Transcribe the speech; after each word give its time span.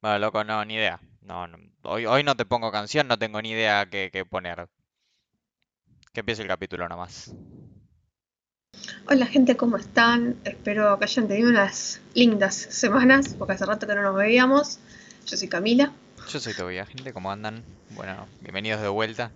Bueno, 0.00 0.18
loco, 0.18 0.44
no, 0.44 0.64
ni 0.64 0.74
idea. 0.74 1.00
No, 1.22 1.46
no, 1.46 1.58
Hoy, 1.82 2.06
hoy 2.06 2.22
no 2.22 2.36
te 2.36 2.44
pongo 2.44 2.70
canción, 2.70 3.08
no 3.08 3.18
tengo 3.18 3.40
ni 3.42 3.50
idea 3.50 3.86
qué, 3.86 4.10
qué 4.12 4.24
poner. 4.24 4.68
Que 6.12 6.20
empiece 6.20 6.42
el 6.42 6.48
capítulo 6.48 6.88
nomás. 6.88 7.32
Hola 9.06 9.26
gente, 9.26 9.56
¿cómo 9.56 9.76
están? 9.76 10.36
Espero 10.44 10.98
que 10.98 11.04
hayan 11.04 11.28
tenido 11.28 11.48
unas 11.50 12.00
lindas 12.14 12.54
semanas, 12.54 13.34
porque 13.38 13.54
hace 13.54 13.66
rato 13.66 13.86
que 13.86 13.94
no 13.94 14.02
nos 14.02 14.14
veíamos. 14.14 14.78
Yo 15.26 15.36
soy 15.36 15.48
Camila. 15.48 15.92
Yo 16.28 16.40
soy 16.40 16.54
Tobía, 16.54 16.84
gente, 16.86 17.12
¿cómo 17.12 17.30
andan? 17.32 17.64
Bueno, 17.90 18.26
bienvenidos 18.40 18.80
de 18.82 18.88
vuelta. 18.88 19.30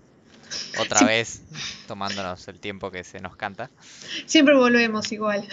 Otra 0.79 0.99
Sí. 0.99 1.05
vez, 1.07 1.43
tomándonos 1.87 2.47
el 2.49 2.61
tiempo 2.61 2.91
que 2.91 3.05
se 3.05 3.21
nos 3.21 3.37
canta. 3.37 3.71
Siempre 4.27 4.55
volvemos 4.55 5.11
igual. 5.13 5.47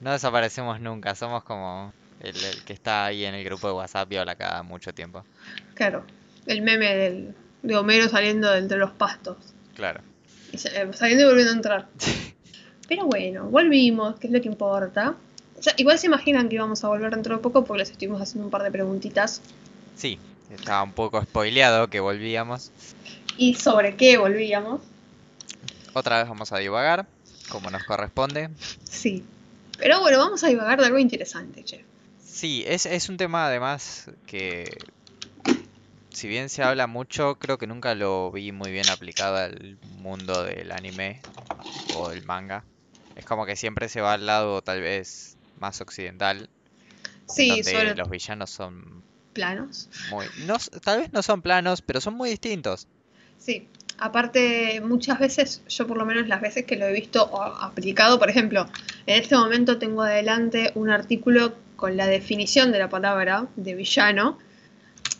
No 0.00 0.12
desaparecemos 0.12 0.80
nunca, 0.80 1.14
somos 1.14 1.42
como 1.44 1.92
el, 2.20 2.36
el 2.36 2.64
que 2.64 2.72
está 2.72 3.06
ahí 3.06 3.24
en 3.24 3.34
el 3.34 3.44
grupo 3.44 3.68
de 3.68 3.74
WhatsApp 3.74 4.12
y 4.12 4.16
habla 4.16 4.36
cada 4.36 4.62
mucho 4.62 4.92
tiempo. 4.92 5.24
Claro, 5.74 6.04
el 6.46 6.62
meme 6.62 6.94
del, 6.94 7.34
de 7.62 7.76
Homero 7.76 8.08
saliendo 8.08 8.50
de 8.50 8.58
entre 8.58 8.78
los 8.78 8.90
pastos. 8.90 9.36
Claro. 9.74 10.00
Y 10.52 10.56
eh, 10.56 10.90
saliendo 10.92 11.24
y 11.24 11.26
volviendo 11.28 11.52
a 11.52 11.56
entrar. 11.56 11.88
Pero 12.88 13.04
bueno, 13.04 13.44
volvimos, 13.44 14.18
que 14.18 14.28
es 14.28 14.32
lo 14.32 14.40
que 14.40 14.48
importa. 14.48 15.14
O 15.58 15.62
sea, 15.62 15.74
igual 15.76 15.98
se 15.98 16.06
imaginan 16.06 16.48
que 16.48 16.54
íbamos 16.54 16.82
a 16.84 16.88
volver 16.88 17.14
dentro 17.14 17.36
de 17.36 17.42
poco 17.42 17.64
porque 17.64 17.80
les 17.80 17.90
estuvimos 17.90 18.22
haciendo 18.22 18.46
un 18.46 18.50
par 18.50 18.62
de 18.62 18.70
preguntitas. 18.70 19.42
Sí, 19.96 20.18
estaba 20.50 20.82
un 20.82 20.92
poco 20.92 21.20
spoileado 21.22 21.88
que 21.88 22.00
volvíamos. 22.00 22.70
¿Y 23.36 23.54
sobre 23.54 23.96
qué 23.96 24.16
volvíamos? 24.16 24.80
Otra 25.92 26.18
vez 26.18 26.28
vamos 26.28 26.52
a 26.52 26.58
divagar, 26.58 27.06
como 27.50 27.70
nos 27.70 27.84
corresponde. 27.84 28.50
Sí. 28.84 29.24
Pero 29.78 30.00
bueno, 30.00 30.18
vamos 30.18 30.42
a 30.44 30.48
divagar 30.48 30.80
de 30.80 30.86
algo 30.86 30.98
interesante, 30.98 31.64
che. 31.64 31.84
Sí, 32.40 32.62
es, 32.66 32.86
es 32.86 33.08
un 33.08 33.16
tema 33.16 33.46
además 33.46 34.10
que, 34.24 34.70
si 36.12 36.28
bien 36.28 36.48
se 36.48 36.62
habla 36.62 36.86
mucho, 36.86 37.36
creo 37.38 37.58
que 37.58 37.66
nunca 37.66 37.94
lo 37.94 38.30
vi 38.30 38.52
muy 38.52 38.70
bien 38.70 38.88
aplicado 38.88 39.36
al 39.36 39.78
mundo 39.82 40.42
del 40.42 40.72
anime 40.72 41.22
o 41.88 42.10
del 42.10 42.22
manga. 42.22 42.64
Es 43.14 43.24
como 43.24 43.46
que 43.46 43.56
siempre 43.56 43.88
se 43.88 44.00
va 44.00 44.14
al 44.14 44.26
lado 44.26 44.62
tal 44.62 44.80
vez 44.80 45.36
más 45.56 45.80
occidental, 45.80 46.50
en 47.36 47.36
Sí, 47.36 47.48
donde 47.48 47.64
sobre 47.64 47.94
los 47.94 48.10
villanos 48.10 48.50
son 48.50 49.04
planos. 49.32 49.88
muy... 49.96 50.30
No, 50.34 50.56
tal 50.82 51.00
vez 51.00 51.12
no 51.12 51.22
son 51.22 51.42
planos, 51.42 51.82
pero 51.82 52.00
son 52.00 52.14
muy 52.14 52.30
distintos. 52.30 52.88
Sí, 53.38 53.68
aparte 53.98 54.80
muchas 54.80 55.18
veces, 55.18 55.62
yo 55.68 55.86
por 55.86 55.96
lo 55.96 56.04
menos 56.04 56.28
las 56.28 56.40
veces 56.40 56.64
que 56.64 56.76
lo 56.76 56.86
he 56.86 56.92
visto 56.92 57.24
o 57.24 57.42
aplicado, 57.42 58.18
por 58.18 58.30
ejemplo, 58.30 58.66
en 59.06 59.20
este 59.22 59.36
momento 59.36 59.78
tengo 59.78 60.02
adelante 60.02 60.72
un 60.74 60.90
artículo 60.90 61.54
con 61.78 61.96
la 61.96 62.08
definición 62.08 62.72
de 62.72 62.80
la 62.80 62.88
palabra 62.88 63.46
de 63.54 63.76
villano, 63.76 64.36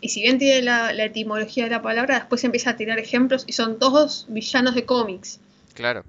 y 0.00 0.08
si 0.08 0.22
bien 0.22 0.38
tiene 0.38 0.60
la, 0.62 0.92
la 0.92 1.04
etimología 1.04 1.64
de 1.64 1.70
la 1.70 1.82
palabra, 1.82 2.16
después 2.16 2.42
empieza 2.42 2.70
a 2.70 2.76
tirar 2.76 2.98
ejemplos 2.98 3.44
y 3.46 3.52
son 3.52 3.78
todos 3.78 4.26
villanos 4.28 4.74
de 4.74 4.84
cómics. 4.84 5.38
Claro. 5.74 6.04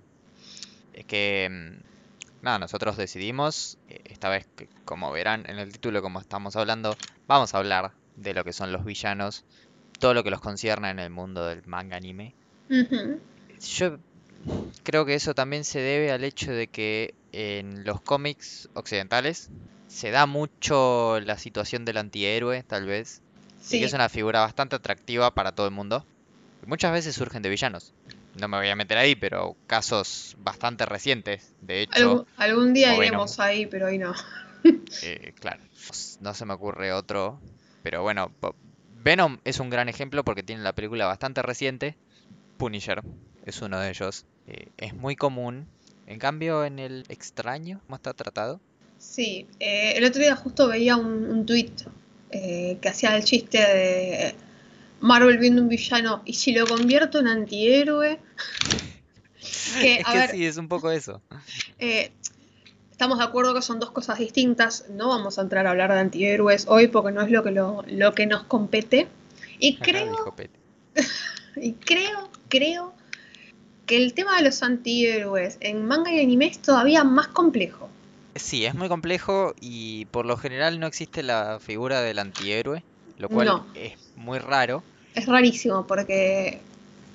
Es 0.93 1.05
que, 1.05 1.47
mm, 1.51 2.43
nada, 2.43 2.57
nosotros 2.57 2.97
decidimos, 2.97 3.77
eh, 3.89 4.01
esta 4.05 4.29
vez, 4.29 4.47
que, 4.55 4.67
como 4.85 5.11
verán 5.11 5.45
en 5.47 5.59
el 5.59 5.71
título, 5.71 6.01
como 6.01 6.19
estamos 6.19 6.55
hablando, 6.55 6.97
vamos 7.27 7.53
a 7.53 7.59
hablar 7.59 7.91
de 8.15 8.33
lo 8.33 8.43
que 8.43 8.51
son 8.51 8.71
los 8.71 8.83
villanos, 8.83 9.45
todo 9.99 10.15
lo 10.15 10.23
que 10.23 10.31
los 10.31 10.41
concierne 10.41 10.89
en 10.89 10.97
el 10.97 11.11
mundo 11.11 11.45
del 11.45 11.61
manga 11.67 11.95
anime. 11.95 12.33
Yo 12.69 13.99
creo 14.81 15.05
que 15.05 15.13
eso 15.13 15.35
también 15.35 15.63
se 15.63 15.79
debe 15.79 16.11
al 16.11 16.23
hecho 16.23 16.51
de 16.51 16.65
que 16.65 17.13
en 17.33 17.85
los 17.85 18.01
cómics 18.01 18.67
occidentales 18.73 19.51
se 19.89 20.11
da 20.11 20.27
mucho 20.27 21.19
la 21.19 21.37
situación 21.37 21.83
del 21.83 21.97
antihéroe, 21.97 22.63
tal 22.63 22.85
vez, 22.85 23.21
y 23.59 23.63
Sí, 23.63 23.79
que 23.79 23.85
es 23.85 23.93
una 23.93 24.07
figura 24.07 24.39
bastante 24.41 24.75
atractiva 24.75 25.33
para 25.33 25.51
todo 25.51 25.65
el 25.67 25.73
mundo. 25.73 26.05
Y 26.63 26.67
muchas 26.67 26.93
veces 26.93 27.15
surgen 27.15 27.41
de 27.41 27.49
villanos. 27.49 27.93
No 28.39 28.47
me 28.47 28.57
voy 28.57 28.69
a 28.69 28.75
meter 28.75 28.97
ahí, 28.97 29.15
pero 29.15 29.57
casos 29.67 30.37
bastante 30.39 30.85
recientes, 30.85 31.53
de 31.61 31.81
hecho, 31.81 31.95
algún, 31.95 32.25
algún 32.37 32.73
día 32.73 32.89
Venom. 32.89 33.03
iremos 33.03 33.39
ahí, 33.39 33.65
pero 33.65 33.87
hoy 33.87 33.97
no. 33.97 34.13
eh, 35.01 35.33
claro, 35.39 35.61
no 36.21 36.33
se 36.33 36.45
me 36.45 36.53
ocurre 36.53 36.93
otro, 36.93 37.39
pero 37.81 38.03
bueno, 38.03 38.31
Venom 39.03 39.39
es 39.43 39.59
un 39.59 39.71
gran 39.71 39.89
ejemplo 39.89 40.23
porque 40.23 40.43
tiene 40.43 40.61
la 40.61 40.73
película 40.73 41.07
bastante 41.07 41.41
reciente. 41.41 41.97
Punisher 42.57 43.01
es 43.45 43.61
uno 43.61 43.79
de 43.79 43.89
ellos. 43.89 44.25
eh, 44.47 44.67
es 44.77 44.93
muy 44.93 45.15
común. 45.15 45.67
En 46.05 46.19
cambio, 46.19 46.63
en 46.63 46.77
el 46.79 47.05
extraño, 47.09 47.81
¿cómo 47.85 47.95
está 47.95 48.13
tratado? 48.13 48.61
Sí, 48.99 49.47
eh, 49.59 49.93
el 49.95 50.03
otro 50.03 50.21
día 50.21 50.35
justo 50.35 50.67
veía 50.67 50.95
un, 50.97 51.25
un 51.31 51.45
tweet 51.45 51.71
que 52.31 52.87
hacía 52.87 53.15
el 53.15 53.23
chiste 53.23 53.57
de 53.57 54.35
Marvel 54.99 55.39
viendo 55.39 55.61
un 55.63 55.69
villano 55.69 56.21
y 56.25 56.33
si 56.33 56.51
lo 56.53 56.67
convierto 56.67 57.19
en 57.19 57.27
antihéroe. 57.27 58.19
Que, 59.79 59.95
Es 59.95 60.07
a 60.07 60.11
que 60.11 60.17
ver, 60.17 60.31
sí, 60.31 60.45
es 60.45 60.57
un 60.57 60.67
poco 60.67 60.91
eso. 60.91 61.21
eh, 61.79 62.11
estamos 62.91 63.19
de 63.19 63.23
acuerdo 63.23 63.53
que 63.53 63.61
son 63.61 63.79
dos 63.79 63.91
cosas 63.91 64.19
distintas. 64.19 64.85
No 64.89 65.07
vamos 65.07 65.39
a 65.39 65.43
entrar 65.43 65.65
a 65.65 65.69
hablar 65.71 65.93
de 65.93 65.99
antihéroes 65.99 66.65
hoy 66.67 66.87
porque 66.87 67.13
no 67.13 67.21
es 67.21 67.31
lo 67.31 67.41
que, 67.43 67.51
lo, 67.51 67.83
lo 67.87 68.13
que 68.13 68.25
nos 68.25 68.43
compete. 68.43 69.07
Y 69.59 69.77
creo, 69.77 70.35
y 71.55 71.73
creo, 71.73 72.29
creo 72.49 72.93
que 73.85 73.95
el 73.97 74.13
tema 74.13 74.35
de 74.37 74.43
los 74.43 74.61
antihéroes 74.61 75.57
en 75.61 75.85
manga 75.85 76.11
y 76.11 76.19
anime 76.19 76.47
es 76.47 76.59
todavía 76.61 77.03
más 77.05 77.27
complejo. 77.29 77.89
Sí, 78.39 78.65
es 78.65 78.73
muy 78.73 78.87
complejo 78.89 79.53
y 79.59 80.05
por 80.05 80.25
lo 80.25 80.37
general 80.37 80.79
no 80.79 80.87
existe 80.87 81.23
la 81.23 81.59
figura 81.59 82.01
del 82.01 82.19
antihéroe, 82.19 82.83
lo 83.17 83.29
cual 83.29 83.47
No. 83.47 83.65
es 83.73 83.93
muy 84.15 84.39
raro. 84.39 84.83
Es 85.13 85.25
rarísimo 85.27 85.85
porque 85.85 86.61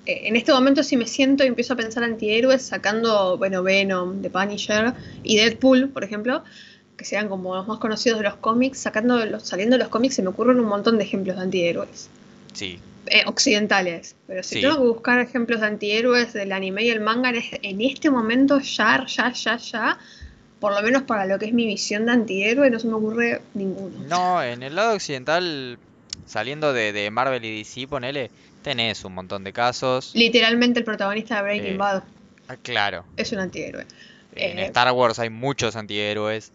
eh, 0.07 0.21
en 0.29 0.37
este 0.37 0.53
momento 0.53 0.83
si 0.83 0.97
me 0.97 1.07
siento 1.07 1.45
y 1.45 1.49
empiezo 1.49 1.73
a 1.75 1.77
pensar 1.77 2.05
antihéroes 2.05 2.63
sacando, 2.63 3.37
bueno, 3.39 3.63
Venom, 3.63 4.21
The 4.23 4.31
Punisher 4.31 4.95
y 5.23 5.37
Deadpool, 5.37 5.89
por 5.91 6.05
ejemplo, 6.05 6.45
que 6.97 7.05
sean 7.05 7.29
como 7.29 7.55
los 7.57 7.67
más 7.67 7.79
conocidos 7.79 8.19
de 8.19 8.25
los 8.25 8.37
cómics, 8.37 8.79
sacando 8.79 9.25
los, 9.27 9.43
saliendo 9.45 9.77
de 9.77 9.83
los 9.85 9.89
cómics 9.91 10.15
se 10.15 10.23
me 10.23 10.29
ocurren 10.29 10.61
un 10.61 10.67
montón 10.67 10.99
de 10.99 11.05
ejemplos 11.05 11.37
de 11.37 11.43
antihéroes. 11.43 12.11
Sí, 12.55 12.81
eh, 13.07 13.23
occidentales, 13.27 14.17
pero 14.27 14.43
si 14.43 14.57
Sí. 14.57 14.63
tengo 14.63 14.77
que 14.77 14.83
buscar 14.83 15.19
ejemplos 15.21 15.61
de 15.61 15.67
antihéroes 15.67 16.33
del 16.33 16.53
anime 16.53 16.85
y 16.85 16.91
el 16.91 17.01
manga 17.01 17.31
en 17.31 17.81
este 17.81 18.11
momento, 18.11 18.61
ya, 18.61 19.05
ya, 19.07 19.33
ya, 19.33 19.57
ya, 19.59 19.99
por 20.65 20.73
lo 20.75 20.81
menos 20.81 21.03
para 21.03 21.27
lo 21.27 21.39
que 21.39 21.45
es 21.45 21.53
mi 21.53 21.67
visión 21.67 22.07
de 22.07 22.13
antihéroe, 22.13 22.71
no 22.71 22.79
se 22.79 22.87
me 22.87 22.95
ocurre 22.95 23.43
ninguno. 23.53 23.99
No, 24.09 24.43
en 24.43 24.63
el 24.63 24.75
lado 24.75 24.95
occidental, 24.95 25.77
saliendo 26.27 26.73
de, 26.73 26.95
de 26.95 27.11
Marvel 27.11 27.45
y 27.45 27.59
DC, 27.59 27.87
ponele, 27.87 28.31
tenés 28.63 29.05
un 29.05 29.13
montón 29.13 29.45
de 29.45 29.53
casos. 29.53 30.13
Literalmente 30.15 30.79
el 30.79 30.87
protagonista 30.87 31.37
de 31.37 31.43
Breaking 31.43 31.75
Eh, 31.75 31.77
Bad 31.77 32.03
Ah, 32.49 32.57
Claro, 32.63 33.05
es 33.19 33.31
un 33.33 33.41
antihéroe. 33.41 33.85
en 34.37 34.59
Eh, 34.59 34.65
Star 34.65 34.91
Wars 34.93 35.19
hay 35.19 35.29
muchos 35.29 35.77
antihéroes, 35.77 36.51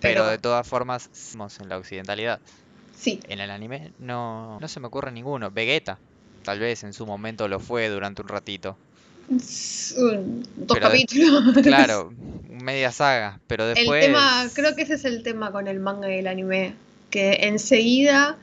pero 0.00 0.20
pero- 0.20 0.28
de 0.28 0.36
todas 0.36 0.68
formas, 0.68 1.08
somos 1.14 1.58
en 1.58 1.70
la 1.70 1.78
occidentalidad. 1.78 2.40
Sí, 2.94 3.20
En 3.26 3.40
el 3.40 3.50
anime 3.50 3.90
no, 4.00 4.60
no 4.60 4.68
se 4.68 4.80
me 4.80 4.88
ocurre 4.88 5.12
ninguno. 5.12 5.50
Vegeta, 5.50 5.98
tal 6.44 6.58
vez 6.58 6.84
en 6.84 6.92
su 6.92 7.06
momento 7.06 7.48
lo 7.48 7.58
fue 7.58 7.88
durante 7.88 8.20
un 8.20 8.28
ratito. 8.28 8.76
Dos 9.28 9.94
Pero 10.56 10.74
de- 10.74 10.80
capítulos. 10.80 11.56
Claro, 11.62 12.12
media 12.48 12.92
saga, 12.92 13.40
pero 13.46 13.68
El 13.68 13.74
después... 13.74 14.04
tema, 14.04 14.46
creo 14.54 14.74
que 14.74 14.82
ese 14.82 14.94
es 14.94 15.04
el 15.04 15.22
tema 15.22 15.52
con 15.52 15.68
el 15.68 15.80
manga 15.80 16.14
y 16.14 16.18
el 16.18 16.26
anime, 16.26 16.74
que 17.10 17.38
enseguida 17.42 18.36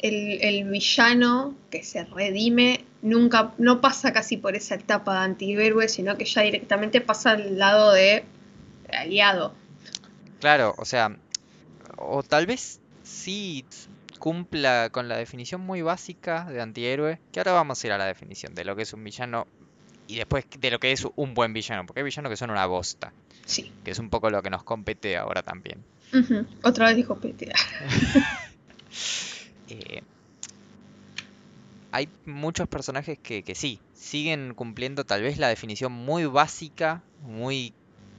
el, 0.00 0.40
el 0.42 0.68
villano 0.68 1.54
que 1.70 1.82
se 1.84 2.04
redime 2.04 2.84
nunca, 3.02 3.52
no 3.58 3.80
pasa 3.80 4.12
casi 4.12 4.36
por 4.36 4.54
esa 4.56 4.74
etapa 4.76 5.14
de 5.18 5.24
antihéroe, 5.24 5.88
sino 5.88 6.16
que 6.16 6.24
ya 6.24 6.42
directamente 6.42 7.00
pasa 7.00 7.32
al 7.32 7.58
lado 7.58 7.92
de 7.92 8.24
aliado. 8.92 9.54
Claro, 10.40 10.74
o 10.78 10.84
sea, 10.84 11.16
o 11.96 12.22
tal 12.22 12.46
vez 12.46 12.80
sí 13.04 13.64
cumpla 14.18 14.88
con 14.92 15.08
la 15.08 15.16
definición 15.16 15.60
muy 15.60 15.82
básica 15.82 16.44
de 16.50 16.60
antihéroe, 16.60 17.18
que 17.32 17.40
ahora 17.40 17.52
vamos 17.52 17.82
a 17.82 17.86
ir 17.86 17.92
a 17.92 17.98
la 17.98 18.06
definición 18.06 18.54
de 18.54 18.64
lo 18.64 18.76
que 18.76 18.82
es 18.82 18.92
un 18.92 19.02
villano 19.04 19.46
y 20.06 20.16
después 20.16 20.44
de 20.58 20.70
lo 20.70 20.78
que 20.78 20.92
es 20.92 21.06
un 21.16 21.34
buen 21.34 21.52
villano, 21.52 21.86
porque 21.86 22.00
hay 22.00 22.04
villanos 22.04 22.30
que 22.30 22.36
son 22.36 22.50
una 22.50 22.66
bosta, 22.66 23.12
Sí. 23.44 23.70
que 23.84 23.90
es 23.90 23.98
un 23.98 24.10
poco 24.10 24.30
lo 24.30 24.42
que 24.42 24.50
nos 24.50 24.62
compete 24.64 25.16
ahora 25.16 25.42
también. 25.42 25.84
Otra 26.62 26.86
vez 26.86 26.96
dijo 26.96 27.16
Pete. 27.16 27.52
Eh, 29.68 30.02
hay 31.92 32.08
muchos 32.26 32.68
personajes 32.68 33.18
que, 33.22 33.42
que 33.42 33.54
sí, 33.54 33.78
siguen 33.94 34.52
cumpliendo 34.54 35.04
tal 35.04 35.22
vez 35.22 35.38
la 35.38 35.48
definición 35.48 35.92
muy 35.92 36.26
básica, 36.26 37.02
muy, 37.22 37.72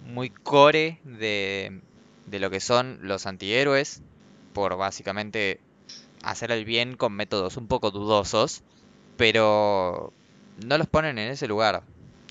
muy 0.08 0.30
core 0.30 1.00
de, 1.04 1.80
de 2.28 2.40
lo 2.40 2.50
que 2.50 2.60
son 2.60 3.00
los 3.04 3.26
antihéroes, 3.28 4.02
por 4.54 4.78
básicamente 4.78 5.60
hacer 6.24 6.52
el 6.52 6.66
bien 6.66 6.96
con 6.96 7.14
métodos 7.14 7.58
un 7.58 7.68
poco 7.68 7.92
dudosos, 7.92 8.62
pero 9.18 10.14
no 10.58 10.78
los 10.78 10.88
ponen 10.88 11.18
en 11.18 11.32
ese 11.32 11.48
lugar. 11.48 11.84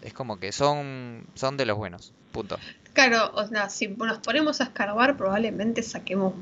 Es 0.02 0.12
como 0.12 0.38
que 0.38 0.52
son, 0.52 1.26
son 1.34 1.56
de 1.56 1.66
los 1.66 1.76
buenos, 1.76 2.12
punto. 2.32 2.58
Claro, 2.92 3.32
o 3.34 3.46
sea, 3.46 3.68
si 3.70 3.88
nos 3.88 4.18
ponemos 4.18 4.60
a 4.60 4.64
escarbar, 4.64 5.16
probablemente 5.16 5.82
saquemos 5.82 6.34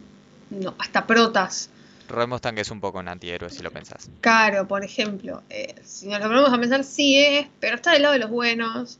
no, 0.50 0.74
hasta 0.78 1.06
protas 1.06 1.70
Roy 2.10 2.26
Mustang 2.26 2.58
es 2.58 2.70
un 2.70 2.80
poco 2.80 2.98
un 2.98 3.08
antihéroe 3.08 3.50
si 3.50 3.62
lo 3.62 3.70
pensás. 3.70 4.10
Claro, 4.20 4.66
por 4.66 4.84
ejemplo, 4.84 5.42
eh, 5.48 5.74
si 5.84 6.08
nos 6.08 6.20
lo 6.20 6.26
ponemos 6.26 6.52
a 6.52 6.58
pensar, 6.58 6.84
sí 6.84 7.16
es, 7.16 7.46
pero 7.60 7.76
está 7.76 7.92
del 7.92 8.02
lado 8.02 8.14
de 8.14 8.18
los 8.18 8.30
buenos 8.30 8.98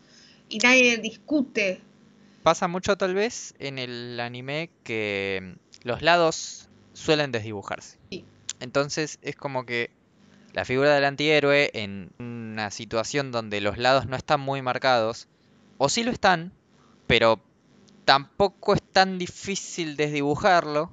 y 0.49 0.59
nadie 0.59 0.99
discute. 0.99 1.81
Pasa 2.43 2.69
mucho 2.69 2.97
tal 2.97 3.15
vez 3.15 3.55
en 3.59 3.79
el 3.79 4.19
anime 4.21 4.71
que 4.85 5.56
los 5.82 6.03
lados 6.03 6.69
suelen 6.93 7.32
desdibujarse. 7.32 7.99
Sí. 8.11 8.25
Entonces 8.61 9.19
es 9.23 9.37
como 9.37 9.67
que 9.67 9.91
la 10.53 10.65
figura 10.65 10.94
del 10.94 11.05
antihéroe 11.05 11.71
en 11.75 12.11
una 12.52 12.70
situación 12.70 13.32
donde 13.32 13.61
los 13.61 13.79
lados 13.79 14.06
no 14.06 14.17
están 14.17 14.41
muy 14.41 14.62
marcados, 14.62 15.29
o 15.79 15.88
sí 15.88 16.05
lo 16.05 16.11
están, 16.11 16.52
pero 17.06 17.41
tampoco 18.05 18.75
es 18.75 18.82
tan 18.82 19.19
difícil 19.19 19.97
desdibujarlo, 19.97 20.93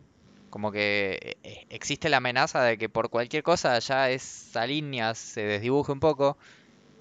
como 0.50 0.72
que 0.72 1.38
eh, 1.44 1.66
existe 1.70 2.10
la 2.10 2.18
amenaza 2.18 2.64
de 2.64 2.78
que 2.78 2.90
por 2.90 3.10
cualquier 3.10 3.44
cosa 3.44 3.78
ya 3.80 4.10
esa 4.10 4.66
línea 4.66 5.14
se 5.16 5.42
desdibuje 5.42 5.92
un 5.92 6.00
poco, 6.00 6.38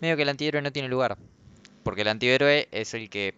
medio 0.00 0.16
que 0.16 0.22
el 0.22 0.28
antihéroe 0.28 0.62
no 0.62 0.72
tiene 0.72 0.88
lugar, 0.88 1.16
porque 1.82 2.02
el 2.02 2.08
antihéroe 2.08 2.68
es 2.72 2.94
el 2.94 3.08
que 3.08 3.34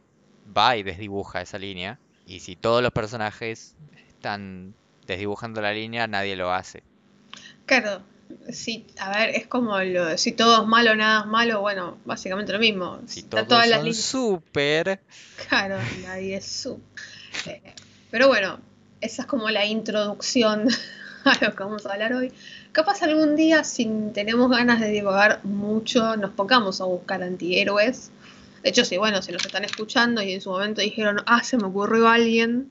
va 0.56 0.76
y 0.76 0.82
desdibuja 0.82 1.42
esa 1.42 1.58
línea, 1.58 1.98
y 2.26 2.40
si 2.40 2.56
todos 2.56 2.82
los 2.82 2.92
personajes 2.92 3.74
están 4.08 4.74
desdibujando 5.06 5.60
la 5.60 5.72
línea, 5.72 6.06
nadie 6.06 6.36
lo 6.36 6.52
hace. 6.52 6.82
Claro, 7.66 8.02
sí, 8.50 8.86
a 8.98 9.10
ver, 9.10 9.30
es 9.30 9.46
como 9.46 9.78
lo 9.80 10.06
de 10.06 10.18
si 10.18 10.32
todo 10.32 10.62
es 10.62 10.68
malo, 10.68 10.94
nada 10.94 11.20
es 11.20 11.26
malo, 11.26 11.60
bueno, 11.60 11.98
básicamente 12.04 12.52
lo 12.52 12.58
mismo. 12.58 13.00
Si 13.06 13.20
Está 13.20 13.44
todos 13.44 13.48
todas 13.48 13.68
las 13.68 13.96
súper... 13.96 15.00
Claro, 15.48 15.78
nadie 16.02 16.36
es 16.36 16.46
su. 16.46 16.80
Eh, 17.46 17.62
pero 18.10 18.28
bueno, 18.28 18.60
esa 19.00 19.22
es 19.22 19.28
como 19.28 19.50
la 19.50 19.66
introducción 19.66 20.68
a 21.24 21.44
lo 21.44 21.54
que 21.54 21.62
vamos 21.62 21.86
a 21.86 21.92
hablar 21.92 22.12
hoy. 22.12 22.32
Capaz 22.72 23.02
algún 23.02 23.36
día, 23.36 23.64
si 23.64 23.88
tenemos 24.12 24.50
ganas 24.50 24.80
de 24.80 24.88
divagar 24.88 25.44
mucho, 25.44 26.16
nos 26.16 26.30
pongamos 26.30 26.80
a 26.80 26.84
buscar 26.84 27.22
antihéroes. 27.22 28.10
De 28.62 28.70
hecho, 28.70 28.84
sí, 28.84 28.96
bueno, 28.96 29.22
si 29.22 29.32
nos 29.32 29.44
están 29.44 29.64
escuchando 29.64 30.22
y 30.22 30.32
en 30.32 30.40
su 30.40 30.50
momento 30.50 30.80
dijeron, 30.80 31.22
ah, 31.26 31.42
se 31.42 31.56
me 31.56 31.64
ocurrió 31.64 32.08
alguien. 32.08 32.70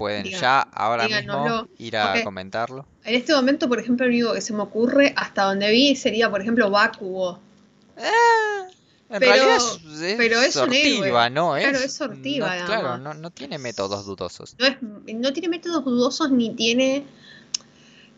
Pueden 0.00 0.24
ya 0.24 0.60
ahora 0.62 1.06
mismo 1.06 1.68
ir 1.78 1.96
a 1.96 2.24
comentarlo. 2.24 2.86
En 3.04 3.14
este 3.14 3.34
momento, 3.34 3.68
por 3.68 3.78
ejemplo, 3.78 4.04
el 4.06 4.12
único 4.12 4.32
que 4.32 4.40
se 4.40 4.52
me 4.52 4.62
ocurre, 4.62 5.12
hasta 5.16 5.44
donde 5.44 5.70
vi, 5.70 5.94
sería, 5.94 6.28
por 6.30 6.40
ejemplo, 6.40 6.70
Bakugo. 6.70 7.38
En 7.96 9.18
Pero- 9.18 9.32
realidad 9.32 9.56
es, 9.56 10.00
es 10.02 10.16
pero 10.16 10.40
es 10.40 10.54
un 10.56 10.62
sortiva, 10.62 11.30
¿no? 11.30 11.54
Claro, 11.54 11.78
es, 11.78 11.84
es 11.84 11.92
sortiva, 11.94 12.56
no- 12.60 12.66
claro, 12.66 12.98
no, 12.98 13.14
no 13.14 13.30
tiene 13.30 13.58
métodos 13.58 14.06
dudosos. 14.06 14.54
no, 14.58 14.66
es, 14.66 14.76
no 15.14 15.32
tiene 15.32 15.48
métodos 15.48 15.84
dudosos 15.84 16.30
ni 16.30 16.54
tiene. 16.54 17.04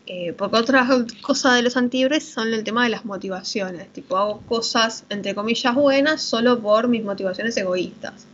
eh, 0.05 0.33
porque 0.37 0.57
otra 0.57 0.87
cosa 1.21 1.53
de 1.55 1.61
los 1.63 1.77
antihéroes 1.77 2.27
son 2.29 2.53
el 2.53 2.63
tema 2.63 2.83
de 2.83 2.89
las 2.89 3.05
motivaciones. 3.05 3.91
Tipo, 3.93 4.17
hago 4.17 4.41
cosas, 4.41 5.05
entre 5.09 5.33
comillas, 5.33 5.73
buenas 5.73 6.21
solo 6.21 6.59
por 6.61 6.87
mis 6.89 7.03
motivaciones 7.03 7.55
egoístas. 7.57 8.27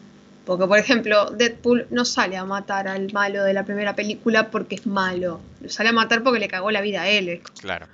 Porque, 0.50 0.66
por 0.66 0.80
ejemplo, 0.80 1.30
Deadpool 1.30 1.86
no 1.92 2.06
sale 2.06 2.36
a 2.36 2.44
matar 2.44 2.88
al 2.88 3.14
malo 3.14 3.44
de 3.44 3.54
la 3.54 3.64
primera 3.66 3.96
película 3.96 4.50
porque 4.50 4.74
es 4.74 4.88
malo. 4.88 5.40
Lo 5.62 5.70
sale 5.70 5.90
a 5.90 5.92
matar 5.92 6.24
porque 6.24 6.40
le 6.40 6.48
cagó 6.48 6.72
la 6.72 6.82
vida 6.82 7.04
a 7.04 7.08
él. 7.08 7.42
Claro, 7.62 7.86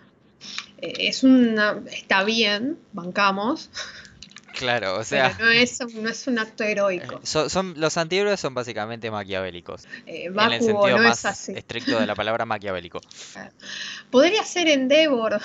eh, 0.77 0.93
es 0.99 1.23
una. 1.23 1.81
Está 1.91 2.23
bien, 2.23 2.77
bancamos. 2.93 3.69
claro, 4.53 4.97
o 4.97 5.03
sea, 5.03 5.33
pero 5.37 5.45
no 5.47 5.51
es, 5.51 5.79
no 5.95 6.07
es 6.09 6.27
un 6.27 6.39
acto 6.39 6.63
heroico. 6.63 7.19
so- 7.23 7.49
son, 7.49 7.73
los 7.75 7.97
antihéroes 7.97 8.39
son 8.39 8.53
básicamente 8.53 9.11
maquiavélicos. 9.11 9.83
Eh, 10.05 10.21
en 10.21 10.25
el 10.27 10.31
Bakugo 10.31 10.59
sentido 10.65 10.97
no 10.97 11.03
más 11.03 11.19
es 11.19 11.25
así. 11.25 11.51
estricto 11.57 11.99
de 11.99 12.07
la 12.07 12.15
palabra 12.15 12.45
maquiavélico. 12.45 13.01
Podría 14.11 14.43
ser 14.45 14.69
Endeavor, 14.69 15.41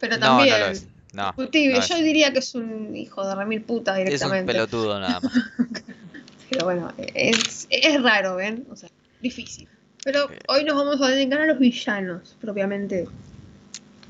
pero 0.00 0.16
No, 0.16 0.20
también. 0.20 0.50
no 0.50 0.58
lo 0.58 0.66
es. 0.72 0.86
No, 1.12 1.32
no 1.36 1.44
es. 1.78 1.88
Yo 1.88 1.94
diría 1.98 2.32
que 2.32 2.40
es 2.40 2.56
un 2.56 2.96
hijo 2.96 3.24
de 3.24 3.36
remil 3.36 3.62
puta 3.62 3.92
es 3.92 3.98
un 4.00 4.04
directamente. 4.06 4.52
pelotudo 4.52 4.98
nada 4.98 5.20
más. 5.20 5.32
Pero 6.50 6.64
bueno, 6.64 6.92
es, 7.14 7.66
es 7.70 8.02
raro, 8.02 8.36
¿ven? 8.36 8.66
O 8.70 8.76
sea, 8.76 8.88
difícil. 9.20 9.68
Pero 10.04 10.30
Eh. 10.30 10.38
hoy 10.48 10.64
nos 10.64 10.76
vamos 10.76 11.00
a 11.00 11.08
dedicar 11.08 11.40
a 11.40 11.46
los 11.46 11.58
villanos, 11.58 12.36
propiamente. 12.40 13.08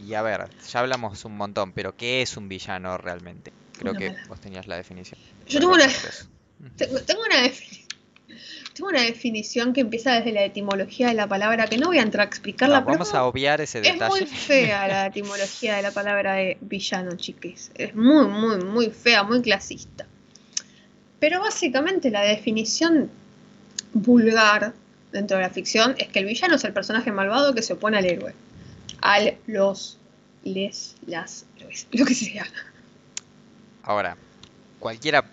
Y 0.05 0.15
a 0.15 0.23
ver, 0.23 0.49
ya 0.71 0.81
hablamos 0.81 1.25
un 1.25 1.37
montón, 1.37 1.73
pero 1.73 1.97
¿qué 1.97 2.21
es 2.23 2.37
un 2.37 2.49
villano 2.49 2.99
realmente? 2.99 3.53
Creo 3.79 3.93
Una 3.93 3.99
que 4.01 4.11
mala. 4.11 4.23
vos 4.29 4.41
tenías 4.41 4.67
la 4.67 4.77
definición. 4.77 5.19
Yo 5.49 5.61
tengo 5.61 5.73
una, 5.75 5.87
tengo, 6.77 7.01
tengo 7.01 7.23
una 7.23 7.43
definición. 7.43 7.85
Tengo 8.75 8.89
una 8.89 9.03
definición 9.03 9.73
que 9.73 9.83
empieza 9.83 10.15
desde 10.15 10.33
la 10.33 10.43
etimología 10.43 11.07
de 11.07 11.15
la 11.15 11.29
palabra, 11.29 11.69
que 11.69 11.79
no 11.79 11.87
voy 11.87 11.99
a 11.99 12.03
entrar 12.03 12.27
a 12.27 12.29
explicarla, 12.29 12.81
no, 12.81 12.87
pero 12.87 12.99
vamos 12.99 13.15
a 13.15 13.25
obviar 13.25 13.61
ese 13.61 13.79
es 13.79 13.85
muy 13.85 13.93
detalle. 13.95 14.27
fea 14.27 14.89
la 14.89 15.07
etimología 15.15 15.77
de 15.77 15.83
la 15.83 15.93
palabra 15.93 16.33
de 16.35 16.59
villano, 16.61 17.15
chiques. 17.17 17.71
Es 17.77 17.95
muy, 17.95 18.27
muy, 18.27 18.57
muy 18.65 18.91
fea, 18.91 19.23
muy 19.23 19.41
clasista. 19.43 20.07
Pero 21.25 21.41
básicamente 21.41 22.11
la 22.11 22.21
definición 22.21 23.11
vulgar 23.95 24.75
dentro 25.11 25.39
de 25.39 25.45
la 25.45 25.49
ficción 25.49 25.95
es 25.97 26.09
que 26.09 26.19
el 26.19 26.27
villano 26.27 26.57
es 26.57 26.65
el 26.65 26.75
personaje 26.75 27.13
malvado 27.13 27.55
que 27.55 27.63
se 27.63 27.73
opone 27.73 27.97
al 27.97 28.05
héroe. 28.05 28.35
Al, 29.01 29.39
los, 29.47 29.97
les, 30.43 30.97
las, 31.07 31.47
lo 31.93 32.05
que 32.05 32.15
sea. 32.15 32.45
Ahora, 33.85 34.19
cualquiera 34.79 35.25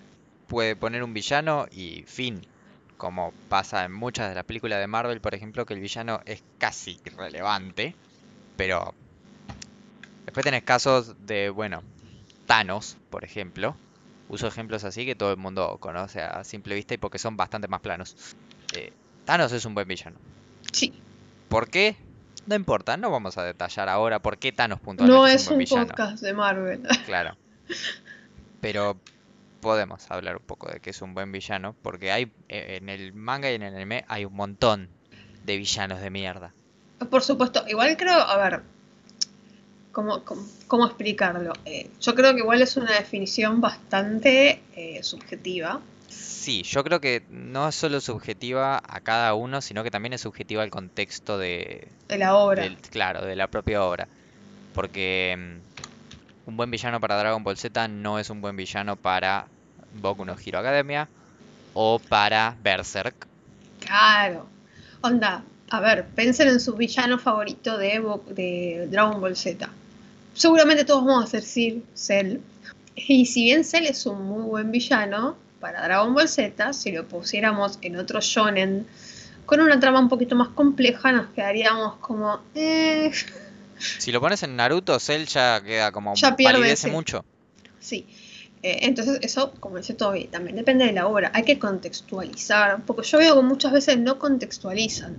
puede 0.47 0.77
poner 0.77 1.03
un 1.03 1.13
villano 1.13 1.67
y 1.69 2.05
fin. 2.07 2.39
Como 2.95 3.33
pasa 3.49 3.83
en 3.83 3.91
muchas 3.91 4.29
de 4.29 4.35
las 4.35 4.45
películas 4.45 4.79
de 4.79 4.87
Marvel, 4.87 5.19
por 5.19 5.35
ejemplo, 5.35 5.65
que 5.65 5.73
el 5.73 5.81
villano 5.81 6.21
es 6.23 6.41
casi 6.57 7.01
irrelevante. 7.03 7.95
Pero 8.55 8.93
después 10.23 10.45
tenés 10.45 10.63
casos 10.63 11.17
de, 11.25 11.49
bueno, 11.49 11.83
Thanos, 12.47 12.95
por 13.09 13.25
ejemplo. 13.25 13.75
Uso 14.31 14.47
ejemplos 14.47 14.85
así 14.85 15.05
que 15.05 15.13
todo 15.13 15.31
el 15.31 15.37
mundo 15.37 15.77
conoce 15.81 16.21
a 16.21 16.45
simple 16.45 16.73
vista 16.73 16.93
y 16.93 16.97
porque 16.97 17.19
son 17.19 17.35
bastante 17.35 17.67
más 17.67 17.81
planos. 17.81 18.15
Eh, 18.73 18.93
Thanos 19.25 19.51
es 19.51 19.65
un 19.65 19.75
buen 19.75 19.85
villano. 19.87 20.15
Sí, 20.71 20.93
¿Por 21.49 21.69
qué? 21.69 21.97
No 22.45 22.55
importa, 22.55 22.95
no 22.95 23.11
vamos 23.11 23.37
a 23.37 23.43
detallar 23.43 23.89
ahora 23.89 24.19
por 24.21 24.37
qué 24.37 24.53
Thanos 24.53 24.79
puntualmente 24.79 25.19
no 25.19 25.27
es 25.27 25.41
un 25.43 25.47
buen 25.47 25.53
un 25.55 25.59
villano. 25.59 25.87
podcast 25.87 26.23
de 26.23 26.33
Marvel. 26.33 26.81
Claro. 27.05 27.35
Pero 28.61 28.97
podemos 29.59 30.09
hablar 30.09 30.37
un 30.37 30.43
poco 30.43 30.71
de 30.71 30.79
que 30.79 30.91
es 30.91 31.01
un 31.01 31.13
buen 31.13 31.33
villano, 31.33 31.75
porque 31.81 32.13
hay 32.13 32.31
eh, 32.47 32.77
en 32.81 32.87
el 32.87 33.11
manga 33.13 33.51
y 33.51 33.55
en 33.55 33.63
el 33.63 33.75
anime 33.75 34.05
hay 34.07 34.23
un 34.23 34.33
montón 34.33 34.87
de 35.43 35.57
villanos 35.57 35.99
de 35.99 36.09
mierda. 36.09 36.53
Por 37.09 37.21
supuesto, 37.21 37.65
igual 37.67 37.97
creo, 37.97 38.13
a 38.13 38.37
ver, 38.37 38.63
¿cómo, 39.91 40.23
cómo, 40.23 40.43
cómo 40.67 40.85
explicarlo? 40.85 41.53
Eh, 41.65 41.89
yo 41.99 42.15
creo 42.15 42.33
que 42.33 42.39
igual 42.39 42.61
es 42.61 42.77
una 42.77 42.91
definición 42.93 43.61
bastante 43.61 44.61
eh, 44.75 45.03
subjetiva. 45.03 45.79
Sí, 46.07 46.63
yo 46.63 46.83
creo 46.83 46.99
que 46.99 47.23
no 47.29 47.67
es 47.69 47.75
solo 47.75 48.01
subjetiva 48.01 48.81
a 48.85 48.99
cada 49.01 49.33
uno, 49.33 49.61
sino 49.61 49.83
que 49.83 49.91
también 49.91 50.13
es 50.13 50.21
subjetiva 50.21 50.63
al 50.63 50.69
contexto 50.69 51.37
de, 51.37 51.87
de 52.07 52.17
la 52.17 52.35
obra. 52.35 52.63
del- 52.63 52.77
claro, 52.77 53.25
de 53.25 53.35
la 53.35 53.47
propia 53.47 53.83
obra. 53.83 54.07
Porque 54.73 55.35
mm, 55.37 56.49
un 56.49 56.57
buen 56.57 56.71
villano 56.71 56.99
para 56.99 57.17
Dragon 57.17 57.43
Ball 57.43 57.57
Z 57.57 57.87
no 57.87 58.19
es 58.19 58.29
un 58.29 58.41
buen 58.41 58.55
villano 58.57 58.95
para 58.95 59.47
Boku 59.93 60.25
no 60.25 60.35
Hero 60.43 60.59
Academia 60.59 61.07
o 61.73 61.99
para 61.99 62.55
Berserk. 62.61 63.27
Claro. 63.79 64.47
Onda, 65.01 65.43
a 65.69 65.79
ver, 65.79 66.05
pensen 66.15 66.47
en 66.49 66.59
su 66.59 66.75
villano 66.75 67.17
favorito 67.17 67.77
de, 67.77 68.01
de 68.29 68.87
Dragon 68.89 69.19
Ball 69.21 69.35
Z. 69.35 69.69
Seguramente 70.33 70.85
todos 70.85 71.05
vamos 71.05 71.33
a 71.33 71.37
decir 71.37 71.83
Cell. 71.93 72.37
Y 72.95 73.25
si 73.25 73.43
bien 73.43 73.63
Cell 73.63 73.85
es 73.85 74.05
un 74.05 74.23
muy 74.23 74.43
buen 74.43 74.71
villano 74.71 75.35
para 75.59 75.83
Dragon 75.83 76.13
Ball 76.13 76.27
Z, 76.27 76.73
si 76.73 76.91
lo 76.91 77.07
pusiéramos 77.07 77.77
en 77.81 77.97
otro 77.97 78.19
shonen 78.21 78.87
con 79.45 79.59
una 79.59 79.79
trama 79.79 79.99
un 79.99 80.09
poquito 80.09 80.35
más 80.35 80.49
compleja, 80.49 81.11
nos 81.11 81.27
quedaríamos 81.31 81.95
como... 81.97 82.39
Eh, 82.55 83.11
Si 83.77 84.11
lo 84.11 84.21
pones 84.21 84.43
en 84.43 84.55
Naruto, 84.55 84.99
Cell 84.99 85.25
ya 85.25 85.61
queda 85.63 85.91
como 85.91 86.13
Ya 86.15 86.35
pierde 86.35 86.71
ese- 86.71 86.89
mucho. 86.91 87.25
Sí. 87.79 88.05
Eh, 88.63 88.79
entonces, 88.83 89.17
eso, 89.23 89.51
como 89.59 89.77
dice 89.77 89.95
Toby, 89.95 90.25
también 90.25 90.55
depende 90.55 90.85
de 90.85 90.91
la 90.93 91.07
obra. 91.07 91.31
Hay 91.33 91.43
que 91.43 91.57
contextualizar, 91.57 92.83
porque 92.85 93.07
yo 93.07 93.17
veo 93.17 93.35
que 93.35 93.41
muchas 93.41 93.71
veces 93.71 93.97
no 93.97 94.19
contextualizan. 94.19 95.17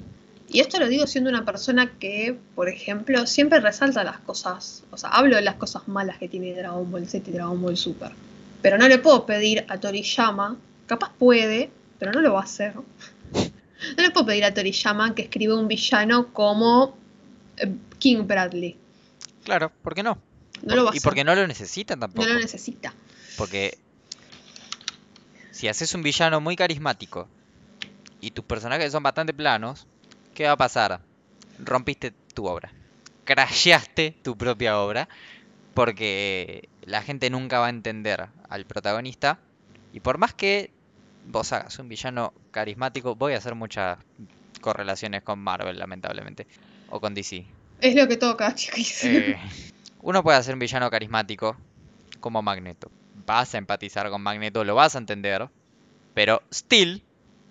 Y 0.52 0.60
esto 0.60 0.78
lo 0.78 0.86
digo 0.86 1.06
siendo 1.06 1.30
una 1.30 1.46
persona 1.46 1.90
que, 1.98 2.38
por 2.54 2.68
ejemplo, 2.68 3.26
siempre 3.26 3.58
resalta 3.58 4.04
las 4.04 4.18
cosas, 4.18 4.84
o 4.90 4.98
sea, 4.98 5.08
hablo 5.08 5.36
de 5.36 5.42
las 5.42 5.54
cosas 5.54 5.88
malas 5.88 6.18
que 6.18 6.28
tiene 6.28 6.54
Dragon 6.54 6.90
Ball 6.90 7.08
Z 7.08 7.30
y 7.30 7.32
Dragon 7.32 7.60
Ball 7.60 7.78
Super. 7.78 8.12
Pero 8.60 8.76
no 8.76 8.86
le 8.86 8.98
puedo 8.98 9.24
pedir 9.24 9.64
a 9.68 9.80
Toriyama, 9.80 10.58
capaz 10.86 11.10
puede, 11.18 11.70
pero 11.98 12.12
no 12.12 12.20
lo 12.20 12.34
va 12.34 12.40
a 12.40 12.44
hacer. 12.44 12.74
No 12.74 14.02
le 14.02 14.10
puedo 14.10 14.26
pedir 14.26 14.44
a 14.44 14.52
Toriyama 14.52 15.14
que 15.14 15.22
escriba 15.22 15.58
un 15.58 15.68
villano 15.68 16.34
como 16.34 16.98
eh, 17.56 17.74
King 17.98 18.26
Bradley. 18.26 18.76
Claro, 19.44 19.72
¿por 19.82 19.94
qué 19.94 20.02
no? 20.02 20.18
No 20.62 20.76
lo 20.76 20.84
va 20.84 20.90
a 20.90 20.94
y 20.94 20.98
hacer. 20.98 21.08
porque 21.08 21.24
no 21.24 21.34
lo 21.34 21.46
necesitan 21.46 21.98
tampoco. 21.98 22.28
No 22.28 22.34
lo 22.34 22.40
necesita. 22.40 22.92
Porque 23.38 23.78
si 25.50 25.66
haces 25.66 25.94
un 25.94 26.02
villano 26.02 26.42
muy 26.42 26.56
carismático 26.56 27.26
y 28.20 28.32
tus 28.32 28.44
personajes 28.44 28.92
son 28.92 29.02
bastante 29.02 29.32
planos, 29.32 29.86
¿qué 30.34 30.46
va 30.46 30.52
a 30.52 30.56
pasar? 30.56 31.00
Rompiste 31.58 32.12
tu 32.34 32.46
obra. 32.46 32.72
Crasheaste 33.24 34.16
tu 34.22 34.36
propia 34.36 34.78
obra 34.80 35.08
porque 35.74 36.68
la 36.82 37.02
gente 37.02 37.30
nunca 37.30 37.58
va 37.58 37.66
a 37.66 37.70
entender 37.70 38.28
al 38.48 38.66
protagonista 38.66 39.38
y 39.92 40.00
por 40.00 40.18
más 40.18 40.34
que 40.34 40.70
vos 41.26 41.52
hagas 41.52 41.78
un 41.78 41.88
villano 41.88 42.32
carismático, 42.50 43.14
voy 43.14 43.34
a 43.34 43.38
hacer 43.38 43.54
muchas 43.54 43.98
correlaciones 44.60 45.22
con 45.22 45.38
Marvel, 45.38 45.78
lamentablemente, 45.78 46.46
o 46.90 47.00
con 47.00 47.14
DC. 47.14 47.44
Es 47.80 47.94
lo 47.94 48.08
que 48.08 48.16
toca, 48.16 48.54
chiquis. 48.54 49.04
Eh, 49.04 49.38
uno 50.00 50.22
puede 50.22 50.38
hacer 50.38 50.54
un 50.54 50.60
villano 50.60 50.90
carismático 50.90 51.56
como 52.20 52.42
Magneto. 52.42 52.90
Vas 53.26 53.54
a 53.54 53.58
empatizar 53.58 54.08
con 54.10 54.22
Magneto, 54.22 54.64
lo 54.64 54.74
vas 54.74 54.94
a 54.94 54.98
entender, 54.98 55.48
pero 56.14 56.42
still 56.52 57.02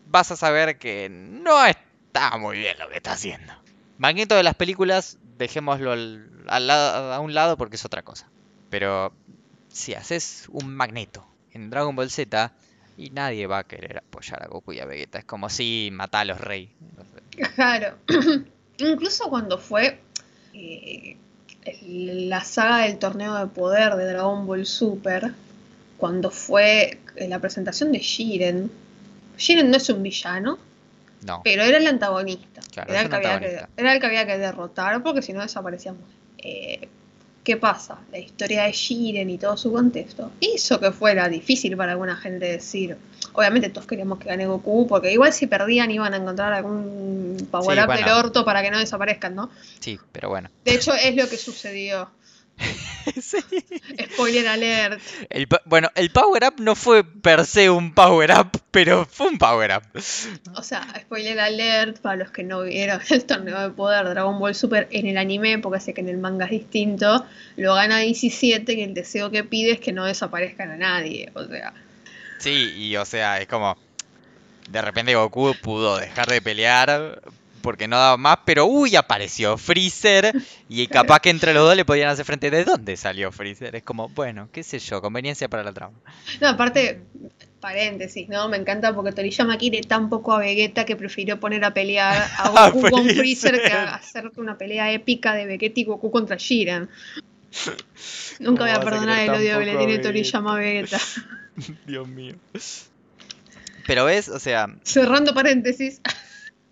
vas 0.07 0.31
a 0.31 0.35
saber 0.35 0.77
que 0.77 1.09
no 1.09 1.65
está 2.13 2.37
muy 2.37 2.57
bien 2.57 2.77
lo 2.79 2.89
que 2.89 2.97
está 2.97 3.13
haciendo. 3.13 3.53
Magneto 3.97 4.35
de 4.35 4.43
las 4.43 4.55
películas, 4.55 5.17
dejémoslo 5.37 5.91
al, 5.93 6.29
al 6.47 6.67
lado- 6.67 7.13
a 7.13 7.19
un 7.19 7.33
lado 7.33 7.57
porque 7.57 7.75
es 7.77 7.85
otra 7.85 8.01
cosa. 8.03 8.29
Pero 8.69 9.13
si 9.69 9.93
haces 9.93 10.45
un 10.49 10.73
Magneto 10.75 11.25
en 11.53 11.69
Dragon 11.69 11.95
Ball 11.95 12.09
Z, 12.09 12.51
y 12.97 13.09
nadie 13.11 13.47
va 13.47 13.59
a 13.59 13.63
querer 13.63 13.97
apoyar 13.99 14.43
a 14.43 14.47
Goku 14.47 14.73
y 14.73 14.79
a 14.79 14.85
Vegeta. 14.85 15.19
Es 15.19 15.25
como 15.25 15.49
si 15.49 15.89
matalos, 15.91 16.39
rey. 16.41 16.73
Claro. 17.55 17.97
Incluso 18.77 19.29
cuando 19.29 19.57
fue 19.57 20.01
eh, 20.53 21.17
la 21.87 22.43
saga 22.43 22.79
del 22.85 22.97
torneo 22.99 23.35
de 23.35 23.47
poder 23.47 23.95
de 23.95 24.05
Dragon 24.11 24.45
Ball 24.45 24.65
Super, 24.65 25.33
cuando 25.97 26.29
fue 26.31 26.99
eh, 27.15 27.27
la 27.27 27.39
presentación 27.39 27.91
de 27.91 27.99
Jiren. 27.99 28.71
Jiren 29.37 29.71
no 29.71 29.77
es 29.77 29.89
un 29.89 30.03
villano, 30.03 30.59
No, 31.25 31.41
pero 31.43 31.63
era 31.63 31.77
el 31.77 31.87
antagonista. 31.87 32.61
Claro, 32.71 32.91
era, 32.91 33.01
el 33.01 33.09
que 33.09 33.15
había 33.15 33.39
que, 33.39 33.65
era 33.77 33.93
el 33.93 33.99
que 33.99 34.05
había 34.05 34.25
que 34.25 34.37
derrotar 34.37 35.03
porque 35.03 35.21
si 35.21 35.33
no 35.33 35.41
desaparecíamos. 35.41 36.03
Eh, 36.37 36.87
¿Qué 37.43 37.57
pasa? 37.57 37.97
La 38.11 38.19
historia 38.19 38.63
de 38.63 38.71
Jiren 38.71 39.29
y 39.29 39.39
todo 39.39 39.57
su 39.57 39.71
contexto 39.71 40.31
hizo 40.39 40.79
que 40.79 40.91
fuera 40.91 41.27
difícil 41.27 41.75
para 41.75 41.93
alguna 41.93 42.15
gente 42.15 42.45
decir. 42.45 42.97
Obviamente 43.33 43.69
todos 43.69 43.87
queríamos 43.87 44.19
que 44.19 44.29
gane 44.29 44.45
Goku, 44.45 44.85
porque 44.87 45.11
igual 45.11 45.33
si 45.33 45.47
perdían 45.47 45.89
iban 45.89 46.13
a 46.13 46.17
encontrar 46.17 46.53
algún 46.53 47.47
power 47.49 47.77
Sí, 47.77 47.83
up 47.83 47.95
del 47.95 48.09
orto 48.09 48.45
para 48.45 48.61
que 48.61 48.69
no 48.69 48.77
desaparezcan, 48.77 49.33
¿no? 49.33 49.49
sí, 49.79 49.99
pero 50.11 50.29
bueno. 50.29 50.49
De 50.65 50.75
hecho, 50.75 50.93
es 50.93 51.15
lo 51.15 51.27
que 51.27 51.37
sucedió. 51.37 52.11
Sí. 53.21 53.39
Spoiler 54.13 54.47
alert. 54.47 55.01
El 55.31 55.47
bueno, 55.65 55.89
el 55.95 56.11
power 56.11 56.43
up 56.43 56.59
no 56.59 56.75
fue 56.75 57.03
per 57.03 57.45
se 57.45 57.69
un 57.69 57.95
power 57.95 58.31
up, 58.31 58.51
pero 58.69 59.05
fue 59.05 59.27
un 59.27 59.39
power 59.39 59.71
up. 59.75 60.01
O 60.55 60.61
sea, 60.61 60.87
spoiler 61.01 61.39
alert 61.39 61.99
para 61.99 62.17
los 62.17 62.29
que 62.29 62.43
no 62.43 62.61
vieron 62.61 63.01
el 63.09 63.25
torneo 63.25 63.59
de 63.59 63.69
poder 63.71 64.07
Dragon 64.07 64.37
Ball 64.39 64.53
Super 64.53 64.87
en 64.91 65.07
el 65.07 65.17
anime, 65.17 65.57
porque 65.57 65.79
sé 65.79 65.95
que 65.95 66.01
en 66.01 66.09
el 66.09 66.17
manga 66.17 66.45
es 66.45 66.51
distinto. 66.51 67.25
Lo 67.57 67.73
gana 67.73 67.97
17 67.97 68.71
y 68.73 68.81
el 68.83 68.93
deseo 68.93 69.31
que 69.31 69.43
pide 69.43 69.71
es 69.71 69.79
que 69.79 69.93
no 69.93 70.05
desaparezcan 70.05 70.69
a 70.69 70.77
nadie. 70.77 71.31
O 71.33 71.43
sea, 71.45 71.73
Sí, 72.41 72.73
y 72.75 72.95
o 72.97 73.05
sea, 73.05 73.39
es 73.39 73.47
como. 73.47 73.77
De 74.69 74.81
repente 74.81 75.13
Goku 75.15 75.53
pudo 75.61 75.97
dejar 75.97 76.27
de 76.27 76.41
pelear 76.41 77.21
porque 77.61 77.87
no 77.87 77.97
daba 77.97 78.17
más, 78.17 78.39
pero 78.45 78.65
uy, 78.65 78.95
apareció 78.95 79.57
Freezer 79.57 80.33
y 80.67 80.87
capaz 80.87 81.19
que 81.19 81.29
entre 81.29 81.53
los 81.53 81.63
dos 81.63 81.75
le 81.75 81.85
podían 81.85 82.09
hacer 82.09 82.25
frente. 82.25 82.51
¿De 82.51 82.63
dónde 82.63 82.97
salió 82.97 83.31
Freezer? 83.31 83.75
Es 83.75 83.83
como, 83.83 84.09
bueno, 84.09 84.49
qué 84.51 84.63
sé 84.63 84.79
yo, 84.79 85.01
conveniencia 85.01 85.47
para 85.49 85.63
la 85.63 85.73
trama. 85.73 85.97
no, 86.41 86.49
aparte, 86.49 87.01
paréntesis, 87.61 88.27
¿no? 88.27 88.49
Me 88.49 88.57
encanta 88.57 88.93
porque 88.93 89.13
Toriyama 89.13 89.57
quiere 89.57 89.81
tan 89.81 90.09
poco 90.09 90.33
a 90.33 90.39
Vegeta 90.39 90.83
que 90.85 90.97
prefirió 90.97 91.39
poner 91.39 91.63
a 91.63 91.73
pelear 91.73 92.29
a 92.37 92.49
Goku 92.71 92.89
con 92.89 93.07
Freezer. 93.07 93.61
Que 93.61 93.71
a 93.71 93.95
hacer 93.95 94.31
una 94.35 94.57
pelea 94.57 94.91
épica 94.91 95.33
de 95.33 95.45
Vegeta 95.45 95.79
y 95.79 95.83
Goku 95.85 96.11
contra 96.11 96.37
Jiren. 96.37 96.89
Nunca 98.39 98.63
voy 98.63 98.71
¿Cómo 98.71 98.77
vas 98.77 98.77
a 98.77 98.81
perdonar 98.81 99.19
el 99.19 99.29
odio 99.29 99.59
que 99.59 99.65
le 99.65 99.77
tiene? 99.77 99.99
Toriyama 99.99 100.55
a 100.55 100.59
Vegeta. 100.59 100.97
Dios 101.85 102.07
mío. 102.07 102.35
Pero 103.87 104.05
ves, 104.05 104.29
o 104.29 104.39
sea, 104.39 104.67
Cerrando 104.83 105.33
paréntesis. 105.33 106.01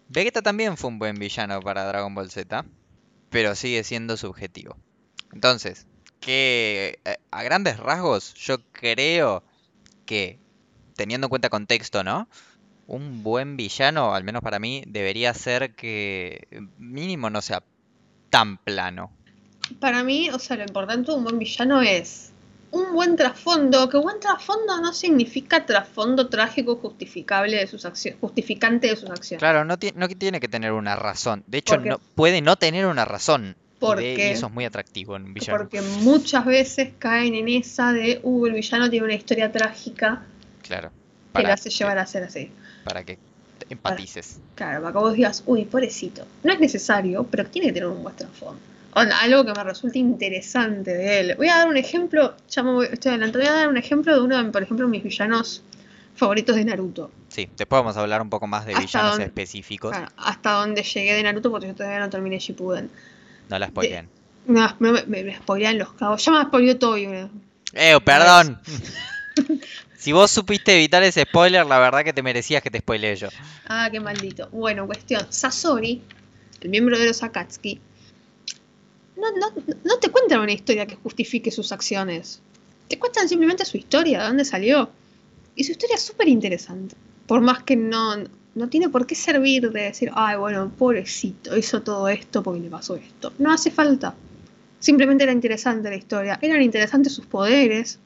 Vegeta 0.09 0.41
también 0.41 0.75
fue 0.75 0.89
un 0.89 0.97
buen 0.97 1.15
villano 1.15 1.61
para 1.61 1.85
Dragon 1.85 2.15
Ball 2.15 2.31
Z, 2.31 2.65
pero 3.29 3.53
sigue 3.53 3.83
siendo 3.83 4.17
subjetivo. 4.17 4.75
Entonces, 5.33 5.85
que 6.19 6.99
eh, 7.05 7.17
a 7.29 7.43
grandes 7.43 7.77
rasgos 7.77 8.33
yo 8.33 8.57
creo 8.71 9.43
que, 10.07 10.39
teniendo 10.95 11.25
en 11.25 11.29
cuenta 11.29 11.49
contexto, 11.49 12.03
¿no? 12.03 12.27
Un 12.87 13.21
buen 13.21 13.55
villano, 13.55 14.15
al 14.15 14.23
menos 14.23 14.41
para 14.41 14.57
mí, 14.57 14.83
debería 14.87 15.31
ser 15.35 15.75
que 15.75 16.47
mínimo 16.79 17.29
no 17.29 17.43
sea 17.43 17.63
tan 18.31 18.57
plano. 18.57 19.11
Para 19.79 20.03
mí, 20.03 20.31
o 20.31 20.39
sea, 20.39 20.57
lo 20.57 20.63
importante 20.63 21.11
de 21.11 21.17
un 21.17 21.23
buen 21.23 21.37
villano 21.37 21.83
es 21.83 22.28
un 22.71 22.93
buen 22.93 23.15
trasfondo, 23.15 23.89
que 23.89 23.97
buen 23.97 24.19
trasfondo 24.19 24.79
no 24.81 24.93
significa 24.93 25.65
trasfondo 25.65 26.27
trágico 26.29 26.75
justificable 26.75 27.57
de 27.57 27.67
sus 27.67 27.85
acciones, 27.85 28.19
justificante 28.21 28.87
de 28.87 28.95
sus 28.95 29.09
acciones. 29.09 29.39
Claro, 29.39 29.65
no, 29.65 29.75
no 29.95 30.07
tiene 30.09 30.39
que 30.39 30.47
tener 30.47 30.71
una 30.73 30.95
razón. 30.95 31.43
De 31.47 31.57
hecho, 31.59 31.77
no, 31.77 31.99
puede 32.15 32.41
no 32.41 32.55
tener 32.57 32.85
una 32.85 33.05
razón. 33.05 33.55
y 33.57 33.79
¿Por 33.79 33.97
de- 33.99 34.13
y 34.13 34.21
eso 34.21 34.47
es 34.47 34.51
muy 34.53 34.65
atractivo 34.65 35.15
en 35.15 35.23
un 35.23 35.33
villano. 35.33 35.57
Porque 35.57 35.81
muchas 35.81 36.45
veces 36.45 36.89
caen 36.99 37.33
en 37.35 37.47
esa 37.47 37.93
de, 37.93 38.19
uh, 38.23 38.45
el 38.45 38.53
villano 38.53 38.89
tiene 38.89 39.05
una 39.05 39.15
historia 39.15 39.51
trágica 39.51 40.23
Claro. 40.61 40.89
que 40.89 41.39
lo 41.39 41.43
Para, 41.43 41.53
hace 41.53 41.69
llevar 41.69 41.97
a 41.97 42.05
ser 42.05 42.23
así. 42.23 42.51
para 42.83 43.03
que 43.05 43.17
empatices. 43.69 44.39
Claro, 44.55 44.81
para 44.81 44.93
que 44.93 44.99
vos 44.99 45.13
digas, 45.13 45.43
uy, 45.45 45.65
pobrecito. 45.65 46.25
No 46.43 46.51
es 46.53 46.59
necesario, 46.59 47.23
pero 47.23 47.45
tiene 47.45 47.67
que 47.67 47.73
tener 47.73 47.87
un 47.89 48.03
buen 48.03 48.15
trasfondo. 48.15 48.59
Algo 48.93 49.45
que 49.45 49.53
me 49.53 49.63
resulte 49.63 49.99
interesante 49.99 50.91
de 50.93 51.19
él. 51.19 51.35
Voy 51.37 51.47
a 51.49 51.57
dar 51.57 51.67
un 51.67 51.77
ejemplo, 51.77 52.35
ya 52.49 52.63
me 52.63 52.71
voy, 52.71 52.87
estoy 52.91 53.11
adelantando, 53.11 53.39
voy 53.39 53.47
a 53.47 53.59
dar 53.59 53.67
un 53.69 53.77
ejemplo 53.77 54.13
de 54.13 54.21
uno 54.21 54.43
de, 54.43 54.51
por 54.51 54.63
ejemplo, 54.63 54.87
mis 54.87 55.03
villanos 55.03 55.63
favoritos 56.15 56.55
de 56.55 56.65
Naruto. 56.65 57.11
Sí, 57.29 57.47
después 57.55 57.79
vamos 57.81 57.95
a 57.95 58.01
hablar 58.01 58.21
un 58.21 58.29
poco 58.29 58.47
más 58.47 58.65
de 58.65 58.73
Hasta 58.73 58.81
villanos 58.85 59.11
donde- 59.11 59.25
específicos. 59.25 59.91
Claro, 59.91 60.11
hasta 60.17 60.51
donde 60.53 60.83
llegué 60.83 61.13
de 61.13 61.23
Naruto, 61.23 61.51
porque 61.51 61.67
yo 61.67 61.75
todavía 61.75 61.99
no 61.99 62.09
terminé 62.09 62.39
Shippuden. 62.39 62.89
No 63.49 63.59
la 63.59 63.67
spoileen. 63.67 64.09
No, 64.47 64.75
me, 64.79 64.91
me, 65.05 65.23
me 65.23 65.35
spoilean 65.37 65.77
los 65.77 65.93
cabos. 65.93 66.25
Ya 66.25 66.31
me 66.31 66.41
spoileó 66.43 66.77
todo. 66.77 66.97
y 66.97 67.05
una- 67.05 67.29
¡Eh, 67.73 67.97
perdón! 68.03 68.59
si 69.97 70.11
vos 70.11 70.31
supiste 70.31 70.73
evitar 70.75 71.03
ese 71.03 71.21
spoiler, 71.23 71.65
la 71.65 71.79
verdad 71.79 72.03
que 72.03 72.13
te 72.13 72.23
merecías 72.23 72.61
que 72.61 72.71
te 72.71 72.79
spoilee 72.79 73.15
yo. 73.15 73.29
Ah, 73.67 73.87
qué 73.91 73.99
maldito. 73.99 74.49
Bueno, 74.51 74.85
cuestión. 74.87 75.25
Sasori, 75.29 76.01
el 76.61 76.69
miembro 76.69 76.97
de 76.97 77.05
los 77.07 77.23
Akatsuki, 77.23 77.79
no, 79.19 79.31
no, 79.31 79.53
no 79.83 79.99
te 79.99 80.09
cuentan 80.09 80.41
una 80.41 80.51
historia 80.51 80.85
que 80.85 80.95
justifique 80.95 81.51
sus 81.51 81.71
acciones. 81.71 82.41
Te 82.87 82.97
cuentan 82.97 83.29
simplemente 83.29 83.65
su 83.65 83.77
historia, 83.77 84.21
de 84.21 84.27
dónde 84.27 84.45
salió. 84.45 84.89
Y 85.55 85.63
su 85.63 85.73
historia 85.73 85.95
es 85.95 86.01
súper 86.01 86.27
interesante. 86.27 86.95
Por 87.27 87.41
más 87.41 87.63
que 87.63 87.75
no, 87.75 88.15
no 88.55 88.69
tiene 88.69 88.89
por 88.89 89.05
qué 89.05 89.15
servir 89.15 89.71
de 89.71 89.83
decir, 89.83 90.11
ay, 90.15 90.37
bueno, 90.37 90.71
pobrecito, 90.77 91.55
hizo 91.57 91.81
todo 91.81 92.07
esto 92.09 92.41
porque 92.41 92.61
le 92.61 92.69
pasó 92.69 92.95
esto. 92.95 93.33
No 93.37 93.51
hace 93.51 93.71
falta. 93.71 94.15
Simplemente 94.79 95.23
era 95.23 95.33
interesante 95.33 95.89
la 95.89 95.95
historia. 95.95 96.39
Eran 96.41 96.61
interesantes 96.61 97.13
sus 97.13 97.25
poderes 97.25 97.99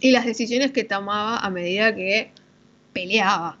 y 0.00 0.10
las 0.10 0.26
decisiones 0.26 0.72
que 0.72 0.84
tomaba 0.84 1.38
a 1.38 1.50
medida 1.50 1.94
que 1.94 2.30
peleaba. 2.92 3.58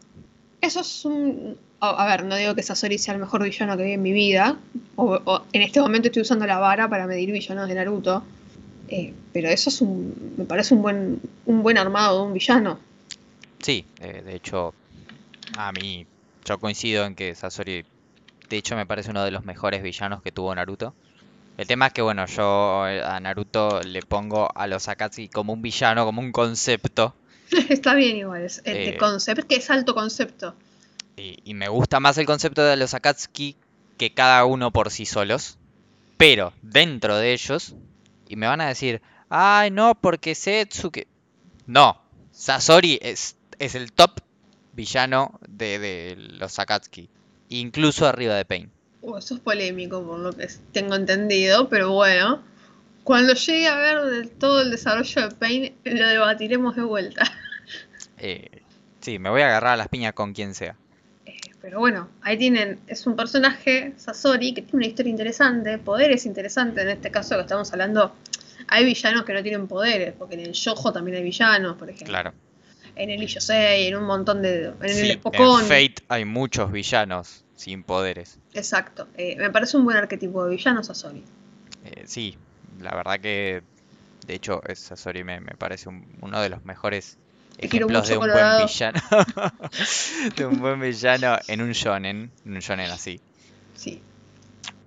Eso 0.60 0.80
es 0.80 1.04
un... 1.04 1.56
A, 1.84 2.06
ver, 2.06 2.24
no 2.24 2.36
digo 2.36 2.54
que 2.54 2.62
Sasori 2.62 2.96
sea 2.96 3.14
el 3.14 3.20
mejor 3.20 3.42
villano 3.42 3.76
que 3.76 3.82
vi 3.82 3.92
en 3.92 4.02
mi 4.02 4.12
vida. 4.12 4.56
O, 4.96 5.18
o 5.24 5.42
en 5.52 5.62
este 5.62 5.80
momento 5.80 6.08
estoy 6.08 6.22
usando 6.22 6.46
la 6.46 6.58
vara 6.58 6.88
para 6.88 7.06
medir 7.08 7.32
villanos 7.32 7.68
de 7.68 7.74
Naruto. 7.74 8.22
eh, 8.88 9.12
pero 9.32 9.48
eso 9.48 9.68
es 9.70 9.80
un... 9.80 10.34
Me 10.36 10.44
parece 10.44 10.74
un 10.74 10.82
buen, 10.82 11.20
un 11.46 11.62
buen 11.62 11.78
armado 11.78 12.18
de 12.20 12.26
un 12.26 12.34
villano. 12.34 12.78
Sí, 13.60 13.84
eh, 14.00 14.22
de 14.24 14.34
hecho, 14.36 14.74
a 15.56 15.72
mí, 15.72 16.06
yo 16.44 16.58
coincido 16.60 17.04
en 17.04 17.14
que 17.16 17.34
Sasori, 17.34 17.84
de 18.48 18.56
hecho, 18.56 18.76
me 18.76 18.86
parece 18.86 19.10
uno 19.10 19.24
de 19.24 19.30
los 19.32 19.44
mejores 19.44 19.82
villanos 19.82 20.22
que 20.22 20.30
tuvo 20.30 20.54
Naruto. 20.54 20.94
El 21.58 21.66
tema 21.66 21.88
es 21.88 21.92
que, 21.92 22.02
bueno, 22.02 22.26
yo 22.26 22.86
eh, 22.86 23.02
a 23.02 23.18
Naruto 23.20 23.80
le 23.82 24.02
pongo 24.02 24.48
a 24.54 24.66
los 24.68 24.88
Akatsuki 24.88 25.28
como 25.28 25.52
un 25.52 25.62
villano, 25.62 26.04
como 26.04 26.20
un 26.20 26.30
concepto. 26.32 27.14
Está 27.68 27.94
bien 27.94 28.16
igual. 28.18 28.42
Es, 28.42 28.62
el 28.64 28.76
Eh. 28.76 28.96
concepto, 28.98 29.46
que 29.48 29.56
es 29.56 29.68
alto 29.70 29.94
concepto. 29.94 30.54
Y, 31.16 31.38
y 31.44 31.54
me 31.54 31.68
gusta 31.68 32.00
más 32.00 32.18
el 32.18 32.26
concepto 32.26 32.62
de 32.62 32.76
los 32.76 32.94
Akatsuki 32.94 33.56
que 33.98 34.14
cada 34.14 34.44
uno 34.44 34.70
por 34.70 34.90
sí 34.90 35.06
solos. 35.06 35.58
Pero 36.16 36.52
dentro 36.62 37.16
de 37.16 37.32
ellos, 37.32 37.74
y 38.28 38.36
me 38.36 38.46
van 38.46 38.60
a 38.60 38.68
decir, 38.68 39.02
ay, 39.28 39.70
no, 39.70 39.94
porque 39.94 40.34
Setsuke. 40.34 41.08
No, 41.66 42.00
Sasori 42.30 42.98
es, 43.02 43.36
es 43.58 43.74
el 43.74 43.92
top 43.92 44.20
villano 44.72 45.38
de, 45.48 45.78
de 45.78 46.16
los 46.16 46.58
Akatsuki. 46.58 47.08
Incluso 47.48 48.06
arriba 48.06 48.34
de 48.34 48.44
Pain. 48.44 48.70
Uh, 49.02 49.16
eso 49.18 49.34
es 49.34 49.40
polémico 49.40 50.02
por 50.06 50.18
lo 50.18 50.32
que 50.32 50.48
tengo 50.72 50.94
entendido, 50.94 51.68
pero 51.68 51.92
bueno. 51.92 52.42
Cuando 53.04 53.34
llegue 53.34 53.66
a 53.66 53.76
ver 53.76 54.28
todo 54.38 54.62
el 54.62 54.70
desarrollo 54.70 55.28
de 55.28 55.34
Pain, 55.34 55.74
lo 55.84 56.06
debatiremos 56.06 56.76
de 56.76 56.82
vuelta. 56.82 57.24
Eh, 58.16 58.62
sí, 59.00 59.18
me 59.18 59.28
voy 59.28 59.42
a 59.42 59.48
agarrar 59.48 59.72
a 59.72 59.76
las 59.76 59.88
piñas 59.88 60.12
con 60.12 60.32
quien 60.32 60.54
sea. 60.54 60.76
Pero 61.62 61.78
bueno, 61.78 62.08
ahí 62.22 62.36
tienen, 62.36 62.80
es 62.88 63.06
un 63.06 63.14
personaje, 63.16 63.92
Sasori, 63.96 64.52
que 64.52 64.62
tiene 64.62 64.78
una 64.78 64.86
historia 64.86 65.10
interesante, 65.10 65.78
poderes 65.78 66.26
interesantes, 66.26 66.82
en 66.84 66.90
este 66.90 67.10
caso 67.10 67.36
que 67.36 67.42
estamos 67.42 67.72
hablando, 67.72 68.14
hay 68.68 68.84
villanos 68.84 69.24
que 69.24 69.32
no 69.32 69.42
tienen 69.42 69.68
poderes, 69.68 70.12
porque 70.18 70.34
en 70.34 70.40
el 70.40 70.52
Yojo 70.52 70.92
también 70.92 71.16
hay 71.18 71.22
villanos, 71.22 71.76
por 71.76 71.88
ejemplo. 71.88 72.08
Claro. 72.08 72.32
En 72.96 73.08
el 73.10 73.26
Yosei, 73.26 73.86
en 73.86 73.96
un 73.96 74.04
montón 74.04 74.42
de... 74.42 74.72
En 74.82 74.88
Sí, 74.88 75.00
el 75.02 75.10
en 75.12 75.18
Spokon. 75.18 75.62
Fate 75.62 75.94
hay 76.08 76.24
muchos 76.24 76.70
villanos 76.72 77.44
sin 77.54 77.84
poderes. 77.84 78.38
Exacto. 78.54 79.08
Eh, 79.16 79.36
me 79.36 79.50
parece 79.50 79.76
un 79.76 79.84
buen 79.84 79.96
arquetipo 79.96 80.44
de 80.44 80.56
villano 80.56 80.82
Sasori. 80.82 81.22
Eh, 81.84 82.02
sí, 82.06 82.36
la 82.80 82.94
verdad 82.94 83.18
que 83.20 83.62
de 84.26 84.34
hecho 84.34 84.60
Sasori 84.74 85.24
me, 85.24 85.40
me 85.40 85.52
parece 85.56 85.88
un- 85.88 86.06
uno 86.20 86.40
de 86.42 86.48
los 86.50 86.64
mejores 86.64 87.18
Te 87.56 87.66
ejemplos 87.66 88.08
de 88.08 88.14
un 88.14 88.20
Colorado. 88.20 88.58
buen 88.58 88.66
villano. 88.68 89.00
de 90.36 90.46
un 90.46 90.60
buen 90.60 90.80
villano 90.80 91.38
en 91.48 91.62
un 91.62 91.72
shonen, 91.72 92.30
en 92.44 92.52
un 92.52 92.58
shonen 92.60 92.90
así. 92.90 93.20
Sí. 93.76 94.00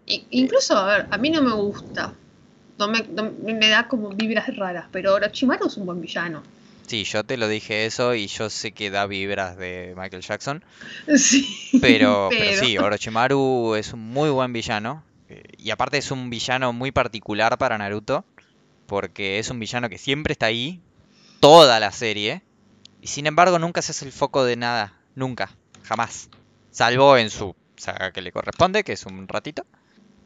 I- 0.07 0.25
incluso, 0.31 0.77
a 0.77 0.85
ver, 0.85 1.07
a 1.09 1.17
mí 1.17 1.29
no 1.29 1.41
me 1.41 1.53
gusta. 1.53 2.13
No 2.77 2.87
me, 2.87 2.99
no- 3.01 3.31
me 3.41 3.69
da 3.69 3.87
como 3.87 4.09
vibras 4.09 4.55
raras, 4.55 4.85
pero 4.91 5.13
Orochimaru 5.13 5.67
es 5.67 5.77
un 5.77 5.85
buen 5.85 6.01
villano. 6.01 6.43
Sí, 6.87 7.03
yo 7.03 7.23
te 7.23 7.37
lo 7.37 7.47
dije 7.47 7.85
eso 7.87 8.13
y 8.13 8.27
yo 8.27 8.49
sé 8.51 8.71
que 8.71 8.91
da 8.91 9.07
vibras 9.07 9.57
de 9.57 9.93
Michael 9.97 10.21
Jackson, 10.21 10.63
Sí. 11.17 11.47
pero, 11.81 12.27
pero 12.29 12.59
sí, 12.63 12.77
Orochimaru 12.77 13.75
es 13.75 13.93
un 13.93 14.01
muy 14.01 14.29
buen 14.29 14.53
villano 14.53 15.03
eh, 15.29 15.41
y 15.57 15.71
aparte 15.71 15.97
es 15.97 16.11
un 16.11 16.29
villano 16.29 16.73
muy 16.73 16.91
particular 16.91 17.57
para 17.57 17.77
Naruto 17.77 18.23
porque 18.85 19.39
es 19.39 19.49
un 19.49 19.59
villano 19.59 19.89
que 19.89 19.97
siempre 19.97 20.33
está 20.33 20.45
ahí, 20.45 20.79
toda 21.39 21.79
la 21.79 21.91
serie, 21.91 22.43
y 23.05 23.07
sin 23.07 23.27
embargo 23.27 23.59
nunca 23.59 23.83
se 23.83 23.91
hace 23.91 24.03
el 24.05 24.11
foco 24.11 24.43
de 24.45 24.55
nada, 24.55 24.99
nunca, 25.13 25.51
jamás, 25.83 26.27
salvo 26.71 27.17
en 27.17 27.29
su 27.29 27.55
saga 27.77 28.11
que 28.11 28.23
le 28.23 28.31
corresponde, 28.31 28.83
que 28.83 28.93
es 28.93 29.05
un 29.05 29.27
ratito. 29.27 29.63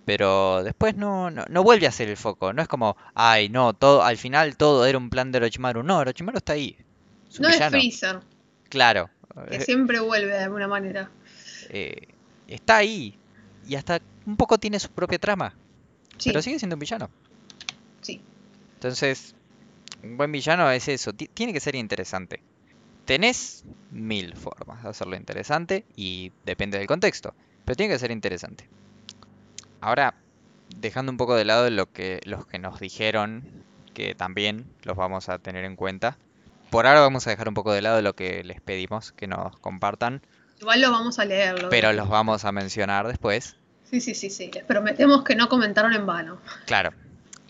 Pero 0.05 0.63
después 0.63 0.95
no, 0.95 1.29
no, 1.29 1.43
no 1.49 1.61
vuelve 1.61 1.85
a 1.87 1.91
ser 1.91 2.07
el 2.09 2.15
foco. 2.17 2.53
No 2.53 2.61
es 2.61 2.67
como, 2.69 2.95
ay, 3.13 3.49
no, 3.49 3.73
todo, 3.73 4.01
al 4.01 4.15
final 4.17 4.55
todo 4.55 4.85
era 4.85 4.97
un 4.97 5.09
plan 5.09 5.31
de 5.31 5.37
Orochimaru. 5.39 5.83
No, 5.83 5.97
Orochimaru 5.99 6.37
está 6.37 6.53
ahí. 6.53 6.77
Es 7.29 7.39
No 7.39 7.49
es. 7.49 7.57
Freezer, 7.69 8.21
Claro. 8.69 9.09
que 9.51 9.59
siempre 9.61 9.99
vuelve 9.99 10.31
de 10.31 10.43
alguna 10.45 10.67
manera. 10.67 11.11
eh, 11.69 12.07
está 12.47 12.77
ahí. 12.77 13.19
Y 13.67 13.75
hasta 13.75 13.99
un 14.25 14.37
poco 14.37 14.57
tiene 14.57 14.79
su 14.79 14.89
propia 14.89 15.19
trama. 15.19 15.53
Sí, 16.17 16.29
Pero 16.29 16.41
sigue 16.41 16.57
siendo 16.59 16.75
un 16.75 16.79
villano. 16.79 17.09
sí. 18.01 18.21
Entonces, 18.75 19.35
un 20.01 20.17
buen 20.17 20.31
villano 20.31 20.71
es 20.71 20.87
eso. 20.87 21.13
ti- 21.13 21.27
Tiene 21.31 21.53
que 21.53 21.59
ser 21.59 21.75
interesante. 21.75 22.41
Tenés 23.09 23.63
mil 23.89 24.35
formas 24.35 24.83
de 24.83 24.89
hacerlo 24.89 25.15
interesante 25.15 25.83
y 25.95 26.31
depende 26.45 26.77
del 26.77 26.85
contexto. 26.85 27.33
Pero 27.65 27.75
tiene 27.75 27.91
que 27.91 27.97
ser 27.97 28.11
interesante. 28.11 28.69
Ahora, 29.81 30.13
dejando 30.75 31.11
un 31.11 31.17
poco 31.17 31.33
de 31.35 31.43
lado 31.43 31.67
lo 31.71 31.91
que, 31.91 32.21
los 32.25 32.45
que 32.45 32.59
nos 32.59 32.79
dijeron, 32.79 33.63
que 33.95 34.13
también 34.13 34.67
los 34.83 34.95
vamos 34.95 35.27
a 35.27 35.39
tener 35.39 35.65
en 35.65 35.75
cuenta. 35.75 36.19
Por 36.69 36.85
ahora 36.85 36.99
vamos 37.01 37.25
a 37.25 37.31
dejar 37.31 37.47
un 37.47 37.55
poco 37.55 37.73
de 37.73 37.81
lado 37.81 37.99
lo 38.03 38.13
que 38.13 38.43
les 38.43 38.61
pedimos 38.61 39.11
que 39.11 39.25
nos 39.25 39.57
compartan, 39.57 40.21
Igual 40.61 40.79
lo 40.81 40.91
vamos 40.91 41.17
a 41.17 41.25
leer. 41.25 41.63
lo- 41.63 41.69
pero 41.69 41.91
los 41.93 42.09
vamos 42.09 42.45
a 42.45 42.51
mencionar 42.51 43.07
después. 43.07 43.55
Sí, 43.89 44.01
sí, 44.01 44.13
sí, 44.13 44.29
sí. 44.29 44.51
Les 44.53 44.63
prometemos 44.65 45.23
que 45.23 45.35
no 45.35 45.49
comentaron 45.49 45.93
en 45.93 46.05
vano. 46.05 46.37
Claro. 46.67 46.91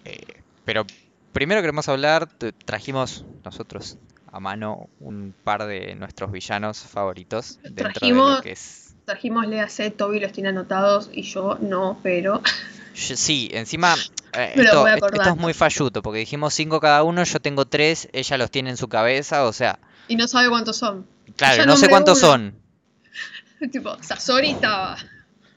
Eh, 0.06 0.22
pero 0.64 0.86
primero 1.34 1.60
queremos 1.60 1.90
hablar, 1.90 2.30
trajimos 2.64 3.26
nosotros 3.44 3.98
a 4.32 4.40
mano 4.40 4.90
un 5.00 5.34
par 5.44 5.66
de 5.66 5.96
nuestros 5.96 6.32
villanos 6.32 6.80
favoritos 6.80 7.60
dentro 7.64 7.76
de 7.76 7.84
lo 7.84 7.94
Trajimos- 7.94 8.42
que 8.42 8.52
es... 8.52 8.96
Trajimos 9.06 9.46
Toby 9.98 10.20
los 10.20 10.32
tiene 10.32 10.50
anotados 10.50 11.10
y 11.12 11.24
yo 11.24 11.58
no, 11.62 12.00
pero. 12.04 12.42
Yo- 12.96 13.16
Sí, 13.16 13.50
encima 13.54 13.96
eh, 14.34 14.52
esto, 14.56 14.88
esto 14.88 15.30
es 15.30 15.38
muy 15.38 15.54
falluto, 15.54 16.02
porque 16.02 16.20
dijimos 16.20 16.54
cinco 16.54 16.80
cada 16.80 17.04
uno, 17.04 17.24
yo 17.24 17.40
tengo 17.40 17.66
tres, 17.66 18.10
ella 18.12 18.38
los 18.38 18.52
tiene 18.52 18.72
en 18.72 18.78
su 18.78 18.88
cabeza, 18.90 19.46
o 19.46 19.54
sea, 19.54 19.80
Y 20.08 20.16
no 20.16 20.28
sabe 20.28 20.50
cuántos 20.50 20.78
son. 20.78 21.08
claro, 21.38 21.66
no 21.66 21.78
sé 21.78 21.88
cuántos 21.88 22.22
uno. 22.24 22.32
son. 22.32 22.56
tipo, 23.72 23.96
Sasori 24.04 24.52
estaba. 24.52 24.98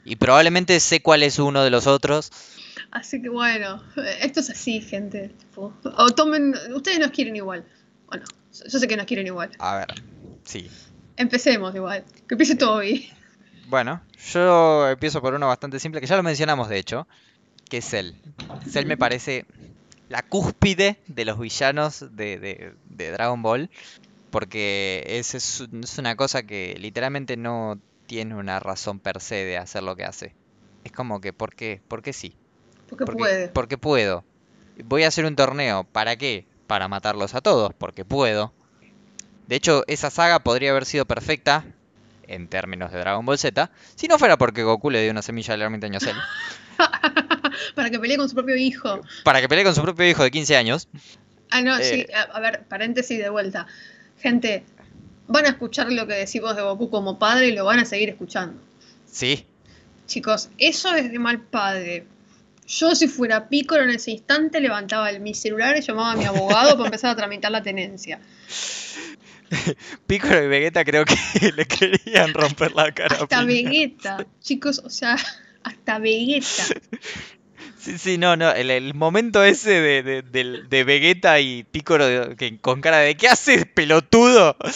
Y 0.05 0.17
probablemente 0.17 0.79
sé 0.81 1.01
cuál 1.03 1.23
es 1.23 1.39
uno 1.39 1.63
de 1.65 1.71
los 1.71 1.87
otros. 1.87 2.31
Así 2.91 3.21
que 3.23 3.29
bueno, 3.29 3.83
esto 4.21 4.41
es 4.41 4.51
así, 4.51 4.81
gente. 4.81 5.29
tipo, 5.39 5.73
o 5.85 6.11
tomen. 6.11 6.55
Ustedes 6.75 6.99
nos 7.01 7.11
quieren 7.11 7.37
igual. 7.37 7.65
Bueno, 8.07 8.25
yo 8.53 8.79
sé 8.79 8.89
que 8.89 8.97
nos 8.97 9.07
quieren 9.07 9.27
igual. 9.27 9.51
A 9.59 9.77
ver, 9.77 9.89
sí. 10.45 10.71
Empecemos 11.17 11.75
igual. 11.75 12.05
Que 12.29 12.35
empiece 12.35 12.57
Toby. 12.57 13.09
Bueno, 13.69 14.03
yo 14.33 14.89
empiezo 14.89 15.21
por 15.21 15.35
uno 15.35 15.47
bastante 15.49 15.79
simple, 15.81 16.01
que 16.01 16.07
ya 16.07 16.17
lo 16.17 16.23
mencionamos 16.23 16.69
de 16.69 16.79
hecho, 16.79 17.07
que 17.69 17.79
es 17.79 17.89
Cell. 17.89 18.13
Cell 18.69 18.87
me 18.87 18.97
parece 18.97 19.47
la 20.09 20.23
cúspide 20.23 20.99
de 21.07 21.25
los 21.25 21.39
villanos 21.39 22.01
de, 22.17 22.39
de- 22.39 22.75
de 22.85 23.11
Dragon 23.13 23.41
Ball, 23.43 23.71
porque 24.31 25.05
es, 25.07 25.35
es 25.35 25.63
una 25.99 26.17
cosa 26.17 26.43
que 26.43 26.77
literalmente 26.79 27.37
no 27.37 27.79
tiene 28.07 28.35
una 28.35 28.59
razón 28.61 28.99
per 29.01 29.21
se 29.21 29.37
de 29.37 29.57
hacer 29.59 29.83
lo 29.83 29.97
que 29.97 30.05
hace. 30.05 30.35
Es 30.85 30.93
como 30.93 31.21
que, 31.21 31.33
¿por 31.33 31.55
qué? 31.55 31.81
¿Por 31.89 32.03
qué 32.03 32.13
sí? 32.13 32.35
Porque 32.89 33.05
Porque, 33.05 33.19
puede. 33.19 33.49
porque 33.49 33.79
puedo. 33.79 34.25
Voy 34.85 35.05
a 35.05 35.09
hacer 35.09 35.25
un 35.25 35.37
torneo. 35.37 35.85
¿Para 35.85 36.17
qué? 36.17 36.47
Para 36.73 36.89
matarlos 36.89 37.35
a 37.35 37.43
todos, 37.43 37.75
porque 37.77 38.07
puedo. 38.07 38.51
De 39.47 39.57
hecho, 39.57 39.85
esa 39.89 40.09
saga 40.09 40.39
podría 40.39 40.71
haber 40.71 40.87
sido 40.87 41.05
perfecta, 41.05 41.67
en 42.27 42.49
términos 42.49 42.91
de 42.91 42.99
Dragon 42.99 43.27
Ball 43.27 43.37
Z, 43.37 43.71
si 43.95 44.09
no 44.09 44.19
fuera 44.19 44.39
porque 44.39 44.63
Goku 44.63 44.89
le 44.89 45.03
dio 45.03 45.11
una 45.11 45.21
semilla 45.21 45.53
al 45.53 45.61
ermitaño 45.61 46.01
Cell. 46.01 46.17
Para 47.75 47.91
que 47.91 47.99
pelee 47.99 48.17
con 48.17 48.27
su 48.27 48.35
propio 48.35 48.57
hijo. 48.57 49.03
Para 49.23 49.43
que 49.43 49.51
pelee 49.51 49.65
con 49.65 49.75
su 49.75 49.83
propio 49.83 50.09
hijo 50.09 50.23
de 50.23 50.31
15 50.31 50.57
años. 50.57 50.89
Ah, 51.51 51.61
no, 51.61 51.77
Eh. 51.77 51.85
sí. 51.85 52.07
A, 52.15 52.23
a 52.35 52.41
ver, 52.41 52.65
paréntesis 52.71 53.19
de 53.19 53.29
vuelta. 53.29 53.67
Gente, 54.19 54.65
van 55.29 55.45
a 55.45 55.49
escuchar 55.51 55.93
lo 55.93 56.07
que 56.07 56.15
decimos 56.15 56.57
de 56.57 56.63
Goku 56.63 56.89
como 56.89 57.19
padre 57.19 57.49
y 57.49 57.53
lo 57.53 57.67
van 57.67 57.81
a 57.81 57.85
seguir 57.85 58.09
escuchando. 58.09 58.59
Sí, 59.05 59.45
Chicos, 60.07 60.49
eso 60.57 60.95
es 60.95 61.13
de 61.13 61.19
mal 61.19 61.39
padre. 61.43 62.07
Yo 62.67 62.95
si 62.95 63.09
fuera 63.09 63.49
Piccolo 63.49 63.83
en 63.83 63.91
ese 63.91 64.13
instante 64.13 64.61
levantaba 64.61 65.11
el- 65.11 65.21
mi 65.21 65.35
celular 65.35 65.77
y 65.77 65.81
llamaba 65.83 66.13
a 66.13 66.17
mi 66.17 66.25
abogado 66.25 66.73
para 66.77 66.87
empezar 66.87 67.11
a 67.11 67.17
tramitar 67.17 67.51
la 67.51 67.63
tenencia. 67.63 68.21
Piccolo 70.07 70.43
y 70.45 70.49
Vegeta 70.49 70.85
creo 70.85 71.05
que 71.05 71.17
le 71.57 71.67
querían 71.67 72.33
romper 72.33 72.73
la 72.73 72.93
cara. 72.93 73.17
Hasta. 73.21 73.45
Vegeta, 73.45 74.27
chicos, 74.41 74.81
o 74.85 74.91
sea, 74.91 75.17
hasta 75.65 75.99
Vegeta. 75.99 76.65
Sí, 77.79 77.99
sí, 77.99 78.17
no, 78.17 78.37
no. 78.37 78.51
El, 78.53 78.71
el 78.71 78.95
momento 78.95 79.43
ese 79.45 79.71
de, 79.81 80.03
de, 80.23 80.23
de 80.69 80.85
Vegeta 80.85 81.41
y 81.41 81.65
Piccolo 81.65 82.37
que, 82.37 82.59
con 82.59 82.81
cara 82.81 82.99
de 82.99 83.17
¿qué 83.17 83.29
haces, 83.29 83.67
pelotudo? 83.67 84.57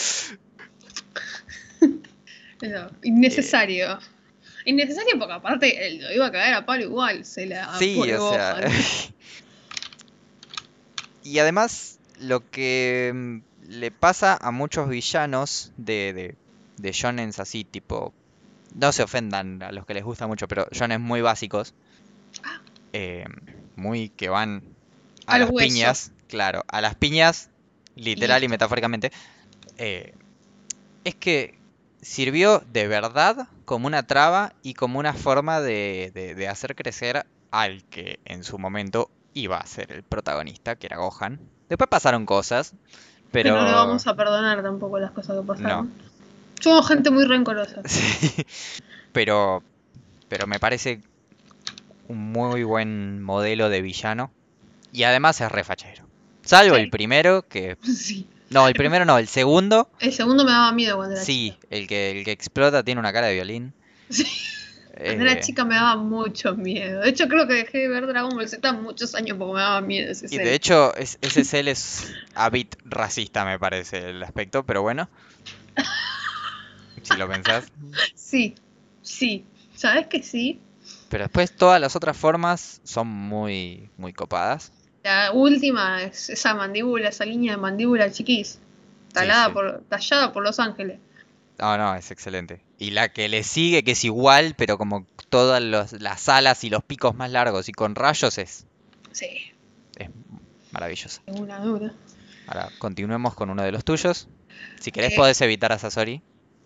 No, 2.59 2.89
innecesario. 3.03 3.99
Innecesario 4.67 5.17
porque 5.17 5.33
aparte 5.33 5.87
él 5.87 6.01
lo 6.01 6.11
iba 6.13 6.25
a 6.27 6.31
caer 6.31 6.53
a 6.53 6.65
palo 6.65 6.83
igual, 6.83 7.23
se 7.23 7.45
la 7.45 7.77
Sí, 7.79 7.97
o 8.13 8.33
sea. 8.33 8.59
Y 11.23 11.39
además, 11.39 11.99
lo 12.19 12.49
que 12.49 13.11
mm, 13.13 13.37
le 13.69 13.91
pasa 13.91 14.37
a 14.39 14.51
muchos 14.51 14.87
villanos 14.87 15.71
de, 15.77 16.13
de, 16.13 16.35
de 16.77 16.91
shonens 16.91 17.39
así, 17.39 17.63
tipo. 17.63 18.13
No 18.75 18.91
se 18.91 19.03
ofendan 19.03 19.61
a 19.63 19.71
los 19.71 19.85
que 19.85 19.93
les 19.93 20.03
gusta 20.03 20.27
mucho, 20.27 20.47
pero 20.47 20.67
shonens 20.71 21.01
muy 21.01 21.21
básicos. 21.21 21.73
Ah. 22.43 22.61
eh, 22.93 23.25
muy 23.75 24.09
que 24.09 24.29
van 24.29 24.63
a 25.25 25.39
las 25.39 25.49
hueso. 25.49 25.67
piñas. 25.67 26.11
Claro, 26.27 26.63
a 26.67 26.81
las 26.81 26.95
piñas, 26.95 27.49
literal 27.95 28.43
y 28.43 28.47
metafóricamente. 28.49 29.11
eh, 29.77 30.13
es 31.03 31.15
que 31.15 31.56
sirvió 32.07 32.63
de 32.71 32.87
verdad 32.87 33.47
como 33.65 33.85
una 33.87 34.07
traba 34.07 34.53
y 34.63 34.73
como 34.75 34.97
una 34.99 35.13
forma 35.13 35.59
de, 35.59 36.11
de- 36.13 36.35
de 36.35 36.47
hacer 36.47 36.73
crecer 36.75 37.25
al 37.51 37.83
que 37.85 38.19
en 38.25 38.43
su 38.43 38.57
momento 38.57 39.09
iba 39.33 39.57
a 39.57 39.65
ser 39.65 39.91
el 39.91 40.03
protagonista, 40.03 40.75
que 40.77 40.87
era 40.87 40.97
Gohan. 40.97 41.39
Después 41.69 41.89
pasaron 41.89 42.25
cosas, 42.25 42.71
Pero 43.31 43.49
pero... 43.51 43.55
no 43.61 43.65
le 43.67 43.71
vamos 43.73 44.07
a 44.07 44.15
perdonar 44.15 44.63
tampoco 44.63 44.99
las 44.99 45.11
cosas 45.11 45.37
que 45.39 45.45
pasaron. 45.45 45.87
No. 45.87 46.07
Somos 46.61 46.87
gente 46.87 47.11
muy 47.11 47.25
rencorosa. 47.25 47.81
Sí, 47.85 48.45
pero, 49.11 49.61
pero 50.29 50.47
me 50.47 50.59
parece 50.59 51.01
un 52.07 52.31
muy 52.31 52.63
buen 52.63 53.21
modelo 53.21 53.69
de 53.69 53.81
villano. 53.81 54.31
Y 54.93 55.03
además 55.03 55.41
es 55.41 55.51
refachero. 55.51 56.05
Salvo 56.43 56.75
Sí. 56.75 56.81
el 56.81 56.89
primero, 56.89 57.41
que... 57.43 57.77
Sí. 57.83 58.27
No, 58.49 58.67
el 58.67 58.73
primero 58.73 59.05
no, 59.05 59.17
el 59.17 59.27
segundo. 59.27 59.89
El 59.99 60.13
segundo 60.13 60.45
me 60.45 60.51
daba 60.51 60.71
miedo 60.71 60.95
cuando 60.97 61.15
era 61.15 61.23
Sí, 61.23 61.53
chica. 61.53 61.67
el 61.69 61.87
que, 61.87 62.11
el 62.11 62.23
que 62.25 62.31
explota 62.31 62.83
tiene 62.83 62.99
una 62.99 63.11
cara 63.13 63.27
de 63.27 63.33
violín. 63.35 63.73
Sí. 64.09 64.25
Cuando 64.97 65.23
era 65.23 65.33
Eh, 65.33 65.41
chica 65.41 65.63
me 65.63 65.75
daba 65.75 65.95
mucho 65.97 66.55
miedo. 66.55 67.01
De 67.01 67.09
hecho, 67.09 67.27
creo 67.27 67.47
que 67.47 67.53
dejé 67.53 67.77
de 67.79 67.87
ver 67.87 68.07
Dragon 68.07 68.35
Ball 68.35 68.47
Z 68.49 68.73
muchos 68.73 69.13
años 69.15 69.37
porque 69.37 69.53
me 69.53 69.59
daba 69.59 69.81
miedo 69.81 70.11
ese 70.11 70.25
Y 70.33 70.37
de 70.39 70.53
hecho, 70.53 70.95
es- 70.95 71.19
ese 71.21 71.43
cel 71.43 71.67
es 71.67 72.15
a 72.33 72.49
bit 72.49 72.75
racista, 72.85 73.45
me 73.45 73.59
parece 73.59 74.09
el 74.09 74.23
aspecto, 74.23 74.63
pero 74.63 74.81
bueno. 74.81 75.07
si 77.03 77.15
lo 77.15 77.27
pensás. 77.27 77.71
Sí, 78.15 78.55
sí. 79.01 79.45
¿Sabes 79.75 80.07
que 80.07 80.23
sí? 80.23 80.59
Pero 81.09 81.25
después 81.25 81.55
todas 81.55 81.79
las 81.79 81.95
otras 81.95 82.17
formas 82.17 82.81
son 82.83 83.07
muy, 83.07 83.89
muy 83.97 84.13
copadas. 84.13 84.71
La 85.03 85.31
última 85.31 86.03
es 86.03 86.29
esa 86.29 86.53
mandíbula, 86.55 87.09
esa 87.09 87.25
línea 87.25 87.53
de 87.53 87.57
mandíbula 87.57 88.11
chiquis, 88.11 88.59
talada 89.13 89.47
sí. 89.47 89.53
por, 89.53 89.83
tallada 89.89 90.33
por 90.33 90.43
Los 90.43 90.59
Ángeles. 90.59 90.99
No, 91.59 91.77
no, 91.77 91.95
es 91.95 92.11
excelente. 92.11 92.61
Y 92.77 92.91
la 92.91 93.09
que 93.09 93.29
le 93.29 93.43
sigue, 93.43 93.83
que 93.83 93.91
es 93.91 94.03
igual, 94.03 94.53
pero 94.57 94.77
como 94.77 95.07
todas 95.29 95.61
los- 95.61 95.93
las 95.93 96.29
alas 96.29 96.63
y 96.63 96.69
los 96.69 96.83
picos 96.83 97.15
más 97.15 97.31
largos 97.31 97.67
y 97.69 97.71
con 97.71 97.95
rayos, 97.95 98.37
es, 98.37 98.65
Sí, 99.11 99.51
es 99.97 100.09
maravillosa. 100.71 101.21
es 101.25 101.39
una 101.39 101.59
dura. 101.59 101.93
Ahora, 102.47 102.69
continuemos 102.77 103.33
con 103.33 103.49
uno 103.49 103.63
de 103.63 103.71
los 103.71 103.83
tuyos. 103.83 104.27
Si 104.79 104.91
querés, 104.91 105.13
Eh. 105.13 105.15
podés 105.15 105.41
evitar 105.41 105.71
a 105.71 105.79
Sasori, 105.79 106.21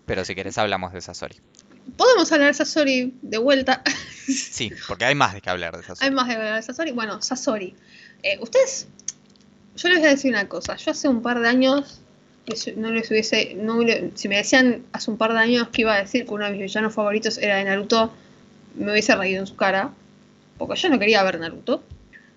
pero 0.05 0.25
si 0.25 0.35
querés, 0.35 0.57
hablamos 0.57 0.91
de 0.93 1.01
Sasori. 1.01 1.39
Podemos 1.97 2.31
hablar 2.31 2.47
de 2.49 2.53
Sasori 2.53 3.17
de 3.21 3.37
vuelta. 3.37 3.83
Sí, 4.27 4.71
porque 4.87 5.05
hay 5.05 5.15
más 5.15 5.33
de 5.33 5.41
que 5.41 5.49
hablar 5.49 5.75
de 5.75 5.83
Sasori. 5.83 6.07
Hay 6.07 6.13
más 6.13 6.27
de 6.27 6.35
hablar 6.35 6.55
de 6.55 6.61
Sasori. 6.61 6.91
Bueno, 6.91 7.21
Sasori. 7.21 7.75
Eh, 8.23 8.37
ustedes, 8.39 8.87
yo 9.75 9.89
les 9.89 9.99
voy 9.99 10.07
a 10.07 10.11
decir 10.11 10.31
una 10.31 10.47
cosa. 10.47 10.75
Yo 10.75 10.91
hace 10.91 11.07
un 11.07 11.21
par 11.21 11.39
de 11.39 11.47
años, 11.47 12.01
no 12.75 12.91
les 12.91 13.09
hubiese, 13.09 13.55
no 13.55 13.79
si 14.15 14.27
me 14.27 14.37
decían 14.37 14.83
hace 14.93 15.11
un 15.11 15.17
par 15.17 15.33
de 15.33 15.39
años 15.39 15.69
que 15.69 15.81
iba 15.81 15.95
a 15.95 15.99
decir 15.99 16.25
que 16.25 16.33
uno 16.33 16.45
de 16.45 16.51
mis 16.51 16.61
villanos 16.61 16.93
favoritos 16.93 17.37
era 17.37 17.57
de 17.57 17.63
Naruto, 17.63 18.11
me 18.75 18.91
hubiese 18.91 19.15
reído 19.15 19.39
en 19.39 19.47
su 19.47 19.55
cara. 19.55 19.93
Porque 20.57 20.79
yo 20.79 20.89
no 20.89 20.99
quería 20.99 21.23
ver 21.23 21.39
Naruto. 21.39 21.83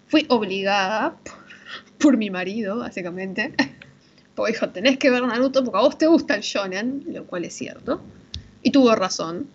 Fui 0.06 0.24
obligada 0.28 1.16
por, 1.98 2.16
mi 2.16 2.30
marido, 2.30 2.78
básicamente. 2.78 3.54
Porque 4.34 4.52
dijo, 4.52 4.70
tenés 4.70 4.98
que 4.98 5.10
ver 5.10 5.22
Naruto 5.22 5.62
porque 5.62 5.78
a 5.78 5.82
vos 5.82 5.96
te 5.96 6.08
gusta 6.08 6.34
el 6.34 6.40
shonen, 6.40 7.04
lo 7.06 7.24
cual 7.24 7.44
es 7.44 7.54
cierto. 7.54 8.00
Y 8.62 8.72
tuvo 8.72 8.92
razón. 8.96 9.46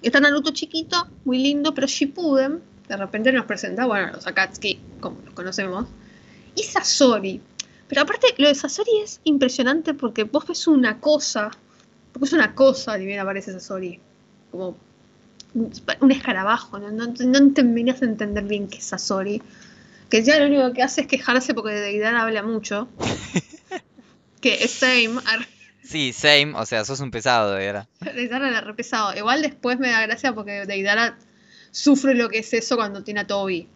Está 0.00 0.20
Naruto 0.20 0.52
chiquito, 0.52 1.08
muy 1.24 1.38
lindo, 1.38 1.74
pero 1.74 1.88
Shippuden, 1.88 2.60
de 2.88 2.96
repente 2.96 3.32
nos 3.32 3.46
presenta, 3.46 3.84
bueno, 3.84 4.12
los 4.12 4.24
Akatsuki, 4.28 4.78
como 5.02 5.20
los 5.22 5.34
conocemos, 5.34 5.86
y 6.54 6.62
Sasori. 6.62 7.42
Pero 7.88 8.00
aparte, 8.00 8.28
lo 8.38 8.48
de 8.48 8.54
Sasori 8.54 9.00
es 9.04 9.20
impresionante 9.24 9.92
porque 9.92 10.24
vos 10.24 10.46
ves 10.46 10.66
una 10.66 10.98
cosa, 10.98 11.50
porque 12.12 12.24
es 12.24 12.32
una 12.32 12.54
cosa, 12.54 12.96
ni 12.96 13.04
bien 13.04 13.20
aparece 13.20 13.52
Sasori, 13.52 14.00
como 14.50 14.78
un, 15.52 15.70
un 16.00 16.12
escarabajo, 16.12 16.78
no, 16.78 16.90
no, 16.90 17.06
no 17.06 17.52
terminas 17.52 18.00
de 18.00 18.06
entender 18.06 18.44
bien 18.44 18.68
qué 18.68 18.78
es 18.78 18.84
Sasori. 18.84 19.42
Que 20.08 20.22
ya 20.22 20.38
lo 20.38 20.46
único 20.46 20.72
que 20.74 20.82
hace 20.82 21.02
es 21.02 21.06
quejarse 21.06 21.54
porque 21.54 21.72
Deidara 21.72 22.22
habla 22.22 22.42
mucho. 22.42 22.88
que 24.40 24.62
es 24.64 24.70
same, 24.70 25.20
Sí, 25.82 26.12
same, 26.12 26.52
o 26.54 26.64
sea, 26.64 26.84
sos 26.84 27.00
un 27.00 27.10
pesado, 27.10 27.52
de 27.54 27.66
verdad. 27.66 27.88
Deidara 28.00 28.50
le 28.50 28.60
re 28.60 28.74
pesado. 28.74 29.16
Igual 29.16 29.42
después 29.42 29.78
me 29.78 29.90
da 29.90 30.02
gracia 30.02 30.34
porque 30.34 30.66
Deidara 30.66 31.18
sufre 31.70 32.14
lo 32.14 32.28
que 32.28 32.38
es 32.38 32.52
eso 32.52 32.76
cuando 32.76 33.02
tiene 33.02 33.20
a 33.20 33.26
Toby. 33.26 33.68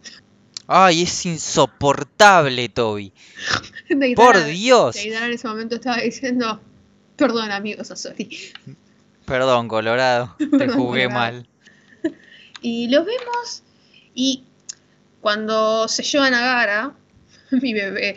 Ay, 0.69 1.03
es 1.03 1.27
insoportable, 1.27 2.69
Toby. 2.69 3.13
Por 4.17 4.45
Dios. 4.45 4.95
Deidara 4.97 5.27
en 5.27 5.33
ese 5.33 5.47
momento 5.49 5.77
estaba 5.77 5.99
diciendo, 5.99 6.61
perdón 7.17 7.51
amigo 7.53 7.85
Sasori. 7.85 8.29
Perdón, 9.27 9.67
Colorado. 9.69 10.35
Te 10.39 10.47
Perdón, 10.47 10.77
jugué 10.79 11.05
Colorado. 11.07 11.33
mal. 11.43 11.49
Y 12.63 12.89
lo 12.89 13.05
vemos 13.05 13.63
y 14.15 14.45
cuando 15.21 15.89
se 15.89 16.03
llevan 16.03 16.35
a 16.35 16.41
Gara, 16.41 16.93
mi 17.51 17.73
bebé, 17.75 18.17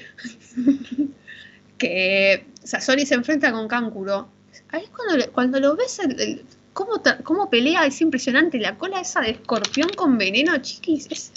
que 1.78 2.46
Sasori 2.64 3.06
se 3.06 3.16
enfrenta 3.16 3.52
con 3.52 3.68
Kankuro, 3.68 4.30
ahí 4.72 4.84
es 4.84 4.90
cuando, 4.90 5.18
lo- 5.18 5.32
cuando 5.32 5.60
lo 5.60 5.76
ves, 5.76 6.00
el- 6.00 6.20
el- 6.20 6.46
cómo, 6.74 7.02
cómo 7.24 7.50
pelea, 7.50 7.86
es 7.86 8.02
impresionante. 8.02 8.60
La 8.60 8.78
cola 8.78 9.02
esa 9.02 9.22
de 9.22 9.32
escorpión 9.32 9.90
con 9.96 10.18
veneno, 10.18 10.58
chiquis, 10.60 11.08
es... 11.10 11.32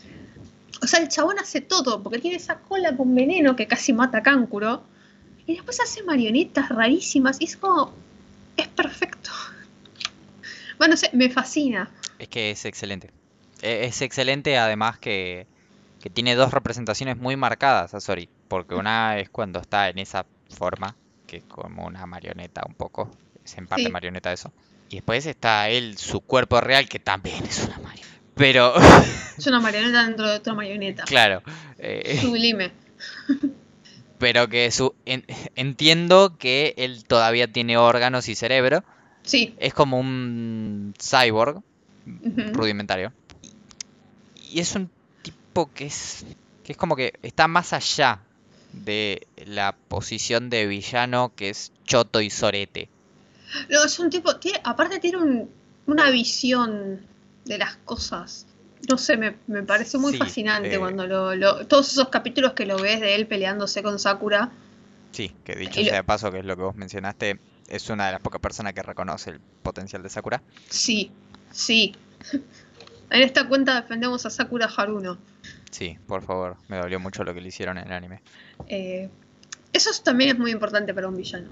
O 0.82 0.86
sea, 0.86 1.00
el 1.00 1.08
chabón 1.08 1.38
hace 1.38 1.60
todo, 1.60 2.02
porque 2.02 2.18
tiene 2.18 2.36
esa 2.36 2.58
cola 2.58 2.96
con 2.96 3.14
veneno 3.14 3.54
que 3.56 3.66
casi 3.66 3.92
mata 3.92 4.18
a 4.18 4.22
Kankuro. 4.22 4.82
Y 5.46 5.54
después 5.54 5.80
hace 5.80 6.02
marionetas 6.04 6.68
rarísimas 6.68 7.40
y 7.40 7.44
es 7.44 7.56
como... 7.56 7.92
Es 8.56 8.68
perfecto. 8.68 9.30
Bueno, 10.78 10.92
no 10.94 10.96
sé, 10.96 11.10
me 11.12 11.30
fascina. 11.30 11.88
Es 12.18 12.28
que 12.28 12.50
es 12.50 12.64
excelente. 12.64 13.10
E- 13.62 13.84
Es 13.86 14.02
excelente, 14.02 14.58
además 14.58 14.98
que, 14.98 15.46
que 16.00 16.10
tiene 16.10 16.34
dos 16.34 16.52
representaciones 16.52 17.16
muy 17.16 17.36
marcadas, 17.36 17.92
Sasori. 17.92 18.28
Porque 18.48 18.74
una 18.74 19.18
es 19.18 19.30
cuando 19.30 19.60
está 19.60 19.88
en 19.88 19.98
esa 19.98 20.26
forma, 20.50 20.96
que 21.26 21.38
es 21.38 21.44
como 21.44 21.86
una 21.86 22.04
marioneta 22.06 22.62
un 22.66 22.74
poco. 22.74 23.10
Es 23.44 23.56
en 23.58 23.66
parte 23.66 23.84
Sí. 23.84 23.90
marioneta 23.90 24.32
eso. 24.32 24.52
Y 24.90 24.96
después 24.96 25.24
está 25.26 25.68
él, 25.68 25.96
su 25.98 26.20
cuerpo 26.20 26.60
real, 26.60 26.88
que 26.88 26.98
también 26.98 27.44
es 27.46 27.64
una 27.64 27.78
marioneta. 27.78 28.11
Pero, 28.34 28.74
Es 29.38 29.46
una 29.46 29.60
marioneta 29.60 30.04
dentro 30.04 30.28
de 30.28 30.36
otra 30.36 30.54
marioneta. 30.54 31.04
claro. 31.04 31.42
eh, 31.78 32.18
Sublime. 32.20 32.72
pero 34.18 34.48
que 34.48 34.70
su 34.70 34.94
en- 35.04 35.24
entiendo 35.56 36.36
que 36.38 36.74
él 36.76 37.04
todavía 37.04 37.50
tiene 37.52 37.76
órganos 37.76 38.28
y 38.28 38.34
cerebro. 38.34 38.84
Sí. 39.24 39.54
Es 39.58 39.74
como 39.74 39.98
un 39.98 40.94
cyborg 41.00 41.62
rudimentario. 42.52 43.12
Y 44.50 44.60
es 44.60 44.74
un 44.74 44.90
tipo 45.22 45.70
que 45.72 45.86
es 45.86 46.24
que 46.64 46.72
es 46.72 46.78
como 46.78 46.94
que 46.96 47.14
está 47.22 47.48
más 47.48 47.72
allá 47.72 48.20
de 48.72 49.26
la 49.44 49.74
posición 49.88 50.48
de 50.50 50.66
villano 50.66 51.32
que 51.34 51.50
es 51.50 51.72
choto 51.84 52.20
y 52.20 52.30
sorete. 52.30 52.88
No, 53.68 53.84
es 53.84 53.98
un 53.98 54.08
tipo. 54.08 54.36
Tiene, 54.36 54.60
aparte, 54.64 54.98
tiene 55.00 55.18
un- 55.18 55.50
una 55.86 56.10
visión 56.10 57.00
de 57.44 57.58
las 57.58 57.76
cosas. 57.84 58.46
No 58.88 58.98
sé, 58.98 59.16
me, 59.16 59.36
me 59.46 59.62
parece 59.62 59.96
muy 59.98 60.12
Sí, 60.12 60.18
fascinante 60.18 60.74
eh. 60.74 60.78
cuando 60.78 61.06
lo, 61.06 61.34
lo- 61.34 61.66
Todos 61.66 61.92
esos 61.92 62.08
capítulos 62.08 62.52
que 62.54 62.66
lo 62.66 62.78
ves 62.80 63.00
de 63.00 63.14
él 63.14 63.26
peleándose 63.26 63.82
con 63.82 63.98
Sakura. 63.98 64.50
Sí, 65.12 65.32
que 65.44 65.54
dicho 65.54 65.82
sea 65.82 65.96
de 65.96 66.04
paso, 66.04 66.30
que 66.32 66.38
es 66.38 66.44
lo 66.44 66.56
que 66.56 66.62
vos 66.62 66.74
mencionaste, 66.74 67.38
es 67.68 67.88
una 67.90 68.06
de 68.06 68.12
las 68.12 68.20
pocas 68.20 68.40
personas 68.40 68.72
que 68.72 68.82
reconoce 68.82 69.30
el 69.30 69.40
potencial 69.62 70.02
de 70.02 70.08
Sakura. 70.08 70.42
Sí, 70.68 71.10
sí. 71.50 71.94
En 73.10 73.20
esta 73.20 73.46
cuenta 73.46 73.78
defendemos 73.82 74.24
a 74.24 74.30
Sakura 74.30 74.70
Haruno. 74.74 75.18
Sí, 75.70 75.98
por 76.06 76.22
favor, 76.22 76.56
me 76.68 76.78
dolió 76.78 76.98
mucho 76.98 77.24
lo 77.24 77.34
que 77.34 77.42
le 77.42 77.48
hicieron 77.48 77.76
en 77.76 77.88
el 77.88 77.92
anime. 77.92 78.22
Eh, 78.68 79.10
eso 79.70 79.90
es- 79.90 80.02
también 80.02 80.30
es 80.30 80.38
muy 80.38 80.50
importante 80.50 80.94
para 80.94 81.08
un 81.08 81.16
villano. 81.18 81.48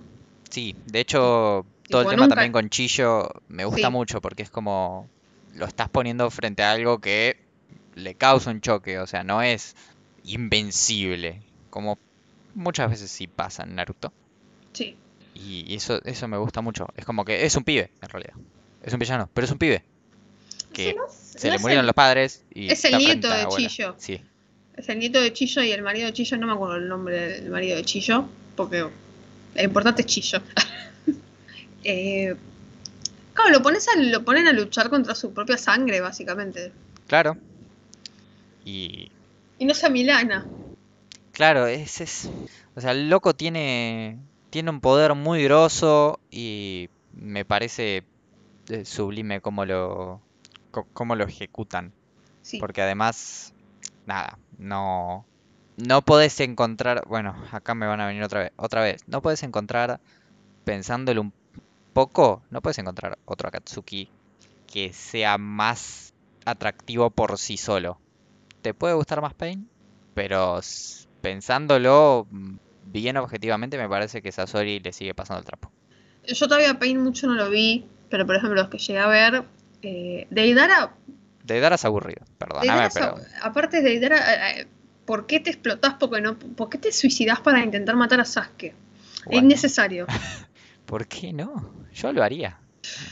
Sí, 0.48 0.74
de 0.87 1.00
hecho, 1.00 1.66
todo 1.90 2.00
el 2.00 2.09
tema 2.09 2.22
nunca- 2.22 2.37
también 2.37 2.53
con 2.53 2.70
Chillo 2.70 3.29
me 3.48 3.66
gusta 3.66 3.88
Sí. 3.88 3.92
mucho 3.92 4.22
porque 4.22 4.42
es 4.42 4.48
como 4.48 5.11
lo 5.54 5.66
estás 5.66 5.88
poniendo 5.88 6.30
frente 6.30 6.62
a 6.62 6.72
algo 6.72 7.00
que 7.00 7.36
le 7.94 8.14
causa 8.14 8.50
un 8.50 8.60
choque, 8.60 8.98
o 8.98 9.06
sea, 9.06 9.22
no 9.24 9.42
es 9.42 9.74
invencible, 10.24 11.42
como 11.70 11.98
muchas 12.54 12.90
veces 12.90 13.10
sí 13.10 13.26
pasa 13.26 13.62
en 13.64 13.74
Naruto. 13.74 14.12
Sí. 14.72 14.96
Y 15.34 15.74
eso, 15.74 16.00
eso 16.04 16.28
me 16.28 16.36
gusta 16.36 16.60
mucho. 16.60 16.88
Es 16.96 17.04
como 17.04 17.24
que 17.24 17.44
es 17.46 17.56
un 17.56 17.64
pibe, 17.64 17.90
en 18.02 18.08
realidad. 18.08 18.34
Es 18.82 18.92
un 18.92 18.98
villano, 18.98 19.28
pero 19.32 19.44
es 19.44 19.50
un 19.50 19.58
pibe. 19.58 19.82
Que 20.72 20.94
no- 20.94 21.02
se 21.10 21.48
no 21.48 21.54
le 21.54 21.58
murieron 21.60 21.82
el- 21.84 21.86
los 21.86 21.94
padres 21.94 22.44
y 22.52 22.70
es 22.70 22.84
el 22.84 22.98
nieto 22.98 23.28
de 23.28 23.42
abuela. 23.42 23.68
Chillo. 23.68 23.94
Sí, 23.98 24.20
Es 24.76 24.88
el 24.88 24.98
nieto 24.98 25.20
de 25.20 25.32
Chillo 25.32 25.62
y 25.62 25.72
el 25.72 25.82
marido 25.82 26.06
de 26.06 26.12
Chillo, 26.14 26.36
no 26.38 26.46
me 26.46 26.52
acuerdo 26.54 26.76
el 26.76 26.88
nombre 26.88 27.40
del 27.40 27.50
marido 27.50 27.76
de 27.76 27.84
Chillo, 27.84 28.26
porque 28.56 28.78
lo 28.80 29.62
importante 29.62 30.02
es 30.02 30.06
Chillo. 30.06 30.40
Eh, 31.84 32.36
claro, 33.42 33.59
lo, 33.59 33.62
pones 33.62 33.88
a, 33.88 33.98
lo 33.98 34.24
ponen 34.24 34.46
a 34.46 34.53
luchar 34.53 34.90
contra 34.90 35.14
su 35.14 35.33
propia 35.33 35.57
sangre, 35.59 36.00
básicamente. 36.00 36.72
claro. 37.07 37.37
Y 38.64 39.11
Y 39.59 39.64
no 39.64 39.74
sea 39.74 39.88
Milana. 39.88 40.46
Claro, 41.33 41.66
es, 41.66 42.00
es, 42.00 42.31
o 42.74 42.81
sea, 42.81 42.92
el 42.92 43.09
loco 43.09 43.35
tiene, 43.35 44.18
tiene 44.50 44.70
un 44.70 44.81
poder 44.81 45.14
muy 45.14 45.42
grosso 45.44 46.20
y 46.31 46.90
me 47.14 47.44
parece 47.44 48.05
eh, 48.68 48.85
sublime 48.85 49.40
cómo 49.40 49.64
lo, 49.64 50.20
cómo 50.92 51.16
lo 51.16 51.24
ejecutan. 51.24 51.92
Sí. 52.42 52.59
Porque 52.59 52.83
además, 52.83 53.55
nada, 54.07 54.38
no, 54.59 55.24
no 55.76 56.03
podés 56.03 56.38
encontrar, 56.40 57.05
bueno, 57.07 57.35
acá 57.53 57.74
me 57.74 57.87
van 57.87 58.00
a 58.00 58.07
venir 58.07 58.22
otra 58.22 58.40
vez, 58.40 58.53
otra 58.57 58.83
vez, 58.83 59.03
no 59.07 59.22
podés 59.22 59.42
encontrar, 59.42 60.00
pensándolo 60.64 61.22
un 61.22 61.33
poco, 61.92 62.42
no 62.50 62.61
puedes 62.62 62.79
encontrar 62.79 63.18
otro 63.24 63.48
Akatsuki 63.48 64.09
que 64.66 64.92
sea 64.92 65.38
más 65.38 66.12
atractivo 66.44 67.11
por 67.11 67.38
sí 67.38 67.57
solo. 67.57 68.00
Te 68.62 68.74
puede 68.74 68.94
gustar 68.94 69.20
más 69.20 69.35
Pain, 69.35 69.68
pero 70.14 70.61
pensándolo 71.20 72.26
mm, 72.31 72.57
bien 72.83 73.16
objetivamente, 73.16 73.79
me 73.79 73.88
parece 73.88 74.22
que 74.22 74.33
Sasori 74.33 74.81
le 74.81 74.92
sigue 74.92 75.14
pasando 75.14 75.40
el 75.40 75.46
trapo. 75.46 75.72
Yo 76.26 76.46
todavía 76.46 76.79
Pain 76.79 77.03
mucho 77.03 77.26
no 77.26 77.35
lo 77.35 77.50
vi, 77.50 77.87
pero 78.11 78.26
por 78.26 78.37
ejemplo, 78.37 78.61
los 78.61 78.70
que 78.70 78.79
llegué 78.79 78.98
a 78.98 79.07
ver, 79.07 79.44
eh, 79.83 80.26
Deidara, 80.31 80.94
De 81.44 81.61
dar 81.61 81.72
es 81.72 81.85
aburrido, 81.85 82.24
perdóname, 82.38 82.66
Deidara 82.72 82.90
pero 82.90 83.16
sa- 83.16 83.46
aparte 83.48 83.79
de 83.79 83.83
Deidara, 83.88 84.18
eh, 84.18 84.61
eh, 84.61 84.66
¿por 85.07 85.26
qué 85.26 85.40
te 85.40 85.50
explotás? 85.50 85.94
Porque 85.94 86.20
no, 86.20 86.38
¿Por 86.38 86.68
qué 86.68 86.79
te 86.79 86.92
suicidás 86.92 87.40
para 87.40 87.64
intentar 87.64 87.96
matar 87.96 88.20
a 88.20 88.24
Sasuke? 88.24 88.74
Es 89.31 89.42
necesario. 89.42 90.07
¿por 90.90 91.07
qué 91.07 91.33
no? 91.33 91.72
Yo 91.94 92.12
lo 92.12 92.24
haría. 92.24 92.59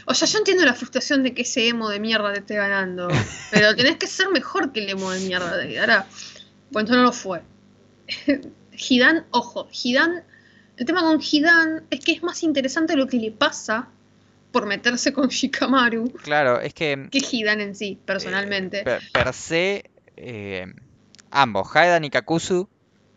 O 0.07 0.13
sea, 0.13 0.27
yo 0.27 0.39
entiendo 0.39 0.65
la 0.65 0.75
frustración 0.75 1.23
de 1.23 1.33
que 1.33 1.43
ese 1.43 1.69
emo 1.69 1.89
de 1.89 2.01
mierda 2.01 2.33
te 2.33 2.41
esté 2.41 2.57
ganando. 2.57 3.07
Pero 3.53 3.77
tenés 3.77 3.99
que 3.99 4.09
ser 4.09 4.31
mejor 4.31 4.73
que 4.73 4.81
el 4.83 4.91
emo 4.91 5.13
de 5.13 5.21
mierda 5.21 5.57
de 5.57 5.79
Ahora, 5.79 6.07
pues 6.73 6.91
no 6.91 7.01
lo 7.01 7.13
fue. 7.13 7.41
Hidan, 8.73 9.27
ojo, 9.31 9.69
Hidan. 9.71 10.25
El 10.77 10.87
tema 10.87 11.03
con 11.03 11.21
Hidan 11.21 11.85
es 11.91 12.01
que 12.01 12.13
es 12.13 12.23
más 12.25 12.43
interesante 12.43 12.97
lo 12.97 13.07
que 13.07 13.19
le 13.19 13.31
pasa 13.31 13.89
por 14.51 14.67
meterse 14.67 15.13
con 15.13 15.29
Shikamaru 15.29 16.11
Claro, 16.15 16.61
es 16.61 16.75
que 16.75 17.09
que 17.13 17.21
Hidan 17.31 17.61
en 17.61 17.77
sí, 17.77 17.97
personalmente. 18.05 18.81
eh, 18.81 18.85
per, 18.85 19.03
per 19.13 19.33
se, 19.35 19.89
eh, 20.17 20.67
ambos, 21.31 21.69
Haedan 21.77 22.05
y 22.05 22.11
Kakuzu, 22.11 22.69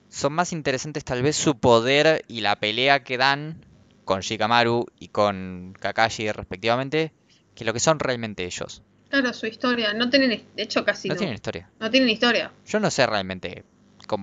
son 0.10 0.34
más 0.34 0.54
interesantes 0.54 1.04
tal 1.04 1.24
vez 1.24 1.36
su 1.36 1.58
poder 1.58 2.24
y 2.28 2.42
la 2.42 2.58
pelea 2.58 3.04
que 3.04 3.18
dan 3.18 3.71
con 4.06 4.22
Shikamaru 4.22 4.86
y 5.00 5.10
con 5.10 5.76
Kakashi 5.80 6.32
respectivamente, 6.32 7.14
que 7.56 7.66
lo 7.66 7.74
que 7.74 7.80
son 7.80 8.00
realmente 8.00 8.46
ellos. 8.46 8.82
Claro, 9.10 9.34
su 9.34 9.46
historia. 9.46 9.94
No 9.94 10.10
tienen, 10.10 10.44
de 10.56 10.64
hecho, 10.64 10.86
casi 10.86 11.10
No 11.10 11.16
no. 11.16 11.20
tienen 11.20 11.36
historia. 11.36 11.70
No 11.80 11.92
tienen 11.92 12.10
historia. 12.10 12.52
Yo 12.66 12.80
no 12.80 12.90
sé 12.90 13.06
realmente, 13.06 13.66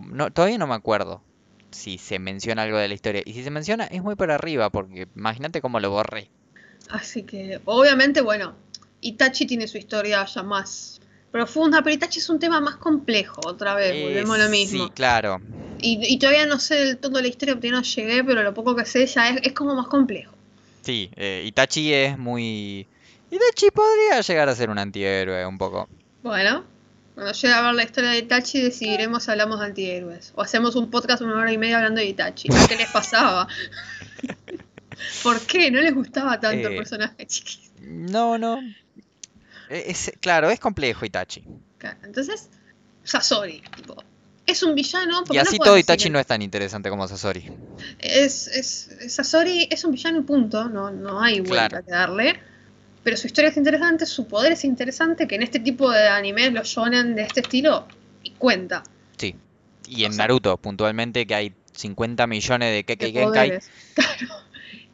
no, 0.07 0.31
todavía 0.31 0.59
no 0.59 0.67
me 0.67 0.75
acuerdo 0.75 1.23
si 1.71 1.99
se 1.99 2.19
menciona 2.19 2.63
algo 2.63 2.79
de 2.79 2.89
la 2.89 2.95
historia. 2.95 3.23
Y 3.25 3.35
si 3.35 3.45
se 3.45 3.51
menciona 3.51 3.85
es 3.85 4.03
muy 4.03 4.15
por 4.17 4.31
arriba, 4.31 4.71
porque 4.71 5.07
imagínate 5.15 5.61
cómo 5.61 5.81
lo 5.81 5.91
borré. 5.91 6.31
Así 6.89 7.25
que, 7.25 7.61
obviamente, 7.67 8.23
bueno, 8.23 8.55
Itachi 9.03 9.47
tiene 9.47 9.69
su 9.69 9.77
historia 9.77 10.25
ya 10.25 10.43
más 10.43 10.98
profunda, 11.31 11.83
pero 11.83 11.95
Itachi 11.95 12.19
es 12.21 12.29
un 12.29 12.39
tema 12.39 12.61
más 12.61 12.77
complejo, 12.77 13.41
otra 13.45 13.75
vez, 13.75 13.93
Eh, 13.95 14.03
volvemos 14.05 14.39
a 14.39 14.45
lo 14.45 14.49
mismo. 14.51 14.85
Sí, 14.87 14.91
claro. 14.95 15.41
Y, 15.81 15.99
y 16.13 16.19
todavía 16.19 16.47
no 16.47 16.59
sé 16.59 16.75
del 16.77 16.99
todo 16.99 17.21
la 17.21 17.29
historia 17.29 17.55
porque 17.55 17.71
no 17.71 17.83
llegué, 17.83 18.25
pero 18.25 18.43
lo 18.43 18.53
poco 18.55 18.75
que 18.75 18.85
sé 18.85 19.07
ya 19.07 19.29
es, 19.29 19.41
es 19.43 19.53
como 19.53 19.75
más 19.75 19.87
complejo. 19.89 20.33
Sí, 20.83 21.11
eh, 21.17 21.43
Itachi 21.47 21.93
es 21.93 22.19
muy... 22.19 22.87
Itachi 23.31 23.71
podría 23.71 24.21
llegar 24.23 24.49
a 24.49 24.55
ser 24.57 24.71
un 24.71 24.79
antihéroe 24.79 25.45
un 25.47 25.59
poco. 25.59 25.89
Bueno, 26.23 26.65
cuando 27.15 27.33
llegue 27.33 27.53
a 27.55 27.61
ver 27.63 27.75
la 27.75 27.83
historia 27.85 28.11
de 28.11 28.19
Itachi 28.19 28.63
decidiremos 28.63 29.23
si 29.25 29.31
hablamos 29.31 29.61
de 29.61 29.67
antihéroes. 29.67 30.33
O 30.35 30.43
hacemos 30.43 30.77
un 30.77 30.91
podcast 30.91 31.21
una 31.23 31.37
hora 31.37 31.53
y 31.53 31.59
media 31.59 31.77
hablando 31.77 32.01
de 32.01 32.07
Itachi. 32.07 32.49
¿Qué 32.69 32.77
les 32.77 32.91
pasaba? 32.91 33.47
¿Por 35.23 35.41
qué? 35.43 35.71
¿No 35.71 35.81
les 35.81 35.95
gustaba 35.95 36.41
tanto 36.41 36.69
el 36.69 36.75
Eh, 36.75 36.77
personaje 36.77 37.27
chiquito? 37.27 37.69
No, 37.83 38.39
no. 38.39 38.61
Es, 39.69 40.13
claro, 40.21 40.51
es 40.51 40.61
complejo 40.61 41.05
Itachi. 41.05 41.45
Entonces, 42.03 42.49
Sasori. 43.05 43.63
tipo, 43.77 43.97
es 44.47 44.63
un 44.63 44.75
villano. 44.75 45.23
Y 45.31 45.35
no 45.37 45.41
así 45.43 45.57
puedes 45.59 45.69
todo 45.69 45.79
Itachi 45.79 46.11
no 46.11 46.19
es 46.19 46.27
tan 46.27 46.43
interesante 46.43 46.89
como 46.91 47.07
Sasori. 47.07 47.51
Es, 47.99 48.47
es, 48.49 48.91
Sasori 49.15 49.69
es 49.71 49.85
un 49.85 49.93
villano 49.93 50.19
y 50.19 50.23
punto, 50.23 50.69
no, 50.69 50.91
no 50.91 51.21
hay 51.21 51.41
vuelta 51.41 51.69
Claro. 51.69 51.85
que 51.85 51.91
darle. 51.93 52.41
Pero 53.05 53.17
su 53.17 53.27
historia 53.27 53.51
es 53.51 53.57
interesante, 53.57 54.05
su 54.07 54.27
poder 54.27 54.53
es 54.53 54.65
interesante, 54.65 55.27
que 55.29 55.37
en 55.37 55.43
este 55.43 55.61
tipo 55.61 55.91
de 55.91 56.09
animes, 56.09 56.53
los 56.53 56.67
shonen 56.69 57.15
de 57.15 57.23
este 57.23 57.41
estilo, 57.41 57.87
y 58.23 58.33
cuenta. 58.33 58.83
Sí. 59.17 59.35
Y 59.87 60.03
O 60.03 60.07
en 60.07 60.13
sea- 60.13 60.25
Naruto, 60.25 60.57
puntualmente, 60.59 61.27
que 61.27 61.35
hay 61.35 61.55
50 61.73 62.27
millones 62.27 62.73
de 62.75 62.85
Kekkei 62.85 63.13
Genkai. 63.13 63.61
Claro. 63.95 64.35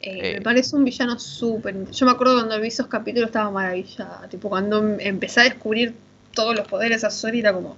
Eh, 0.05 0.19
Eh. 0.31 0.33
Me 0.35 0.41
parece 0.41 0.75
un 0.75 0.83
villano 0.85 1.17
súper. 1.19 1.89
Yo 1.91 2.05
me 2.05 2.11
acuerdo 2.11 2.35
cuando 2.35 2.59
vi 2.61 2.67
esos 2.67 2.87
capítulos 2.87 3.27
estaba 3.29 3.49
maravillada. 3.49 4.27
Tipo, 4.29 4.49
cuando 4.49 4.77
em- 4.79 4.97
empecé 4.99 5.41
a 5.41 5.43
descubrir 5.45 5.95
todos 6.33 6.55
los 6.55 6.67
poderes 6.67 7.03
a 7.03 7.09
Sasori 7.09 7.39
era 7.39 7.53
como. 7.53 7.75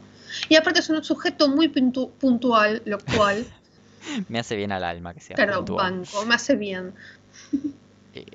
Y 0.50 0.56
aparte 0.56 0.80
es 0.82 0.90
un 0.90 1.02
sujeto 1.04 1.48
muy 1.48 1.70
puntu- 1.70 2.12
puntual, 2.12 2.82
lo 2.86 2.98
cual, 3.00 3.46
Me 4.30 4.40
hace 4.40 4.56
bien 4.56 4.72
al 4.72 4.84
alma 4.84 5.14
que 5.14 5.20
sea 5.22 5.36
claro, 5.36 5.58
puntual. 5.66 5.92
banco, 5.92 6.26
me 6.26 6.36
hace 6.36 6.56
bien. 6.56 6.94
Eh, 8.14 8.26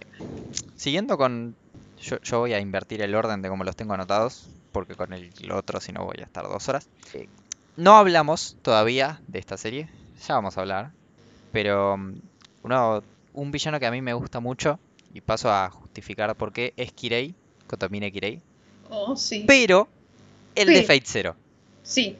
siguiendo 0.74 1.16
con... 1.16 1.56
Yo, 2.00 2.18
yo 2.22 2.40
voy 2.40 2.52
a 2.52 2.60
invertir 2.60 3.00
el 3.02 3.14
orden 3.14 3.42
de 3.42 3.48
cómo 3.48 3.64
los 3.64 3.76
tengo 3.76 3.94
anotados, 3.94 4.48
porque 4.72 4.94
con 4.96 5.12
el 5.12 5.32
otro 5.52 5.80
si 5.80 5.92
no 5.92 6.04
voy 6.04 6.16
a 6.20 6.24
estar 6.24 6.44
dos 6.44 6.68
horas. 6.68 6.88
Eh, 7.14 7.28
no 7.76 7.96
hablamos 7.96 8.56
todavía 8.62 9.20
de 9.28 9.38
esta 9.38 9.56
serie, 9.56 9.88
ya 10.26 10.34
vamos 10.34 10.58
a 10.58 10.62
hablar, 10.62 10.92
pero 11.52 11.96
mm, 11.96 12.14
uno, 12.64 13.02
un 13.34 13.50
villano 13.50 13.78
que 13.80 13.86
a 13.86 13.90
mí 13.90 14.00
me 14.02 14.12
gusta 14.14 14.40
mucho, 14.40 14.78
y 15.14 15.20
paso 15.20 15.50
a 15.52 15.68
justificar 15.70 16.34
por 16.36 16.52
qué, 16.52 16.72
es 16.76 16.92
Kirei, 16.92 17.34
Kotomine 17.66 18.10
Kirei, 18.12 18.40
Oh, 18.90 19.16
sí. 19.16 19.44
pero 19.46 19.88
el 20.54 20.68
de 20.68 20.80
Sí. 20.80 20.84
Fate 20.84 21.02
Zero, 21.06 21.36
Sí. 21.82 22.16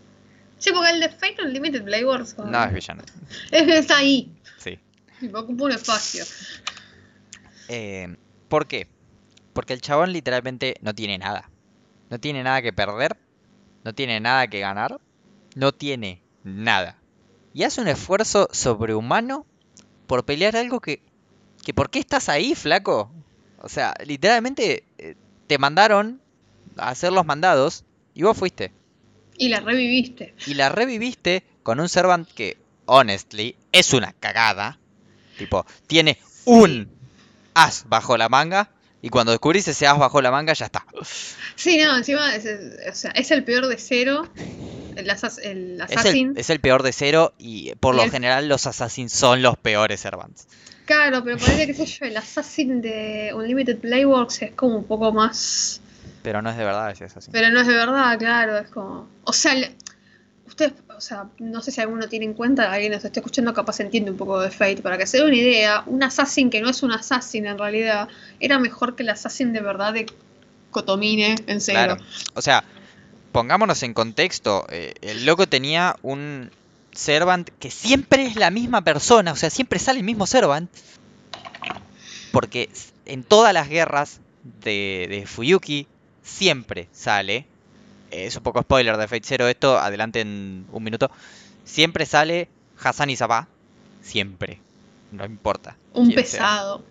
Sí, 0.59 0.71
porque 0.73 0.91
el 0.91 1.01
de 1.01 1.09
Fate 1.09 1.37
Unlimited 1.45 1.83
Blade 1.83 2.05
Wars 2.07 2.37
no 2.39 2.65
es 2.65 2.73
villano, 2.73 3.03
es, 3.51 3.69
está 3.69 3.99
ahí. 3.99 4.33
sí. 4.59 4.79
Tipo, 5.21 5.39
ocupa 5.41 5.65
un 5.65 5.73
espacio. 5.73 6.25
Eh, 7.69 8.17
¿por 8.49 8.67
qué? 8.67 8.89
Porque 9.53 9.73
el 9.73 9.81
chabón 9.81 10.13
literalmente 10.13 10.77
no 10.81 10.95
tiene 10.95 11.19
nada. 11.19 11.51
No 12.11 12.19
tiene 12.19 12.43
nada 12.43 12.61
que 12.63 12.73
perder. 12.73 13.17
No 13.85 13.95
tiene 13.95 14.19
nada 14.21 14.47
que 14.49 14.61
ganar. 14.61 15.01
No 15.55 15.73
tiene 15.73 16.23
nada. 16.43 16.99
Y 17.55 17.63
hace 17.65 17.81
un 17.81 17.89
esfuerzo 17.89 18.49
sobrehumano 18.53 19.47
por 20.07 20.25
pelear 20.25 20.57
algo 20.57 20.81
que... 20.81 21.01
que 21.65 21.73
¿Por 21.75 21.91
qué 21.91 21.99
estás 21.99 22.29
ahí, 22.29 22.55
flaco? 22.55 23.11
O 23.59 23.69
sea, 23.69 23.95
literalmente 24.05 24.85
eh, 24.99 25.15
te 25.47 25.59
mandaron 25.59 26.21
a 26.77 26.89
hacer 26.91 27.13
los 27.13 27.25
mandados 27.27 27.85
y 28.15 28.23
vos 28.23 28.37
fuiste. 28.37 28.73
Y 29.37 29.49
la 29.49 29.61
reviviste. 29.61 30.35
Y 30.47 30.55
la 30.55 30.69
reviviste 30.69 31.45
con 31.63 31.81
un 31.81 31.89
Servant 31.89 32.29
que, 32.29 32.57
honestly, 32.87 33.57
es 33.73 33.93
una 33.93 34.13
cagada. 34.13 34.79
Tipo, 35.39 35.65
tiene 35.87 36.19
un 36.45 36.89
as 37.55 37.85
bajo 37.89 38.17
la 38.17 38.29
manga. 38.29 38.71
Y 39.01 39.09
cuando 39.09 39.33
descubrís 39.33 39.67
ese 39.69 39.87
as 39.87 39.99
bajo 39.99 40.21
la 40.23 40.31
manga, 40.31 40.53
ya 40.53 40.67
está. 40.67 40.87
Sí, 41.57 41.79
no, 41.79 41.97
encima 41.97 42.35
es, 42.37 42.45
es- 42.45 42.93
o 42.93 42.95
sea, 42.95 43.11
es 43.13 43.31
el 43.31 43.45
peor 43.45 43.67
de 43.67 43.77
cero. 43.79 44.29
El, 44.97 45.09
asas- 45.11 45.39
el 45.43 45.81
Es 45.81 45.97
Assassin. 45.97 46.33
el, 46.35 46.39
es 46.39 46.51
el 46.51 46.61
peor 46.61 46.83
de 46.83 46.93
cero. 46.93 47.33
Y 47.39 47.75
por 47.77 47.95
Y 47.95 47.99
lo 47.99 48.05
el- 48.05 48.11
general, 48.11 48.49
los 48.49 48.67
Assassins 48.67 49.13
son 49.13 49.43
los 49.43 49.57
peores 49.57 50.01
Servants. 50.01 50.47
Claro, 50.85 51.23
pero 51.25 51.39
parece 51.39 51.67
que 51.67 51.75
sé 51.75 51.87
yo, 51.87 52.07
el 52.07 52.17
Assassin 52.17 52.83
de 52.83 53.33
Unlimited 53.35 53.79
Playworks 53.79 54.43
es 54.43 54.53
como 54.53 54.77
un 54.77 54.85
poco 54.85 55.13
más. 55.13 55.81
Pero 56.23 56.43
no 56.43 56.51
es 56.51 56.57
de 56.57 56.65
verdad 56.65 56.91
ese 56.91 57.05
Assassin. 57.05 57.33
Pero 57.33 57.51
no 57.51 57.61
es 57.61 57.67
de 57.67 57.75
verdad, 57.75 58.19
claro, 58.19 58.59
es 58.59 58.69
como. 58.69 59.09
O 59.25 59.33
sea, 59.33 59.55
le- 59.55 59.75
ustedes, 60.47 60.73
o 60.95 61.01
sea, 61.01 61.29
no 61.39 61.63
sé 61.63 61.71
si 61.71 61.81
alguno 61.81 62.09
tiene 62.09 62.27
en 62.27 62.35
cuenta, 62.35 62.71
alguien 62.71 62.93
nos 62.93 63.05
está 63.05 63.21
escuchando, 63.21 63.55
capaz 63.55 63.81
entiende 63.81 64.11
un 64.11 64.17
poco 64.17 64.41
de 64.41 64.51
Fate. 64.51 64.83
Para 64.83 64.99
que 64.99 65.07
se 65.07 65.19
dé 65.19 65.25
una 65.25 65.37
idea, 65.37 65.83
un 65.87 66.03
Assassin 66.03 66.51
que 66.51 66.61
no 66.61 66.69
es 66.69 66.83
un 66.83 66.91
Assassin 66.93 67.47
en 67.47 67.59
realidad, 67.59 68.09
era 68.41 68.59
mejor 68.59 68.95
que 68.97 69.03
el 69.05 69.09
Assassin 69.11 69.53
de 69.53 69.61
verdad 69.61 69.93
de 69.95 70.07
Kotomine 70.71 71.37
en 71.47 71.61
serio. 71.61 71.97
Claro. 71.97 72.03
O 72.35 72.43
sea, 72.43 72.65
pongámonos 73.33 73.83
en 73.83 73.95
contexto. 73.95 74.67
eh, 74.71 74.95
el 75.03 75.25
loco 75.27 75.49
tenía 75.49 75.97
un 76.03 76.51
Servant 76.93 77.49
que 77.59 77.71
siempre 77.71 78.27
es 78.27 78.37
la 78.37 78.51
misma 78.51 78.83
persona. 78.83 79.33
O 79.33 79.37
sea, 79.37 79.51
siempre 79.51 79.79
sale 79.79 80.01
el 80.01 80.05
mismo 80.05 80.27
Servant. 80.27 80.71
Porque 82.33 82.71
en 83.07 83.25
todas 83.25 83.53
las 83.53 83.69
guerras 83.69 84.21
de, 84.63 85.07
de 85.11 85.27
Fuyuki 85.27 85.87
siempre 86.23 86.89
sale. 86.93 87.47
eh, 88.11 88.27
Es 88.27 88.37
un 88.37 88.43
poco 88.43 88.63
spoiler 88.63 88.97
de 88.97 89.09
Fate 89.09 89.23
Zero 89.25 89.49
esto, 89.49 89.79
adelante 89.79 90.21
en 90.21 90.67
un 90.73 90.83
minuto. 90.83 91.11
Siempre 91.65 92.07
sale 92.07 92.49
Hassan 92.83 93.11
y 93.11 93.17
Sabah. 93.17 93.49
Siempre. 94.03 94.61
No 95.13 95.25
importa. 95.25 95.77
Un 95.93 96.07
sea. 96.07 96.17
pesado. 96.17 96.85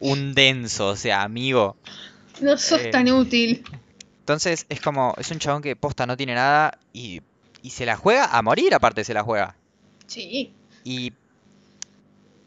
Un 0.00 0.34
denso, 0.34 0.88
o 0.88 0.96
sea, 0.96 1.22
amigo. 1.22 1.76
No 2.40 2.56
sos 2.58 2.80
Eh, 2.80 2.90
tan 2.90 3.08
útil. 3.12 3.64
Entonces 4.22 4.66
es 4.68 4.80
como, 4.80 5.14
es 5.18 5.30
un 5.32 5.40
chabón 5.40 5.62
que 5.62 5.74
posta 5.74 6.06
no 6.06 6.16
tiene 6.16 6.34
nada 6.34 6.78
y, 6.92 7.22
y 7.60 7.70
se 7.70 7.84
la 7.86 7.96
juega 7.96 8.26
a 8.26 8.40
morir, 8.42 8.72
aparte 8.72 9.02
se 9.02 9.14
la 9.14 9.24
juega. 9.24 9.56
Sí, 10.06 10.52
Y 10.84 11.12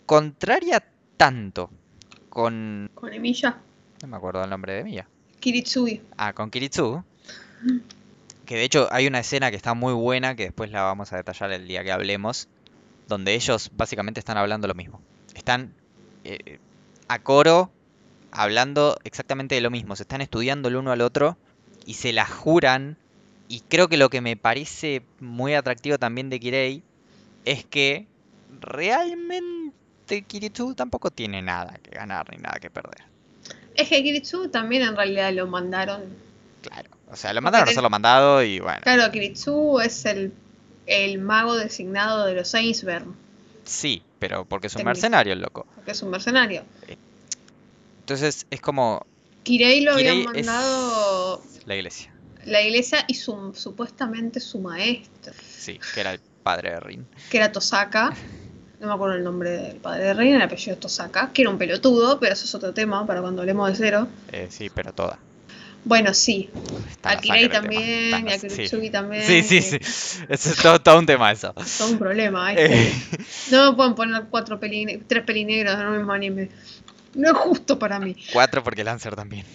contraria 0.06 0.84
tanto 1.18 1.70
con... 2.30 2.90
con 2.94 3.14
Emilia. 3.14 3.60
No 4.02 4.08
me 4.08 4.18
acuerdo 4.18 4.44
el 4.44 4.50
nombre 4.50 4.74
de 4.74 4.84
Mía. 4.84 5.08
Kiritsui. 5.40 6.02
Ah, 6.18 6.34
con 6.34 6.50
Kiritsu. 6.50 7.04
Que 8.46 8.56
de 8.56 8.64
hecho 8.64 8.88
hay 8.92 9.08
una 9.08 9.20
escena 9.20 9.50
que 9.50 9.58
está 9.58 9.74
muy 9.74 9.94
buena, 9.94 10.36
que 10.36 10.44
después 10.44 10.72
la 10.72 10.84
vamos 10.84 11.12
a 11.12 11.18
detallar 11.18 11.52
el 11.52 11.68
día 11.68 11.84
que 11.84 11.92
hablemos, 11.92 12.48
donde 13.08 13.34
ellos 13.34 13.72
básicamente 13.76 14.20
están 14.20 14.38
hablando 14.38 14.68
lo 14.68 14.76
mismo. 14.76 15.02
Están 15.34 15.74
eh, 16.24 16.60
a 17.08 17.20
coro 17.20 17.72
hablando 18.32 18.98
exactamente 19.04 19.56
de 19.56 19.62
lo 19.62 19.72
mismo. 19.72 19.96
Se 19.96 20.04
están 20.04 20.22
estudiando 20.22 20.70
el 20.70 20.76
uno 20.76 20.92
al 20.92 21.02
otro 21.02 21.38
y 21.86 21.94
se 21.96 22.14
la 22.14 22.26
juran. 22.26 22.98
Y 23.48 23.60
creo 23.62 23.88
que 23.88 23.98
lo 23.98 24.10
que 24.10 24.22
me 24.22 24.36
parece 24.38 25.04
muy 25.20 25.54
atractivo 25.54 25.98
también 26.00 26.30
de 26.30 26.40
Kirei 26.40 26.82
es 27.46 27.64
que 27.66 28.08
realmente 28.60 30.24
Kiritsu 30.28 30.74
tampoco 30.76 31.12
tiene 31.12 31.42
nada 31.42 31.78
que 31.84 31.92
ganar 31.92 32.30
ni 32.36 32.42
nada 32.42 32.60
que 32.60 32.70
perder. 32.70 33.04
Es 33.76 33.90
que 33.90 34.02
Kiritsu 34.04 34.50
también 34.50 34.82
en 34.84 34.96
realidad 34.96 35.32
lo 35.34 35.48
mandaron. 35.48 36.02
Claro. 36.62 36.90
O 37.12 37.16
sea, 37.16 37.34
lo 37.34 37.42
mandaron 37.42 37.68
a 37.68 37.70
tenés- 37.70 37.74
hacerlo 37.76 37.90
mandado 37.90 38.44
y 38.44 38.60
bueno. 38.60 38.80
Claro, 38.82 39.12
Kiritsu 39.12 39.80
es 39.80 40.06
el, 40.06 40.34
el 40.88 41.20
mago 41.20 41.56
designado 41.56 42.26
de 42.26 42.34
los 42.36 42.54
Iceberg, 42.54 43.06
Sí, 43.64 44.02
pero 44.20 44.46
porque 44.46 44.68
es 44.68 44.76
un 44.76 44.84
mercenario 44.86 45.34
el 45.34 45.42
loco. 45.42 45.66
porque 45.76 45.92
es 45.92 46.02
un 46.02 46.10
mercenario. 46.12 46.64
Entonces 48.00 48.46
es 48.50 48.62
como 48.62 49.06
Kirei 49.46 49.82
lo 49.82 49.94
habían 49.94 50.18
Kirei 50.18 50.40
es- 50.42 50.46
mandado 50.48 51.44
la 51.66 51.76
iglesia. 51.76 52.12
la 52.46 52.62
iglesia 52.62 53.06
y 53.08 53.14
su, 53.14 53.54
supuestamente 53.56 54.40
su 54.40 54.60
maestro, 54.60 55.34
Sí, 55.58 55.80
que 55.94 56.02
era 56.02 56.12
el 56.12 56.20
padre 56.44 56.72
de 56.72 56.80
Rin. 56.82 57.08
que 57.30 57.38
era 57.38 57.52
Tosaka. 57.52 58.14
No 58.80 58.88
me 58.88 58.94
acuerdo 58.94 59.16
el 59.16 59.24
nombre 59.24 59.52
del 59.52 59.76
padre 59.78 60.04
de 60.04 60.14
Reina, 60.14 60.36
el 60.36 60.42
apellido 60.42 60.76
Tosaka, 60.78 61.32
que 61.32 61.44
era 61.44 61.50
un 61.50 61.58
pelotudo, 61.58 62.20
pero 62.20 62.34
eso 62.34 62.44
es 62.46 62.54
otro 62.56 62.74
tema 62.74 63.06
para 63.08 63.22
cuando 63.22 63.42
hablemos 63.42 63.70
de 63.70 63.76
cero. 63.76 64.08
Eh, 64.34 64.48
sí, 64.50 64.70
pero 64.74 64.92
toda. 64.94 65.18
Bueno, 65.86 66.14
sí, 66.14 66.50
Está 66.90 67.12
a 67.12 67.22
Kirei 67.22 67.48
también, 67.48 68.28
y 68.28 68.32
a 68.32 68.40
sí. 68.40 68.48
Kurutsugi 68.48 68.90
también. 68.90 69.24
Sí, 69.24 69.44
sí, 69.44 69.62
sí. 69.62 69.78
Eso 70.28 70.50
es 70.50 70.58
todo, 70.58 70.80
todo 70.82 70.98
un 71.00 71.06
tema 71.06 71.32
eso. 71.32 71.54
es 71.58 71.78
todo 71.78 71.92
un 71.92 72.00
problema. 72.00 72.52
Eh, 72.54 72.92
No 73.52 73.72
me 73.72 73.78
pueden 73.78 73.94
poner 73.96 74.24
cuatro 74.32 74.60
peli, 74.60 75.04
tres 75.08 75.24
pelinegros 75.24 75.80
en 75.80 75.86
un 75.86 75.98
mismo 75.98 76.12
anime. 76.12 76.50
No 77.16 77.30
es 77.32 77.38
justo 77.38 77.80
para 77.80 78.00
mí. 78.00 78.16
cuatro 78.34 78.64
porque 78.64 78.84
Lancer 78.84 79.16
también. 79.16 79.46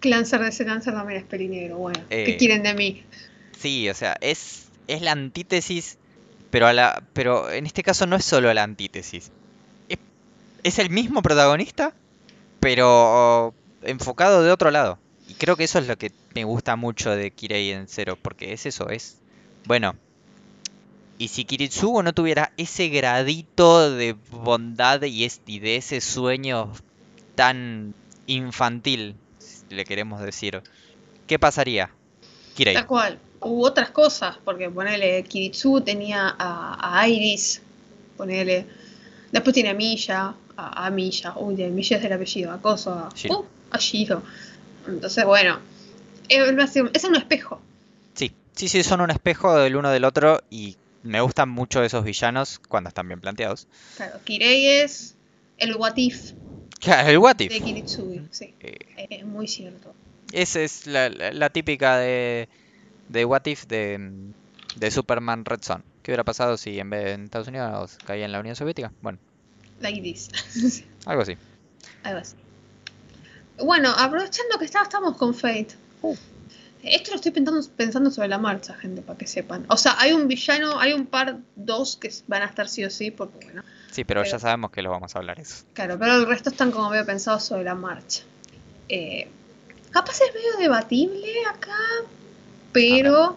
Que 0.00 0.08
Lancer 0.08 0.40
de 0.40 0.48
ese 0.48 0.64
Lancer 0.64 0.94
también 0.94 1.20
es 1.20 1.26
pelinegro. 1.26 1.76
Bueno, 1.78 2.00
¿qué 2.08 2.32
Eh. 2.32 2.36
quieren 2.36 2.62
de 2.62 2.74
mí? 2.74 3.04
Sí, 3.58 3.88
o 3.88 3.94
sea, 3.94 4.16
es, 4.20 4.66
es 4.88 5.02
la 5.02 5.12
antítesis, 5.12 5.98
pero, 6.50 6.66
a 6.66 6.72
la, 6.72 7.02
pero 7.12 7.50
en 7.50 7.66
este 7.66 7.82
caso 7.82 8.06
no 8.06 8.16
es 8.16 8.24
solo 8.24 8.52
la 8.54 8.62
antítesis. 8.62 9.30
Es, 9.88 9.98
es 10.62 10.78
el 10.78 10.90
mismo 10.90 11.22
protagonista, 11.22 11.92
pero 12.60 13.54
enfocado 13.82 14.42
de 14.42 14.50
otro 14.50 14.70
lado. 14.70 14.98
Y 15.28 15.34
creo 15.34 15.56
que 15.56 15.64
eso 15.64 15.78
es 15.78 15.86
lo 15.86 15.96
que 15.96 16.12
me 16.34 16.44
gusta 16.44 16.76
mucho 16.76 17.10
de 17.10 17.30
Kirei 17.30 17.70
en 17.70 17.88
Zero, 17.88 18.16
porque 18.20 18.52
es 18.52 18.66
eso, 18.66 18.88
es... 18.88 19.18
Bueno, 19.64 19.94
y 21.18 21.28
si 21.28 21.44
Kiritsugo 21.44 22.02
no 22.02 22.12
tuviera 22.12 22.52
ese 22.56 22.88
gradito 22.88 23.90
de 23.92 24.16
bondad 24.30 25.00
y 25.02 25.58
de 25.60 25.76
ese 25.76 26.00
sueño 26.00 26.72
tan 27.34 27.94
infantil, 28.26 29.14
si 29.38 29.74
le 29.74 29.84
queremos 29.84 30.20
decir, 30.20 30.62
¿qué 31.26 31.38
pasaría? 31.38 31.90
Kirei. 32.54 32.74
Tal 32.74 32.86
cual. 32.86 33.18
Hubo 33.40 33.66
otras 33.66 33.90
cosas, 33.90 34.38
porque 34.44 34.70
ponele 34.70 35.24
Kiritsu 35.24 35.80
tenía 35.80 36.36
a, 36.38 37.00
a 37.00 37.08
Iris, 37.08 37.60
ponele. 38.16 38.66
Después 39.32 39.52
tiene 39.52 39.70
a 39.70 39.74
Milla, 39.74 40.34
a, 40.56 40.86
a 40.86 40.90
Milla, 40.90 41.34
uy, 41.36 41.56
de 41.56 41.68
Milla 41.68 41.96
es 41.96 42.04
el 42.04 42.12
apellido, 42.12 42.52
a 42.52 42.60
Coso, 42.62 42.92
a, 42.92 43.08
Shiro. 43.14 43.40
uh, 43.40 43.44
a 43.72 43.78
Shiro. 43.78 44.22
Entonces, 44.86 45.24
bueno, 45.24 45.58
es, 46.28 46.76
es 46.92 47.04
un 47.04 47.16
espejo. 47.16 47.60
Sí, 48.14 48.32
sí, 48.54 48.68
sí, 48.68 48.84
son 48.84 49.00
un 49.00 49.10
espejo 49.10 49.56
del 49.56 49.74
uno 49.74 49.90
del 49.90 50.04
otro 50.04 50.42
y 50.48 50.76
me 51.02 51.20
gustan 51.20 51.48
mucho 51.48 51.82
esos 51.82 52.04
villanos 52.04 52.60
cuando 52.68 52.88
están 52.88 53.08
bien 53.08 53.20
planteados. 53.20 53.66
Claro, 53.96 54.20
Kirei 54.24 54.66
es 54.66 55.16
el 55.58 55.74
what 55.74 55.94
if 55.96 56.32
Claro, 56.82 57.08
el 57.08 57.18
What 57.18 57.38
If. 57.40 57.52
de 57.52 57.60
Kiritsugi, 57.60 58.20
sí, 58.30 58.54
Eh, 58.60 58.76
es 59.08 59.24
muy 59.24 59.46
cierto. 59.48 59.94
esa 60.32 60.60
es 60.60 60.86
la, 60.86 61.08
la- 61.08 61.32
la 61.32 61.48
típica 61.50 61.96
de, 61.98 62.48
de 63.08 63.24
What 63.24 63.46
If 63.46 63.66
de, 63.66 64.10
de 64.76 64.90
Superman 64.90 65.44
Red 65.44 65.60
Son. 65.62 65.84
¿Qué 66.02 66.10
hubiera 66.10 66.24
pasado 66.24 66.56
si 66.56 66.80
en 66.80 66.90
vez 66.90 67.04
de 67.04 67.12
en 67.12 67.24
Estados 67.24 67.46
Unidos 67.48 67.96
caía 68.04 68.24
en 68.24 68.32
la 68.32 68.40
Unión 68.40 68.56
Soviética? 68.56 68.92
Bueno, 69.00 69.18
Like 69.80 70.00
this. 70.02 70.28
algo 71.06 71.22
así. 71.22 71.36
Algo 72.02 72.18
así. 72.20 72.34
Bueno, 73.64 73.90
aprovechando 73.96 74.58
que 74.58 74.64
está- 74.64 74.82
estamos 74.82 75.16
con 75.16 75.34
Fate. 75.34 75.68
Uh. 76.02 76.16
Esto 76.82 77.10
lo 77.12 77.16
estoy 77.16 77.30
pensando, 77.32 77.60
pensando 77.76 78.10
sobre 78.10 78.28
la 78.28 78.38
marcha, 78.38 78.74
gente, 78.74 79.02
para 79.02 79.16
que 79.18 79.26
sepan. 79.26 79.64
O 79.68 79.76
sea, 79.76 79.94
hay 79.98 80.12
un 80.12 80.26
villano, 80.26 80.80
hay 80.80 80.92
un 80.92 81.06
par, 81.06 81.38
dos 81.54 81.96
que 81.96 82.10
van 82.26 82.42
a 82.42 82.46
estar 82.46 82.68
sí 82.68 82.84
o 82.84 82.90
sí, 82.90 83.10
porque 83.10 83.44
bueno. 83.46 83.62
Sí, 83.90 84.04
pero 84.04 84.24
ya 84.24 84.38
sabemos 84.38 84.70
que 84.70 84.82
lo 84.82 84.90
vamos 84.90 85.14
a 85.14 85.18
hablar 85.18 85.38
eso. 85.38 85.64
Claro, 85.74 85.98
pero 85.98 86.16
el 86.16 86.26
resto 86.26 86.50
están 86.50 86.70
como 86.72 86.90
medio 86.90 87.04
pensados 87.06 87.44
sobre 87.44 87.64
la 87.64 87.74
marcha. 87.74 88.22
Eh, 88.88 89.28
capaz 89.90 90.14
es 90.22 90.34
medio 90.34 90.56
debatible 90.58 91.28
acá, 91.48 91.76
pero 92.72 93.36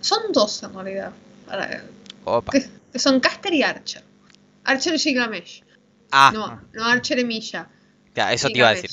son 0.00 0.32
dos 0.32 0.62
en 0.62 0.72
realidad. 0.72 1.12
Opa. 2.24 2.52
que, 2.52 2.66
que 2.92 2.98
son 2.98 3.20
Caster 3.20 3.52
y 3.52 3.62
Archer. 3.62 4.02
Archer 4.64 4.94
y 4.94 4.98
Gilgamesh. 4.98 5.62
Ah, 6.10 6.30
No, 6.32 6.62
no 6.72 6.84
Archer 6.84 7.18
y 7.18 7.24
Milla. 7.24 7.68
ya, 8.14 8.32
eso 8.32 8.48
te 8.48 8.58
iba 8.58 8.68
a 8.68 8.74
decir. 8.74 8.90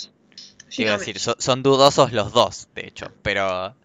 Gilgamesh. 0.75 0.99
decir, 0.99 1.19
so- 1.19 1.35
son 1.39 1.63
dudosos 1.63 2.11
los 2.13 2.31
dos, 2.33 2.67
de 2.75 2.87
hecho, 2.87 3.11
pero 3.21 3.75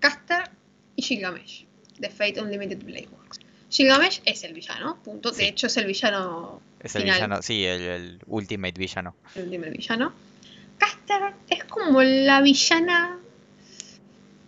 Caster 0.00 0.50
y 0.96 1.02
Gilgamesh 1.02 1.64
de 1.98 2.10
Fate 2.10 2.40
Unlimited 2.42 2.82
Blade 2.84 3.08
Works. 3.12 3.38
Gilgamesh 3.70 4.20
es 4.24 4.42
el 4.44 4.52
villano, 4.54 4.96
punto. 5.02 5.30
De 5.30 5.36
Sí. 5.36 5.44
hecho, 5.44 5.66
es 5.68 5.76
el 5.76 5.86
villano, 5.86 6.60
es 6.80 6.94
el 6.96 7.02
Final. 7.02 7.16
villano, 7.16 7.42
sí, 7.42 7.64
el, 7.64 7.80
el 7.82 8.18
ultimate 8.26 8.78
villano. 8.78 9.14
el 9.34 9.44
último 9.44 9.64
villano. 9.70 10.12
Caster 10.78 11.34
es 11.48 11.64
como 11.64 12.02
la 12.02 12.40
villana. 12.42 13.18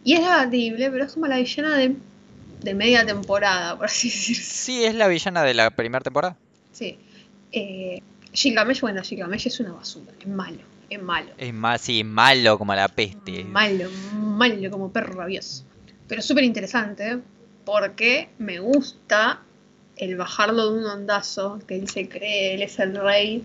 Y 0.03 0.15
es 0.15 0.21
debatible, 0.21 0.91
pero 0.91 1.05
es 1.05 1.13
como 1.13 1.27
la 1.27 1.39
villana 1.39 1.77
de, 1.79 1.97
de 2.61 2.75
media 2.75 3.07
temporada, 3.07 3.77
por 3.77 3.87
así 3.87 4.09
decirse. 4.11 4.43
Sí, 4.43 4.85
es 4.85 4.95
la 4.95 5.09
villana 5.09 5.43
de 5.43 5.55
la 5.55 5.71
primera 5.71 6.03
temporada. 6.03 6.37
Sí. 6.73 6.99
Eh, 7.53 8.03
Gilgamesh, 8.33 8.81
bueno, 8.81 9.03
Gilgamesh 9.03 9.47
es 9.47 9.61
una 9.61 9.73
basura, 9.73 10.13
es 10.21 10.27
malo, 10.27 10.59
es 10.91 11.03
malo. 11.03 11.31
Es 11.39 11.53
más, 11.55 11.81
sí, 11.81 12.05
malo 12.05 12.59
como 12.59 12.75
la 12.75 12.89
peste. 12.89 13.45
Malo, 13.45 13.89
malo 14.15 14.71
como 14.71 14.91
perro 14.93 15.15
rabioso. 15.15 15.65
Pero 16.09 16.23
súper 16.23 16.45
interesante 16.45 17.19
porque 17.65 18.29
me 18.39 18.59
gusta 18.59 19.41
el 19.97 20.17
bajarlo 20.17 20.73
de 20.73 20.79
un 20.81 20.85
ondazo, 20.87 21.61
que 21.67 21.77
él 21.77 21.89
se 21.89 22.09
cree, 22.09 22.55
él 22.55 22.63
es 22.63 22.79
el 22.79 22.97
rey 22.97 23.43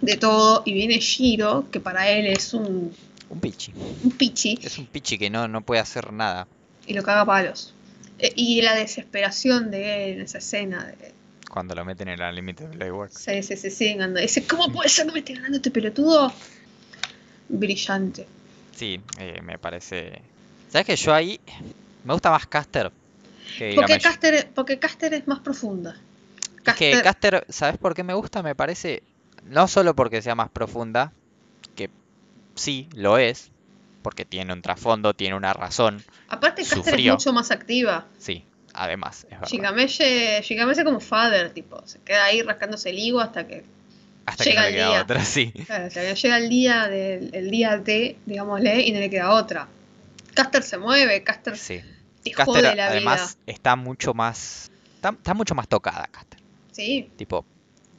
de 0.00 0.16
todo, 0.16 0.62
y 0.64 0.72
viene 0.72 0.98
Shiro, 0.98 1.66
que 1.70 1.78
para 1.78 2.10
él 2.10 2.26
es 2.26 2.52
un, 2.54 2.92
Un 3.30 3.40
pichi. 3.40 3.72
un 4.02 4.10
pichi, 4.10 4.58
Es 4.62 4.78
un 4.78 4.86
pichi 4.86 5.18
que 5.18 5.30
no, 5.30 5.46
no 5.46 5.60
puede 5.60 5.80
hacer 5.80 6.12
nada. 6.12 6.46
y 6.86 6.94
lo 6.94 7.02
caga 7.02 7.20
a 7.22 7.26
palos. 7.26 7.74
Eh, 8.18 8.32
y 8.34 8.62
la 8.62 8.74
desesperación 8.74 9.70
de 9.70 10.04
él 10.10 10.16
en 10.16 10.20
esa 10.22 10.38
escena, 10.38 10.84
de, 10.84 11.12
Cuando 11.50 11.74
lo 11.74 11.84
meten 11.84 12.08
en 12.08 12.18
la 12.18 12.30
Blade 12.32 12.90
Works. 12.92 13.18
se, 13.18 13.42
se, 13.42 13.56
se 13.56 13.70
siguen 13.70 13.98
ganando. 13.98 14.20
Dice, 14.20 14.46
¿cómo 14.46 14.72
puede 14.72 14.88
ser 14.88 15.06
que 15.06 15.12
me 15.12 15.18
esté 15.20 15.34
ganando 15.34 15.56
este 15.58 15.70
pelotudo? 15.70 16.32
Brillante. 17.58 18.26
Sí, 18.74 19.00
eh, 19.18 19.40
me 19.42 19.58
parece. 19.58 20.20
¿Sabes 20.70 20.86
que 20.86 20.96
yo 20.96 21.14
ahí 21.14 21.40
me 22.04 22.12
gusta 22.12 22.30
más 22.30 22.46
Caster 22.46 22.92
que 23.56 23.74
Porque? 23.74 23.98
Caster, 23.98 24.50
porque 24.54 24.78
Caster 24.78 25.14
es 25.14 25.26
más 25.28 25.40
profunda. 25.40 25.96
Es 26.66 26.74
que 26.74 27.00
Caster, 27.02 27.46
¿sabes 27.48 27.78
por 27.78 27.94
qué 27.94 28.02
me 28.02 28.14
gusta? 28.14 28.42
Me 28.42 28.54
parece, 28.54 29.02
no 29.44 29.68
solo 29.68 29.94
porque 29.94 30.22
sea 30.22 30.34
más 30.34 30.50
profunda, 30.50 31.12
que 31.76 31.90
sí, 32.54 32.88
lo 32.94 33.18
es, 33.18 33.50
porque 34.02 34.24
tiene 34.24 34.52
un 34.52 34.62
trasfondo, 34.62 35.14
tiene 35.14 35.36
una 35.36 35.52
razón, 35.52 36.02
Aparte, 36.28 36.62
Caster 36.62 36.78
Sufrió. 36.78 37.12
es 37.12 37.18
mucho 37.18 37.32
más 37.32 37.50
activa. 37.50 38.06
sí, 38.18 38.44
además, 38.72 39.24
es 39.24 39.30
verdad. 39.30 39.48
Gilgamesh 39.48 40.00
es 40.78 40.84
como 40.84 41.00
father, 41.00 41.50
tipo, 41.50 41.86
se 41.86 42.00
queda 42.00 42.24
ahí 42.24 42.42
rascándose 42.42 42.90
el 42.90 42.98
higo 42.98 43.20
hasta 43.20 43.46
que, 43.46 43.64
Hasta 44.26 44.44
que 44.44 44.50
llega 44.50 44.62
no 44.62 44.68
le 44.68 44.74
queda 44.74 44.88
día. 44.90 45.02
otra, 45.02 45.24
sí. 45.24 45.52
claro, 45.66 45.84
hasta 45.86 46.00
que 46.00 46.14
llega 46.14 46.36
el 46.38 46.48
día 46.48 46.88
del 46.88 47.30
el 47.34 47.50
día 47.50 47.78
D, 47.78 48.16
digámosle, 48.26 48.80
y 48.82 48.92
no 48.92 49.00
le 49.00 49.10
queda 49.10 49.30
otra. 49.32 49.68
Caster 50.34 50.62
se 50.62 50.78
mueve, 50.78 51.22
Caster 51.22 51.56
Sí. 51.56 51.80
te 52.22 52.30
Caster 52.32 52.44
jode 52.46 52.74
la 52.76 52.86
además 52.86 53.38
está 53.46 53.76
mucho 53.76 54.14
más, 54.14 54.70
está, 54.96 55.10
está 55.10 55.34
mucho 55.34 55.54
más 55.54 55.68
tocada 55.68 56.06
Caster. 56.10 56.40
Sí, 56.72 57.10
Tipo, 57.16 57.44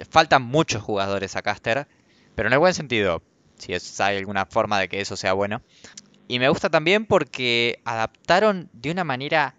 faltan 0.09 0.41
muchos 0.41 0.81
jugadores 0.83 1.35
a 1.35 1.41
Caster, 1.41 1.87
pero 2.35 2.47
en 2.49 2.53
el 2.53 2.59
buen 2.59 2.73
sentido, 2.73 3.21
si 3.57 3.73
es- 3.73 4.01
hay 4.01 4.17
alguna 4.17 4.45
forma 4.45 4.79
de 4.79 4.89
que 4.89 4.99
eso 4.99 5.15
sea 5.15 5.31
bueno. 5.33 5.61
Y 6.27 6.39
me 6.39 6.49
gusta 6.49 6.69
también 6.69 7.05
porque 7.05 7.79
adaptaron 7.85 8.67
de 8.73 8.91
una 8.91 9.03
manera 9.03 9.55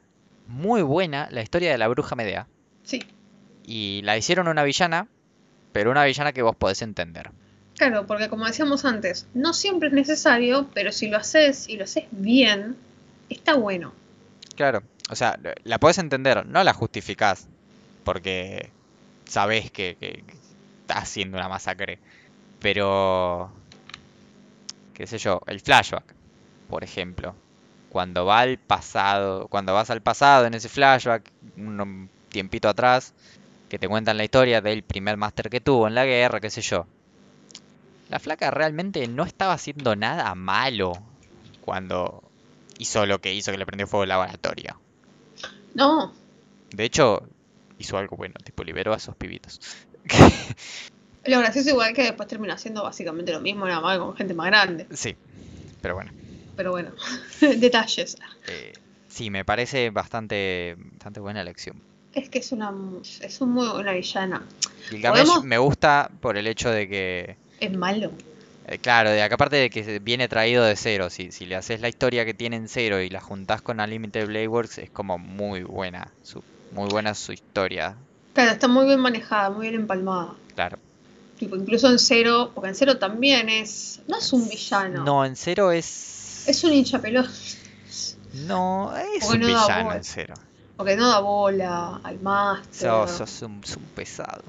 muy 0.49 0.83
buena 0.83 1.29
la 1.31 1.41
historia 1.43 1.71
de 1.71 1.79
la 1.79 1.89
bruja 1.89 2.15
Medea. 2.17 2.47
sí. 2.83 3.03
Y 3.65 4.01
la 4.05 4.17
hicieron 4.17 4.47
una 4.49 4.63
villana, 4.65 5.09
pero 5.77 5.91
una 5.91 6.05
villana 6.07 6.33
que 6.33 6.41
vos 6.41 6.57
podés 6.57 6.81
entender. 6.81 7.31
Claro, 7.77 8.07
porque 8.07 8.31
como 8.31 8.47
decíamos 8.47 8.87
antes, 8.87 9.27
no 9.35 9.53
siempre 9.53 9.89
es 9.89 9.95
necesario, 9.95 10.71
pero 10.73 10.91
si 10.91 11.09
lo 11.09 11.19
haces 11.19 11.69
y 11.69 11.77
lo 11.77 11.85
haces 11.85 12.05
bien, 12.13 12.79
está 13.29 13.57
bueno. 13.57 13.93
Claro, 14.55 14.83
o 15.11 15.15
sea, 15.15 15.39
la 15.65 15.79
podés 15.79 15.99
entender, 15.99 16.47
no 16.47 16.65
la 16.65 16.73
justificás, 16.73 17.47
porque 18.05 18.71
sabés 19.27 19.71
que, 19.71 19.99
que, 20.01 20.25
que 20.27 20.35
está 20.81 20.97
haciendo 20.97 21.37
una 21.37 21.51
masacre. 21.51 21.99
Pero, 22.59 23.53
qué 24.95 25.07
sé 25.07 25.19
yo, 25.19 25.43
el 25.47 25.61
flashback, 25.61 26.15
por 26.71 26.85
ejemplo. 26.85 27.35
Cuando 27.91 28.25
va 28.25 28.41
al 28.41 28.57
pasado, 28.57 29.47
cuando 29.49 29.75
vas 29.75 29.91
al 29.91 30.01
pasado 30.01 30.47
en 30.47 30.55
ese 30.55 30.71
flashback, 30.71 31.31
un 31.59 32.09
tiempito 32.31 32.71
atrás, 32.71 33.13
que 33.69 33.79
te 33.79 33.89
cuentan 33.89 34.17
la 34.17 34.25
historia 34.25 34.61
del 34.61 34.83
primer 34.83 35.17
máster 35.17 35.51
que 35.51 35.61
tuvo 35.61 35.87
en 35.89 35.95
la 35.95 36.05
guerra, 36.05 36.41
qué 36.41 36.51
sé 36.51 36.63
yo. 36.63 36.87
La 38.09 38.19
flaca 38.21 38.51
realmente 38.51 39.07
no 39.09 39.25
estaba 39.25 39.55
haciendo 39.55 39.97
nada 39.97 40.35
malo 40.35 40.93
cuando 41.61 42.23
hizo 42.79 43.07
lo 43.07 43.21
que 43.21 43.35
hizo 43.35 43.51
que 43.51 43.59
le 43.59 43.67
prendió 43.67 43.87
fuego 43.87 44.05
el 44.05 44.11
laboratorio. 44.11 44.81
No, 45.75 46.15
De 46.71 46.85
hecho, 46.85 47.29
hizo 47.79 47.99
algo 47.99 48.17
bueno, 48.17 48.35
tipo 48.45 48.65
liberó 48.65 48.93
a 48.95 48.97
esos 48.97 49.17
pibitos. 49.17 49.61
Lo 51.27 51.41
gracioso 51.41 51.71
igual 51.71 51.93
que 51.93 52.05
después 52.05 52.29
termina 52.29 52.55
haciendo 52.55 52.85
básicamente 52.85 53.33
lo 53.33 53.41
mismo, 53.41 53.67
nada 53.67 53.81
más 53.81 53.99
con 53.99 54.15
gente 54.15 54.33
más 54.33 54.47
grande. 54.47 54.87
Sí, 54.93 55.17
pero 55.81 55.95
bueno. 55.97 56.13
Pero 56.55 56.71
bueno, 56.71 56.93
detalles. 57.41 58.17
eh, 58.47 58.73
sí, 59.09 59.31
me 59.31 59.45
parece 59.45 59.91
bastante, 59.91 60.77
bastante 60.79 61.21
buena 61.21 61.41
elección. 61.41 61.83
Es 62.17 62.29
que 62.31 62.39
es 62.41 62.51
una 62.51 62.73
es 63.21 63.41
un 63.41 63.51
muy 63.51 63.69
buena 63.69 63.93
villana. 63.93 64.43
Gilgamesh 64.89 65.23
Podemos- 65.27 65.45
me 65.45 65.59
gusta 65.59 66.11
por 66.21 66.37
el 66.39 66.47
hecho 66.47 66.71
de 66.71 66.89
que, 66.89 67.37
Es 67.61 67.73
malo. 67.77 68.11
eh, 68.67 68.79
claro, 68.79 69.11
de 69.11 69.17
que 69.29 69.35
aparte 69.35 69.57
de 69.57 69.71
que 69.71 69.99
viene 70.01 70.27
traído 70.27 70.65
de 70.65 70.77
cero, 70.77 71.11
si, 71.11 71.31
si 71.31 71.45
le 71.47 71.57
haces 71.57 71.81
la 71.81 71.89
historia 71.89 72.25
que 72.25 72.33
tiene 72.35 72.57
en 72.57 72.69
cero 72.69 73.01
y 73.03 73.11
la 73.11 73.21
juntás 73.21 73.61
con 73.63 73.81
Unlimited 73.81 74.27
Blade 74.27 74.49
Works, 74.49 74.79
es 74.79 74.91
como 74.91 75.19
muy 75.19 75.63
buena, 75.63 76.11
su, 76.23 76.43
muy 76.73 76.89
buena 76.89 77.15
su 77.15 77.33
historia, 77.33 77.97
Claro, 78.33 78.51
está 78.53 78.69
muy 78.69 78.85
bien 78.87 79.01
manejada, 79.01 79.49
muy 79.51 79.69
bien 79.69 79.81
empalmada. 79.83 80.35
claro. 80.55 80.79
Tipo, 81.39 81.55
incluso 81.57 81.91
en 81.91 81.99
cero, 81.99 82.51
porque 82.55 82.71
en 82.71 82.75
cero 82.75 82.97
también 82.99 83.51
es. 83.51 84.01
No 84.09 84.17
es 84.19 84.33
un 84.33 84.49
villano. 84.49 85.05
No, 85.05 85.23
en 85.23 85.37
cero 85.37 85.71
es... 85.71 86.45
Es 86.49 86.65
un 86.65 86.73
hincha 86.73 86.99
pelota. 86.99 87.29
No, 88.47 88.95
es 88.97 89.25
Porque 89.27 89.35
un 89.37 89.41
no 89.41 89.47
villano 89.49 89.93
en 89.93 90.05
cero. 90.05 90.35
Porque 90.77 90.97
no 90.97 91.09
da 91.09 91.21
bola 91.21 92.01
al 92.03 92.21
máster. 92.21 92.89
Sos, 92.91 93.11
sos 93.11 93.43
un, 93.43 93.65
sos 93.65 93.77
un 93.77 93.85
pesado. 93.95 94.43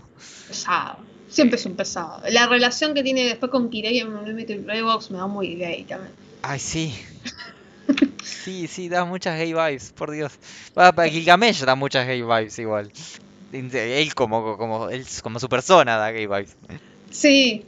pesado. 0.47 0.97
Siempre 1.29 1.57
es 1.57 1.65
un 1.65 1.75
pesado. 1.75 2.21
La 2.29 2.47
relación 2.47 2.93
que 2.93 3.03
tiene 3.03 3.23
después 3.25 3.51
con 3.51 3.69
Kirei 3.69 3.99
en 3.99 4.13
Unlimited 4.13 4.63
Playbox 4.63 5.11
me 5.11 5.17
da 5.17 5.27
muy 5.27 5.55
gay 5.55 5.83
también. 5.83 6.11
Ay, 6.41 6.59
sí. 6.59 6.93
Sí, 8.23 8.67
sí, 8.67 8.87
da 8.89 9.03
muchas 9.03 9.37
gay 9.37 9.51
vibes, 9.53 9.91
por 9.91 10.11
Dios. 10.11 10.33
Para 10.73 11.09
Gilgamesh 11.09 11.63
da 11.65 11.75
muchas 11.75 12.05
gay 12.07 12.21
vibes 12.21 12.57
igual. 12.59 12.91
Él 13.51 14.13
como, 14.15 14.57
como, 14.57 14.89
él 14.89 15.05
como 15.21 15.39
su 15.39 15.49
persona 15.49 15.97
da 15.97 16.11
gay 16.11 16.27
vibes. 16.27 16.55
Sí. 17.11 17.65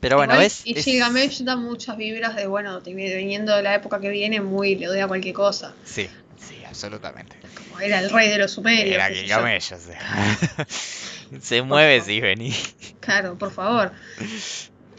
Pero 0.00 0.16
bueno, 0.16 0.34
igual, 0.34 0.44
¿ves? 0.44 0.62
Y 0.64 0.78
Es- 0.78 0.84
Gilgamesh 0.84 1.42
da 1.42 1.56
muchas 1.56 1.96
vibras 1.96 2.36
de, 2.36 2.46
bueno, 2.46 2.80
viniendo 2.82 3.54
de 3.56 3.62
la 3.62 3.74
época 3.74 4.00
que 4.00 4.10
viene, 4.10 4.40
muy 4.40 4.74
le 4.76 4.86
doy 4.86 5.00
a 5.00 5.08
cualquier 5.08 5.34
cosa. 5.34 5.74
Sí, 5.84 6.08
sí, 6.38 6.62
absolutamente. 6.64 7.36
Como 7.56 7.80
era 7.80 8.00
el 8.00 8.10
rey 8.10 8.28
de 8.28 8.38
los 8.38 8.52
sumerios. 8.52 8.94
Era. 8.94 9.08
Gilgamesh, 9.08 9.72
o 9.72 9.78
sea. 9.78 10.36
Se 11.40 11.62
mueve 11.62 12.00
si 12.00 12.20
vení. 12.20 12.54
Claro, 13.00 13.36
por 13.36 13.50
favor. 13.50 13.92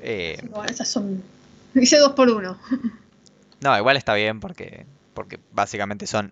Eh, 0.07 0.37
Bueno, 0.49 0.65
esas 0.65 0.87
son. 0.87 1.23
Hice 1.73 1.97
dos 1.97 2.11
por 2.11 2.29
uno. 2.29 2.59
no, 3.61 3.75
igual 3.75 3.97
está 3.97 4.13
bien 4.13 4.39
porque, 4.39 4.85
porque 5.15 5.39
básicamente 5.51 6.05
son. 6.05 6.31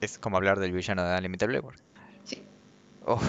Es 0.00 0.16
como 0.18 0.38
hablar 0.38 0.58
del 0.58 0.72
villano 0.72 1.04
de 1.04 1.14
Unlimited 1.18 1.60
Works. 1.60 1.82
Sí. 2.24 2.42
Uf, 3.06 3.22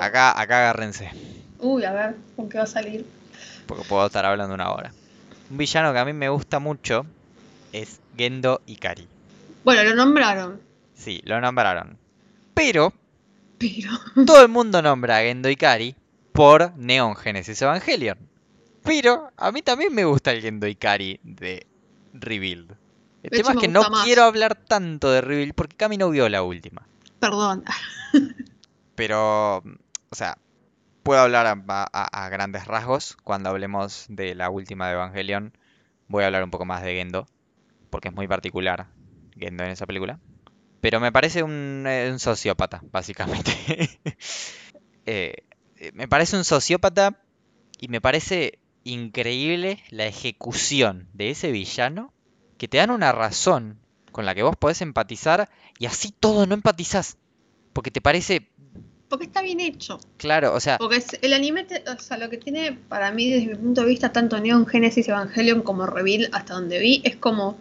acá, 0.00 0.38
acá 0.38 0.58
agárrense. 0.58 1.10
Uy, 1.58 1.84
a 1.84 1.92
ver, 1.92 2.16
¿con 2.36 2.50
qué 2.50 2.58
va 2.58 2.64
a 2.64 2.66
salir? 2.66 3.06
Porque 3.66 3.84
puedo 3.84 4.04
estar 4.04 4.26
hablando 4.26 4.54
una 4.54 4.70
hora. 4.70 4.92
Un 5.50 5.56
villano 5.56 5.92
que 5.94 5.98
a 5.98 6.04
mí 6.04 6.12
me 6.12 6.28
gusta 6.28 6.58
mucho 6.58 7.06
es 7.72 8.00
Gendo 8.18 8.60
Ikari. 8.66 9.08
Bueno, 9.64 9.82
lo 9.84 9.94
nombraron. 9.94 10.60
Sí, 10.94 11.20
lo 11.24 11.40
nombraron. 11.40 11.98
Pero 12.54 12.92
Pero. 13.58 13.90
todo 14.26 14.42
el 14.42 14.48
mundo 14.48 14.82
nombra 14.82 15.18
a 15.18 15.20
Gendo 15.22 15.48
Ikari 15.48 15.94
por 16.32 16.76
Neon 16.76 17.14
Genesis 17.16 17.60
Evangelion. 17.62 18.18
Pero 18.82 19.30
a 19.36 19.52
mí 19.52 19.62
también 19.62 19.94
me 19.94 20.04
gusta 20.04 20.32
el 20.32 20.40
Gendo 20.42 20.66
Ikari 20.66 21.20
de 21.22 21.66
Rebuild. 22.14 22.72
El 23.22 23.30
De 23.30 23.36
tema 23.36 23.52
es 23.52 23.58
que 23.58 23.68
no 23.68 23.88
más. 23.88 24.04
quiero 24.04 24.24
hablar 24.24 24.56
tanto 24.56 25.10
de 25.12 25.20
Rebuild 25.20 25.54
porque 25.54 25.76
Cami 25.76 25.96
no 25.96 26.10
vio 26.10 26.28
la 26.28 26.42
última. 26.42 26.86
Perdón. 27.20 27.62
Pero, 28.94 29.58
o 29.58 30.14
sea, 30.14 30.38
puedo 31.02 31.20
hablar 31.20 31.46
a, 31.46 31.56
a- 31.68 32.24
a 32.24 32.28
grandes 32.28 32.66
rasgos. 32.66 33.16
Cuando 33.22 33.48
hablemos 33.50 34.06
de 34.08 34.34
la 34.34 34.50
última 34.50 34.88
de 34.88 34.94
Evangelion, 34.94 35.56
voy 36.08 36.24
a 36.24 36.26
hablar 36.26 36.44
un 36.44 36.50
poco 36.50 36.64
más 36.64 36.82
de 36.82 36.94
Gendo, 36.94 37.26
porque 37.90 38.08
es 38.08 38.14
muy 38.14 38.26
particular 38.28 38.86
Gendo 39.38 39.64
en 39.64 39.70
esa 39.70 39.86
película. 39.86 40.18
Pero 40.80 40.98
me 41.00 41.12
parece 41.12 41.42
un, 41.42 41.84
eh, 41.86 42.08
un 42.10 42.18
sociópata, 42.18 42.82
básicamente. 42.90 43.50
Eh, 45.04 45.34
eh, 45.78 45.90
me 45.94 46.06
parece 46.06 46.36
un 46.36 46.44
sociópata 46.44 47.24
y 47.80 47.88
me 47.88 48.00
parece 48.00 48.60
increíble 48.84 49.82
la 49.90 50.06
ejecución 50.06 51.08
de 51.12 51.30
ese 51.30 51.50
villano 51.50 52.12
que 52.56 52.68
te 52.68 52.78
dan 52.78 52.90
una 52.92 53.10
razón 53.10 53.80
con 54.12 54.26
la 54.26 54.34
que 54.36 54.44
vos 54.44 54.54
podés 54.56 54.80
empatizar 54.80 55.50
y 55.80 55.86
así 55.86 56.12
todo 56.12 56.46
no 56.46 56.54
empatizás. 56.54 57.16
Porque 57.72 57.90
te 57.90 58.00
parece 58.00 58.50
Porque 59.08 59.24
está 59.26 59.42
bien 59.42 59.58
hecho. 59.58 59.98
Claro, 60.18 60.54
o 60.54 60.60
sea, 60.60 60.78
Porque 60.78 60.96
es- 60.98 61.18
el 61.20 61.32
anime, 61.32 61.64
te- 61.64 61.82
o 61.90 61.98
sea, 61.98 62.16
lo 62.16 62.30
que 62.30 62.38
tiene 62.38 62.72
para 62.88 63.10
mí, 63.10 63.28
desde 63.28 63.48
mi 63.48 63.54
punto 63.56 63.80
de 63.80 63.88
vista, 63.88 64.12
tanto 64.12 64.38
Neon 64.38 64.66
Genesis 64.66 65.08
Evangelion 65.08 65.62
como 65.62 65.86
Reveal, 65.86 66.28
hasta 66.32 66.54
donde 66.54 66.78
vi, 66.78 67.02
es 67.04 67.16
como. 67.16 67.58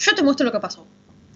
Yo 0.00 0.14
te 0.14 0.22
muestro 0.22 0.44
lo 0.46 0.52
que 0.52 0.58
pasó. 0.60 0.86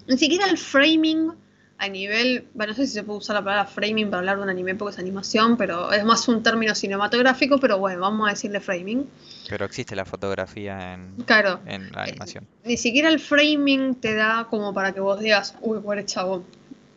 Ni 0.08 0.18
siquiera 0.18 0.46
el 0.46 0.58
framing 0.58 1.32
a 1.78 1.88
nivel. 1.88 2.48
Bueno, 2.54 2.72
no 2.72 2.76
sé 2.76 2.86
si 2.86 2.92
se 2.94 3.02
puede 3.02 3.18
usar 3.18 3.34
la 3.36 3.44
palabra 3.44 3.66
framing 3.66 4.06
para 4.08 4.18
hablar 4.20 4.36
de 4.38 4.42
un 4.42 4.48
anime 4.50 4.74
porque 4.74 4.94
es 4.94 4.98
animación, 4.98 5.56
pero 5.56 5.92
es 5.92 6.04
más 6.04 6.26
un 6.28 6.42
término 6.42 6.74
cinematográfico, 6.74 7.58
pero 7.58 7.78
bueno, 7.78 8.00
vamos 8.00 8.26
a 8.26 8.30
decirle 8.30 8.60
framing. 8.60 9.08
pero 9.48 9.64
existe 9.66 9.94
la 9.94 10.04
fotografía 10.04 10.94
en, 10.94 11.14
Claro. 11.26 11.60
en 11.66 11.92
la 11.92 12.02
animación. 12.04 12.46
Ni 12.64 12.76
siquiera 12.76 13.08
el 13.08 13.20
framing 13.20 13.94
te 13.96 14.14
da 14.14 14.46
como 14.48 14.72
para 14.72 14.92
que 14.92 15.00
vos 15.00 15.20
digas, 15.20 15.54
uy, 15.60 15.80
pobre 15.80 16.04
chabón. 16.06 16.44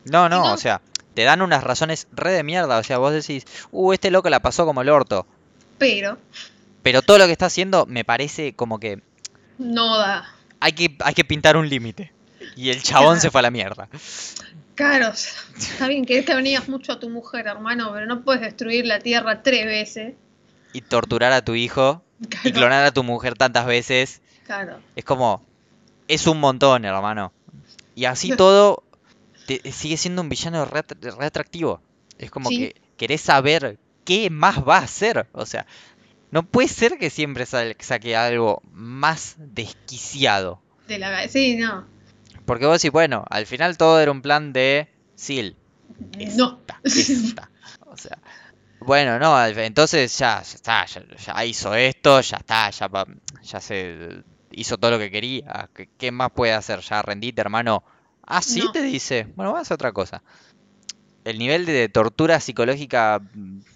No, 0.05 0.29
no, 0.29 0.39
no- 0.43 0.53
o 0.53 0.57
sea, 0.57 0.81
te 1.13 1.23
dan 1.23 1.41
unas 1.41 1.63
razones 1.63 2.07
re 2.13 2.31
de 2.31 2.43
mierda, 2.43 2.77
o 2.77 2.83
sea, 2.83 2.99
vos 2.99 3.11
decís, 3.11 3.45
uh, 3.71 3.91
este 3.91 4.11
loco 4.11 4.29
la 4.29 4.39
pasó 4.41 4.65
como 4.65 4.81
el 4.81 4.89
orto, 4.89 5.25
Pero 5.77 6.17
pero 6.83 7.01
todo 7.01 7.17
lo 7.17 7.25
que 7.25 7.33
está 7.33 7.47
haciendo 7.47 7.85
me 7.85 8.05
parece 8.05 8.53
como 8.53 8.79
que 8.79 9.01
no 9.57 9.97
da. 9.97 10.29
Hay 10.67 10.73
que, 10.73 10.95
hay 10.99 11.13
que 11.13 11.23
pintar 11.23 11.55
un 11.57 11.67
límite. 11.69 12.11
Y 12.57 12.69
el 12.69 12.83
chabón 12.83 13.19
se 13.21 13.31
fue 13.31 13.39
a 13.39 13.43
la 13.43 13.51
mierda. 13.51 13.87
Claro, 14.75 15.07
está 15.57 15.87
bien 15.87 16.05
que 16.05 16.21
te 16.21 16.35
venías 16.35 16.67
mucho 16.69 16.91
a 16.91 16.99
tu 16.99 17.09
mujer, 17.09 17.47
hermano, 17.47 17.91
pero 17.93 18.05
no 18.05 18.21
puedes 18.23 18.41
destruir 18.41 18.85
la 18.85 18.99
tierra 18.99 19.41
tres 19.41 19.65
veces. 19.65 20.13
Y 20.73 20.81
torturar 20.81 21.31
a 21.31 21.43
tu 21.43 21.55
hijo 21.55 22.03
y 22.43 22.51
clonar 22.51 22.83
a 22.85 22.91
tu 22.91 23.03
mujer 23.03 23.33
tantas 23.35 23.65
veces, 23.65 24.21
claro. 24.45 24.79
es 24.95 25.03
como, 25.05 25.43
es 26.07 26.27
un 26.27 26.39
montón, 26.39 26.85
hermano. 26.85 27.31
Y 27.95 28.05
así 28.05 28.35
todo, 28.35 28.83
te- 29.47 29.71
sigue 29.71 29.97
siendo 29.97 30.21
un 30.21 30.29
villano 30.29 30.65
re, 30.65 30.79
at- 30.79 30.91
re 31.17 31.25
atractivo. 31.25 31.81
Es 32.19 32.29
como 32.29 32.49
Sí. 32.49 32.57
que 32.57 32.75
querés 32.97 33.21
saber 33.21 33.79
qué 34.05 34.29
más 34.29 34.59
va 34.67 34.77
a 34.77 34.81
hacer. 34.83 35.27
O 35.31 35.45
sea, 35.45 35.65
no 36.31 36.43
puede 36.43 36.67
ser 36.67 36.97
que 36.97 37.09
siempre 37.09 37.45
saque 37.45 38.15
algo 38.15 38.61
más 38.71 39.35
desquiciado. 39.37 40.61
De 40.87 40.99
la 40.99 41.27
sí, 41.27 41.55
no. 41.55 41.85
Porque 42.45 42.65
vos 42.65 42.81
decís, 42.81 42.91
bueno, 42.91 43.25
al 43.29 43.45
final 43.45 43.77
todo 43.77 43.99
era 43.99 44.11
un 44.11 44.21
plan 44.21 44.53
de 44.53 44.87
Seal. 45.15 45.55
No. 46.35 46.59
Esta, 46.65 46.79
esta. 46.83 47.51
O 47.89 47.99
sea, 47.99 48.19
bueno, 48.79 49.17
no, 49.17 49.43
entonces 49.45 50.15
ya, 50.17 50.41
ya 50.43 50.55
está, 50.55 50.85
ya, 50.85 51.03
ya 51.17 51.45
hizo 51.45 51.73
esto, 51.73 52.21
ya 52.21 52.37
está, 52.37 52.69
ya, 52.69 52.89
ya 53.41 53.59
se 53.59 54.23
hizo 54.51 54.77
todo 54.77 54.91
lo 54.91 54.99
que 54.99 55.09
quería. 55.09 55.69
¿Qué, 55.97 56.11
más 56.11 56.31
puede 56.31 56.53
hacer? 56.53 56.81
Ya 56.81 57.01
rendite, 57.01 57.41
hermano. 57.41 57.83
Ah, 58.23 58.41
sí, 58.41 58.61
No. 58.61 58.71
te 58.71 58.81
dice. 58.83 59.27
Bueno, 59.35 59.51
vas 59.51 59.59
a 59.59 59.61
hacer 59.63 59.75
otra 59.75 59.93
cosa. 59.93 60.21
El 61.23 61.39
nivel 61.39 61.65
de 61.65 61.89
tortura 61.89 62.39
psicológica 62.39 63.21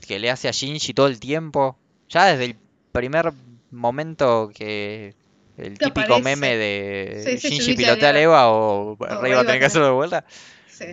que 0.07 0.19
le 0.19 0.29
hace 0.29 0.47
a 0.47 0.51
Shinji 0.51 0.93
todo 0.93 1.07
el 1.07 1.19
tiempo, 1.19 1.77
ya 2.11 2.25
desde 2.27 2.45
el 2.45 2.55
primer 2.91 3.31
momento 3.71 4.51
que 4.53 5.15
el 5.57 5.77
típico 5.79 6.15
aparece. 6.15 6.21
meme 6.23 6.57
de 6.57 7.21
Sí, 7.25 7.37
sí, 7.37 7.49
Shinji 7.57 7.75
pilotea 7.75 8.09
a 8.09 8.19
Eva. 8.19 8.21
Eva 8.43 8.49
o 8.51 8.97
Rey 9.21 9.33
va 9.33 9.41
a 9.41 9.45
tener 9.45 9.59
que 9.59 9.65
hacerlo 9.65 9.87
de 9.87 9.93
vuelta. 9.93 10.25
Sí. 10.67 10.85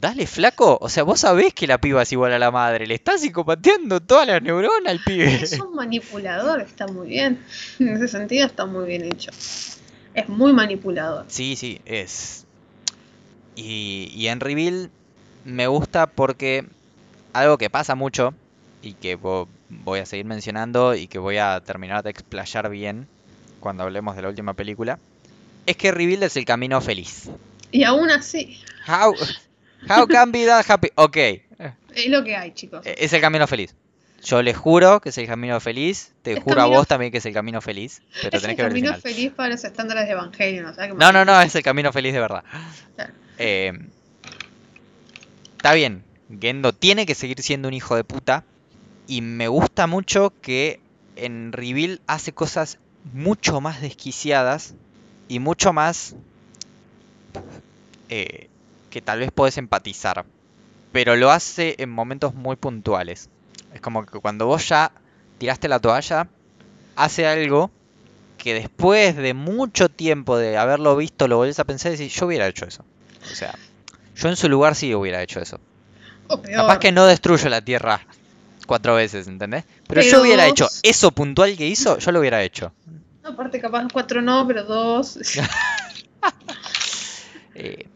Dale, 0.00 0.26
flaco. 0.26 0.76
O 0.80 0.88
sea, 0.90 1.04
vos 1.04 1.20
sabés 1.20 1.54
que 1.54 1.66
la 1.66 1.78
piba 1.78 2.02
es 2.02 2.12
igual 2.12 2.32
a 2.32 2.38
la 2.38 2.50
madre. 2.50 2.86
Le 2.86 2.94
estás 2.94 3.20
psicopateando 3.22 4.00
todas 4.00 4.26
las 4.26 4.42
neuronas 4.42 4.90
al 4.92 5.00
pibe. 5.02 5.34
Es 5.42 5.58
un 5.58 5.74
manipulador, 5.74 6.60
está 6.60 6.86
muy 6.86 7.08
bien. 7.08 7.42
En 7.78 7.88
ese 7.88 8.08
sentido 8.08 8.46
está 8.46 8.66
muy 8.66 8.86
bien 8.86 9.04
hecho. 9.04 9.30
Es 10.14 10.28
muy 10.28 10.52
manipulador. 10.52 11.24
Sí, 11.28 11.56
sí, 11.56 11.80
es. 11.86 12.44
Y, 13.54 14.10
y 14.14 14.28
en 14.28 14.40
Reveal 14.40 14.90
me 15.44 15.66
gusta 15.66 16.06
porque 16.06 16.66
algo 17.32 17.56
que 17.58 17.70
pasa 17.70 17.94
mucho 17.94 18.34
y 18.82 18.92
que 18.94 19.18
vo- 19.18 19.48
voy 19.68 20.00
a 20.00 20.06
seguir 20.06 20.26
mencionando 20.26 20.94
y 20.94 21.06
que 21.08 21.18
voy 21.18 21.38
a 21.38 21.60
terminar 21.64 22.02
de 22.02 22.10
explayar 22.10 22.68
bien 22.70 23.06
cuando 23.60 23.82
hablemos 23.82 24.14
de 24.16 24.22
la 24.22 24.28
última 24.28 24.54
película 24.54 24.98
es 25.66 25.76
que 25.76 25.90
Reveal 25.90 26.22
es 26.22 26.36
el 26.36 26.44
camino 26.44 26.80
feliz. 26.80 27.28
Y 27.72 27.82
aún 27.82 28.10
así, 28.10 28.60
How, 28.86 29.14
how 29.90 30.06
can 30.06 30.30
be 30.30 30.46
that 30.46 30.64
happy? 30.68 30.88
Ok, 30.94 31.16
es 31.16 32.08
lo 32.08 32.22
que 32.22 32.36
hay, 32.36 32.52
chicos. 32.52 32.86
Eh, 32.86 32.94
Es 32.98 33.12
el 33.12 33.20
camino 33.20 33.46
feliz. 33.46 33.74
Yo 34.22 34.42
les 34.42 34.56
juro 34.56 35.00
que 35.00 35.08
es 35.10 35.18
el 35.18 35.26
camino 35.26 35.58
feliz. 35.60 36.12
Te 36.22 36.34
Es 36.34 36.42
juro 36.42 36.60
a 36.62 36.66
vos 36.66 36.86
también 36.86 37.10
que 37.12 37.18
es 37.18 37.26
el 37.26 37.32
camino 37.34 37.60
feliz. 37.60 38.02
Pero 38.22 38.36
es 38.36 38.42
tenés 38.42 38.50
el 38.50 38.56
que 38.56 38.62
ver 38.62 38.72
el 38.72 38.78
camino 38.82 38.94
final. 38.94 39.00
feliz 39.00 39.32
para 39.32 39.48
los 39.50 39.64
estándares 39.64 40.06
de 40.06 40.12
Evangelion. 40.12 40.66
o 40.66 40.74
sea 40.74 40.88
que 40.88 40.94
No, 40.94 41.12
no, 41.12 41.24
no, 41.24 41.40
es 41.40 41.54
el 41.54 41.62
camino 41.62 41.92
feliz 41.92 42.12
de 42.12 42.20
verdad. 42.20 42.44
Claro. 42.96 43.12
Eh, 43.38 43.72
está 45.56 45.74
bien. 45.74 46.02
Gendo 46.40 46.72
tiene 46.72 47.06
que 47.06 47.14
seguir 47.14 47.40
siendo 47.42 47.68
un 47.68 47.74
hijo 47.74 47.94
de 47.96 48.04
puta. 48.04 48.44
Y 49.06 49.20
me 49.20 49.48
gusta 49.48 49.86
mucho 49.86 50.32
que 50.40 50.80
en 51.14 51.52
Reveal 51.52 52.00
hace 52.06 52.32
cosas 52.32 52.78
mucho 53.12 53.60
más 53.60 53.80
desquiciadas 53.80 54.74
y 55.28 55.38
mucho 55.38 55.72
más 55.72 56.14
eh, 58.08 58.48
que 58.90 59.00
tal 59.00 59.20
vez 59.20 59.30
puedes 59.32 59.58
empatizar. 59.58 60.24
Pero 60.92 61.16
lo 61.16 61.30
hace 61.30 61.76
en 61.78 61.90
momentos 61.90 62.34
muy 62.34 62.56
puntuales. 62.56 63.28
Es 63.74 63.80
como 63.80 64.04
que 64.06 64.18
cuando 64.18 64.46
vos 64.46 64.68
ya 64.68 64.92
tiraste 65.38 65.68
la 65.68 65.80
toalla, 65.80 66.28
hace 66.96 67.26
algo 67.26 67.70
que 68.38 68.54
después 68.54 69.16
de 69.16 69.34
mucho 69.34 69.88
tiempo 69.88 70.36
de 70.38 70.56
haberlo 70.56 70.96
visto 70.96 71.28
lo 71.28 71.36
volvés 71.36 71.58
a 71.58 71.64
pensar 71.64 71.92
y 71.92 71.96
decís, 71.96 72.14
yo 72.14 72.26
hubiera 72.26 72.46
hecho 72.46 72.64
eso. 72.64 72.84
O 73.30 73.34
sea, 73.34 73.54
yo 74.14 74.28
en 74.28 74.36
su 74.36 74.48
lugar 74.48 74.74
sí 74.74 74.94
hubiera 74.94 75.22
hecho 75.22 75.40
eso. 75.40 75.60
O 76.28 76.40
peor. 76.40 76.56
Capaz 76.56 76.78
que 76.78 76.92
no 76.92 77.06
destruyo 77.06 77.48
la 77.48 77.60
Tierra 77.60 78.00
cuatro 78.66 78.94
veces, 78.94 79.26
¿entendés? 79.28 79.64
Pero, 79.86 80.02
yo 80.02 80.08
Pero 80.10 80.22
hubiera 80.22 80.46
hecho 80.46 80.68
eso 80.82 81.10
puntual 81.12 81.56
que 81.56 81.66
hizo, 81.66 81.98
yo 81.98 82.12
lo 82.12 82.20
hubiera 82.20 82.42
hecho. 82.42 82.72
Aparte, 83.22 83.60
capaz 83.60 83.86
cuatro 83.92 84.20
no, 84.22 84.46
pero 84.46 84.64
dos. 84.64 85.18
Eh, 87.58 87.86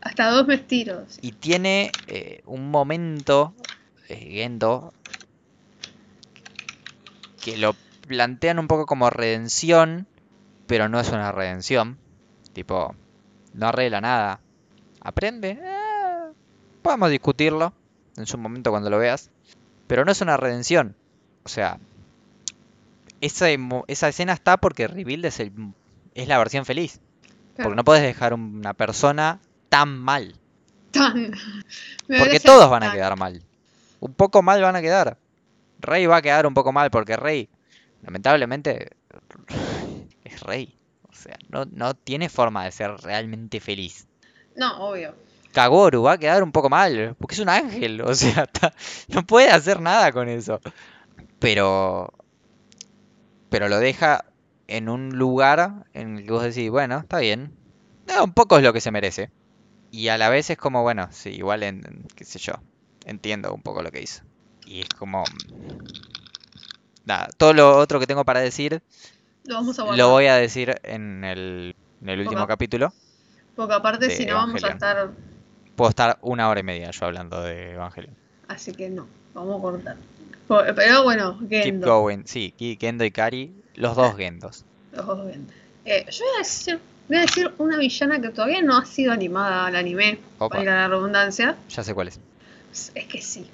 Hasta 0.00 0.30
dos 0.30 0.48
me 0.48 0.58
tiro. 0.58 1.04
sí. 1.06 1.20
y 1.22 1.30
tiene 1.30 1.92
eh, 2.08 2.42
un 2.46 2.72
momento, 2.72 3.54
eh, 4.08 4.16
Gendo, 4.32 4.92
que 7.40 7.56
lo 7.56 7.76
plantean 8.08 8.58
un 8.58 8.66
poco 8.66 8.84
como 8.86 9.10
redención, 9.10 10.08
pero 10.66 10.88
no 10.88 10.98
es 10.98 11.10
una 11.10 11.30
redención. 11.30 11.98
Tipo, 12.52 12.96
no 13.54 13.68
arregla 13.68 14.00
nada. 14.00 14.40
Aprende. 15.00 15.50
eh, 15.62 16.32
podemos 16.82 17.10
discutirlo 17.10 17.72
en 18.16 18.26
su 18.26 18.38
momento 18.38 18.70
cuando 18.70 18.90
lo 18.90 18.98
veas. 18.98 19.30
Pero 19.86 20.04
no 20.04 20.12
es 20.12 20.20
una 20.20 20.36
redención. 20.36 20.96
O 21.44 21.48
sea, 21.48 21.78
esa, 23.20 23.46
esa 23.86 24.08
escena 24.08 24.32
está 24.32 24.56
porque 24.56 24.88
Rebuild 24.88 25.24
es, 25.24 25.40
el, 25.40 25.52
es 26.14 26.28
la 26.28 26.38
versión 26.38 26.64
feliz. 26.64 27.00
Claro. 27.54 27.68
Porque 27.68 27.76
no 27.76 27.84
puedes 27.84 28.02
dejar 28.02 28.34
una 28.34 28.74
persona 28.74 29.40
tan 29.68 29.98
mal. 29.98 30.34
Tan. 30.90 31.32
Me 32.08 32.18
Porque 32.18 32.40
todos 32.40 32.68
van 32.70 32.82
a 32.82 32.92
quedar 32.92 33.16
mal. 33.16 33.42
Un 34.00 34.14
poco 34.14 34.42
mal 34.42 34.60
van 34.60 34.76
a 34.76 34.82
quedar. 34.82 35.18
Rey 35.80 36.06
va 36.06 36.16
a 36.16 36.22
quedar 36.22 36.46
un 36.46 36.54
poco 36.54 36.72
mal 36.72 36.90
porque 36.90 37.16
Rey, 37.16 37.48
lamentablemente, 38.02 38.90
es 40.24 40.40
Rey. 40.40 40.76
O 41.08 41.14
sea, 41.14 41.38
no, 41.48 41.64
no 41.64 41.94
tiene 41.94 42.28
forma 42.28 42.64
de 42.64 42.72
ser 42.72 42.90
realmente 42.98 43.60
feliz. 43.60 44.06
No, 44.54 44.88
obvio. 44.88 45.14
Kagoru 45.56 46.00
va 46.06 46.12
a 46.14 46.18
quedar 46.22 46.42
un 46.42 46.52
poco 46.56 46.68
mal 46.70 47.14
porque 47.18 47.34
es 47.36 47.40
un 47.46 47.48
ángel. 47.48 48.00
O 48.10 48.14
sea, 48.14 48.44
está- 48.44 48.74
no 49.08 49.24
puede 49.26 49.50
hacer 49.50 49.80
nada 49.80 50.12
con 50.12 50.28
eso. 50.28 50.60
Pero, 51.40 52.10
pero 53.48 53.68
lo 53.68 53.78
deja 53.78 54.24
en 54.66 54.88
un 54.88 55.10
lugar 55.18 55.86
en 55.92 56.18
el 56.18 56.24
que 56.24 56.32
vos 56.32 56.42
decís, 56.42 56.70
bueno, 56.70 56.98
está 56.98 57.18
bien. 57.18 57.54
Eh, 58.06 58.20
un 58.22 58.32
poco 58.32 58.56
es 58.58 58.62
lo 58.64 58.72
que 58.72 58.80
se 58.80 58.90
merece. 58.90 59.30
Y 59.90 60.08
a 60.08 60.18
la 60.18 60.30
vez 60.30 60.50
es 60.50 60.58
como, 60.58 60.82
bueno, 60.82 61.08
sí, 61.12 61.30
igual, 61.30 61.62
en, 61.64 61.78
en- 61.86 62.04
qué 62.16 62.24
sé 62.24 62.38
yo, 62.40 62.54
entiendo 63.06 63.54
un 63.54 63.62
poco 63.62 63.82
lo 63.82 63.92
que 63.92 64.02
hizo. 64.02 64.22
Y 64.66 64.82
es 64.82 64.88
como... 64.98 65.24
Nada, 67.04 67.28
todo 67.38 67.52
lo 67.54 67.76
otro 67.78 68.00
que 68.00 68.06
tengo 68.06 68.24
para 68.24 68.40
decir 68.40 68.82
Lo 69.44 69.54
vamos 69.54 69.78
a 69.78 69.82
guardar. 69.82 70.06
lo 70.06 70.10
voy 70.10 70.26
a 70.26 70.34
decir 70.36 70.74
en 70.82 71.24
el, 71.24 71.74
en 72.00 72.08
el 72.08 72.20
último 72.20 72.46
capítulo. 72.46 72.92
Porque 73.54 73.74
aparte, 73.74 74.10
si 74.10 74.26
no, 74.26 74.34
vamos 74.34 74.64
a 74.64 74.68
estar. 74.68 75.10
Puedo 75.76 75.90
estar 75.90 76.18
una 76.22 76.48
hora 76.48 76.60
y 76.60 76.62
media 76.62 76.90
yo 76.90 77.06
hablando 77.06 77.42
de 77.42 77.72
Evangelion. 77.72 78.14
Así 78.48 78.72
que 78.72 78.88
no, 78.88 79.06
vamos 79.34 79.58
a 79.58 79.62
cortar. 79.62 79.96
Pero 80.48 81.02
bueno, 81.02 81.38
Keep 81.38 81.64
Gendo. 81.64 81.86
going, 81.86 82.24
sí, 82.24 82.54
Gendo 82.80 83.04
y 83.04 83.10
Kari, 83.10 83.54
los 83.74 83.94
dos 83.94 84.16
Gendos. 84.16 84.64
Los 84.92 85.06
dos 85.06 85.30
Gendo. 85.30 85.52
Eh, 85.84 86.06
yo 86.10 86.24
voy 86.24 86.34
a, 86.36 86.38
decir, 86.38 86.80
voy 87.08 87.16
a 87.18 87.20
decir 87.20 87.52
una 87.58 87.76
villana 87.76 88.20
que 88.20 88.30
todavía 88.30 88.62
no 88.62 88.78
ha 88.78 88.84
sido 88.86 89.12
animada 89.12 89.66
al 89.66 89.76
anime, 89.76 90.18
Opa. 90.38 90.56
valga 90.56 90.74
la 90.74 90.88
redundancia. 90.88 91.56
Ya 91.68 91.84
sé 91.84 91.94
cuál 91.94 92.08
es. 92.08 92.20
Es 92.94 93.04
que 93.06 93.20
sí. 93.20 93.46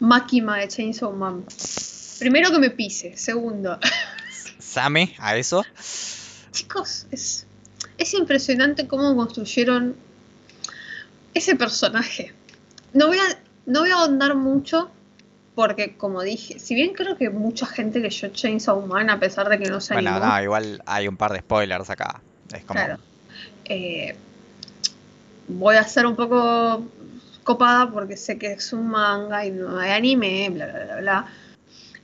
Makima 0.00 0.58
de 0.58 0.68
Chainsaw 0.68 1.12
Man. 1.12 1.44
Primero 2.18 2.50
que 2.50 2.58
me 2.58 2.70
pise. 2.70 3.16
Segundo. 3.16 3.78
Same 4.58 5.14
a 5.18 5.36
eso. 5.36 5.64
Chicos, 6.52 7.06
es, 7.10 7.46
es 7.96 8.14
impresionante 8.14 8.88
cómo 8.88 9.14
construyeron 9.14 9.94
ese 11.34 11.56
personaje. 11.56 12.32
No 12.92 13.06
voy 13.08 13.18
a, 13.18 13.38
no 13.66 13.80
voy 13.80 13.90
a 13.90 13.94
ahondar 13.96 14.34
mucho. 14.34 14.90
Porque, 15.54 15.96
como 15.96 16.22
dije, 16.22 16.58
si 16.58 16.74
bien 16.74 16.94
creo 16.94 17.16
que 17.16 17.28
mucha 17.28 17.66
gente 17.66 17.98
leyó 17.98 18.28
Chainsaw 18.28 18.86
Man 18.86 19.10
a 19.10 19.18
pesar 19.18 19.48
de 19.48 19.58
que 19.58 19.68
no 19.68 19.80
se 19.80 19.94
Bueno, 19.94 20.10
animó. 20.10 20.26
no, 20.26 20.42
igual 20.42 20.82
hay 20.86 21.08
un 21.08 21.16
par 21.16 21.32
de 21.32 21.40
spoilers 21.40 21.90
acá. 21.90 22.22
Es 22.54 22.64
como. 22.64 22.78
Claro. 22.80 22.98
Eh, 23.64 24.16
voy 25.48 25.76
a 25.76 25.84
ser 25.84 26.06
un 26.06 26.16
poco 26.16 26.84
copada 27.42 27.90
porque 27.90 28.16
sé 28.16 28.38
que 28.38 28.52
es 28.52 28.72
un 28.72 28.88
manga 28.88 29.44
y 29.44 29.50
no 29.50 29.76
hay 29.78 29.90
anime, 29.90 30.48
bla, 30.50 30.66
bla, 30.66 30.84
bla, 30.84 30.96
bla. 30.96 31.26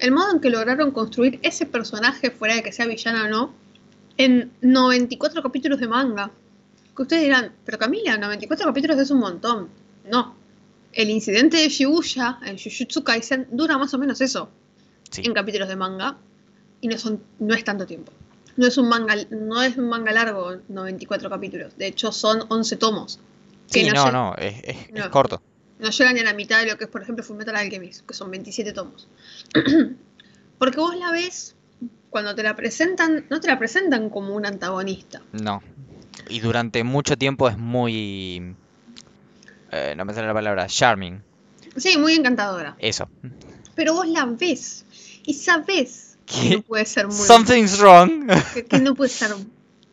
El 0.01 0.11
modo 0.11 0.33
en 0.33 0.41
que 0.41 0.51
lograron 0.51 0.91
construir 0.91 1.39
ese 1.43 1.65
personaje, 1.67 2.31
fuera 2.31 2.57
de 2.57 2.63
que 2.63 2.73
sea 2.73 2.87
villana 2.87 3.25
o 3.25 3.29
no, 3.29 3.55
en 4.19 4.53
94 4.61 5.43
capítulos 5.43 5.81
de 5.81 5.89
manga. 5.89 6.31
Que 6.97 7.03
ustedes 7.03 7.23
dirán, 7.25 7.53
pero 7.65 7.79
Camila, 7.79 8.17
94 8.17 8.67
capítulos 8.67 8.99
es 8.99 9.11
un 9.11 9.19
montón. 9.19 9.69
No. 10.11 10.35
El 10.93 11.11
incidente 11.11 11.59
de 11.59 11.69
Shibuya 11.69 12.39
en 12.47 12.57
Jujutsu 12.59 13.05
Kaisen 13.05 13.49
dura 13.53 13.77
más 13.77 13.93
o 13.93 13.99
menos 13.99 14.21
eso 14.23 14.49
Sí. 15.11 15.23
en 15.25 15.35
capítulos 15.35 15.69
de 15.69 15.77
manga 15.77 16.17
y 16.81 16.89
no 16.89 16.97
son 16.99 17.23
no 17.39 17.55
es 17.55 17.63
tanto 17.65 17.87
tiempo. 17.87 18.13
No 18.57 18.67
es 18.67 18.79
un 18.79 18.89
manga 18.89 19.15
no 19.31 19.63
es 19.63 19.77
un 19.77 19.89
manga 19.89 20.11
largo, 20.13 20.57
94 20.69 21.29
capítulos. 21.29 21.77
De 21.77 21.87
hecho 21.89 22.11
son 22.13 22.45
11 22.49 22.77
tomos. 22.77 23.21
que 23.71 23.81
Sí, 23.85 23.91
no 23.91 24.07
no, 24.07 24.13
no, 24.13 24.35
es, 24.37 24.55
es- 24.65 25.09
corto. 25.09 25.43
No 25.79 25.91
llegan 25.91 26.15
ni 26.15 26.21
a 26.21 26.25
la 26.25 26.33
mitad 26.33 26.61
de 26.61 26.71
lo 26.71 26.79
que 26.79 26.85
es, 26.85 26.91
por 26.91 27.03
ejemplo, 27.03 27.23
Fullmetal 27.23 27.57
Alchemist, 27.57 28.07
que 28.07 28.15
son 28.15 28.31
27 28.31 28.73
tomos. 28.73 29.07
Porque 30.59 30.79
vos 30.79 30.97
la 30.97 31.11
ves 31.11 31.55
cuando 32.09 32.35
te 32.35 32.43
la 32.43 32.57
presentan, 32.57 33.27
no 33.29 33.41
te 33.41 33.49
la 33.49 33.59
presentan 33.59 34.09
como 34.09 34.35
un 34.35 34.47
antagonista. 34.47 35.21
No. 35.33 35.63
Y 36.29 36.41
durante 36.41 36.83
mucho 36.85 37.17
tiempo 37.17 37.49
es 37.49 37.59
muy. 37.59 38.55
eh, 39.73 39.95
no 39.97 40.05
me 40.05 40.15
sale 40.15 40.27
la 40.27 40.35
palabra. 40.35 40.67
Charming. 40.67 41.23
Sí, 41.77 41.97
muy 41.99 42.15
encantadora. 42.15 42.77
Eso. 42.79 43.09
Pero 43.75 43.95
vos 43.95 44.09
la 44.09 44.25
ves 44.25 44.85
y 45.25 45.35
sabés 45.35 46.17
que 46.25 46.57
no 46.57 46.63
puede 46.63 46.87
ser 46.87 47.07
muy 47.07 47.15
Something's 47.17 47.79
wrong. 47.79 48.31
que, 48.55 48.65
que 48.65 48.79
no 48.81 48.95
puede 48.95 49.11
ser 49.11 49.35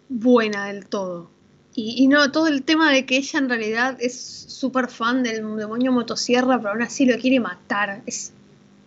buena 0.09 0.67
del 0.67 0.86
todo. 0.88 1.30
Y, 1.76 2.03
y 2.03 2.07
no, 2.07 2.32
todo 2.32 2.47
el 2.47 2.63
tema 2.63 2.91
de 2.91 3.05
que 3.05 3.17
ella 3.17 3.39
en 3.39 3.49
realidad 3.49 3.97
es 3.99 4.45
súper 4.47 4.88
fan 4.89 5.24
del 5.24 5.57
demonio 5.57 5.91
motosierra, 5.91 6.57
pero 6.59 6.71
aún 6.71 6.84
así 6.84 7.05
lo 7.05 7.17
quiere 7.19 7.39
matar. 7.39 8.01
Es, 8.05 8.32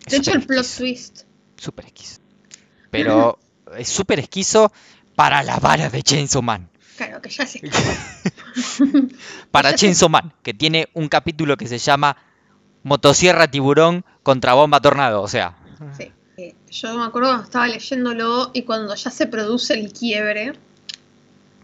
de 0.09 0.17
hecho, 0.17 0.31
el 0.31 0.45
plot 0.45 0.65
twist. 0.77 1.23
Súper 1.57 1.85
esquizo. 1.85 2.19
Pero 2.89 3.37
es 3.77 3.89
súper 3.89 4.19
esquizo 4.19 4.71
para 5.15 5.43
la 5.43 5.59
vara 5.59 5.89
de 5.89 6.01
Chainsaw 6.01 6.41
Man. 6.41 6.69
Claro, 6.97 7.21
que 7.21 7.29
ya 7.29 7.45
se 7.45 7.61
Para. 9.51 9.75
Chainsaw 9.75 10.09
Man, 10.09 10.33
que 10.43 10.53
tiene 10.53 10.89
un 10.93 11.07
capítulo 11.07 11.55
que 11.57 11.67
se 11.67 11.77
llama 11.77 12.17
Motosierra 12.83 13.47
Tiburón 13.47 14.03
contra 14.23 14.53
Bomba 14.53 14.81
Tornado. 14.81 15.21
O 15.21 15.27
sea, 15.27 15.55
Sí. 15.95 16.11
Eh, 16.37 16.55
Yo 16.71 16.97
me 16.97 17.05
acuerdo 17.05 17.29
cuando 17.29 17.43
estaba 17.45 17.67
leyéndolo 17.67 18.51
y 18.53 18.63
cuando 18.63 18.93
ya 18.95 19.09
se 19.11 19.27
produce 19.27 19.73
el 19.73 19.91
quiebre 19.93 20.53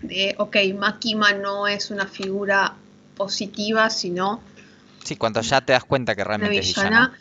de, 0.01 0.35
ok, 0.37 0.55
Makima 0.77 1.33
no 1.33 1.67
es 1.67 1.91
una 1.91 2.05
figura 2.07 2.75
positiva, 3.15 3.89
sino 3.89 4.41
sí, 5.03 5.15
cuando 5.15 5.41
ya 5.41 5.61
te 5.61 5.73
das 5.73 5.83
cuenta 5.83 6.15
que 6.15 6.23
realmente 6.23 6.59
es 6.59 6.75
villana, 6.75 7.13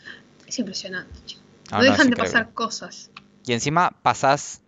es 0.46 0.58
impresionante. 0.58 1.12
chicos. 1.26 1.44
Ah, 1.70 1.78
No, 1.78 1.84
dejan 1.84 2.10
de 2.10 2.16
pasar 2.16 2.52
cosas. 2.52 3.10
Y 3.46 3.52
encima 3.52 3.90
pasás. 4.02 4.60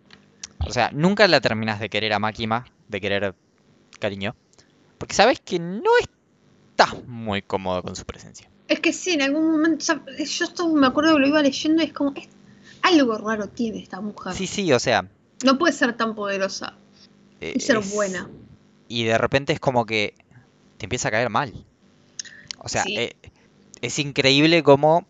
O 0.67 0.71
sea, 0.71 0.89
nunca 0.93 1.27
la 1.27 1.41
terminás 1.41 1.79
de 1.79 1.89
querer 1.89 2.13
a 2.13 2.19
Makima, 2.19 2.65
de 2.87 3.01
querer 3.01 3.35
cariño. 3.99 4.35
Porque 4.97 5.13
sabes 5.15 5.39
que 5.39 5.59
no 5.59 5.89
estás 6.01 7.05
muy 7.07 7.41
cómodo 7.41 7.81
con 7.83 7.95
su 7.95 8.05
presencia. 8.05 8.49
Es 8.67 8.79
que 8.79 8.93
sí, 8.93 9.11
en 9.11 9.21
algún 9.21 9.51
momento, 9.51 9.77
o 9.77 9.85
sea, 9.85 10.01
yo 10.17 10.45
esto 10.45 10.69
me 10.69 10.87
acuerdo 10.87 11.13
que 11.15 11.19
lo 11.21 11.27
iba 11.27 11.41
leyendo 11.41 11.81
y 11.83 11.85
es 11.87 11.93
como, 11.93 12.13
es- 12.15 12.29
algo 12.81 13.17
raro 13.17 13.47
tiene 13.47 13.79
esta 13.79 13.99
mujer. 14.01 14.33
Sí, 14.33 14.47
sí, 14.47 14.71
o 14.71 14.79
sea. 14.79 15.09
No 15.43 15.57
puede 15.57 15.73
ser 15.73 15.95
tan 15.97 16.15
poderosa 16.15 16.75
eh, 17.41 17.53
y 17.55 17.59
ser 17.59 17.77
es- 17.77 17.93
buena. 17.93 18.29
Y 18.87 19.03
de 19.05 19.17
repente 19.17 19.53
es 19.53 19.59
como 19.59 19.85
que 19.85 20.13
te 20.77 20.85
empieza 20.85 21.07
a 21.07 21.11
caer 21.11 21.29
mal. 21.29 21.65
O 22.59 22.69
sea, 22.69 22.83
Sí. 22.83 22.95
eh, 22.97 23.15
es 23.81 23.99
increíble 23.99 24.63
cómo 24.63 25.07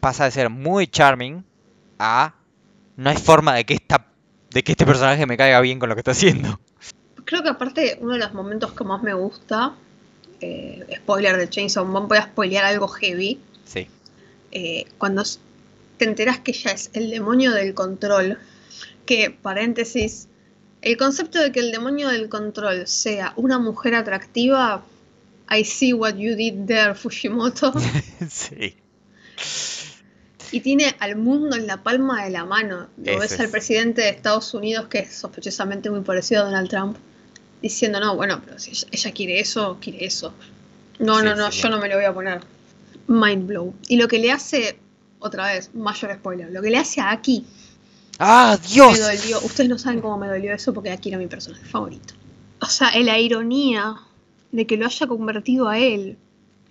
pasa 0.00 0.24
de 0.24 0.30
ser 0.32 0.50
muy 0.50 0.86
charming 0.86 1.44
a 1.98 2.34
no 2.96 3.10
hay 3.10 3.16
forma 3.16 3.54
de 3.54 3.64
que 3.64 3.74
esta 3.74 4.08
de 4.50 4.62
que 4.62 4.72
este 4.72 4.86
personaje 4.86 5.26
me 5.26 5.36
caiga 5.36 5.60
bien 5.60 5.78
con 5.80 5.88
lo 5.88 5.94
que 5.96 6.00
está 6.00 6.12
haciendo. 6.12 6.60
Creo 7.24 7.42
que 7.42 7.48
aparte 7.48 7.98
uno 8.00 8.12
de 8.14 8.18
los 8.18 8.34
momentos 8.34 8.72
que 8.72 8.84
más 8.84 9.02
me 9.02 9.14
gusta, 9.14 9.74
eh, 10.40 10.84
spoiler 10.96 11.36
de 11.36 11.48
Chainsaw 11.48 11.84
Man, 11.84 12.06
voy 12.08 12.18
a 12.18 12.24
spoilear 12.24 12.64
algo 12.64 12.88
heavy, 12.88 13.40
Sí. 13.64 13.86
eh, 14.52 14.86
cuando 14.98 15.22
te 15.96 16.04
enterás 16.04 16.40
que 16.40 16.50
ella 16.52 16.72
es 16.72 16.90
el 16.92 17.10
demonio 17.10 17.52
del 17.52 17.72
control. 17.74 18.38
Que, 19.06 19.30
paréntesis, 19.30 20.28
el 20.82 20.96
concepto 20.96 21.38
de 21.38 21.52
que 21.52 21.60
el 21.60 21.72
demonio 21.72 22.08
del 22.08 22.28
control 22.28 22.86
sea 22.86 23.32
una 23.36 23.58
mujer 23.58 23.94
atractiva, 23.94 24.82
I 25.50 25.64
see 25.64 25.92
what 25.92 26.14
you 26.16 26.34
did 26.36 26.66
there, 26.66 26.94
Fujimoto. 26.94 27.72
sí. 28.30 28.76
Y 30.52 30.60
tiene 30.60 30.94
al 31.00 31.16
mundo 31.16 31.56
en 31.56 31.66
la 31.66 31.82
palma 31.82 32.24
de 32.24 32.30
la 32.30 32.44
mano. 32.44 32.88
Lo 32.96 33.18
ves 33.18 33.38
al 33.38 33.46
es. 33.46 33.50
presidente 33.50 34.02
de 34.02 34.08
Estados 34.10 34.54
Unidos, 34.54 34.86
que 34.88 35.00
es 35.00 35.14
sospechosamente 35.14 35.90
muy 35.90 36.00
parecido 36.00 36.42
a 36.42 36.44
Donald 36.46 36.68
Trump, 36.70 36.96
diciendo, 37.64 37.98
no, 37.98 38.14
bueno, 38.14 38.42
pero 38.44 38.58
si 38.58 38.72
ella, 38.90 39.12
quiere 39.12 39.40
eso, 39.40 39.78
quiere 39.80 40.04
eso. 40.04 40.34
No, 40.98 41.18
Sí, 41.18 41.24
no, 41.24 41.34
no, 41.34 41.50
sí, 41.50 41.62
yo 41.62 41.70
no 41.70 41.78
me 41.78 41.88
lo 41.88 41.96
voy 41.96 42.04
a 42.04 42.12
poner. 42.12 42.40
Mind 43.08 43.46
blow. 43.46 43.74
Y 43.88 43.96
lo 43.96 44.06
que 44.06 44.18
le 44.18 44.30
hace, 44.30 44.78
otra 45.18 45.46
vez, 45.46 45.74
mayor 45.74 46.14
spoiler, 46.14 46.50
lo 46.52 46.60
que 46.60 46.70
le 46.70 46.76
hace 46.76 47.00
a 47.00 47.10
Aki 47.10 47.44
¡Ah, 48.18 48.58
me 48.60 48.68
Dios! 48.68 49.00
dolió. 49.00 49.40
Ustedes 49.40 49.68
no 49.70 49.78
saben 49.78 50.00
cómo 50.00 50.18
me 50.18 50.28
dolió 50.28 50.52
eso 50.52 50.72
porque 50.74 50.90
Aki 50.90 51.08
era 51.08 51.18
mi 51.18 51.26
personaje 51.26 51.64
favorito. 51.64 52.14
O 52.60 52.66
sea, 52.66 52.96
la 53.00 53.18
ironía 53.18 53.96
de 54.52 54.66
que 54.66 54.76
lo 54.76 54.86
haya 54.86 55.06
convertido 55.06 55.68
a 55.68 55.78
él 55.78 56.16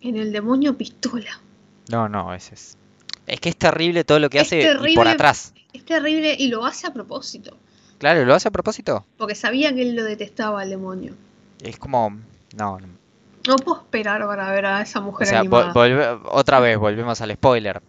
en 0.02 0.16
el 0.18 0.32
demonio 0.32 0.78
pistola. 0.78 1.42
No, 1.90 2.08
no, 2.08 2.34
ese 2.34 2.54
es. 2.54 2.78
Es 3.26 3.40
que 3.40 3.50
es 3.50 3.58
terrible 3.58 4.04
todo 4.04 4.20
lo 4.20 4.30
que 4.30 4.40
Es 4.40 4.48
hace 4.48 4.76
por 4.96 5.08
atrás. 5.08 5.54
Es 5.74 5.84
terrible 5.86 6.36
y 6.38 6.48
lo 6.50 6.66
hace 6.66 6.88
a 6.88 6.94
propósito. 6.94 7.58
Claro, 8.04 8.26
lo 8.26 8.36
hace 8.36 8.50
a 8.50 8.52
propósito. 8.52 9.06
Porque 9.18 9.34
sabía 9.34 9.74
que 9.74 9.82
él 9.82 9.96
lo 9.96 10.04
detestaba 10.04 10.60
al 10.62 10.70
demonio. 10.70 11.14
Es 11.62 11.78
como. 11.80 12.10
No, 12.56 12.78
no. 12.80 13.56
Puedo 13.64 13.80
esperar 13.82 14.26
para 14.28 14.52
ver 14.52 14.66
a 14.66 14.82
esa 14.82 15.00
O 15.00 15.04
mujer 15.04 15.28
sea, 15.28 15.40
animada. 15.40 15.74
volve- 15.74 16.20
otra 16.26 16.60
vez, 16.60 16.78
volvemos 16.78 17.22
al 17.22 17.32
spoiler. 17.34 17.82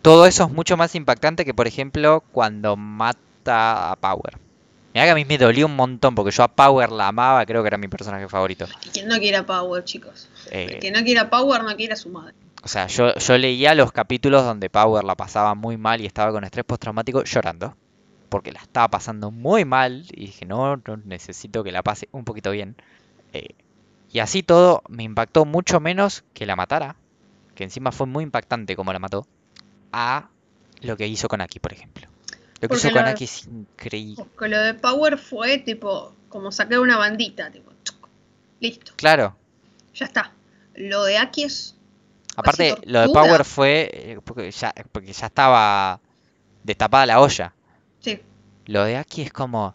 Todo 0.00 0.24
eso 0.26 0.44
es 0.44 0.50
mucho 0.50 0.76
más 0.78 0.94
impactante 0.94 1.44
que, 1.44 1.52
por 1.54 1.66
ejemplo, 1.68 2.22
cuando 2.32 2.76
mata 2.76 3.92
a 3.92 3.96
Power. 3.96 4.38
Mira 4.94 5.04
que 5.06 5.10
a 5.10 5.14
mí 5.14 5.24
me 5.24 5.36
dolió 5.38 5.66
un 5.66 5.76
montón 5.76 6.14
porque 6.14 6.30
yo 6.32 6.42
a 6.42 6.48
Power 6.48 6.90
la 6.90 7.08
amaba, 7.08 7.44
creo 7.46 7.62
que 7.62 7.68
era 7.68 7.78
mi 7.78 7.88
personaje 7.88 8.28
favorito. 8.28 8.66
Y 8.86 8.88
quien 8.90 9.08
no 9.08 9.18
quiera 9.18 9.44
Power, 9.46 9.84
chicos. 9.84 10.28
Eh, 10.50 10.68
El 10.70 10.78
que 10.80 10.90
no 10.90 11.02
quiera 11.04 11.30
Power 11.30 11.62
no 11.64 11.74
quiere 11.76 11.92
a 11.92 11.96
su 11.96 12.08
madre. 12.08 12.34
o 12.62 12.68
sea, 12.68 12.86
yo, 12.88 13.14
yo 13.14 13.38
leía 13.38 13.74
los 13.74 13.92
capítulos 13.92 14.44
donde 14.44 14.68
Power 14.70 15.04
la 15.04 15.14
pasaba 15.14 15.54
muy 15.54 15.76
mal 15.76 16.00
y 16.00 16.06
estaba 16.06 16.32
con 16.32 16.44
estrés 16.44 16.64
postraumático 16.64 17.22
llorando. 17.24 17.74
Porque 18.32 18.50
la 18.50 18.60
estaba 18.60 18.88
pasando 18.88 19.30
muy 19.30 19.66
mal 19.66 20.06
y 20.10 20.24
dije, 20.24 20.46
no, 20.46 20.78
no 20.78 20.96
necesito 21.04 21.62
que 21.62 21.70
la 21.70 21.82
pase 21.82 22.08
un 22.12 22.24
poquito 22.24 22.50
bien. 22.50 22.76
Eh, 23.34 23.50
y 24.10 24.20
así 24.20 24.42
todo 24.42 24.82
me 24.88 25.02
impactó 25.02 25.44
mucho 25.44 25.80
menos 25.80 26.24
que 26.32 26.46
la 26.46 26.56
matara, 26.56 26.96
que 27.54 27.62
encima 27.62 27.92
fue 27.92 28.06
muy 28.06 28.24
impactante 28.24 28.74
como 28.74 28.90
la 28.90 28.98
mató, 28.98 29.26
a 29.92 30.30
lo 30.80 30.96
que 30.96 31.06
hizo 31.06 31.28
con 31.28 31.42
Aki, 31.42 31.58
por 31.58 31.74
ejemplo. 31.74 32.06
Lo 32.06 32.60
que 32.60 32.68
Porque 32.68 32.86
hizo 32.88 32.96
con 32.96 33.04
Aki 33.04 33.24
es 33.24 33.46
increíble. 33.48 34.24
Porque 34.34 34.48
lo 34.48 34.58
de 34.62 34.72
Power 34.72 35.18
fue 35.18 35.58
tipo 35.58 36.14
como 36.30 36.52
sacar 36.52 36.78
una 36.78 36.96
bandita, 36.96 37.50
tipo, 37.50 37.70
chuc, 37.84 38.08
listo, 38.60 38.94
Claro, 38.96 39.36
ya 39.94 40.06
está. 40.06 40.32
Lo 40.74 41.04
de 41.04 41.18
Aki 41.18 41.42
es 41.42 41.76
aparte 42.34 42.76
lo 42.86 43.02
de. 43.02 43.08
Power 43.10 43.44
fue 43.44 43.90
eh, 43.92 44.20
porque 44.24 44.50
ya, 44.50 44.72
porque 44.90 45.12
ya 45.12 45.26
estaba 45.26 46.00
destapada 46.62 47.04
la 47.04 47.20
olla. 47.20 47.52
Lo 48.66 48.84
de 48.84 48.96
Aki 48.96 49.22
es 49.22 49.32
como, 49.32 49.74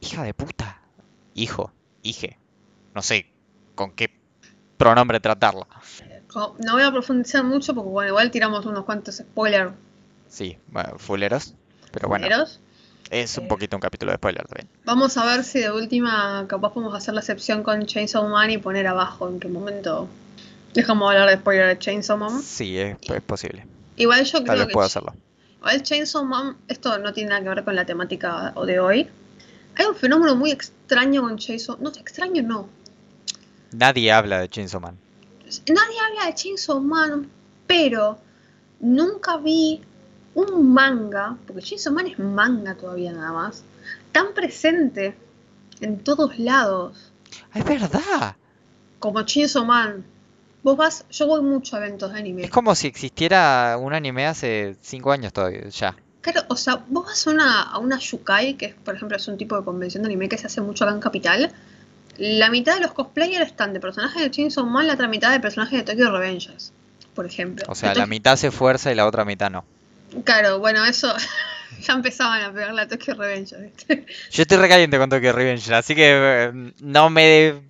hija 0.00 0.22
de 0.24 0.34
puta, 0.34 0.80
hijo, 1.34 1.72
hije, 2.02 2.38
no 2.94 3.02
sé 3.02 3.26
con 3.74 3.92
qué 3.92 4.10
pronombre 4.76 5.20
tratarla. 5.20 5.66
no 6.34 6.72
voy 6.72 6.82
a 6.82 6.90
profundizar 6.90 7.44
mucho 7.44 7.74
porque 7.74 7.90
bueno, 7.90 8.08
igual 8.08 8.30
tiramos 8.30 8.66
unos 8.66 8.84
cuantos 8.84 9.16
spoilers. 9.16 9.72
Sí, 10.28 10.58
bueno, 10.68 10.98
fuleros, 10.98 11.54
pero 11.92 12.08
bueno, 12.08 12.26
es 13.10 13.38
un 13.38 13.46
poquito 13.46 13.76
un 13.76 13.80
capítulo 13.80 14.10
de 14.10 14.16
spoiler 14.16 14.46
también. 14.46 14.68
Vamos 14.84 15.16
a 15.16 15.24
ver 15.24 15.44
si 15.44 15.60
de 15.60 15.70
última 15.70 16.46
capaz 16.48 16.72
podemos 16.72 16.94
hacer 16.94 17.14
la 17.14 17.20
excepción 17.20 17.62
con 17.62 17.86
Chainsaw 17.86 18.28
Man 18.28 18.50
y 18.50 18.58
poner 18.58 18.88
abajo 18.88 19.28
en 19.28 19.38
qué 19.38 19.48
momento 19.48 20.08
dejamos 20.72 21.10
de 21.10 21.18
hablar 21.18 21.30
de 21.30 21.40
spoiler 21.40 21.68
de 21.68 21.78
Chainsaw 21.78 22.18
Man. 22.18 22.42
Sí, 22.42 22.78
es, 22.78 22.96
es 23.00 23.22
posible, 23.22 23.66
Igual 23.96 24.24
yo 24.24 24.38
tal 24.38 24.44
creo 24.44 24.58
vez 24.58 24.66
que 24.66 24.72
puedo 24.72 24.86
hacerlo. 24.86 25.14
Igual 25.64 25.82
Chainsaw 25.82 26.24
Man, 26.24 26.56
esto 26.68 26.98
no 26.98 27.12
tiene 27.12 27.30
nada 27.30 27.42
que 27.42 27.48
ver 27.48 27.64
con 27.64 27.74
la 27.74 27.86
temática 27.86 28.52
de 28.66 28.78
hoy. 28.78 29.08
Hay 29.76 29.86
un 29.86 29.94
fenómeno 29.94 30.36
muy 30.36 30.50
extraño 30.50 31.22
con 31.22 31.38
Chainsaw, 31.38 31.78
no 31.80 31.88
extraño 31.88 32.42
no. 32.42 32.68
Nadie 33.72 34.12
habla 34.12 34.40
de 34.40 34.48
Chainsaw 34.48 34.80
Man. 34.80 34.98
Nadie 35.66 36.00
habla 36.00 36.26
de 36.26 36.34
Chainsaw 36.34 36.80
Man, 36.80 37.30
pero 37.66 38.18
nunca 38.80 39.38
vi 39.38 39.80
un 40.34 40.72
manga, 40.72 41.36
porque 41.46 41.62
Chainsaw 41.62 41.92
Man 41.94 42.08
es 42.08 42.18
manga 42.18 42.74
todavía 42.74 43.12
nada 43.12 43.32
más, 43.32 43.64
tan 44.12 44.34
presente 44.34 45.16
en 45.80 45.98
todos 46.04 46.38
lados. 46.38 47.10
Es 47.54 47.64
verdad. 47.64 48.36
como 48.98 49.22
Chainsaw 49.22 49.64
Man. 49.64 50.04
Vos 50.64 50.78
vas, 50.78 51.04
yo 51.10 51.26
voy 51.26 51.42
mucho 51.42 51.76
a 51.76 51.78
eventos 51.80 52.10
de 52.10 52.18
anime. 52.18 52.44
Es 52.44 52.50
como 52.50 52.74
si 52.74 52.86
existiera 52.86 53.76
un 53.78 53.92
anime 53.92 54.26
hace 54.26 54.76
5 54.80 55.12
años 55.12 55.30
todavía, 55.34 55.68
ya. 55.68 55.94
Claro, 56.22 56.40
o 56.48 56.56
sea, 56.56 56.82
vos 56.88 57.04
vas 57.04 57.26
a 57.26 57.30
una, 57.30 57.62
a 57.64 57.78
una 57.78 57.98
Yukai, 57.98 58.54
que 58.54 58.66
es, 58.66 58.74
por 58.74 58.94
ejemplo 58.96 59.14
es 59.14 59.28
un 59.28 59.36
tipo 59.36 59.58
de 59.58 59.62
convención 59.62 60.02
de 60.02 60.06
anime 60.06 60.26
que 60.26 60.38
se 60.38 60.46
hace 60.46 60.62
mucho 60.62 60.84
acá 60.84 60.94
en 60.94 61.00
Capital. 61.00 61.52
La 62.16 62.48
mitad 62.48 62.76
de 62.76 62.80
los 62.80 62.92
cosplayers 62.92 63.46
están 63.46 63.74
de 63.74 63.80
personajes 63.80 64.22
de 64.22 64.30
Chainsaw 64.30 64.64
Man, 64.64 64.86
la 64.86 64.94
otra 64.94 65.06
mitad 65.06 65.32
de 65.32 65.40
personajes 65.40 65.84
de 65.84 65.84
Tokyo 65.84 66.10
Revengers, 66.10 66.72
por 67.14 67.26
ejemplo. 67.26 67.66
O 67.68 67.74
sea, 67.74 67.94
la 67.94 68.06
mitad 68.06 68.36
se 68.36 68.46
esfuerza 68.46 68.90
y 68.90 68.94
la 68.94 69.06
otra 69.06 69.26
mitad 69.26 69.50
no. 69.50 69.66
Claro, 70.24 70.60
bueno, 70.60 70.82
eso 70.86 71.14
ya 71.82 71.92
empezaban 71.92 72.40
a 72.40 72.52
pegarle 72.54 72.80
a 72.80 72.88
Tokyo 72.88 73.12
Revengers. 73.12 73.86
Yo 74.30 74.42
estoy 74.42 74.56
recaliente 74.56 74.96
con 74.96 75.10
Tokyo 75.10 75.30
Revenge, 75.30 75.74
así 75.74 75.94
que 75.94 76.04
eh, 76.08 76.72
no 76.80 77.10
me... 77.10 77.60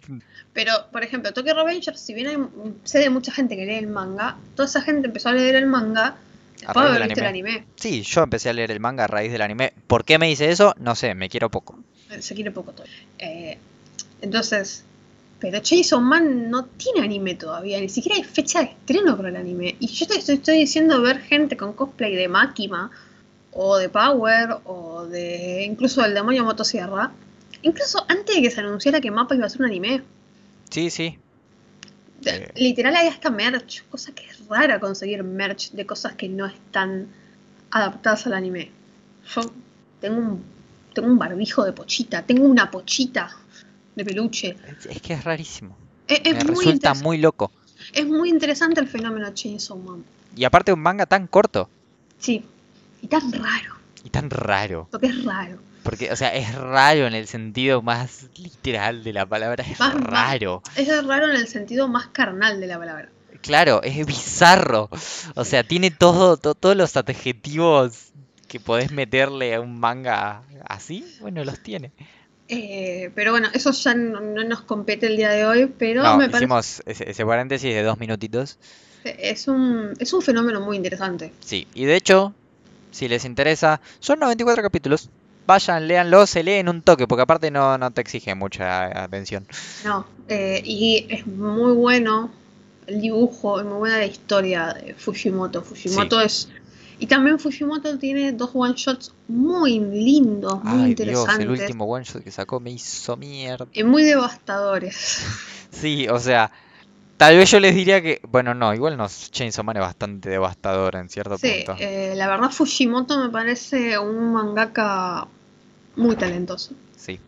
Pero, 0.54 0.72
por 0.92 1.02
ejemplo, 1.02 1.32
Tokyo 1.32 1.52
Revengers, 1.54 2.00
si 2.00 2.14
bien 2.14 2.28
hay, 2.28 2.36
sé 2.84 3.00
de 3.00 3.10
mucha 3.10 3.32
gente 3.32 3.56
que 3.56 3.66
lee 3.66 3.74
el 3.74 3.88
manga, 3.88 4.36
toda 4.54 4.66
esa 4.66 4.80
gente 4.80 5.08
empezó 5.08 5.28
a 5.28 5.32
leer 5.32 5.56
el 5.56 5.66
manga 5.66 6.16
después 6.58 6.84
de 6.84 6.90
haber 6.90 7.08
visto 7.08 7.20
el 7.20 7.26
anime. 7.26 7.64
Sí, 7.74 8.02
yo 8.02 8.22
empecé 8.22 8.50
a 8.50 8.52
leer 8.52 8.70
el 8.70 8.80
manga 8.80 9.04
a 9.04 9.06
raíz 9.08 9.32
del 9.32 9.42
anime. 9.42 9.72
¿Por 9.88 10.04
qué 10.04 10.18
me 10.18 10.30
hice 10.30 10.50
eso? 10.50 10.74
No 10.78 10.94
sé, 10.94 11.14
me 11.14 11.28
quiero 11.28 11.50
poco. 11.50 11.78
Se 12.20 12.34
quiere 12.36 12.52
poco 12.52 12.70
todo. 12.70 12.86
Eh, 13.18 13.58
entonces, 14.22 14.84
pero 15.40 15.58
Chainsaw 15.58 16.00
Man 16.00 16.48
no 16.50 16.66
tiene 16.66 17.00
anime 17.00 17.34
todavía, 17.34 17.80
ni 17.80 17.88
siquiera 17.88 18.16
hay 18.16 18.24
fecha 18.24 18.60
de 18.60 18.66
estreno 18.66 19.16
para 19.16 19.30
el 19.30 19.36
anime. 19.36 19.74
Y 19.80 19.88
yo 19.88 20.06
te 20.06 20.18
estoy, 20.18 20.36
estoy 20.36 20.58
diciendo 20.58 21.02
ver 21.02 21.20
gente 21.20 21.56
con 21.56 21.72
cosplay 21.72 22.14
de 22.14 22.28
Makima, 22.28 22.92
o 23.50 23.76
de 23.76 23.88
Power, 23.88 24.58
o 24.64 25.06
de 25.06 25.64
incluso 25.64 26.02
del 26.02 26.14
demonio 26.14 26.44
Motosierra. 26.44 27.12
Incluso 27.62 28.04
antes 28.08 28.36
de 28.36 28.42
que 28.42 28.50
se 28.50 28.60
anunciara 28.60 29.00
que 29.00 29.10
Mapa 29.10 29.34
iba 29.34 29.46
a 29.46 29.48
ser 29.48 29.62
un 29.62 29.66
anime. 29.66 30.02
Sí, 30.74 30.90
sí. 30.90 31.16
Eh. 32.26 32.50
Literal 32.56 32.96
hay 32.96 33.06
hasta 33.06 33.30
merch, 33.30 33.84
cosa 33.88 34.12
que 34.12 34.26
es 34.26 34.44
rara 34.48 34.80
conseguir 34.80 35.22
merch 35.22 35.70
de 35.70 35.86
cosas 35.86 36.14
que 36.14 36.28
no 36.28 36.46
están 36.46 37.06
adaptadas 37.70 38.26
al 38.26 38.32
anime. 38.34 38.72
Yo 39.32 39.42
tengo 40.00 40.18
un, 40.18 40.42
tengo 40.92 41.06
un 41.08 41.16
barbijo 41.18 41.64
de 41.64 41.72
pochita, 41.72 42.22
tengo 42.22 42.44
una 42.44 42.72
pochita 42.72 43.30
de 43.94 44.04
peluche. 44.04 44.56
Es, 44.80 44.86
es 44.86 45.00
que 45.00 45.12
es 45.12 45.22
rarísimo. 45.22 45.76
Es, 46.08 46.22
es 46.24 46.34
me 46.38 46.44
muy 46.52 46.64
resulta 46.64 46.94
muy 46.94 47.18
loco. 47.18 47.52
es 47.92 48.06
muy 48.06 48.28
interesante 48.28 48.80
el 48.80 48.88
fenómeno 48.88 49.30
Chainsaw 49.32 49.78
Man. 49.78 50.04
Y 50.36 50.42
aparte 50.42 50.72
un 50.72 50.80
manga 50.80 51.06
tan 51.06 51.28
corto 51.28 51.70
Sí, 52.18 52.44
y 53.00 53.06
tan 53.06 53.30
raro, 53.32 53.74
y 54.02 54.10
tan 54.10 54.28
raro. 54.28 54.88
porque 54.90 55.06
es 55.06 55.24
raro. 55.24 55.58
Porque, 55.84 56.10
o 56.10 56.16
sea, 56.16 56.34
es 56.34 56.52
raro 56.54 57.06
en 57.06 57.14
el 57.14 57.28
sentido 57.28 57.80
más 57.82 58.26
literal 58.36 59.04
de 59.04 59.12
la 59.12 59.26
palabra. 59.26 59.62
Es 59.64 59.78
Más- 59.78 59.94
más- 59.94 60.04
raro. 60.04 60.62
Es 60.74 60.88
raro 61.06 61.26
en 61.30 61.36
el 61.36 61.46
sentido 61.46 61.86
más 61.86 62.08
carnal 62.08 62.58
de 62.60 62.66
la 62.66 62.78
palabra. 62.78 63.10
Claro, 63.42 63.82
es 63.84 64.04
bizarro. 64.06 64.88
O 65.36 65.44
sea, 65.44 65.62
tiene 65.62 65.90
todo, 65.92 66.36
to- 66.38 66.54
todos 66.54 66.74
los 66.76 66.96
adjetivos 66.96 68.12
que 68.48 68.58
podés 68.58 68.90
meterle 68.90 69.54
a 69.54 69.60
un 69.60 69.78
manga 69.78 70.42
así. 70.66 71.04
Bueno, 71.20 71.44
los 71.44 71.60
tiene. 71.60 71.92
Eh, 72.48 73.10
pero 73.14 73.30
bueno, 73.32 73.48
eso 73.54 73.72
ya 73.72 73.94
no, 73.94 74.20
no 74.20 74.44
nos 74.44 74.62
compete 74.62 75.06
el 75.06 75.16
día 75.16 75.30
de 75.30 75.46
hoy, 75.46 75.66
pero 75.78 76.02
No, 76.02 76.16
me 76.16 76.26
parece 76.26 76.44
hicimos 76.44 76.82
ese, 76.86 77.10
ese 77.10 77.24
paréntesis 77.24 77.74
de 77.74 77.82
dos 77.82 77.98
minutitos. 77.98 78.58
es 79.04 79.48
un, 79.48 79.92
es 79.98 80.12
un 80.12 80.22
fenómeno 80.22 80.60
muy 80.60 80.76
interesante. 80.76 81.32
Sí, 81.40 81.66
y 81.74 81.84
de 81.84 81.96
hecho, 81.96 82.34
si 82.90 83.08
les 83.08 83.24
interesa, 83.24 83.80
son 83.98 84.18
94 84.20 84.62
capítulos. 84.62 85.08
Vayan, 85.46 85.86
léanlo, 85.86 86.26
se 86.26 86.42
leen 86.42 86.68
un 86.68 86.82
toque, 86.82 87.06
porque 87.06 87.22
aparte 87.22 87.50
no, 87.50 87.76
no 87.76 87.90
te 87.90 88.00
exige 88.00 88.34
mucha 88.34 89.02
atención. 89.02 89.46
No, 89.84 90.06
eh, 90.28 90.62
y 90.64 91.06
es 91.10 91.26
muy 91.26 91.72
bueno 91.72 92.30
el 92.86 93.00
dibujo, 93.00 93.60
es 93.60 93.66
muy 93.66 93.78
buena 93.78 93.98
la 93.98 94.06
historia 94.06 94.72
de 94.72 94.94
Fujimoto. 94.94 95.62
Fujimoto 95.62 96.20
es. 96.20 96.48
Y 96.98 97.06
también 97.06 97.38
Fujimoto 97.38 97.98
tiene 97.98 98.32
dos 98.32 98.50
one 98.54 98.74
shots 98.76 99.12
muy 99.28 99.80
lindos, 99.80 100.62
muy 100.62 100.72
Ay, 100.72 100.94
Dios, 100.94 101.00
interesantes. 101.00 101.40
el 101.40 101.50
último 101.50 101.84
one 101.86 102.04
shot 102.04 102.22
que 102.22 102.30
sacó 102.30 102.60
me 102.60 102.70
hizo 102.70 103.16
mierda. 103.16 103.66
Y 103.72 103.82
muy 103.84 104.04
devastadores. 104.04 105.18
Sí, 105.70 106.06
o 106.08 106.20
sea, 106.20 106.52
Tal 107.16 107.36
vez 107.36 107.50
yo 107.50 107.60
les 107.60 107.74
diría 107.74 108.02
que, 108.02 108.20
bueno, 108.28 108.54
no, 108.54 108.74
igual 108.74 108.96
no, 108.96 109.06
Chainsaw 109.08 109.64
Man 109.64 109.76
es 109.76 109.82
bastante 109.82 110.28
devastador 110.30 110.96
en 110.96 111.08
cierto 111.08 111.38
Sí, 111.38 111.62
punto. 111.64 111.76
eh, 111.80 112.14
la 112.16 112.26
verdad 112.28 112.50
Fujimoto 112.50 113.22
me 113.22 113.30
parece 113.30 113.98
un 113.98 114.32
mangaka 114.32 115.26
muy 115.96 116.16
talentoso. 116.16 116.74
Sí. 116.96 117.20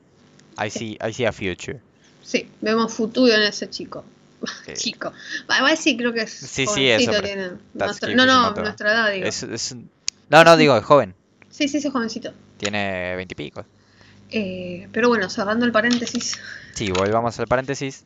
I 0.63 0.71
see, 0.71 0.99
I 1.07 1.13
see 1.13 1.25
a 1.25 1.33
future. 1.33 1.81
Sí, 2.23 2.49
vemos 2.61 2.93
futuro 2.93 3.33
en 3.33 3.43
ese 3.43 3.71
chico. 3.71 4.05
Eh, 4.67 4.73
Chico. 4.75 5.13
Va, 5.49 5.77
sí 5.77 5.97
creo 5.97 6.13
que 6.13 6.23
es 6.23 6.31
Sí, 6.33 6.67
sí, 6.67 6.89
eso, 6.89 7.13
tiene 7.23 7.53
nuestra- 7.75 8.09
No, 8.15 8.27
no, 8.27 8.33
Fujimoto. 8.41 8.63
nuestra 8.63 8.93
edad, 8.93 9.13
digo. 9.13 9.27
es- 9.27 9.43
es 9.45 9.73
un- 9.73 9.89
No, 10.29 10.43
no, 10.43 10.57
digo, 10.57 10.77
es 10.77 10.85
joven. 10.85 11.15
Sí, 11.49 11.69
sí, 11.69 11.81
sí, 11.81 11.87
es 11.87 11.93
jovencito. 11.93 12.33
Tiene 12.59 13.15
veintipico. 13.17 13.65
Eh, 14.31 14.89
pero 14.93 15.09
bueno, 15.09 15.31
cerrando 15.31 15.65
el 15.65 15.71
paréntesis. 15.73 16.39
Sí, 16.75 16.91
volvamos 16.91 17.39
al 17.39 17.47
paréntesis. 17.47 18.05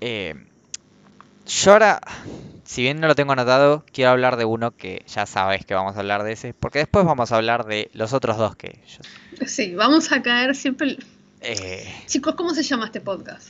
Eh, 0.00 0.34
yo 1.46 1.72
ahora, 1.72 2.00
si 2.64 2.82
bien 2.82 3.00
no 3.00 3.06
lo 3.08 3.14
tengo 3.14 3.32
anotado, 3.32 3.84
quiero 3.92 4.10
hablar 4.10 4.36
de 4.36 4.44
uno 4.44 4.70
que 4.76 5.02
ya 5.08 5.26
sabes 5.26 5.64
que 5.66 5.74
vamos 5.74 5.96
a 5.96 6.00
hablar 6.00 6.22
de 6.22 6.32
ese, 6.32 6.54
porque 6.54 6.78
después 6.80 7.04
vamos 7.04 7.32
a 7.32 7.36
hablar 7.36 7.66
de 7.66 7.90
los 7.92 8.12
otros 8.12 8.36
dos 8.38 8.56
que 8.56 8.78
yo- 8.86 9.46
Sí, 9.46 9.74
vamos 9.74 10.12
a 10.12 10.22
caer 10.22 10.54
siempre. 10.54 10.96
eh, 11.40 11.92
Chicos, 12.06 12.34
¿cómo 12.34 12.54
se 12.54 12.62
llama 12.62 12.86
este 12.86 13.00
podcast? 13.00 13.48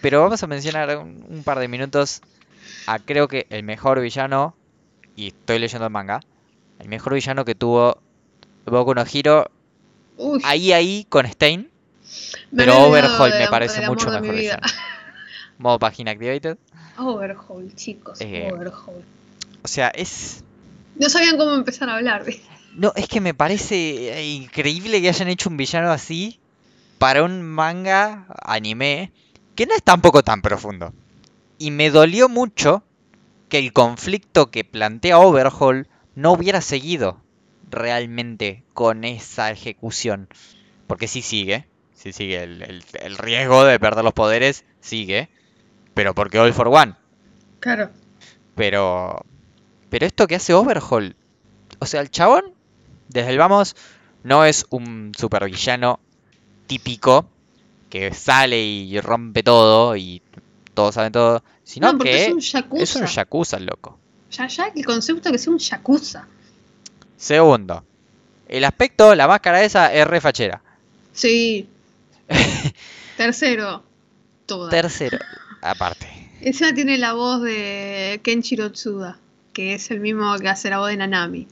pero 0.00 0.20
vamos 0.20 0.42
a 0.42 0.46
mencionar 0.46 0.98
un, 0.98 1.24
un 1.30 1.42
par 1.44 1.58
de 1.58 1.66
minutos 1.66 2.20
a 2.86 2.98
creo 2.98 3.26
que 3.26 3.46
el 3.48 3.62
mejor 3.62 4.00
villano, 4.00 4.54
y 5.16 5.28
estoy 5.28 5.58
leyendo 5.58 5.86
el 5.86 5.90
manga, 5.92 6.20
el 6.78 6.88
mejor 6.88 7.14
villano 7.14 7.44
que 7.46 7.54
tuvo 7.54 7.98
Boku 8.66 8.94
no 8.94 9.02
Hero, 9.10 9.50
Uy, 10.18 10.40
ahí 10.44 10.72
ahí 10.72 11.06
con 11.08 11.26
Stein, 11.26 11.70
me 12.50 12.64
pero 12.64 12.84
Overhaul 12.86 13.30
me 13.30 13.48
parece 13.48 13.86
mucho 13.88 14.10
mejor 14.10 14.34
villano. 14.34 14.62
Modo 15.58 15.78
página 15.78 16.10
activated. 16.12 16.56
Overhaul, 16.98 17.74
chicos, 17.74 18.20
Eh, 18.20 18.50
Overhaul. 18.52 19.04
O 19.62 19.68
sea, 19.68 19.88
es 19.88 20.42
No 20.96 21.08
sabían 21.08 21.36
cómo 21.36 21.54
empezar 21.54 21.88
a 21.88 21.96
hablar. 21.96 22.24
No, 22.76 22.92
es 22.96 23.06
que 23.06 23.20
me 23.20 23.34
parece 23.34 24.18
eh, 24.18 24.26
increíble 24.26 25.00
que 25.00 25.08
hayan 25.08 25.28
hecho 25.28 25.48
un 25.48 25.56
villano 25.56 25.92
así 25.92 26.40
para 26.98 27.22
un 27.22 27.40
manga 27.40 28.26
anime 28.42 29.12
que 29.54 29.64
no 29.66 29.76
es 29.76 29.82
tampoco 29.84 30.24
tan 30.24 30.42
profundo. 30.42 30.92
Y 31.56 31.70
me 31.70 31.90
dolió 31.90 32.28
mucho 32.28 32.82
que 33.48 33.60
el 33.60 33.72
conflicto 33.72 34.50
que 34.50 34.64
plantea 34.64 35.20
Overhaul 35.20 35.86
no 36.16 36.32
hubiera 36.32 36.60
seguido 36.60 37.20
realmente 37.70 38.64
con 38.72 39.04
esa 39.04 39.52
ejecución. 39.52 40.28
Porque 40.88 41.06
sí 41.06 41.22
sigue, 41.22 41.66
sí 41.94 42.12
sigue, 42.12 42.42
el, 42.42 42.62
el- 42.62 42.84
el 43.00 43.16
riesgo 43.18 43.64
de 43.64 43.78
perder 43.78 44.02
los 44.02 44.14
poderes 44.14 44.64
sigue, 44.80 45.28
pero 45.94 46.14
porque 46.14 46.38
All 46.38 46.52
for 46.52 46.68
One. 46.68 46.94
Claro. 47.60 47.90
Pero. 48.54 49.24
Pero 49.90 50.06
esto 50.06 50.26
que 50.26 50.36
hace 50.36 50.54
Overhaul. 50.54 51.16
O 51.78 51.86
sea, 51.86 52.00
el 52.00 52.10
chabón, 52.10 52.52
desde 53.08 53.30
el 53.30 53.38
vamos, 53.38 53.76
no 54.22 54.44
es 54.44 54.66
un 54.70 55.12
supervillano 55.16 56.00
típico 56.66 57.26
que 57.90 58.12
sale 58.12 58.60
y 58.62 59.00
rompe 59.00 59.42
todo 59.42 59.96
y 59.96 60.20
todos 60.74 60.94
saben 60.94 61.12
todo. 61.12 61.42
Sino 61.62 61.92
no, 61.92 61.98
que 61.98 62.26
es 62.26 62.32
un 62.32 62.40
yakuza. 62.40 62.82
es 62.82 62.96
un 62.96 63.06
yakuza, 63.06 63.58
loco. 63.60 63.98
Ya, 64.30 64.48
ya, 64.48 64.66
el 64.74 64.84
concepto 64.84 65.30
que 65.30 65.38
sea 65.38 65.52
un 65.52 65.58
yakuza. 65.58 66.26
Segundo, 67.16 67.84
el 68.48 68.64
aspecto, 68.64 69.14
la 69.14 69.28
máscara 69.28 69.62
esa 69.62 69.92
es 69.94 70.06
re 70.06 70.20
fachera. 70.20 70.60
Sí. 71.12 71.68
Tercero, 73.16 73.84
toda. 74.46 74.70
Tercero, 74.70 75.18
aparte. 75.70 76.06
Encima 76.40 76.74
tiene 76.74 76.98
la 76.98 77.14
voz 77.14 77.42
de 77.42 78.20
Kenshiro 78.22 78.70
Tsuda, 78.72 79.18
que 79.52 79.74
es 79.74 79.90
el 79.90 80.00
mismo 80.00 80.36
que 80.38 80.48
hace 80.48 80.68
la 80.70 80.78
voz 80.78 80.90
de 80.90 80.96
Nanami. 80.96 81.48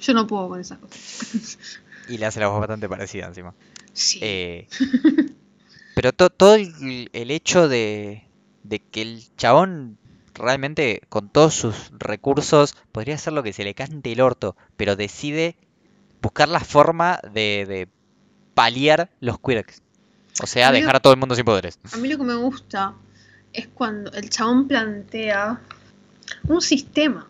Yo 0.00 0.12
no 0.12 0.26
puedo 0.26 0.48
con 0.48 0.60
esas 0.60 0.78
cosas. 0.78 1.58
Y 2.08 2.18
le 2.18 2.26
hace 2.26 2.38
la 2.38 2.48
voz 2.48 2.58
bastante 2.60 2.86
parecida 2.86 3.26
encima. 3.28 3.54
Sí. 3.94 4.18
Eh, 4.20 4.66
pero 5.94 6.12
to- 6.12 6.28
todo 6.28 6.54
el, 6.56 7.08
el 7.12 7.30
hecho 7.30 7.66
de, 7.68 8.24
de 8.62 8.78
que 8.80 9.00
el 9.00 9.22
chabón 9.38 9.96
realmente 10.34 11.00
con 11.08 11.30
todos 11.30 11.54
sus 11.54 11.90
recursos 11.98 12.76
podría 12.92 13.14
hacer 13.14 13.32
lo 13.32 13.42
que 13.42 13.52
se 13.54 13.64
le 13.64 13.74
cante 13.74 14.12
el 14.12 14.20
orto, 14.20 14.54
pero 14.76 14.96
decide 14.96 15.56
buscar 16.20 16.48
la 16.48 16.60
forma 16.60 17.20
de, 17.32 17.64
de 17.66 17.88
paliar 18.54 19.08
los 19.20 19.38
quirks. 19.40 19.80
O 20.42 20.46
sea, 20.46 20.72
dejar 20.72 20.96
a 20.96 21.00
todo 21.00 21.12
el 21.14 21.18
mundo 21.20 21.34
sin 21.36 21.44
poderes. 21.44 21.78
A 21.92 21.96
mí 21.96 22.08
lo 22.08 22.18
que 22.18 22.24
me 22.24 22.34
gusta 22.34 22.94
es 23.54 23.68
cuando 23.68 24.12
el 24.12 24.28
chabón 24.28 24.68
plantea 24.68 25.60
un 26.48 26.60
sistema 26.60 27.26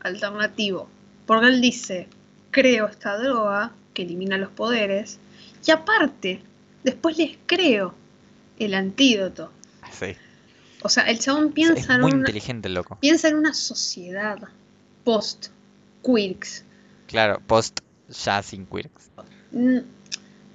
alternativo. 0.00 0.88
Porque 1.26 1.46
él 1.46 1.60
dice, 1.60 2.08
creo 2.50 2.86
esta 2.88 3.18
droga 3.18 3.72
que 3.94 4.02
elimina 4.02 4.36
los 4.38 4.50
poderes 4.50 5.18
y 5.66 5.70
aparte, 5.70 6.42
después 6.84 7.16
les 7.18 7.36
creo 7.46 7.94
el 8.58 8.74
antídoto. 8.74 9.50
Sí. 9.92 10.14
O 10.82 10.88
sea, 10.88 11.04
el 11.04 11.18
chabón 11.18 11.46
Es 11.48 11.52
piensa, 11.52 11.94
en, 11.94 12.00
muy 12.00 12.10
una, 12.10 12.20
inteligente 12.20 12.68
el 12.68 12.74
loco. 12.74 12.96
piensa 13.00 13.28
en 13.28 13.36
una 13.36 13.54
sociedad 13.54 14.38
post-Quirks. 15.04 16.64
Claro, 17.06 17.40
post 17.46 17.80
ya 18.24 18.42
sin 18.42 18.66
quirks. 18.66 19.10
Mm, 19.52 19.78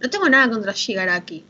No 0.02 0.10
tengo 0.10 0.30
nada 0.30 0.50
contra 0.50 0.74
Shigaraki. 0.74 1.44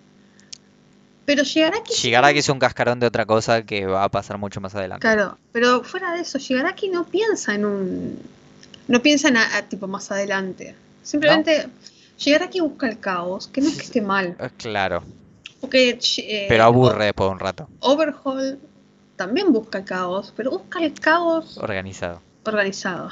Pero 1.28 1.44
Shigaraki... 1.44 1.92
es 1.92 2.00
Shigaraki 2.00 2.40
es 2.40 2.48
un 2.48 2.58
cascarón 2.58 3.02
de 3.02 3.06
otra 3.06 3.26
cosa 3.26 3.64
que 3.64 3.86
va 3.86 4.06
a 4.06 4.10
pasar 4.10 4.38
mucho 4.38 4.62
más 4.62 4.74
adelante. 4.76 5.02
Claro, 5.02 5.38
pero 5.52 5.84
fuera 5.84 6.14
de 6.14 6.22
eso, 6.22 6.40
Shigaraki 6.40 6.88
no 6.88 7.04
piensa 7.06 7.54
en 7.54 7.66
un. 7.66 8.20
No 8.88 9.02
piensa 9.02 9.28
en 9.28 9.36
a, 9.36 9.58
a 9.58 9.64
tipo 9.64 9.88
más 9.88 10.10
adelante. 10.10 10.74
Simplemente 11.04 11.68
Shigaraki 12.18 12.62
busca 12.62 12.88
el 12.88 13.00
caos, 13.02 13.48
que 13.50 13.60
no 13.60 13.68
es 13.68 13.76
que 13.76 13.84
esté 13.84 14.02
mal. 14.14 14.38
Eh, 14.40 14.50
Claro, 14.56 15.04
Porque 15.60 16.00
eh, 16.20 16.46
pero 16.48 16.64
aburre 16.64 17.06
después 17.06 17.28
de 17.28 17.34
un 17.34 17.40
rato. 17.40 17.68
Overhaul 17.82 18.58
también 19.18 19.52
busca 19.52 19.80
el 19.80 19.84
caos, 19.84 20.34
pero 20.34 20.52
busca 20.52 20.80
el 20.80 20.94
caos 20.94 21.58
Organizado. 21.58 22.22
organizado. 22.46 23.10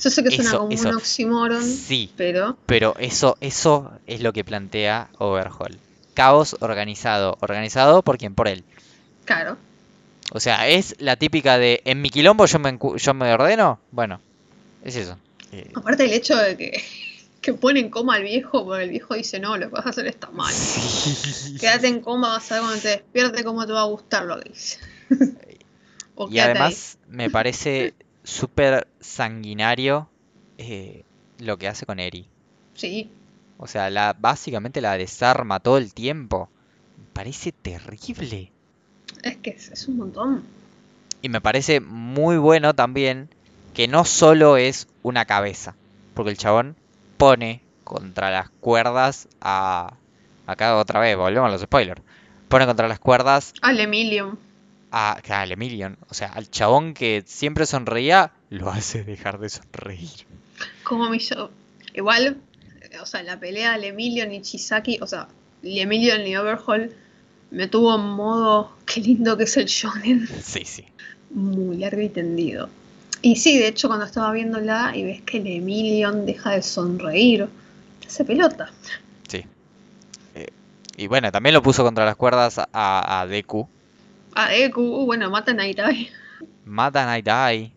Yo 0.00 0.10
sé 0.10 0.24
que 0.24 0.30
suena 0.32 0.50
Eso, 0.50 0.58
como 0.58 0.72
eso. 0.72 0.88
un 0.88 0.94
oxímoron, 0.96 1.62
Sí, 1.62 2.10
pero 2.16 2.56
Pero 2.66 2.96
eso, 2.98 3.36
eso 3.40 3.92
es 4.08 4.20
lo 4.22 4.32
que 4.32 4.42
plantea 4.42 5.08
Overhaul. 5.18 5.78
Caos 6.14 6.56
organizado. 6.60 7.36
¿Organizado 7.40 8.02
por 8.02 8.16
quién? 8.18 8.34
Por 8.34 8.48
él. 8.48 8.64
claro. 9.24 9.56
O 10.32 10.40
sea, 10.40 10.66
es 10.68 10.96
la 11.00 11.16
típica 11.16 11.58
de 11.58 11.82
en 11.84 12.00
mi 12.00 12.08
quilombo 12.08 12.46
yo 12.46 12.58
me, 12.58 12.78
yo 12.96 13.14
me 13.14 13.30
ordeno. 13.32 13.78
Bueno, 13.92 14.20
es 14.82 14.96
eso. 14.96 15.18
Eh, 15.52 15.70
Aparte 15.74 16.06
el 16.06 16.12
hecho 16.14 16.34
de 16.34 16.56
que, 16.56 16.82
que 17.42 17.52
pone 17.52 17.78
en 17.80 17.90
coma 17.90 18.14
al 18.14 18.22
viejo, 18.22 18.64
porque 18.64 18.84
el 18.84 18.90
viejo 18.90 19.14
dice, 19.14 19.38
no, 19.38 19.58
lo 19.58 19.68
que 19.68 19.74
vas 19.74 19.84
a 19.86 19.90
hacer 19.90 20.06
está 20.06 20.30
mal. 20.30 20.52
sí. 20.52 21.56
Quédate 21.60 21.88
en 21.88 22.00
coma, 22.00 22.28
vas 22.30 22.50
a 22.50 22.54
ver 22.54 22.62
cuando 22.64 22.80
te 22.80 22.88
despiertes 22.88 23.42
cómo 23.44 23.66
te 23.66 23.72
va 23.74 23.82
a 23.82 23.84
gustar 23.84 24.24
lo 24.24 24.40
que 24.40 24.48
dice. 24.48 24.78
o 26.16 26.28
Y 26.30 26.38
ahí. 26.38 26.50
además 26.50 26.96
me 27.08 27.28
parece 27.30 27.92
súper 28.24 28.88
sanguinario 29.00 30.08
eh, 30.56 31.02
lo 31.38 31.58
que 31.58 31.68
hace 31.68 31.84
con 31.84 32.00
Eri. 32.00 32.26
Sí, 32.74 33.10
O 33.58 33.66
sea, 33.66 33.90
la, 33.90 34.14
básicamente 34.18 34.80
la 34.80 34.96
desarma 34.96 35.60
todo 35.60 35.78
el 35.78 35.94
tiempo. 35.94 36.48
Me 36.98 37.04
parece 37.12 37.52
terrible. 37.52 38.50
es 39.22 39.36
que 39.38 39.50
es, 39.50 39.70
es 39.70 39.88
un 39.88 39.98
montón. 39.98 40.44
Y 41.22 41.28
me 41.28 41.40
parece 41.40 41.80
muy 41.80 42.36
bueno 42.36 42.74
también 42.74 43.28
que 43.72 43.88
no 43.88 44.04
solo 44.04 44.56
es 44.56 44.86
una 45.02 45.24
cabeza, 45.24 45.74
porque 46.14 46.30
el 46.30 46.36
chabón 46.36 46.76
pone 47.16 47.60
contra 47.84 48.30
las 48.30 48.50
cuerdas 48.60 49.28
a... 49.40 49.94
Acá 50.46 50.76
otra 50.76 51.00
vez, 51.00 51.16
volvemos 51.16 51.48
a 51.48 51.52
los 51.52 51.62
spoilers. 51.62 52.02
Pone 52.48 52.66
contra 52.66 52.86
las 52.86 52.98
cuerdas 52.98 53.54
Al 53.62 53.80
Emilio. 53.80 54.36
a, 54.92 55.18
al 55.28 55.52
Emilion. 55.52 55.96
O 56.10 56.14
sea, 56.14 56.28
al 56.28 56.50
chabón 56.50 56.92
que 56.92 57.24
siempre 57.26 57.64
sonreía, 57.66 58.32
lo 58.50 58.68
hace 58.70 59.04
dejar 59.04 59.38
de 59.38 59.48
sonreír. 59.48 60.26
Como 60.82 61.08
mi 61.08 61.18
yo. 61.18 61.50
Igual, 61.94 62.36
o 63.00 63.06
sea, 63.06 63.22
la 63.22 63.38
pelea 63.38 63.74
al 63.74 63.84
Emilio 63.84 64.30
y 64.30 64.40
Chisaki, 64.40 64.98
o 65.00 65.06
sea, 65.06 65.28
el 65.62 65.78
Emilio 65.78 66.14
y 66.24 66.36
Overhaul 66.36 66.92
me 67.50 67.68
tuvo 67.68 67.94
en 67.94 68.02
modo, 68.02 68.72
qué 68.86 69.00
lindo 69.00 69.36
que 69.36 69.44
es 69.44 69.56
el 69.56 69.66
shonen, 69.66 70.26
Sí, 70.42 70.64
sí. 70.64 70.84
muy 71.30 71.76
largo 71.78 72.00
y 72.00 72.08
tendido. 72.08 72.68
Y 73.22 73.36
sí, 73.36 73.58
de 73.58 73.68
hecho, 73.68 73.88
cuando 73.88 74.04
estaba 74.04 74.32
viéndola 74.32 74.92
y 74.94 75.02
ves 75.04 75.22
que 75.22 75.38
el 75.38 75.46
Emilion 75.46 76.26
deja 76.26 76.50
de 76.50 76.62
sonreír, 76.62 77.48
hace 78.06 78.24
pelota. 78.24 78.70
Sí. 79.28 79.44
Eh, 80.34 80.48
y 80.98 81.06
bueno, 81.06 81.32
también 81.32 81.54
lo 81.54 81.62
puso 81.62 81.82
contra 81.84 82.04
las 82.04 82.16
cuerdas 82.16 82.58
a, 82.58 83.20
a 83.20 83.26
Deku. 83.26 83.66
Ah, 84.34 84.48
Deku, 84.50 84.82
uh, 84.82 85.06
bueno, 85.06 85.30
matan 85.30 85.58
a 85.60 85.66
Itai. 85.66 86.10
Mata 86.66 87.06
Night 87.06 87.26
Eye. 87.28 87.72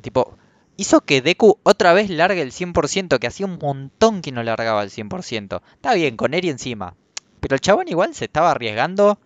Tipo, 0.00 0.38
hizo 0.76 1.00
que 1.00 1.22
Deku 1.22 1.58
otra 1.62 1.92
vez 1.92 2.10
largue 2.10 2.42
el 2.42 2.52
100%, 2.52 3.18
que 3.18 3.26
hacía 3.26 3.46
un 3.46 3.58
montón 3.60 4.22
que 4.22 4.32
no 4.32 4.42
largaba 4.42 4.82
el 4.82 4.90
100%. 4.90 5.62
Está 5.74 5.94
bien, 5.94 6.16
con 6.16 6.34
Eri 6.34 6.50
encima. 6.50 6.94
Pero 7.40 7.54
el 7.54 7.60
chabón 7.60 7.88
igual 7.88 8.14
se 8.14 8.24
estaba 8.26 8.50
arriesgando 8.50 9.18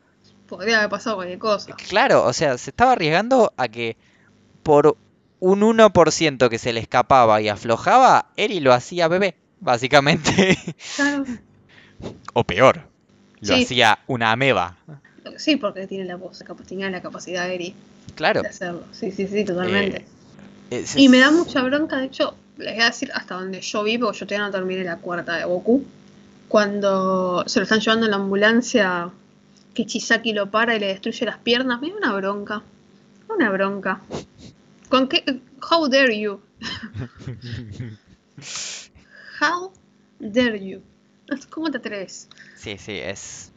podría 0.49 0.79
haber 0.79 0.91
pasado 0.91 1.15
cualquier 1.17 1.39
cosa. 1.39 1.77
Claro, 1.77 2.25
o 2.25 2.33
sea, 2.33 2.59
se 2.59 2.71
estaba 2.71 2.93
arriesgando 2.93 3.53
a 3.57 3.69
que 3.69 3.97
por 4.65 4.97
un 5.39 5.61
1% 5.61 6.49
que 6.49 6.59
se 6.59 6.73
le 6.73 6.81
escapaba 6.81 7.41
y 7.41 7.49
aflojaba, 7.49 8.31
Eri 8.37 8.59
lo 8.59 8.73
hacía 8.73 9.07
bebé, 9.07 9.37
básicamente. 9.61 10.59
Claro. 10.97 11.25
o 12.35 12.43
peor, 12.45 12.83
lo 13.41 13.55
Sí. 13.57 13.63
hacía 13.63 14.01
una 14.09 14.33
ameba. 14.33 14.77
Sí, 15.37 15.55
porque 15.57 15.87
tiene 15.87 16.05
la 16.05 16.17
voz, 16.17 16.43
tenía 16.67 16.91
la 16.91 17.01
capacidad 17.01 17.49
Eri 17.49 17.75
Claro. 18.17 18.43
de 18.43 18.49
hacerlo. 18.49 18.83
Sí, 18.93 19.13
sí, 19.13 19.29
sí, 19.29 19.45
totalmente. 19.45 19.99
Eh, 19.99 20.05
es- 20.71 20.97
Y 20.97 21.09
me 21.09 21.19
da 21.19 21.31
mucha 21.31 21.63
bronca, 21.63 21.99
de 21.99 22.07
hecho, 22.07 22.35
les 22.57 22.75
voy 22.75 22.83
a 22.83 22.87
decir 22.87 23.11
hasta 23.15 23.35
donde 23.35 23.61
yo 23.61 23.83
vi, 23.83 23.99
porque 23.99 24.19
yo 24.19 24.27
todavía 24.27 24.47
no 24.47 24.53
terminé 24.53 24.85
la 24.85 24.97
cuarta 24.99 25.37
de 25.37 25.45
Goku. 25.45 25.85
Cuando 26.49 27.45
se 27.47 27.61
lo 27.61 27.63
están 27.65 27.81
llevando 27.81 28.07
en 28.07 28.11
la 28.11 28.17
ambulancia, 28.17 29.11
que 29.75 29.87
Chisaki 29.87 30.33
lo 30.33 30.51
para 30.51 30.75
y 30.77 30.81
le 30.81 30.87
destruye 30.89 31.25
las 31.27 31.39
piernas, 31.39 31.81
me 31.81 31.91
da 31.91 31.97
una 31.97 32.13
bronca. 32.17 32.63
Una 33.29 33.51
bronca. 33.51 34.01
¿Con 34.89 35.09
qué? 35.09 35.25
How 35.71 35.89
dare 35.89 36.19
you? 36.19 36.41
How 39.41 39.73
dare 40.19 40.59
you? 40.65 40.83
¿Cómo 41.51 41.71
te 41.71 41.79
atreves? 41.79 42.29
Sí, 42.57 42.77
sí, 42.79 42.93
es. 42.99 43.53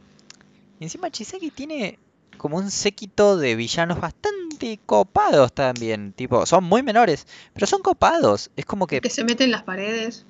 Y 0.78 0.84
encima 0.84 1.10
Chiseki 1.10 1.50
tiene 1.50 1.98
como 2.36 2.56
un 2.58 2.70
séquito 2.70 3.36
de 3.36 3.56
villanos 3.56 4.00
bastante 4.00 4.43
copados 4.86 5.52
también. 5.52 6.12
Tipo, 6.12 6.46
son 6.46 6.64
muy 6.64 6.82
menores, 6.82 7.26
pero 7.52 7.66
son 7.66 7.82
copados. 7.82 8.50
Es 8.56 8.64
como 8.66 8.86
que. 8.86 9.00
Que 9.00 9.10
se 9.10 9.24
mete 9.24 9.44
en 9.44 9.50
las 9.50 9.62
paredes 9.62 10.24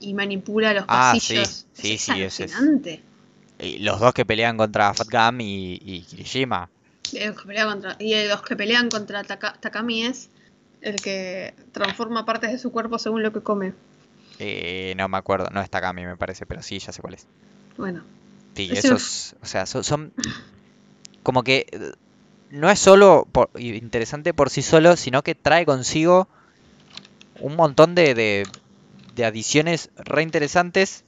y 0.00 0.14
manipula 0.14 0.72
los 0.74 0.84
Ah, 0.88 1.12
sí. 1.14 1.34
pasillos. 1.34 1.66
Sí, 1.72 1.94
es 1.94 2.02
sí, 2.02 2.22
es- 2.22 2.40
eh, 3.60 3.76
Los 3.80 3.98
dos 4.00 4.14
que 4.14 4.24
pelean 4.24 4.56
contra 4.56 4.94
Fat 4.94 5.08
Gum 5.10 5.40
y, 5.40 5.78
y 5.82 6.02
Kirishima. 6.02 6.70
Y 7.12 7.24
los 7.24 7.40
que 7.40 7.46
pelean 7.48 7.68
contra, 7.70 7.96
y 7.98 8.26
los 8.28 8.42
que 8.42 8.56
pelean 8.56 8.88
contra 8.88 9.24
Taka- 9.24 9.58
Takami 9.58 10.04
es 10.04 10.28
el 10.80 10.96
que 10.96 11.54
transforma 11.72 12.24
partes 12.24 12.52
de 12.52 12.58
su 12.58 12.70
cuerpo 12.70 12.98
según 12.98 13.22
lo 13.22 13.32
que 13.32 13.40
come. 13.40 13.72
Eh, 14.38 14.94
no 14.96 15.08
me 15.08 15.16
acuerdo, 15.16 15.48
no 15.50 15.60
es 15.60 15.70
Takami 15.70 16.06
me 16.06 16.16
parece, 16.16 16.46
pero 16.46 16.62
sí, 16.62 16.78
ya 16.78 16.92
sé 16.92 17.00
cuál 17.02 17.14
es. 17.14 17.26
Bueno, 17.76 18.04
Sí, 18.54 18.68
esos, 18.72 19.34
o 19.40 19.46
sea, 19.46 19.66
son, 19.66 19.82
son 19.84 20.12
como 21.22 21.42
que 21.42 21.66
no 22.50 22.70
es 22.70 22.78
solo 22.78 23.26
por- 23.32 23.50
interesante 23.58 24.34
por 24.34 24.50
sí 24.50 24.62
solo, 24.62 24.96
sino 24.96 25.22
que 25.22 25.34
trae 25.34 25.64
consigo 25.66 26.28
un 27.38 27.56
montón 27.56 27.94
de, 27.94 28.14
de, 28.14 28.46
de 29.14 29.24
adiciones 29.24 29.90
re 29.96 30.22
interesantes 30.22 31.04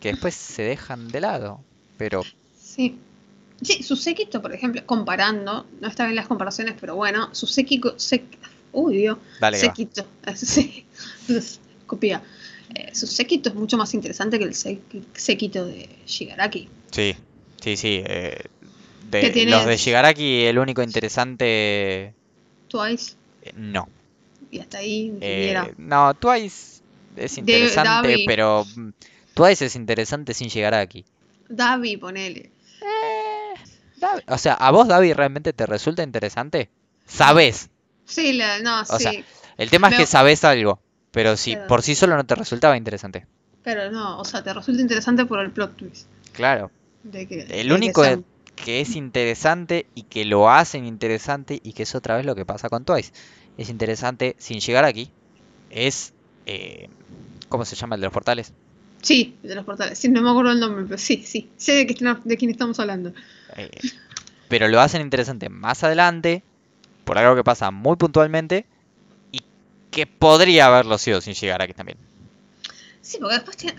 que 0.00 0.12
después 0.12 0.34
se 0.34 0.62
dejan 0.62 1.10
de 1.10 1.20
lado. 1.20 1.60
Pero 1.96 2.22
sí. 2.58 2.94
Sí, 3.62 3.82
su 3.82 3.96
séquito, 3.96 4.42
por 4.42 4.52
ejemplo, 4.52 4.84
comparando, 4.84 5.64
no 5.80 5.88
está 5.88 6.04
bien 6.04 6.16
las 6.16 6.26
comparaciones, 6.26 6.74
pero 6.78 6.96
bueno, 6.96 7.30
su 7.32 7.46
séquito, 7.46 7.96
uy 8.72 8.96
Dios, 8.96 9.16
dale, 9.40 9.56
sí, 10.34 10.84
copia. 11.86 12.20
Eh, 12.74 12.94
su 12.94 13.06
séquito 13.06 13.48
es 13.50 13.54
mucho 13.54 13.76
más 13.78 13.94
interesante 13.94 14.38
que 14.38 14.44
el 14.44 14.54
séquito 14.54 15.64
de 15.64 15.88
Shigaraki. 16.04 16.68
Sí, 16.90 17.14
sí, 17.62 17.76
sí. 17.76 18.02
eh, 18.04 18.42
de- 19.10 19.46
los 19.46 19.66
de 19.66 19.76
Shigaraki, 19.76 20.44
el 20.44 20.58
único 20.58 20.82
interesante, 20.82 22.14
Twice, 22.68 23.14
eh, 23.42 23.52
no. 23.56 23.88
y 24.50 24.58
hasta 24.60 24.78
ahí, 24.78 25.16
Eh, 25.20 25.72
no, 25.78 26.14
Twice 26.14 26.80
es 27.16 27.38
interesante, 27.38 27.88
Davi. 28.08 28.24
pero 28.26 28.64
mm, 28.76 28.88
Twice 29.34 29.66
es 29.66 29.76
interesante 29.76 30.34
sin 30.34 30.48
Shigaraki. 30.48 31.04
Davi, 31.48 31.96
ponele. 31.96 32.50
Eh, 32.82 33.54
Davi- 34.00 34.22
O 34.28 34.38
sea, 34.38 34.54
¿a 34.54 34.70
vos, 34.70 34.88
Davi, 34.88 35.12
realmente 35.12 35.52
te 35.52 35.66
resulta 35.66 36.02
interesante? 36.02 36.70
¿Sabes? 37.06 37.70
Sí, 38.06 38.32
la, 38.34 38.60
no, 38.60 38.80
O 38.82 38.84
sí. 38.84 39.02
sea, 39.02 39.12
El 39.56 39.70
tema 39.70 39.88
es 39.88 39.92
Me- 39.92 39.96
que 39.98 40.06
sabes 40.06 40.42
algo, 40.44 40.80
pero 41.12 41.36
si 41.36 41.56
por 41.68 41.82
sí 41.82 41.94
solo 41.94 42.16
no 42.16 42.24
te 42.24 42.34
resultaba 42.34 42.76
interesante. 42.76 43.26
Pero 43.62 43.90
no, 43.90 44.18
o 44.18 44.24
sea, 44.24 44.42
te 44.42 44.52
resulta 44.52 44.80
interesante 44.82 45.24
por 45.26 45.38
el 45.40 45.50
plot 45.52 45.76
twist. 45.76 46.06
Claro. 46.32 46.70
De 47.04 47.26
que, 47.26 47.44
de 47.44 47.60
El 47.60 47.68
que 47.68 47.74
único 47.74 48.02
que 48.56 48.80
es 48.80 48.96
interesante 48.96 49.86
y 49.94 50.02
que 50.02 50.24
lo 50.24 50.50
hacen 50.50 50.84
interesante 50.84 51.60
y 51.62 51.72
que 51.72 51.84
es 51.84 51.94
otra 51.94 52.16
vez 52.16 52.26
lo 52.26 52.34
que 52.34 52.46
pasa 52.46 52.68
con 52.68 52.84
Twice. 52.84 53.12
Es 53.58 53.68
interesante 53.68 54.36
sin 54.38 54.60
llegar 54.60 54.84
aquí. 54.84 55.10
Es... 55.70 56.12
eh, 56.46 56.88
¿Cómo 57.48 57.64
se 57.64 57.76
llama 57.76 57.94
el 57.94 58.00
de 58.00 58.06
los 58.06 58.12
portales? 58.12 58.52
Sí, 59.02 59.36
de 59.42 59.54
los 59.54 59.64
portales. 59.64 59.98
Sí, 59.98 60.08
no 60.08 60.22
me 60.22 60.30
acuerdo 60.30 60.52
el 60.52 60.60
nombre, 60.60 60.84
pero 60.84 60.98
sí, 60.98 61.22
sí. 61.26 61.50
Sé 61.56 61.72
de, 61.72 61.86
qué, 61.86 62.16
de 62.24 62.36
quién 62.36 62.50
estamos 62.50 62.80
hablando. 62.80 63.12
Eh, 63.56 63.70
pero 64.48 64.68
lo 64.68 64.80
hacen 64.80 65.02
interesante 65.02 65.48
más 65.50 65.84
adelante, 65.84 66.42
por 67.04 67.18
algo 67.18 67.36
que 67.36 67.44
pasa 67.44 67.70
muy 67.70 67.96
puntualmente, 67.96 68.66
y 69.30 69.42
que 69.90 70.06
podría 70.06 70.66
haberlo 70.66 70.96
sido 70.96 71.20
sin 71.20 71.34
llegar 71.34 71.60
aquí 71.60 71.74
también. 71.74 71.98
Sí, 73.02 73.18
porque 73.20 73.34
después 73.34 73.56
tiene. 73.56 73.78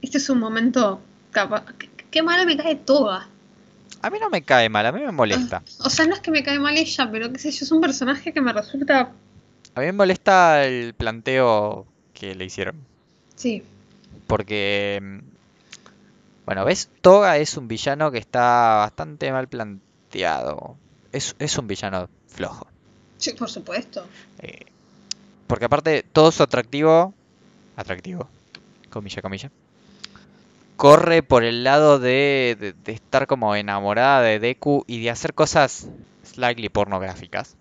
Este 0.00 0.18
es 0.18 0.30
un 0.30 0.38
momento. 0.38 1.00
qué 2.10 2.22
mal 2.22 2.46
me 2.46 2.56
cae 2.56 2.76
toda. 2.76 3.28
A 4.02 4.10
mí 4.10 4.18
no 4.18 4.30
me 4.30 4.42
cae 4.42 4.68
mal, 4.68 4.86
a 4.86 4.92
mí 4.92 5.00
me 5.00 5.12
molesta. 5.12 5.62
O 5.84 5.90
sea, 5.90 6.06
no 6.06 6.14
es 6.14 6.20
que 6.20 6.30
me 6.30 6.42
cae 6.42 6.58
mal 6.58 6.76
ella, 6.76 7.10
pero 7.10 7.32
qué 7.32 7.38
sé 7.38 7.50
yo, 7.50 7.64
es 7.64 7.72
un 7.72 7.80
personaje 7.80 8.32
que 8.32 8.40
me 8.40 8.52
resulta. 8.52 9.12
A 9.74 9.80
mí 9.80 9.86
me 9.86 9.92
molesta 9.92 10.64
el 10.64 10.94
planteo 10.94 11.86
que 12.14 12.34
le 12.34 12.44
hicieron. 12.46 12.76
Sí, 13.36 13.62
Porque, 14.26 15.00
mm, 15.02 15.18
bueno, 16.46 16.64
ves, 16.64 16.88
Toga 17.00 17.36
es 17.38 17.56
un 17.56 17.68
villano 17.68 18.10
que 18.10 18.18
está 18.18 18.76
bastante 18.76 19.30
mal 19.32 19.48
planteado. 19.48 20.76
Es, 21.12 21.34
es 21.38 21.58
un 21.58 21.66
villano 21.66 22.08
flojo. 22.28 22.66
sí, 23.18 23.32
por 23.32 23.50
supuesto. 23.50 24.06
Eh, 24.40 24.66
porque 25.46 25.64
aparte, 25.66 26.04
todo 26.12 26.30
su 26.32 26.42
atractivo, 26.42 27.12
atractivo, 27.76 28.28
comilla, 28.90 29.20
comilla, 29.22 29.50
corre 30.80 31.22
por 31.22 31.44
el 31.44 31.62
lado 31.62 31.98
de, 31.98 32.56
de- 32.58 32.72
de 32.72 32.92
estar 32.92 33.26
como 33.26 33.54
enamorada 33.54 34.22
de 34.22 34.38
Deku 34.38 34.84
y 34.86 35.02
de 35.02 35.10
hacer 35.10 35.34
cosas 35.34 35.88
slightly 36.24 36.68
pornográficas. 36.70 37.54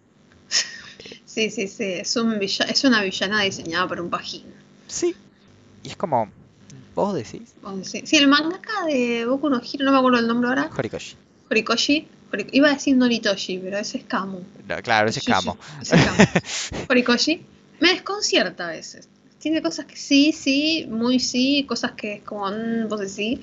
Sí, 1.25 1.49
sí, 1.51 1.67
sí. 1.67 1.83
Es, 1.83 2.15
un 2.15 2.39
villa- 2.39 2.65
es 2.65 2.83
una 2.85 3.01
villana 3.03 3.41
diseñada 3.43 3.87
por 3.87 3.99
un 4.01 4.09
pajín. 4.09 4.45
Sí. 4.87 5.15
Y 5.83 5.89
es 5.89 5.95
como, 5.97 6.29
vos 6.95 7.13
decís, 7.13 7.53
Vamos 7.61 7.79
a 7.79 7.83
decir. 7.83 8.07
Sí, 8.07 8.15
el 8.17 8.27
mangaka 8.27 8.85
de 8.85 9.25
Boku 9.25 9.49
no 9.49 9.57
Hero, 9.61 9.85
no 9.85 9.91
me 9.91 9.97
acuerdo 9.97 10.19
el 10.19 10.27
nombre 10.27 10.49
ahora. 10.49 10.69
Horikoshi. 10.77 11.15
Horikoshi. 11.51 12.07
Hori- 12.31 12.47
Iba 12.51 12.69
a 12.69 12.73
decir 12.73 12.95
Noritoshi, 12.95 13.57
pero 13.57 13.77
ese 13.79 13.97
es 13.99 14.03
Kamu. 14.05 14.39
No, 14.67 14.75
claro, 14.81 15.09
ese 15.09 15.19
es 15.19 15.25
Kamu. 15.25 15.55
Horikoshi 16.89 17.41
me 17.79 17.89
desconcierta 17.89 18.67
a 18.67 18.71
veces. 18.71 19.07
Tiene 19.39 19.61
cosas 19.61 19.85
que 19.85 19.95
sí, 19.95 20.31
sí, 20.33 20.87
muy 20.89 21.19
sí, 21.19 21.65
cosas 21.67 21.93
que 21.93 22.15
es 22.15 22.23
como, 22.23 22.49
mm, 22.49 22.87
vos 22.89 22.99
decís. 22.99 23.39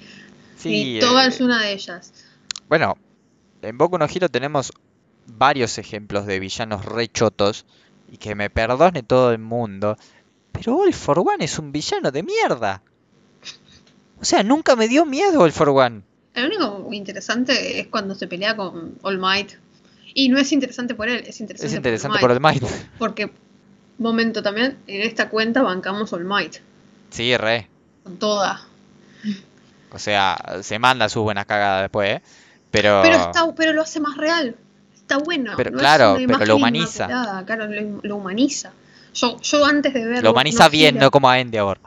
Sí, 0.57 0.69
y 0.69 0.99
eh, 0.99 1.27
es 1.27 1.41
una 1.41 1.63
de 1.63 1.73
ellas. 1.73 2.13
Bueno, 2.69 2.97
en 3.63 3.79
Boku 3.79 3.99
no 3.99 4.07
Hero 4.07 4.29
tenemos 4.29 4.73
varios 5.27 5.79
ejemplos 5.79 6.27
de 6.27 6.39
villanos 6.39 6.85
rechotos 6.85 7.67
y 8.11 8.19
que 8.19 8.35
me 8.35 8.51
perdone 8.51 9.03
todo 9.03 9.33
el 9.33 9.39
mundo, 9.39 9.97
pero 10.53 10.77
All 10.77 10.95
for 10.95 11.19
One 11.19 11.45
es 11.45 11.59
un 11.59 11.73
villano 11.73 12.11
de 12.11 12.23
mierda. 12.23 12.83
O 14.21 14.25
sea, 14.25 14.43
nunca 14.43 14.77
me 14.77 14.89
dio 14.89 15.05
miedo 15.05 15.41
All 15.41 15.53
for 15.53 15.69
One. 15.71 16.03
El 16.35 16.47
único 16.47 16.89
interesante 16.93 17.81
es 17.81 17.89
cuando 17.89 18.15
se 18.15 18.27
pelea 18.27 18.57
con 18.57 18.99
All 19.03 19.19
Might. 19.19 19.53
Y 20.15 20.29
no 20.29 20.39
es 20.39 20.53
interesante 20.53 20.95
por 20.95 21.09
él, 21.09 21.25
es 21.27 21.41
interesante, 21.41 21.67
Es 21.67 21.77
interesante 21.77 22.19
por 22.19 22.29
por 22.29 22.31
All 22.33 22.41
Might. 22.41 22.63
el 22.63 22.69
Might. 22.69 22.87
Porque, 22.99 23.33
momento 23.99 24.43
también, 24.43 24.79
en 24.87 25.03
esta 25.03 25.29
cuenta 25.29 25.63
bancamos 25.63 26.13
All 26.13 26.25
Might. 26.25 26.57
Sí, 27.11 27.37
re. 27.37 27.69
Con 28.03 28.17
toda. 28.19 28.63
O 29.91 29.99
sea, 29.99 30.37
se 30.63 30.79
manda 30.79 31.09
sus 31.09 31.23
buenas 31.23 31.47
cagadas 31.47 31.83
después, 31.83 32.17
¿eh? 32.17 32.23
Pero... 32.71 33.01
Pero, 33.03 33.17
está, 33.17 33.55
pero 33.55 33.73
lo 33.73 33.83
hace 33.83 34.01
más 34.01 34.17
real. 34.17 34.55
Está 34.95 35.19
bueno. 35.19 35.53
Pero 35.57 35.71
no 35.71 35.79
claro, 35.79 36.17
pero 36.27 36.45
lo 36.45 36.57
humaniza. 36.57 37.07
Claro, 37.47 37.67
lo, 37.69 38.01
lo 38.03 38.17
humaniza. 38.17 38.73
Yo, 39.15 39.41
yo 39.41 39.65
antes 39.65 39.95
de 39.95 40.05
ver. 40.05 40.23
Lo 40.23 40.33
humaniza 40.33 40.65
no 40.65 40.71
bien, 40.71 40.97
Hero- 40.97 41.05
no 41.07 41.11
como 41.11 41.31
a 41.31 41.39
Endeavor. 41.39 41.79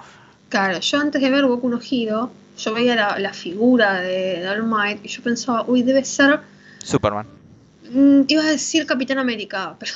Claro, 0.47 0.79
yo 0.79 0.97
antes 0.99 1.21
de 1.21 1.29
ver 1.29 1.45
Goku 1.45 1.69
no 1.69 1.79
Hero, 1.79 2.31
yo 2.57 2.73
veía 2.73 2.95
la, 2.95 3.19
la 3.19 3.33
figura 3.33 3.99
de, 3.99 4.39
de 4.39 4.49
All 4.49 4.63
Might 4.63 5.05
y 5.05 5.09
yo 5.09 5.21
pensaba, 5.21 5.63
uy, 5.67 5.83
debe 5.83 6.03
ser. 6.05 6.39
Superman. 6.81 7.27
mm, 7.91 8.21
iba 8.27 8.41
a 8.41 8.47
decir 8.47 8.87
Capitán 8.87 9.19
América, 9.19 9.75
pero, 9.79 9.91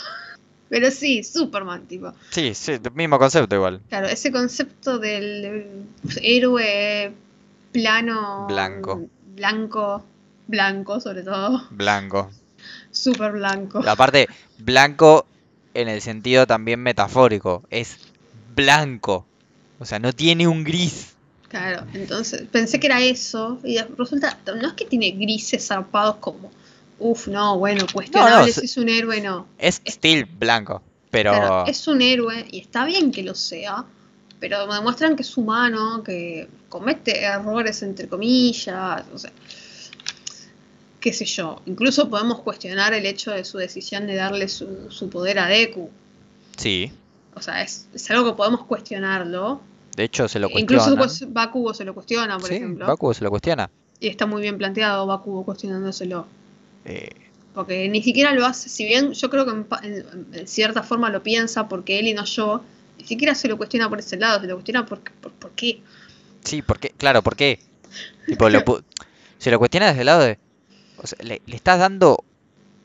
pero 0.73 0.89
sí, 0.89 1.23
Superman, 1.23 1.85
tipo. 1.85 2.13
Sí, 2.31 2.55
sí, 2.55 2.79
mismo 2.95 3.19
concepto 3.19 3.55
igual. 3.55 3.79
Claro, 3.89 4.07
ese 4.07 4.31
concepto 4.31 4.97
del 4.97 5.85
héroe 6.19 7.13
plano. 7.71 8.47
Blanco. 8.47 9.07
Blanco. 9.35 10.03
Blanco, 10.47 10.99
sobre 10.99 11.21
todo. 11.21 11.67
Blanco. 11.69 12.31
Súper 12.89 13.33
blanco. 13.33 13.87
Aparte, 13.87 14.27
blanco 14.57 15.27
en 15.75 15.89
el 15.89 16.01
sentido 16.01 16.47
también 16.47 16.79
metafórico. 16.79 17.61
Es 17.69 17.99
blanco. 18.55 19.27
O 19.77 19.85
sea, 19.85 19.99
no 19.99 20.11
tiene 20.11 20.47
un 20.47 20.63
gris. 20.63 21.13
Claro, 21.49 21.85
entonces 21.93 22.47
pensé 22.51 22.79
que 22.79 22.87
era 22.87 22.99
eso 22.99 23.59
y 23.63 23.77
resulta, 23.95 24.39
no 24.47 24.69
es 24.69 24.73
que 24.73 24.85
tiene 24.85 25.11
grises 25.11 25.67
zarpados 25.67 26.15
como, 26.15 26.51
uff, 27.03 27.27
no, 27.27 27.57
bueno, 27.59 27.85
cuestionable 27.91 28.51
se- 28.51 28.61
si 28.61 28.65
es 28.65 28.77
un 28.77 28.89
héroe, 28.89 29.21
no. 29.21 29.47
Es 29.57 29.81
still 29.85 30.25
blanco, 30.25 30.81
pero... 31.11 31.31
Claro, 31.31 31.65
es 31.67 31.87
un 31.87 32.01
héroe 32.01 32.45
y 32.51 32.59
está 32.59 32.85
bien 32.85 33.11
que 33.11 33.23
lo 33.23 33.35
sea, 33.35 33.85
pero 34.39 34.65
demuestran 34.73 35.15
que 35.15 35.21
es 35.23 35.37
humano, 35.37 36.03
que 36.03 36.47
comete 36.69 37.21
errores 37.23 37.81
entre 37.83 38.07
comillas, 38.07 39.03
o 39.13 39.17
sea, 39.17 39.31
qué 40.99 41.13
sé 41.13 41.25
yo. 41.25 41.61
Incluso 41.65 42.09
podemos 42.09 42.39
cuestionar 42.41 42.93
el 42.93 43.05
hecho 43.05 43.31
de 43.31 43.43
su 43.45 43.57
decisión 43.57 44.07
de 44.07 44.15
darle 44.15 44.47
su, 44.47 44.89
su 44.89 45.09
poder 45.09 45.39
a 45.39 45.47
Deku. 45.47 45.89
Sí, 46.57 46.91
O 47.35 47.41
sea, 47.41 47.61
es, 47.61 47.87
es 47.93 48.09
algo 48.11 48.25
que 48.31 48.37
podemos 48.37 48.63
cuestionarlo. 48.65 49.61
de 49.97 50.03
hecho 50.05 50.27
se 50.27 50.39
lo 50.39 50.47
Incluso 50.49 50.95
cuestiona. 50.95 51.01
pues, 51.01 51.33
Bakugo 51.33 51.73
se 51.73 51.83
lo 51.85 51.93
cuestiona, 51.93 52.37
por 52.39 52.47
Sí, 52.47 52.55
ejemplo. 52.55 52.87
Bakugo 52.87 53.13
se 53.13 53.23
lo 53.23 53.29
cuestiona. 53.29 53.69
Y 53.99 54.07
está 54.07 54.25
muy 54.25 54.41
bien 54.41 54.57
planteado 54.57 55.05
Bakugo 55.07 55.43
cuestionándoselo. 55.45 56.25
Eh, 56.85 57.09
Porque 57.53 57.87
ni 57.89 58.01
siquiera 58.03 58.33
lo 58.33 58.45
hace, 58.45 58.69
si 58.69 58.85
bien 58.85 59.13
yo 59.13 59.29
creo 59.29 59.45
que 59.45 59.51
en, 59.51 59.63
pa- 59.63 59.79
en- 59.83 60.27
en 60.33 60.47
cierta 60.47 60.83
forma 60.83 61.09
lo 61.09 61.21
piensa 61.23 61.67
porque 61.69 61.99
él 61.99 62.07
y 62.07 62.13
no 62.13 62.25
yo, 62.25 62.63
ni 62.97 63.05
siquiera 63.05 63.35
se 63.35 63.47
lo 63.47 63.57
cuestiona 63.57 63.89
por 63.89 63.99
ese 63.99 64.17
lado, 64.17 64.41
se 64.41 64.47
lo 64.47 64.55
cuestiona 64.55 64.85
por, 64.85 64.99
por, 64.99 65.31
por 65.31 65.51
qué. 65.51 65.81
sí, 66.43 66.61
porque, 66.61 66.89
claro, 66.97 67.21
¿por 67.21 67.35
qué? 67.35 67.59
Tipo, 68.25 68.49
lo 68.49 68.63
se 69.37 69.51
lo 69.51 69.59
cuestiona 69.59 69.87
desde 69.87 69.99
el 70.01 70.05
lado 70.07 70.21
de... 70.23 70.39
o 70.97 71.05
sea, 71.05 71.17
le, 71.21 71.41
le 71.45 71.55
estás 71.55 71.77
dando 71.79 72.23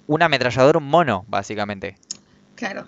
un 0.07 0.23
ametrallador 0.23 0.75
a 0.77 0.79
un 0.79 0.85
mono, 0.89 1.25
básicamente. 1.29 1.97
Claro. 2.57 2.87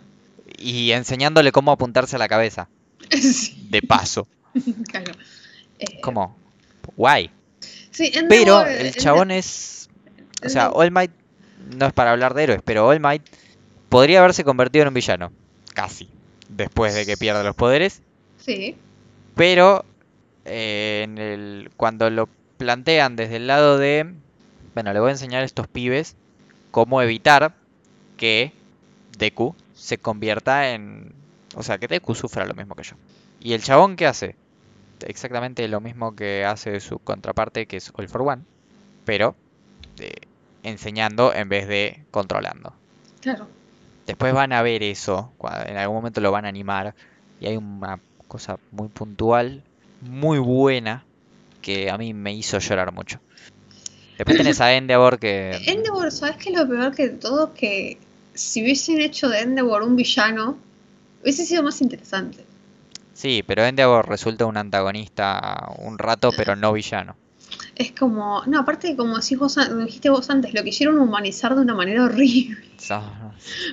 Y 0.59 0.91
enseñándole 0.93 1.53
cómo 1.53 1.71
apuntarse 1.71 2.17
a 2.17 2.19
la 2.19 2.29
cabeza. 2.29 2.69
Sí, 3.11 3.67
De 3.71 3.81
paso. 3.83 4.27
claro. 4.89 5.13
Eh, 5.79 6.01
Como... 6.03 6.37
Guay. 6.97 7.31
sí, 7.91 8.11
Pero 8.29 8.67
el 8.67 8.93
chabón 8.95 9.31
es... 9.31 9.80
O 10.45 10.49
sea, 10.49 10.71
All 10.71 10.91
Might 10.91 11.13
no 11.77 11.87
es 11.87 11.93
para 11.93 12.13
hablar 12.13 12.35
de 12.35 12.45
héroes, 12.45 12.61
pero 12.65 12.87
All 12.87 13.01
Might 13.01 13.23
podría 13.89 14.21
haberse 14.21 14.45
convertido 14.45 14.83
en 14.83 14.89
un 14.89 14.95
villano. 14.95 15.33
Casi. 15.75 16.09
Después 16.49 16.95
de 16.95 17.07
que 17.07 17.17
pierda 17.17 17.43
los 17.43 17.55
poderes. 17.55 18.03
Sí, 18.39 18.77
Pero 19.35 19.85
eh, 20.45 21.03
en 21.05 21.19
el, 21.19 21.71
cuando 21.77 22.09
lo 22.11 22.29
plantean 22.57 23.17
desde 23.17 23.37
el 23.37 23.47
lado 23.47 23.79
de... 23.79 24.15
Bueno, 24.75 24.93
le 24.93 25.01
voy 25.01 25.09
a 25.09 25.13
enseñar 25.13 25.43
a 25.43 25.47
estos 25.47 25.69
pibes 25.69 26.17
cómo 26.71 27.03
evitar 27.03 27.55
que 28.17 28.53
Deku 29.19 29.55
se 29.75 29.99
convierta 29.99 30.73
en... 30.73 31.13
O 31.55 31.63
sea, 31.63 31.79
que 31.79 31.89
Deku 31.89 32.15
sufra 32.15 32.47
lo 32.47 32.55
mismo 32.55 32.75
que 32.75 32.85
yo. 32.85 32.97
¿Y 33.41 33.53
el 33.53 33.63
chabón 33.63 33.97
qué 33.97 34.07
hace? 34.07 34.37
Exactamente 35.07 35.67
lo 35.69 35.81
mismo 35.81 36.15
que 36.15 36.45
hace 36.45 36.81
su 36.81 36.99
contraparte, 36.99 37.67
que 37.67 37.77
es 37.79 37.93
All 37.95 38.09
for 38.09 38.23
One. 38.23 38.43
Pero 39.05 39.35
eh, 39.99 40.13
enseñando 40.63 41.35
en 41.35 41.49
vez 41.49 41.69
de 41.69 42.05
controlando. 42.11 42.75
claro. 43.21 43.47
Después 44.07 44.33
van 44.35 44.53
a 44.53 44.63
ver 44.63 44.83
eso, 44.83 45.33
en 45.67 45.77
algún 45.77 45.99
momento 45.99 46.21
lo 46.21 46.33
van 46.33 46.45
a 46.45 46.49
animar 46.49 46.97
y 47.41 47.47
hay 47.47 47.57
una 47.57 48.01
cosa 48.27 48.59
muy 48.73 48.89
puntual, 48.89 49.63
muy 50.01 50.39
buena, 50.41 51.05
que 51.63 51.91
a 51.91 51.99
mí 51.99 52.13
me 52.13 52.33
hizo 52.35 52.59
llorar 52.59 52.93
mucho. 52.93 53.21
Después 54.19 54.37
tenés 54.37 54.61
a 54.61 54.75
Endeavor 54.75 55.19
que... 55.19 55.53
Endeavor, 55.67 56.11
¿sabes 56.11 56.37
qué 56.37 56.51
es 56.51 56.59
lo 56.59 56.69
peor 56.69 56.93
que 56.95 57.09
de 57.09 57.17
todo? 57.19 57.55
Que 57.55 57.99
si 58.35 58.63
hubiesen 58.63 59.01
hecho 59.01 59.29
de 59.29 59.41
Endeavor 59.41 59.83
un 59.83 59.95
villano, 59.95 60.59
hubiese 61.23 61.47
sido 61.47 61.63
más 61.63 61.81
interesante. 61.81 62.45
Sí, 63.15 63.45
pero 63.47 63.65
Endeavor 63.65 64.09
resulta 64.09 64.47
un 64.47 64.57
antagonista 64.57 65.73
un 65.79 65.99
rato, 65.99 66.31
pero 66.37 66.57
no 66.57 66.73
villano. 66.73 67.17
Es 67.75 67.93
como, 67.93 68.43
no, 68.47 68.61
aparte 68.61 68.97
como 68.97 69.17
decís 69.17 69.39
vos, 69.39 69.57
dijiste 69.85 70.11
vos 70.11 70.29
antes, 70.31 70.55
lo 70.55 70.63
quisieron 70.63 70.99
humanizar 70.99 71.55
de 71.55 71.63
una 71.63 71.75
manera 71.75 72.05
horrible. 72.05 72.59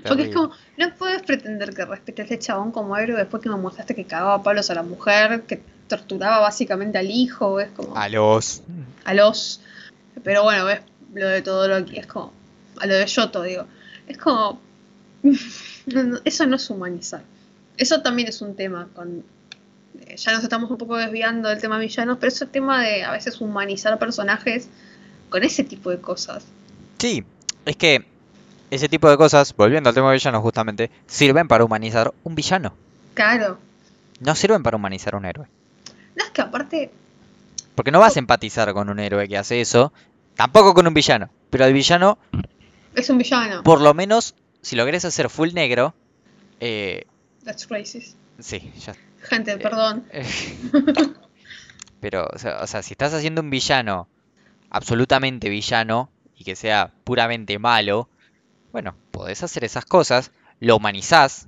Porque 0.05 0.23
es 0.23 0.35
como, 0.35 0.51
no 0.77 0.93
puedes 0.95 1.21
pretender 1.23 1.73
que 1.73 1.85
respete 1.85 2.21
a 2.21 2.25
este 2.25 2.39
chabón 2.39 2.71
como 2.71 2.95
héroe 2.97 3.17
después 3.17 3.41
que 3.43 3.49
me 3.49 3.57
mostraste 3.57 3.95
que 3.95 4.05
cagaba 4.05 4.35
a 4.35 4.43
palos 4.43 4.69
a 4.69 4.75
la 4.75 4.83
mujer, 4.83 5.43
que 5.43 5.61
torturaba 5.87 6.39
básicamente 6.39 6.97
al 6.97 7.09
hijo, 7.09 7.59
es 7.59 7.69
como 7.71 7.95
A 7.97 8.09
los... 8.09 8.63
a 9.05 9.13
los. 9.13 9.61
Pero 10.23 10.43
bueno, 10.43 10.65
ves 10.65 10.81
lo 11.13 11.27
de 11.27 11.41
todo 11.41 11.67
lo 11.67 11.85
que 11.85 11.99
es 11.99 12.07
como. 12.07 12.33
A 12.79 12.85
lo 12.85 12.95
de 12.95 13.05
Yoto, 13.05 13.41
digo. 13.43 13.65
Es 14.07 14.17
como. 14.17 14.61
eso 16.25 16.45
no 16.45 16.55
es 16.55 16.69
humanizar. 16.69 17.23
Eso 17.77 18.01
también 18.01 18.27
es 18.27 18.41
un 18.41 18.55
tema 18.55 18.87
con. 18.93 19.23
Eh, 20.05 20.15
Ya 20.17 20.31
nos 20.33 20.43
estamos 20.43 20.69
un 20.69 20.77
poco 20.77 20.97
desviando 20.97 21.49
del 21.49 21.59
tema 21.59 21.77
villanos, 21.77 22.17
pero 22.19 22.29
ese 22.29 22.45
tema 22.45 22.81
de 22.83 23.03
a 23.03 23.11
veces 23.11 23.39
humanizar 23.41 23.97
personajes 23.99 24.69
con 25.29 25.43
ese 25.43 25.63
tipo 25.63 25.89
de 25.89 25.99
cosas. 25.99 26.45
Sí, 26.97 27.23
es 27.65 27.75
que 27.75 28.05
ese 28.71 28.89
tipo 28.89 29.09
de 29.09 29.17
cosas, 29.17 29.55
volviendo 29.55 29.89
al 29.89 29.95
tema 29.95 30.09
de 30.09 30.17
villanos 30.17 30.41
justamente, 30.41 30.89
sirven 31.05 31.47
para 31.47 31.63
humanizar 31.63 32.13
un 32.23 32.35
villano. 32.35 32.73
Claro. 33.13 33.57
No 34.19 34.35
sirven 34.35 34.63
para 34.63 34.77
humanizar 34.77 35.15
un 35.15 35.25
héroe. 35.25 35.47
No 36.15 36.23
es 36.25 36.31
que 36.31 36.41
aparte. 36.41 36.91
Porque 37.75 37.91
no 37.91 37.99
vas 37.99 38.15
a 38.15 38.19
empatizar 38.19 38.73
con 38.73 38.89
un 38.89 38.99
héroe 38.99 39.27
que 39.27 39.37
hace 39.37 39.61
eso, 39.61 39.93
tampoco 40.35 40.73
con 40.73 40.87
un 40.87 40.93
villano. 40.93 41.29
Pero 41.49 41.65
al 41.65 41.73
villano, 41.73 42.17
Es 42.95 43.09
un 43.09 43.17
villano. 43.19 43.61
por 43.63 43.79
lo 43.81 43.93
menos, 43.93 44.33
si 44.61 44.75
lo 44.75 44.83
querés 44.85 45.05
hacer 45.05 45.29
full 45.29 45.53
negro, 45.53 45.93
eh, 46.59 47.05
That's 47.45 47.69
racist. 47.69 48.15
sí, 48.39 48.71
ya. 48.83 48.95
Gente, 49.21 49.57
perdón. 49.57 50.05
eh, 50.11 50.25
Pero, 51.99 52.27
o 52.31 52.37
sea, 52.37 52.59
o 52.61 52.67
sea, 52.67 52.81
si 52.83 52.93
estás 52.93 53.13
haciendo 53.13 53.41
un 53.41 53.49
villano 53.49 54.07
absolutamente 54.69 55.49
villano 55.49 56.11
y 56.35 56.43
que 56.43 56.55
sea 56.55 56.93
puramente 57.03 57.57
malo, 57.59 58.09
bueno, 58.71 58.95
podés 59.11 59.43
hacer 59.43 59.63
esas 59.63 59.85
cosas, 59.85 60.31
lo 60.59 60.75
humanizás, 60.75 61.47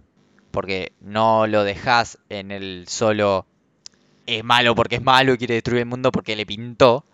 porque 0.51 0.93
no 0.99 1.45
lo 1.47 1.63
dejás 1.63 2.17
en 2.29 2.51
el 2.51 2.85
solo 2.87 3.45
es 4.25 4.43
malo 4.43 4.75
porque 4.75 4.95
es 4.95 5.01
malo 5.01 5.33
y 5.33 5.37
quiere 5.37 5.55
destruir 5.55 5.81
el 5.81 5.87
mundo 5.87 6.11
porque 6.11 6.35
le 6.35 6.45
pintó, 6.45 7.05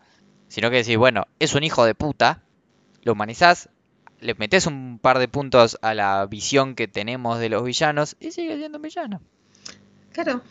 sino 0.48 0.70
que 0.70 0.78
decís, 0.78 0.98
bueno, 0.98 1.28
es 1.40 1.56
un 1.56 1.64
hijo 1.64 1.86
de 1.86 1.96
puta, 1.96 2.44
lo 3.04 3.14
humanizás, 3.14 3.70
le 4.20 4.36
metes 4.36 4.68
un 4.68 5.00
par 5.00 5.20
de 5.20 5.28
puntos 5.28 5.78
a 5.82 5.94
la 5.94 6.26
visión 6.26 6.76
que 6.76 6.88
tenemos 6.88 7.40
de 7.40 7.50
los 7.50 7.64
villanos 7.64 8.16
y 8.20 8.32
sigue 8.32 8.58
siendo 8.58 8.78
un 8.78 8.82
villano. 8.82 9.22
Claro. 10.16 10.42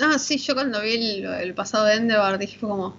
Ah, 0.00 0.18
sí, 0.18 0.38
yo 0.38 0.54
cuando 0.54 0.80
vi 0.82 0.94
el, 0.94 1.24
el 1.24 1.54
pasado 1.54 1.84
de 1.84 1.94
Endeavor 1.94 2.36
dije 2.38 2.58
fue 2.58 2.68
como, 2.68 2.96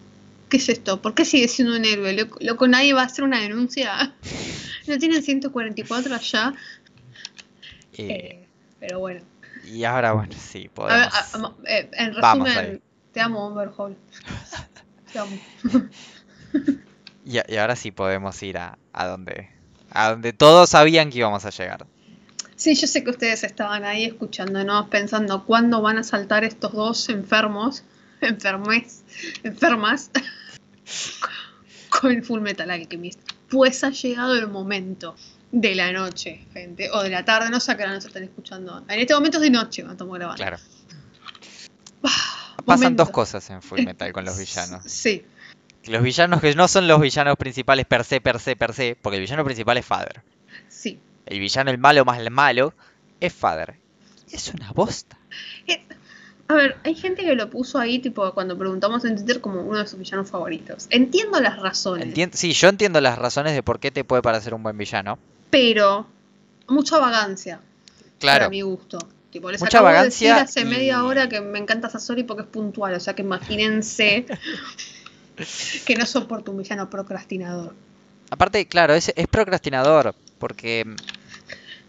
¿qué 0.49 0.57
es 0.57 0.69
esto? 0.69 1.01
¿Por 1.01 1.13
qué 1.13 1.25
sigue 1.25 1.49
siendo 1.49 1.75
un 1.75 1.83
héroe? 1.83 2.13
Loco, 2.13 2.37
loco, 2.39 2.67
nadie 2.69 2.93
va 2.93 3.01
a 3.01 3.05
hacer 3.05 3.25
una 3.25 3.41
denuncia. 3.41 4.15
¿No 4.87 4.97
tienen 4.97 5.21
144 5.21 6.15
allá? 6.15 6.53
Eh, 7.97 8.07
Eh, 8.07 8.47
pero 8.79 8.99
bueno. 8.99 9.21
y 9.65 9.83
ahora, 9.83 10.13
bueno, 10.13 10.33
sí, 10.39 10.59
A 10.59 10.61
ver, 10.61 10.69
podemos... 10.73 11.13
a- 11.13 11.37
a- 11.37 11.53
eh, 11.67 11.89
en 11.93 12.13
resumen, 12.13 12.81
te 13.11 13.19
amo, 13.19 13.47
Overhaul. 13.47 13.97
Te 15.11 15.19
amo. 15.19 15.37
Y, 17.25 17.39
a- 17.39 17.45
y 17.47 17.55
ahora 17.57 17.75
sí 17.75 17.91
podemos 17.91 18.41
ir 18.43 18.57
a, 18.57 18.77
a 18.93 19.07
donde 19.07 19.49
a 19.91 20.11
donde 20.11 20.33
todos 20.33 20.69
sabían 20.69 21.09
que 21.09 21.19
íbamos 21.19 21.45
a 21.45 21.49
llegar. 21.49 21.85
Sí, 22.55 22.75
yo 22.75 22.87
sé 22.87 23.03
que 23.03 23.09
ustedes 23.09 23.43
estaban 23.43 23.83
ahí 23.83 24.05
escuchándonos, 24.05 24.87
pensando 24.87 25.43
cuándo 25.45 25.81
van 25.81 25.97
a 25.97 26.03
saltar 26.03 26.43
estos 26.43 26.71
dos 26.71 27.09
enfermos, 27.09 27.83
enfermes, 28.21 29.03
enfermas, 29.43 30.09
con 31.89 32.23
Full 32.23 32.41
Metal 32.41 32.69
Alchemist. 32.69 33.19
Pues 33.49 33.83
ha 33.83 33.89
llegado 33.89 34.35
el 34.35 34.47
momento 34.47 35.15
de 35.51 35.75
la 35.75 35.91
noche, 35.91 36.45
gente, 36.53 36.89
o 36.91 37.03
de 37.03 37.09
la 37.09 37.25
tarde, 37.25 37.49
no 37.49 37.59
sé 37.59 37.73
a 37.73 37.77
qué 37.77 37.85
nos 37.87 38.05
están 38.05 38.23
escuchando. 38.23 38.83
En 38.87 38.99
este 38.99 39.13
momento 39.13 39.37
es 39.37 39.43
de 39.43 39.49
noche 39.49 39.81
cuando 39.81 39.93
estamos 39.93 40.15
grabando. 40.17 40.37
Claro. 40.37 40.57
Pasan 42.65 42.83
Momento. 42.83 43.03
dos 43.03 43.11
cosas 43.11 43.49
en 43.49 43.61
Full 43.61 43.83
Metal 43.83 44.11
con 44.13 44.25
los 44.25 44.37
villanos. 44.37 44.83
Sí, 44.85 45.23
Los 45.85 46.01
villanos 46.01 46.41
que 46.41 46.55
no 46.55 46.67
son 46.67 46.87
los 46.87 46.99
villanos 46.99 47.35
principales 47.37 47.85
per 47.85 48.03
se, 48.03 48.21
per 48.21 48.39
se, 48.39 48.55
per 48.55 48.73
se, 48.73 48.97
porque 48.99 49.17
el 49.17 49.21
villano 49.21 49.43
principal 49.43 49.77
es 49.77 49.85
Father. 49.85 50.21
sí. 50.69 50.99
El 51.25 51.39
villano, 51.39 51.71
el 51.71 51.77
malo 51.77 52.05
más 52.05 52.19
el 52.19 52.29
malo, 52.31 52.73
es 53.19 53.33
Father. 53.33 53.75
Es 54.31 54.53
una 54.53 54.71
bosta. 54.71 55.17
Eh, 55.67 55.81
A 56.47 56.53
ver, 56.53 56.77
hay 56.83 56.93
gente 56.93 57.23
que 57.23 57.33
lo 57.35 57.49
puso 57.49 57.79
ahí, 57.79 57.97
tipo, 57.99 58.31
cuando 58.35 58.55
preguntamos 58.57 59.03
en 59.05 59.15
Twitter, 59.15 59.41
como 59.41 59.61
uno 59.61 59.79
de 59.79 59.87
sus 59.87 59.97
villanos 59.97 60.29
favoritos. 60.29 60.85
Entiendo 60.91 61.39
las 61.41 61.57
razones. 61.59 62.07
Entien- 62.07 62.31
sí, 62.33 62.53
yo 62.53 62.67
entiendo 62.69 63.01
las 63.01 63.17
razones 63.17 63.53
de 63.55 63.63
por 63.63 63.79
qué 63.79 63.89
te 63.89 64.03
puede 64.03 64.21
parecer 64.21 64.53
un 64.53 64.61
buen 64.61 64.77
villano. 64.77 65.17
pero 65.49 66.05
mucha 66.67 66.99
vagancia 66.99 67.59
Claro, 68.19 68.39
para 68.41 68.49
mi 68.49 68.61
gusto. 68.61 68.97
Tipo, 69.31 69.49
les 69.51 69.59
Mucha 69.61 69.77
acabo 69.79 69.87
de 69.89 69.93
vagancia 69.95 70.35
decir 70.35 70.43
hace 70.43 70.61
y- 70.61 70.65
media 70.65 71.03
hora 71.03 71.27
que 71.29 71.41
me 71.41 71.57
encanta 71.59 71.89
Sasori 71.89 72.23
porque 72.23 72.43
es 72.43 72.47
puntual, 72.49 72.93
o 72.93 72.99
sea 72.99 73.15
que 73.15 73.21
imagínense 73.23 74.25
que 75.85 75.95
no 75.95 76.05
soporto 76.05 76.51
un 76.51 76.57
villano 76.57 76.89
procrastinador. 76.89 77.73
aparte, 78.29 78.67
claro, 78.67 78.93
es, 78.93 79.11
es 79.15 79.27
procrastinador, 79.27 80.15
porque 80.37 80.85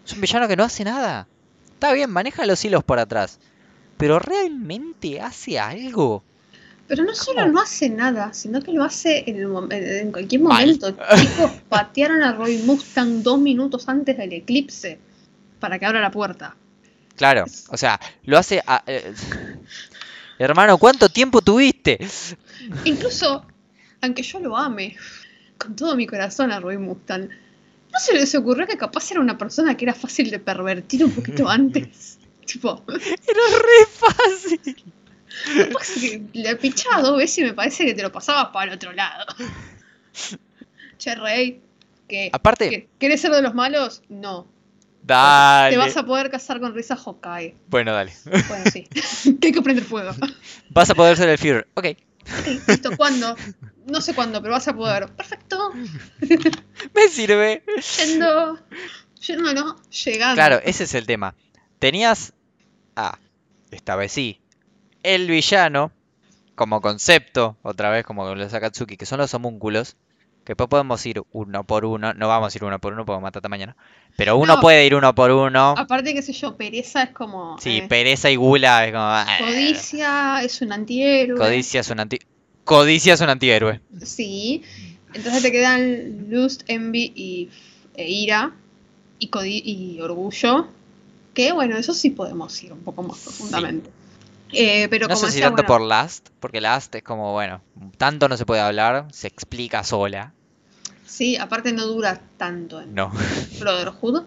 es 0.05 0.12
un 0.12 0.20
villano 0.20 0.49
que 0.49 0.57
no 0.57 0.64
hace 0.64 0.84
nada. 0.84 1.26
Está 1.74 1.92
bien, 1.92 2.11
maneja 2.11 2.47
los 2.47 2.64
hilos 2.64 2.84
por 2.84 2.99
atrás, 2.99 3.38
pero 3.99 4.18
¿realmente 4.18 5.20
hace 5.20 5.59
algo? 5.59 6.22
Pero 6.88 7.03
no 7.05 7.14
solo 7.14 7.49
no 7.49 7.61
hace 7.61 7.90
nada, 7.90 8.32
sino 8.32 8.62
que 8.62 8.72
lo 8.72 8.84
hace 8.84 9.28
en, 9.28 9.36
el 9.38 9.72
en- 9.72 10.12
cualquier 10.12 10.40
Mal. 10.40 10.61
momento. 10.61 10.90
Chicos, 11.16 11.51
patearon 11.68 12.22
a 12.22 12.32
Roy 12.32 12.59
Mustang 12.59 13.22
dos 13.22 13.40
minutos 13.40 13.88
antes 13.88 14.16
del 14.16 14.32
eclipse 14.32 14.99
para 15.59 15.78
que 15.78 15.86
abra 15.86 16.01
la 16.01 16.11
puerta. 16.12 16.55
Claro, 17.16 17.44
o 17.70 17.76
sea, 17.76 17.99
lo 18.24 18.38
hace... 18.38 18.62
a- 18.66 18.84
eh, 18.86 19.12
Hermano, 20.38 20.78
¿cuánto 20.78 21.09
tiempo 21.09 21.40
tuviste? 21.40 21.99
Incluso, 22.84 23.44
aunque 24.03 24.22
yo 24.22 24.38
lo 24.38 24.57
ame 24.57 24.97
con 25.59 25.74
todo 25.74 25.97
mi 25.97 26.07
corazón 26.07 26.53
a 26.53 26.61
Roy 26.61 26.78
Mustang, 26.78 27.30
¿no 27.97 28.01
se 28.01 28.14
les 28.14 28.34
ocurrió 28.34 28.66
que 28.66 28.76
capaz 28.76 29.11
era 29.11 29.20
una 29.20 29.38
persona 29.38 29.76
que 29.76 29.84
era 29.86 29.94
fácil 29.94 30.30
de 30.30 30.38
pervertir 30.38 31.05
un 31.05 31.12
poquito 31.12 31.49
antes? 31.49 32.18
tipo, 32.44 32.82
Era 32.88 33.59
re 33.59 33.86
fácil. 33.90 34.76
capaz 35.68 35.94
que 36.01 36.22
le 36.32 36.57
pichaba 36.57 37.01
dos 37.03 37.16
veces 37.18 37.38
y 37.38 37.42
me 37.44 37.55
parece 37.55 37.84
que 37.86 37.94
te 37.94 38.03
lo 38.03 38.12
pasabas 38.12 38.49
para 38.53 38.70
el 38.70 38.76
otro 38.76 38.92
lado. 38.92 39.24
che, 40.99 41.14
Rey, 41.14 41.61
¿qué? 42.09 42.30
Aparte, 42.32 42.70
¿Qué? 42.70 42.88
¿Querés 42.99 43.20
ser 43.20 43.32
de 43.32 43.42
los 43.42 43.55
malos? 43.55 44.03
No. 44.09 44.47
dale. 45.03 45.72
Te 45.74 45.78
vas 45.78 45.97
a 45.97 46.05
poder 46.05 46.30
casar 46.30 46.61
con 46.61 46.74
Risa 46.74 46.97
Hawkeye. 46.97 47.55
Bueno, 47.68 47.92
dale. 47.92 48.12
Bueno, 48.49 48.64
sí. 48.72 48.86
que 49.40 49.47
hay 49.49 49.53
que 49.53 49.62
prender 49.62 49.84
fuego. 49.84 50.12
Vas 50.70 50.90
a 50.90 50.94
poder 50.94 51.16
ser 51.16 51.28
el 51.28 51.38
Führer. 51.38 51.66
Ok. 51.74 51.86
Ok, 52.40 52.68
listo, 52.68 52.97
¿cuándo? 52.97 53.36
No 53.87 54.01
sé 54.01 54.14
cuándo, 54.14 54.41
pero 54.43 54.53
vas 54.55 54.68
a 54.68 54.74
poder. 54.74 55.09
Perfecto. 55.14 55.72
Me 56.95 57.09
sirve. 57.09 57.62
Yendo. 57.99 58.59
Yendo, 59.26 59.55
no. 59.55 59.76
Llegando. 60.05 60.34
Claro, 60.34 60.61
ese 60.64 60.84
es 60.84 60.95
el 60.95 61.07
tema. 61.07 61.34
Tenías 61.78 62.32
a, 62.97 63.18
esta 63.70 63.97
vez 63.97 64.12
sí, 64.12 64.41
el 65.03 65.28
villano 65.28 65.93
como 66.55 66.80
concepto, 66.80 67.57
otra 67.62 67.91
vez 67.91 68.05
como 68.05 68.34
los 68.34 68.55
Akatsuki, 68.55 68.97
que 68.97 69.07
son 69.07 69.18
los 69.18 69.34
homúnculos, 69.34 69.97
que 70.45 70.53
después 70.53 70.68
podemos 70.68 71.05
ir 71.05 71.22
uno 71.32 71.64
por 71.64 71.84
uno, 71.84 72.14
no 72.14 72.28
vamos 72.28 72.55
a 72.55 72.59
ir 72.59 72.64
uno 72.64 72.78
por 72.80 72.93
uno 72.95 73.05
porque 73.05 73.20
matata 73.20 73.49
mañana, 73.49 73.76
pero 74.16 74.37
uno 74.39 74.55
No. 74.55 74.61
puede 74.61 74.87
ir 74.87 74.95
uno 74.95 75.14
por 75.14 75.30
uno. 75.30 75.74
Aparte, 75.76 76.14
qué 76.14 76.22
sé 76.22 76.32
yo, 76.32 76.57
pereza 76.57 77.03
es 77.03 77.11
como. 77.11 77.59
Sí, 77.61 77.78
eh, 77.78 77.87
pereza 77.89 78.30
y 78.30 78.37
gula 78.37 78.87
es 78.87 78.93
como... 78.93 79.05
ah, 79.05 79.26
Codicia 79.39 80.43
es 80.43 80.62
un 80.62 80.72
antihéroe. 80.72 81.39
Codicia 81.39 81.80
es 81.80 81.91
un 81.91 82.01
anti... 82.01 82.18
Codicia 82.66 83.14
es 83.14 83.20
un 83.22 83.30
antihéroe. 83.30 83.80
Sí. 84.04 84.62
Entonces 85.14 85.42
te 85.42 85.50
quedan 85.52 86.26
lust, 86.28 86.62
envy 86.66 87.12
y 87.14 87.48
e 87.94 88.10
ira. 88.10 88.52
Y, 89.18 89.30
codi- 89.30 89.62
y 89.64 89.98
orgullo. 90.02 90.68
Que 91.32 91.52
bueno, 91.52 91.76
eso 91.78 91.94
sí 91.94 92.10
podemos 92.10 92.62
ir 92.62 92.72
un 92.72 92.80
poco 92.80 93.02
más 93.02 93.18
profundamente. 93.20 93.88
Eh, 94.52 94.88
pero 94.90 95.08
No 95.08 95.14
como 95.14 95.26
sé 95.26 95.32
si 95.32 95.40
tanto 95.40 95.56
bueno, 95.62 95.66
por 95.68 95.80
Last, 95.80 96.28
porque 96.40 96.60
Last 96.60 96.94
es 96.94 97.02
como, 97.02 97.32
bueno, 97.32 97.62
tanto 97.98 98.28
no 98.28 98.36
se 98.36 98.44
puede 98.46 98.60
hablar, 98.60 99.06
se 99.12 99.26
explica 99.26 99.82
sola. 99.84 100.32
Sí, 101.06 101.36
aparte 101.36 101.72
no 101.72 101.86
dura 101.86 102.20
tanto 102.36 102.80
en 102.80 102.94
No. 102.94 103.10
Brotherhood. 103.60 104.24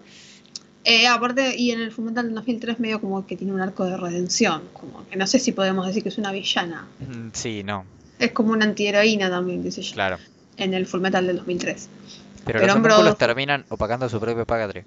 Eh, 0.84 1.06
aparte, 1.06 1.56
y 1.56 1.72
en 1.72 1.80
el 1.80 1.94
del 1.94 2.34
2003 2.34 2.80
medio 2.80 3.00
como 3.00 3.26
que 3.26 3.36
tiene 3.36 3.52
un 3.52 3.60
arco 3.60 3.84
de 3.84 3.96
redención. 3.96 4.62
Como 4.72 5.06
que 5.08 5.16
no 5.16 5.26
sé 5.26 5.38
si 5.38 5.52
podemos 5.52 5.86
decir 5.86 6.02
que 6.02 6.08
es 6.08 6.18
una 6.18 6.32
villana. 6.32 6.86
Mm, 7.00 7.28
Sí, 7.32 7.62
no, 7.62 7.84
Es 8.20 8.32
como 8.32 8.52
una 8.52 8.64
antiheroína 8.66 9.28
también, 9.30 9.62
qué 9.62 9.72
sé 9.72 9.82
yo. 9.82 9.94
claro. 9.94 10.18
En 10.56 10.74
el 10.74 10.86
Fullmetal 10.86 11.26
del 11.26 11.36
2003. 11.38 11.88
Pero, 12.44 12.60
Pero 12.60 12.74
los 12.74 12.82
Brotherhood- 12.82 13.16
terminan 13.16 13.64
opacando 13.70 14.08
su 14.08 14.20
propio 14.20 14.44
pagatri. 14.46 14.82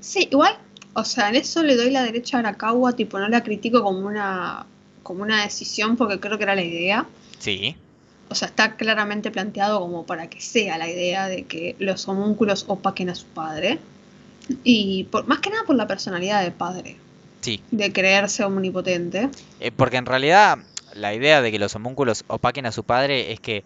Sí, 0.00 0.28
igual, 0.30 0.56
o 0.94 1.04
sea, 1.04 1.28
en 1.28 1.36
eso 1.36 1.62
le 1.62 1.76
doy 1.76 1.90
la 1.90 2.02
derecha 2.04 2.36
a 2.36 2.40
Arakawa, 2.40 2.92
tipo, 2.94 3.18
no 3.18 3.28
la 3.28 3.42
critico 3.42 3.82
como 3.82 3.98
una, 4.06 4.64
como 5.02 5.22
una 5.22 5.42
decisión 5.42 5.96
porque 5.96 6.18
creo 6.20 6.38
que 6.38 6.44
era 6.44 6.54
la 6.54 6.62
idea. 6.62 7.06
Sí, 7.38 7.76
O 8.28 8.34
sea, 8.34 8.46
está 8.48 8.76
claramente 8.76 9.30
planteado 9.32 9.80
como 9.80 10.06
para 10.06 10.30
que 10.30 10.40
sea 10.40 10.78
la 10.78 10.88
idea 10.88 11.26
de 11.28 11.44
que 11.44 11.74
los 11.80 12.06
homúnculos 12.08 12.64
opaquen 12.68 13.10
a 13.10 13.14
su 13.16 13.26
padre. 13.26 13.78
Y 14.64 15.04
por, 15.10 15.26
más 15.26 15.40
que 15.40 15.50
nada 15.50 15.64
por 15.64 15.76
la 15.76 15.86
personalidad 15.86 16.42
del 16.42 16.52
padre, 16.52 16.96
sí. 17.40 17.60
de 17.70 17.92
creerse 17.92 18.44
omnipotente. 18.44 19.28
Eh, 19.60 19.70
porque 19.72 19.96
en 19.96 20.06
realidad 20.06 20.58
la 20.94 21.14
idea 21.14 21.42
de 21.42 21.50
que 21.50 21.58
los 21.58 21.74
homúnculos 21.74 22.24
opaquen 22.26 22.66
a 22.66 22.72
su 22.72 22.84
padre 22.84 23.32
es 23.32 23.40
que 23.40 23.64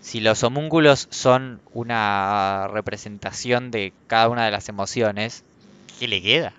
si 0.00 0.20
los 0.20 0.42
homúnculos 0.42 1.06
son 1.10 1.60
una 1.72 2.68
representación 2.68 3.70
de 3.70 3.92
cada 4.08 4.28
una 4.28 4.44
de 4.44 4.50
las 4.50 4.68
emociones, 4.68 5.44
¿qué 5.98 6.08
le 6.08 6.20
queda? 6.20 6.52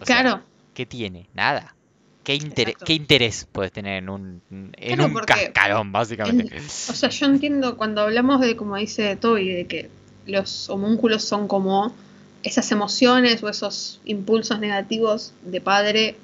O 0.00 0.06
sea, 0.06 0.22
Claro, 0.22 0.42
¿qué 0.74 0.86
tiene? 0.86 1.28
Nada. 1.34 1.74
¿Qué, 2.22 2.34
interés 2.34 2.72
Exacto. 2.72 2.84
¿Qué 2.86 2.92
interés 2.94 3.46
puedes 3.52 3.72
tener 3.72 4.02
en 4.02 4.08
un, 4.08 4.42
en 4.50 4.72
Claro, 4.72 5.06
un 5.06 5.12
porque 5.12 5.32
cascarón, 5.32 5.92
básicamente? 5.92 6.56
O 6.58 6.92
sea, 6.92 7.08
yo 7.08 7.26
entiendo 7.26 7.76
cuando 7.76 8.00
hablamos 8.00 8.40
de, 8.40 8.56
como 8.56 8.76
dice 8.76 9.14
Toby, 9.16 9.48
de 9.48 9.66
que 9.66 9.90
los 10.26 10.68
homúnculos 10.68 11.22
son 11.22 11.46
como 11.46 11.94
esas 12.42 12.70
emociones 12.72 13.42
o 13.42 13.48
esos 13.48 14.00
impulsos 14.04 14.58
negativos 14.58 15.32
de 15.42 15.60
padre 15.60 16.16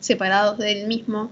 separados 0.00 0.58
de 0.58 0.72
él 0.72 0.86
mismo. 0.86 1.30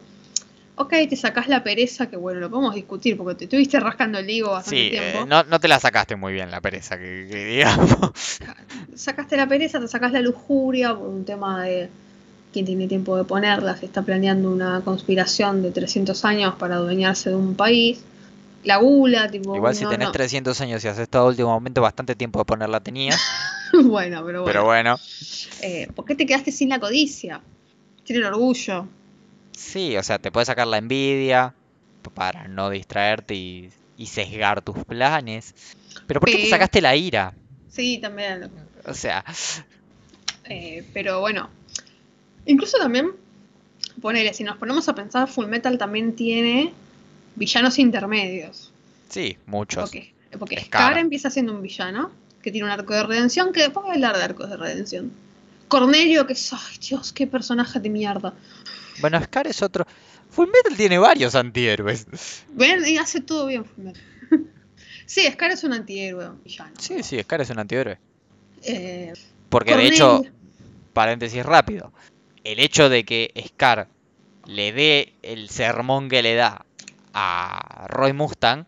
Ok, 0.79 0.93
te 1.09 1.17
sacás 1.17 1.49
la 1.49 1.65
pereza, 1.65 2.09
que 2.11 2.17
bueno, 2.17 2.39
lo 2.41 2.51
podemos 2.51 2.75
discutir 2.75 3.17
porque 3.17 3.35
te 3.35 3.45
estuviste 3.45 3.81
rascando 3.81 4.19
el 4.19 4.29
higo 4.29 4.51
bastante 4.51 4.79
Sí, 4.79 4.91
eh, 4.95 5.13
tiempo. 5.13 5.27
no, 5.27 5.43
no 5.45 5.59
te 5.59 5.69
la 5.69 5.81
sacaste 5.81 6.17
muy 6.17 6.35
bien 6.35 6.51
la 6.51 6.61
pereza, 6.61 6.99
que, 6.99 7.27
que 7.31 7.45
digamos. 7.47 8.11
Sacaste 8.95 9.37
la 9.37 9.47
pereza, 9.47 9.81
te 9.81 9.89
sacás 9.89 10.13
la 10.13 10.21
lujuria 10.21 10.95
por 10.95 11.09
un 11.09 11.25
tema 11.25 11.65
de 11.65 11.89
quién 12.53 12.67
tiene 12.67 12.87
tiempo 12.89 13.17
de 13.17 13.25
ponerla, 13.25 13.77
se 13.77 13.87
está 13.87 14.03
planeando 14.03 14.51
una 14.51 14.81
conspiración 14.83 15.63
de 15.63 15.71
300 15.71 16.25
años 16.25 16.55
para 16.57 16.77
adueñarse 16.77 17.31
de 17.31 17.37
un 17.37 17.55
país. 17.55 18.01
La 18.65 18.79
gula, 18.79 19.31
tipo. 19.31 19.55
Igual 19.55 19.75
si 19.75 19.87
tenés 19.87 20.09
no. 20.09 20.13
300 20.13 20.61
años 20.61 20.85
y 20.85 20.89
haces 20.89 21.09
todo 21.09 21.23
a 21.23 21.29
último 21.29 21.51
momento, 21.51 21.81
bastante 21.81 22.15
tiempo 22.17 22.41
de 22.41 22.45
ponerla 22.47 22.81
tenías. 22.81 23.21
bueno, 23.73 24.23
pero 24.27 24.43
bueno. 24.43 24.45
Pero 24.45 24.65
bueno, 24.65 24.99
Eh, 25.63 25.89
¿Por 25.95 26.05
qué 26.05 26.15
te 26.15 26.27
quedaste 26.27 26.51
sin 26.53 26.69
la 26.69 26.81
codicia? 26.81 27.41
Sin 28.05 28.17
el 28.17 28.25
orgullo. 28.25 28.87
Sí, 29.57 29.97
o 29.97 30.03
sea, 30.03 30.19
te 30.19 30.31
puede 30.31 30.47
sacar 30.47 30.67
la 30.67 30.79
envidia 30.79 31.55
para 32.15 32.47
no 32.47 32.71
distraerte 32.71 33.35
y, 33.35 33.71
y 33.97 34.07
sesgar 34.07 34.63
tus 34.63 34.85
planes. 34.85 35.55
Pero 36.07 36.21
¿por 36.21 36.31
qué 36.31 36.37
te 36.37 36.49
sacaste 36.51 36.81
la 36.81 36.95
ira? 36.95 37.35
Sí, 37.69 37.99
también. 37.99 38.51
O 38.87 38.95
sea, 38.95 39.25
Eh, 40.49 40.85
pero 40.95 41.21
bueno. 41.21 41.51
Incluso 42.47 42.79
también, 42.79 43.11
ponele, 44.01 44.33
si 44.33 44.45
nos 44.45 44.57
ponemos 44.57 44.89
a 44.89 44.95
pensar, 44.95 45.27
Full 45.29 45.47
Metal 45.47 45.77
también 45.79 46.15
tiene 46.15 46.73
villanos 47.35 47.79
intermedios. 47.79 48.71
sí, 49.09 49.37
muchos. 49.47 49.91
Porque, 49.91 50.15
porque 50.39 50.61
Scar. 50.61 50.93
Scar 50.93 50.99
empieza 50.99 51.31
siendo 51.31 51.53
un 51.53 51.63
villano 51.63 52.13
que 52.41 52.53
tiene 52.53 52.67
un 52.67 52.71
arco 52.71 52.95
de 52.95 53.03
redención, 53.03 53.53
que 53.53 53.63
después 53.63 53.83
voy 53.85 53.91
a 53.91 53.95
hablar 53.95 54.17
de 54.17 54.23
arcos 54.23 54.49
de 54.49 54.57
redención. 54.57 55.11
Cornelio, 55.67 56.29
que 56.29 56.35
es, 56.35 56.53
ay 56.53 56.79
Dios, 56.81 57.13
qué 57.13 57.27
personaje 57.27 57.81
de 57.81 57.91
mierda. 57.91 58.33
Bueno, 59.01 59.23
Scar 59.23 59.47
es 59.47 59.63
otro. 59.63 59.87
Fullmetal 60.31 60.77
tiene 60.77 60.99
varios 60.99 61.35
antihéroes. 61.35 62.07
Ven, 62.51 62.87
y 62.87 62.99
hace 62.99 63.21
todo 63.21 63.47
bien 63.47 63.65
Full 63.65 63.85
Metal. 63.85 64.03
sí, 65.07 65.27
Scar 65.31 65.51
es 65.51 65.65
un 65.65 65.73
antihéroe. 65.73 66.31
Sí, 66.79 67.03
sí, 67.03 67.23
Scar 67.23 67.41
es 67.41 67.51
un 67.51 67.59
antihéroe. 67.59 67.99
Eh, 68.63 69.13
Porque 69.49 69.77
de 69.77 69.87
hecho, 69.87 70.25
paréntesis 70.93 71.45
rápido, 71.45 71.93
el 72.45 72.59
hecho 72.59 72.89
de 72.89 73.05
que 73.05 73.33
Scar 73.49 73.89
le 74.47 74.73
dé 74.73 75.13
el 75.23 75.49
sermón 75.51 76.09
que 76.09 76.23
le 76.23 76.35
da 76.35 76.65
a 77.13 77.87
Roy 77.89 78.13
Mustang 78.13 78.67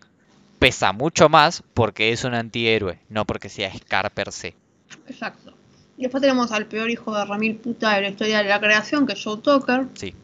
pesa 0.58 0.92
mucho 0.92 1.28
más 1.28 1.62
porque 1.74 2.12
es 2.12 2.24
un 2.24 2.34
antihéroe, 2.34 2.98
no 3.08 3.24
porque 3.24 3.48
sea 3.48 3.72
Scar 3.76 4.10
per 4.12 4.32
se. 4.32 4.54
Exacto. 5.06 5.57
Y 5.98 6.02
después 6.02 6.20
tenemos 6.20 6.52
al 6.52 6.66
peor 6.66 6.88
hijo 6.90 7.14
de 7.14 7.24
Ramil 7.24 7.56
puta 7.56 7.94
de 7.96 8.02
la 8.02 8.08
historia 8.08 8.38
de 8.42 8.48
la 8.48 8.60
creación, 8.60 9.06
que 9.06 9.14
es 9.14 9.22
Joe 9.22 9.38
Tucker. 9.38 9.86
Sí. 9.94 10.14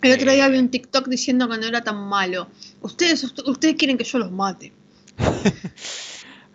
El 0.00 0.12
otro 0.14 0.30
Eh. 0.30 0.34
día 0.36 0.48
vi 0.48 0.58
un 0.58 0.68
TikTok 0.68 1.08
diciendo 1.08 1.48
que 1.48 1.58
no 1.58 1.66
era 1.66 1.82
tan 1.82 1.96
malo. 2.08 2.48
Ustedes, 2.80 3.24
ust- 3.24 3.48
ustedes 3.48 3.74
quieren 3.76 3.98
que 3.98 4.04
yo 4.04 4.18
los 4.18 4.30
mate. 4.30 4.72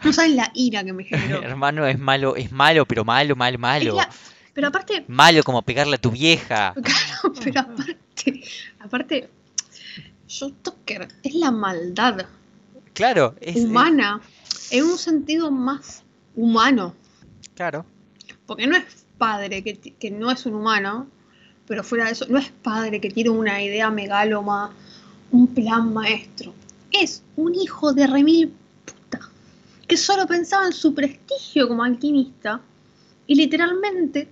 No 0.04 0.14
saben 0.14 0.36
la 0.36 0.52
ira 0.54 0.84
que 0.84 0.94
me 0.94 1.04
generó. 1.04 1.42
Hermano, 1.42 1.88
es 1.88 1.98
malo, 1.98 2.36
es 2.36 2.52
malo, 2.52 2.86
pero 2.86 3.04
malo, 3.04 3.36
malo, 3.36 3.58
malo. 3.58 3.96
la- 3.96 4.10
Pero 4.54 4.68
aparte, 4.68 5.04
Malo 5.08 5.44
como 5.44 5.64
pegarle 5.64 5.96
a 5.96 5.98
tu 5.98 6.12
vieja. 6.12 6.74
claro, 6.84 7.34
pero 7.44 7.60
aparte, 7.62 8.44
aparte, 8.80 9.30
Joe 10.30 10.54
Tucker 10.62 11.08
es 11.24 11.34
la 11.34 11.50
maldad 11.52 12.28
Claro, 12.94 13.36
es, 13.42 13.56
es- 13.58 13.66
humana 13.66 14.22
en 14.70 14.84
un 14.86 14.98
sentido 15.00 15.50
más 15.52 16.04
humano. 16.36 16.94
claro. 17.56 17.86
Porque 18.48 18.66
no 18.66 18.78
es 18.78 19.06
padre 19.18 19.62
que, 19.64 20.12
no 20.12 20.32
es 20.32 20.46
un 20.46 20.56
humano, 20.56 21.08
pero 21.68 21.84
fuera 21.84 22.06
de 22.06 22.12
eso, 22.14 22.26
no 22.30 22.40
es 22.40 22.50
padre 22.64 23.02
que 23.02 23.12
tiene 23.12 23.30
una 23.30 23.62
idea 23.62 23.92
megaloma, 23.92 24.74
un 25.32 25.48
plan 25.54 25.94
maestro. 25.94 26.54
Es 26.92 27.22
un 27.36 27.54
hijo 27.54 27.94
de 27.94 28.08
remil 28.08 28.54
puta, 28.86 29.30
que 29.88 29.98
solo 29.98 30.26
pensaba 30.26 30.66
en 30.66 30.74
su 30.74 30.96
prestigio 30.96 31.68
como 31.68 31.84
alquimista 31.84 32.62
y 33.28 33.36
literalmente 33.36 34.30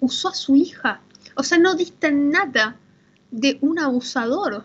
usó 0.00 0.28
a 0.30 0.34
su 0.34 0.56
hija. 0.56 1.00
O 1.36 1.44
sea, 1.44 1.56
no 1.56 1.76
dista 1.76 2.10
nada 2.10 2.76
de 3.30 3.58
un 3.60 3.78
abusador. 3.78 4.64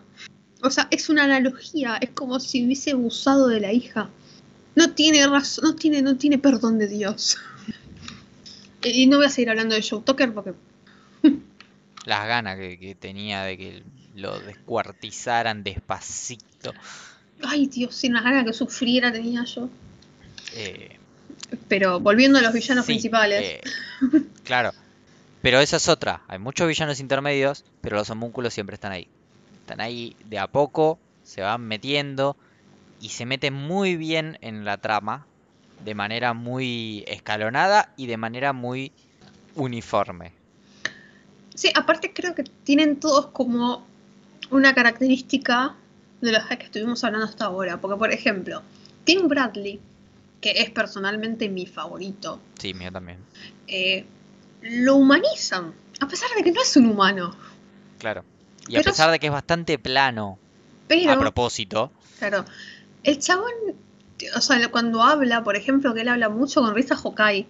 O 0.63 0.69
sea, 0.71 0.87
es 0.89 1.09
una 1.09 1.25
analogía, 1.25 1.97
es 2.01 2.09
como 2.09 2.39
si 2.39 2.65
hubiese 2.65 2.91
abusado 2.91 3.47
de 3.47 3.59
la 3.59 3.71
hija. 3.71 4.09
No 4.75 4.91
tiene 4.93 5.25
razón, 5.27 5.63
no 5.63 5.75
tiene, 5.75 6.01
no 6.01 6.17
tiene 6.17 6.39
perdón 6.39 6.79
de 6.79 6.87
Dios. 6.87 7.37
Y 8.83 9.07
no 9.07 9.17
voy 9.17 9.25
a 9.25 9.29
seguir 9.29 9.49
hablando 9.49 9.75
de 9.75 9.85
Joe 9.87 10.01
Tucker 10.01 10.33
porque 10.33 10.53
Las 12.05 12.27
ganas 12.27 12.57
que, 12.57 12.79
que 12.79 12.95
tenía 12.95 13.43
de 13.43 13.57
que 13.57 13.83
lo 14.15 14.39
descuartizaran 14.39 15.63
despacito. 15.63 16.73
Ay, 17.43 17.67
Dios, 17.67 17.95
sin 17.95 18.13
las 18.13 18.23
ganas 18.23 18.45
que 18.45 18.53
sufriera 18.53 19.11
tenía 19.11 19.43
yo. 19.45 19.69
Eh, 20.55 20.97
Pero 21.67 21.99
volviendo 21.99 22.39
a 22.39 22.41
los 22.41 22.53
villanos 22.53 22.85
sí, 22.85 22.93
principales. 22.93 23.41
eh, 23.43 23.61
claro. 24.43 24.71
Pero 25.41 25.59
esa 25.59 25.77
es 25.77 25.87
otra. 25.87 26.21
Hay 26.27 26.37
muchos 26.39 26.67
villanos 26.67 26.99
intermedios, 26.99 27.63
pero 27.81 27.95
los 27.97 28.09
homúnculos 28.09 28.53
siempre 28.53 28.73
están 28.73 28.91
ahí. 28.91 29.07
Están 29.61 29.79
ahí 29.79 30.15
de 30.25 30.37
a 30.39 30.47
poco, 30.47 30.99
se 31.23 31.41
van 31.41 31.61
metiendo 31.61 32.35
y 32.99 33.09
se 33.09 33.25
meten 33.25 33.53
muy 33.53 33.95
bien 33.95 34.37
en 34.41 34.65
la 34.65 34.77
trama, 34.77 35.27
de 35.83 35.95
manera 35.95 36.33
muy 36.33 37.03
escalonada 37.07 37.93
y 37.97 38.07
de 38.07 38.17
manera 38.17 38.53
muy 38.53 38.91
uniforme. 39.55 40.33
Sí, 41.55 41.69
aparte 41.75 42.13
creo 42.13 42.35
que 42.35 42.43
tienen 42.63 42.99
todos 42.99 43.27
como 43.27 43.85
una 44.51 44.73
característica 44.73 45.75
de 46.21 46.31
los 46.31 46.45
que 46.45 46.63
estuvimos 46.65 47.03
hablando 47.03 47.25
hasta 47.27 47.45
ahora. 47.45 47.79
Porque, 47.79 47.97
por 47.97 48.11
ejemplo, 48.11 48.61
Tim 49.03 49.27
Bradley, 49.27 49.79
que 50.41 50.51
es 50.51 50.69
personalmente 50.69 51.49
mi 51.49 51.65
favorito, 51.65 52.39
Sí, 52.59 52.73
mío 52.73 52.91
también. 52.91 53.17
eh, 53.67 54.05
lo 54.61 54.95
humanizan. 54.95 55.73
A 56.01 56.07
pesar 56.07 56.29
de 56.37 56.43
que 56.43 56.51
no 56.51 56.61
es 56.61 56.75
un 56.77 56.87
humano. 56.89 57.35
Claro. 57.97 58.23
Y 58.67 58.77
a 58.77 58.81
pesar 58.81 59.11
de 59.11 59.19
que 59.19 59.27
es 59.27 59.33
bastante 59.33 59.77
plano, 59.79 60.37
Pero, 60.87 61.11
a 61.11 61.19
propósito, 61.19 61.91
claro, 62.19 62.45
el 63.03 63.19
chabón, 63.19 63.51
o 64.35 64.41
sea, 64.41 64.69
cuando 64.69 65.01
habla, 65.03 65.43
por 65.43 65.55
ejemplo, 65.55 65.93
que 65.93 66.01
él 66.01 66.07
habla 66.09 66.29
mucho 66.29 66.61
con 66.61 66.75
Risa 66.75 66.97
Hokai, 67.01 67.47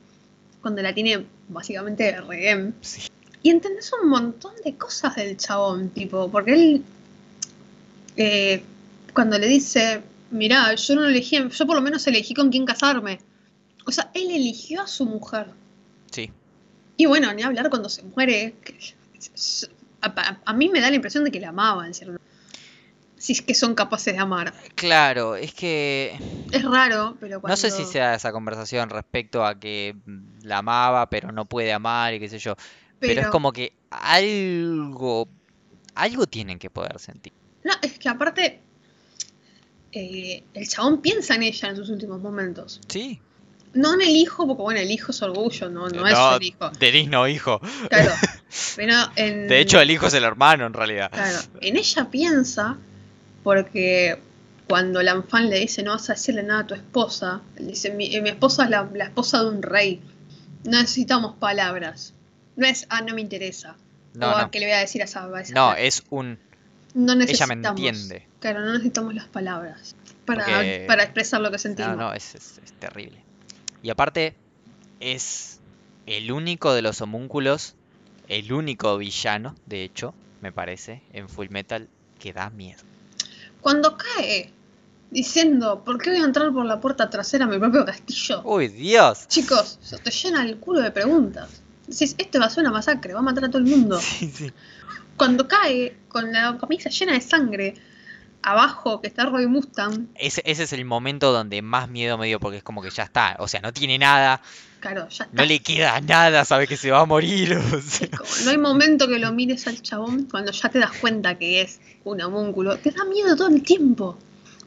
cuando 0.62 0.82
la 0.82 0.94
tiene 0.94 1.26
básicamente 1.48 2.04
de 2.04 2.22
rehén. 2.22 2.76
sí, 2.82 3.02
Y 3.44 3.50
entendés 3.50 3.92
un 4.02 4.10
montón 4.10 4.54
de 4.64 4.76
cosas 4.76 5.16
del 5.16 5.38
chabón, 5.38 5.90
tipo, 5.90 6.30
porque 6.30 6.54
él, 6.54 6.84
eh, 8.18 8.64
cuando 9.14 9.38
le 9.38 9.48
dice, 9.48 10.02
mirá, 10.32 10.74
yo 10.76 10.96
no 10.96 11.06
elegí, 11.06 11.38
yo 11.50 11.66
por 11.68 11.76
lo 11.76 11.82
menos 11.82 12.06
elegí 12.08 12.34
con 12.34 12.50
quién 12.50 12.66
casarme. 12.66 13.20
O 13.86 13.92
sea, 13.92 14.12
él 14.14 14.30
eligió 14.32 14.82
a 14.82 14.88
su 14.88 15.06
mujer. 15.06 15.48
sí. 16.12 16.32
Y 16.98 17.06
bueno, 17.06 17.32
ni 17.34 17.44
hablar 17.44 17.70
cuando 17.70 17.88
se 17.90 18.04
muere. 18.04 18.56
que- 18.64 18.78
A, 20.02 20.08
a- 20.08 20.40
a 20.46 20.54
mí 20.54 20.70
me 20.70 20.80
da 20.82 20.90
la 20.90 20.96
impresión 20.96 21.24
de 21.24 21.32
que 21.32 21.40
la 21.40 21.50
amaban, 21.50 21.94
¿cierto? 21.94 22.20
Si 23.20 23.34
es 23.34 23.42
que 23.42 23.54
son 23.54 23.76
capaces 23.76 24.14
de 24.16 24.20
amar. 24.20 24.54
Claro, 24.76 25.36
es 25.36 25.54
que 25.54 26.18
Es 26.52 26.64
raro, 26.64 27.18
pero 27.20 27.40
cuando... 27.42 27.54
no 27.54 27.58
sé 27.58 27.70
si 27.70 27.84
sea 27.86 28.16
esa 28.16 28.32
conversación 28.32 28.90
respecto 28.90 29.46
a 29.46 29.60
que 29.60 29.96
la 30.42 30.60
amaba, 30.60 31.10
pero 31.10 31.32
no 31.32 31.46
puede 31.46 31.72
amar 31.72 32.14
y 32.16 32.20
qué 32.20 32.30
sé 32.30 32.40
yo. 32.40 32.56
Pero, 33.00 33.22
es 33.22 33.28
como 33.28 33.52
que 33.52 33.74
algo, 33.92 35.28
algo 35.96 36.26
tienen 36.28 36.58
que 36.60 36.70
poder 36.70 36.98
sentir. 37.00 37.34
No, 37.64 37.74
es 37.82 38.00
que 38.00 38.10
aparte... 38.10 38.62
eh, 39.92 40.44
el 40.54 40.68
chabón 40.68 41.02
piensa 41.02 41.36
en 41.36 41.44
ella 41.44 41.70
en 41.70 41.76
sus 41.76 41.90
últimos 41.90 42.22
momentos. 42.22 42.80
Sí. 42.88 43.20
No 43.74 43.94
en 43.94 44.02
el 44.02 44.16
hijo, 44.16 44.48
porque 44.48 44.64
bueno, 44.64 44.80
el 44.80 44.90
hijo 44.92 45.12
es 45.12 45.22
orgullo, 45.22 45.70
no, 45.70 45.88
no, 45.90 46.08
es 46.08 46.18
el 46.18 46.44
hijo. 46.44 46.72
No, 47.10 47.28
hijo. 47.28 47.60
Claro. 47.90 48.12
Pero 48.76 48.94
en, 49.16 49.48
De 49.48 49.60
hecho, 49.60 49.80
el 49.80 49.92
hijo 49.92 50.08
es 50.08 50.14
el 50.14 50.24
hermano 50.24 50.66
en 50.66 50.74
realidad. 50.74 51.12
Claro, 51.12 51.38
en 51.62 51.78
ella 51.78 52.10
piensa, 52.10 52.78
porque 53.44 54.20
cuando 54.68 55.02
Lanfan 55.02 55.50
le 55.50 55.60
dice 55.60 55.82
no 55.84 55.92
vas 55.92 56.10
a 56.10 56.14
decirle 56.14 56.44
nada 56.44 56.62
a 56.62 56.68
tu 56.68 56.74
esposa, 56.76 57.42
él 57.56 57.68
dice 57.68 57.92
mi, 57.92 58.16
eh, 58.16 58.22
mi 58.22 58.30
esposa 58.30 58.66
es 58.66 58.70
la, 58.70 58.90
la 58.94 59.06
esposa 59.06 59.42
de 59.44 59.50
un 59.50 59.62
rey, 59.62 60.02
no 60.64 60.80
necesitamos 60.82 61.36
palabras. 61.38 62.14
No 62.56 62.68
es, 62.68 62.86
ah, 62.90 63.02
no 63.02 63.14
me 63.16 63.22
interesa. 63.22 63.78
No, 64.14 64.28
o 64.28 64.36
a 64.36 64.42
no. 64.44 64.52
qué 64.52 64.60
le 64.60 64.66
voy 64.66 64.74
a 64.76 64.80
decir 64.80 65.02
a 65.02 65.06
esa, 65.06 65.24
a 65.26 65.42
esa 65.42 65.54
No, 65.54 65.74
es 65.76 66.04
un... 66.10 66.38
no 66.94 67.14
ella 67.14 67.48
me 67.48 67.54
entiende. 67.54 68.26
Claro, 68.42 68.60
no 68.62 68.74
necesitamos 68.74 69.14
las 69.16 69.28
palabras 69.28 69.96
para, 70.26 70.44
Porque- 70.46 70.84
para 70.88 71.04
expresar 71.04 71.40
lo 71.42 71.52
que 71.52 71.58
sentimos. 71.60 71.92
No, 71.96 72.10
no, 72.10 72.14
es, 72.14 72.36
es- 72.36 72.60
es 72.64 72.74
terrible. 72.74 73.24
Y 73.82 73.90
aparte, 73.92 74.34
es 75.00 75.60
el 76.06 76.32
único 76.32 76.74
de 76.74 76.82
los 76.82 77.02
homúnculos, 77.02 77.76
el 78.28 78.52
único 78.52 78.98
villano, 78.98 79.56
de 79.66 79.84
hecho, 79.84 80.14
me 80.42 80.52
parece, 80.52 81.02
en 81.14 81.30
Full 81.30 81.48
Metal, 81.50 81.88
que 82.20 82.34
da 82.34 82.50
miedo. 82.50 82.84
Cuando 83.62 83.98
cae 83.98 84.54
diciendo, 85.12 85.84
¿por 85.84 86.02
qué 86.02 86.12
voy 86.12 86.20
a 86.20 86.26
entrar 86.26 86.54
por 86.54 86.66
la 86.66 86.80
puerta 86.80 87.10
trasera 87.10 87.46
a 87.46 87.48
mi 87.48 87.58
propio 87.58 87.86
castillo? 87.86 88.42
¡Uy, 88.44 88.68
Dios! 88.68 89.28
Chicos, 89.28 89.80
se 89.82 89.98
te 89.98 90.12
llena 90.12 90.44
el 90.44 90.58
culo 90.58 90.82
de 90.82 90.92
preguntas. 90.92 91.62
Decís, 91.88 92.16
esto 92.18 92.40
va 92.40 92.46
a 92.46 92.50
ser 92.50 92.62
una 92.62 92.72
masacre, 92.72 93.14
va 93.14 93.20
a 93.20 93.24
matar 93.24 93.46
a 93.46 93.50
todo 93.50 93.60
el 93.60 93.68
mundo. 93.68 94.00
Sí, 94.20 94.30
sí. 94.30 94.52
Cuando 95.18 95.48
cae 95.48 95.98
con 96.08 96.32
la 96.32 96.58
camisa 96.58 96.90
llena 96.90 97.14
de 97.14 97.22
sangre, 97.22 97.74
abajo 98.42 99.02
que 99.02 99.08
está 99.08 99.26
Roy 99.26 99.48
Mustang, 99.48 100.08
Ese, 100.16 100.42
ese 100.46 100.64
es 100.64 100.74
el 100.74 100.86
momento 100.86 101.32
donde 101.32 101.62
más 101.62 101.90
miedo 101.90 102.18
me 102.18 102.28
dio, 102.28 102.40
porque 102.40 102.58
es 102.58 102.64
como 102.64 102.82
que 102.82 102.90
ya 102.90 103.04
está. 103.04 103.36
O 103.40 103.48
sea, 103.48 103.62
no 103.62 103.74
tiene 103.74 103.98
nada, 103.98 104.42
claro, 104.80 105.08
ya 105.10 105.26
está. 105.26 105.30
no 105.32 105.46
le 105.46 105.60
queda 105.60 106.00
nada, 106.02 106.46
sabe 106.46 106.68
que 106.68 106.78
se 106.78 106.92
va 106.92 107.02
a 107.02 107.06
morir. 107.06 107.54
o 107.74 107.82
sea. 107.82 108.10
Como 108.10 108.30
no 108.44 108.52
hay 108.52 108.58
momento 108.58 109.08
que 109.08 109.20
lo 109.20 109.32
mires 109.32 109.68
al 109.68 109.82
chabón 109.82 110.26
cuando 110.26 110.52
ya 110.52 110.70
te 110.70 110.80
das 110.80 110.92
cuenta 111.00 111.38
que 111.38 111.62
es 111.62 111.80
un 112.04 112.22
homúnculo. 112.22 112.78
Te 112.78 112.92
da 112.92 113.04
miedo 113.06 113.36
todo 113.36 113.50
el 113.50 113.62
tiempo. 113.64 114.18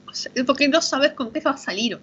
O 0.06 0.14
sea, 0.14 0.32
porque 0.46 0.68
no 0.68 0.82
sabes 0.82 1.12
con 1.12 1.32
qué 1.32 1.40
va 1.40 1.52
a 1.52 1.58
salir. 1.58 1.98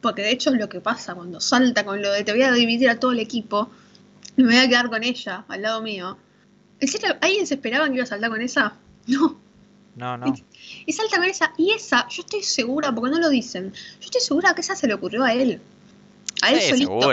Porque 0.00 0.22
de 0.22 0.30
hecho 0.30 0.50
es 0.50 0.58
lo 0.58 0.68
que 0.68 0.80
pasa 0.80 1.14
cuando 1.14 1.40
salta 1.40 1.84
con 1.84 2.00
lo 2.00 2.12
de 2.12 2.22
te 2.22 2.32
voy 2.32 2.42
a 2.42 2.52
dividir 2.52 2.88
a 2.88 3.00
todo 3.00 3.12
el 3.12 3.18
equipo 3.18 3.70
y 4.36 4.42
me 4.42 4.54
voy 4.54 4.64
a 4.64 4.68
quedar 4.68 4.88
con 4.88 5.02
ella 5.02 5.44
al 5.48 5.62
lado 5.62 5.82
mío. 5.82 6.16
¿En 6.78 6.86
serio? 6.86 7.16
¿Alguien 7.20 7.46
se 7.46 7.54
esperaba 7.54 7.88
que 7.88 7.94
iba 7.94 8.04
a 8.04 8.06
saltar 8.06 8.30
con 8.30 8.40
esa? 8.40 8.74
No. 9.08 9.47
No, 9.98 10.16
no. 10.16 10.32
Y 10.86 10.92
salta 10.92 11.16
con 11.16 11.26
esa. 11.26 11.52
Y 11.58 11.72
esa, 11.72 12.06
yo 12.08 12.22
estoy 12.22 12.42
segura, 12.42 12.92
porque 12.94 13.10
no 13.10 13.18
lo 13.18 13.28
dicen, 13.28 13.72
yo 13.72 14.04
estoy 14.04 14.20
segura 14.20 14.54
que 14.54 14.60
esa 14.60 14.76
se 14.76 14.86
le 14.86 14.94
ocurrió 14.94 15.24
a 15.24 15.32
él. 15.32 15.60
A 16.42 16.52
él 16.52 16.60
Sí, 16.60 16.68
solito. 16.70 17.10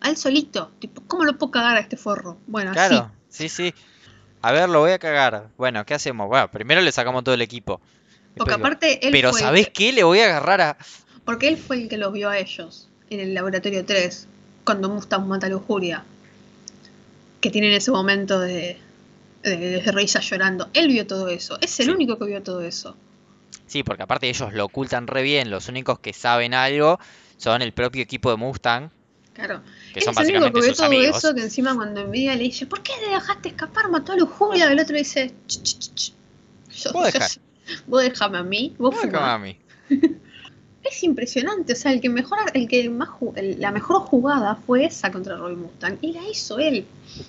A 0.00 0.08
él 0.10 0.16
solito. 0.16 0.70
Tipo, 0.80 1.02
¿cómo 1.06 1.24
lo 1.24 1.38
puedo 1.38 1.52
cagar 1.52 1.76
a 1.76 1.80
este 1.80 1.96
forro? 1.96 2.36
Bueno, 2.46 2.72
Claro, 2.72 3.10
sí, 3.28 3.48
sí. 3.48 3.72
A 4.42 4.52
ver, 4.52 4.68
lo 4.68 4.80
voy 4.80 4.90
a 4.90 4.98
cagar. 4.98 5.48
Bueno, 5.56 5.86
¿qué 5.86 5.94
hacemos? 5.94 6.28
Bueno, 6.28 6.50
primero 6.50 6.80
le 6.82 6.92
sacamos 6.92 7.24
todo 7.24 7.34
el 7.34 7.40
equipo. 7.42 7.80
Porque 8.36 8.50
Después 8.50 8.56
aparte 8.56 9.06
él 9.06 9.12
Pero 9.12 9.30
fue 9.30 9.40
el 9.40 9.46
¿sabés 9.46 9.66
que- 9.68 9.72
qué? 9.72 9.92
Le 9.92 10.02
voy 10.02 10.18
a 10.20 10.24
agarrar 10.26 10.60
a... 10.60 10.76
Porque 11.24 11.48
él 11.48 11.56
fue 11.56 11.76
el 11.82 11.88
que 11.88 11.96
los 11.96 12.12
vio 12.12 12.28
a 12.28 12.36
ellos 12.38 12.88
en 13.10 13.20
el 13.20 13.32
laboratorio 13.32 13.84
3, 13.86 14.26
cuando 14.64 14.88
Mustang 14.90 15.26
mata 15.26 15.46
a 15.46 15.50
Lujuria. 15.50 16.04
Que 17.40 17.50
tienen 17.50 17.72
ese 17.72 17.90
momento 17.92 18.40
de, 18.40 18.76
de, 19.50 19.56
de 19.82 19.92
risa 19.92 20.20
llorando. 20.20 20.68
Él 20.74 20.88
vio 20.88 21.06
todo 21.06 21.28
eso. 21.28 21.58
Es 21.60 21.78
el 21.80 21.86
Sí. 21.86 21.92
único 21.92 22.18
que 22.18 22.24
vio 22.26 22.42
todo 22.42 22.62
eso. 22.62 22.96
Sí, 23.66 23.82
porque 23.82 24.02
aparte 24.02 24.28
ellos 24.28 24.52
lo 24.52 24.64
ocultan 24.66 25.06
re 25.06 25.22
bien. 25.22 25.50
Los 25.50 25.68
únicos 25.68 25.98
que 25.98 26.12
saben 26.12 26.54
algo 26.54 26.98
son 27.36 27.62
el 27.62 27.72
propio 27.72 28.02
equipo 28.02 28.30
de 28.30 28.36
Mustang, 28.36 28.90
Claro. 29.32 29.62
que 29.92 30.00
Él 30.00 30.04
son 30.04 30.14
es 30.22 30.28
el 30.28 30.36
único 30.36 30.52
que 30.52 30.60
vio 30.66 30.74
todo 30.74 30.86
amigos. 30.86 31.16
eso 31.18 31.34
que 31.34 31.40
encima 31.42 31.74
cuando 31.74 32.00
Envidia 32.02 32.34
le 32.36 32.44
dice, 32.44 32.66
¿por 32.66 32.82
qué 32.82 32.92
le 33.04 33.12
dejaste 33.14 33.48
escapar? 33.48 33.90
Mató 33.90 34.12
a 34.12 34.16
Lujuria. 34.16 34.70
El 34.70 34.78
otro 34.78 34.96
dice, 34.96 35.32
"Ch, 35.46 35.62
ch, 35.62 35.78
ch, 35.78 35.94
ch. 35.94 36.12
Yo- 36.76 36.92
Vos 36.92 37.12
yo 37.12 37.20
vos 37.86 38.02
déjame 38.02 38.38
a 38.38 38.42
mí, 38.42 38.74
vos 38.78 38.94
Ah, 38.96 39.00
fumá". 39.00 39.12
como 39.12 39.26
a 39.26 39.38
mí. 39.38 39.58
Es 40.84 41.02
impresionante, 41.02 41.72
o 41.72 41.76
sea, 41.76 41.92
el 41.92 42.00
que 42.02 42.10
mejor, 42.10 42.38
el 42.52 42.68
que 42.68 42.90
más 42.90 43.08
el- 43.36 43.58
la 43.58 43.70
mejor 43.72 44.00
jugada 44.02 44.54
fue 44.66 44.84
esa 44.84 45.10
contra 45.10 45.34
Roy 45.36 45.56
Mustang 45.56 45.96
y 46.02 46.12
la 46.12 46.28
hizo 46.28 46.58
él. 46.58 46.84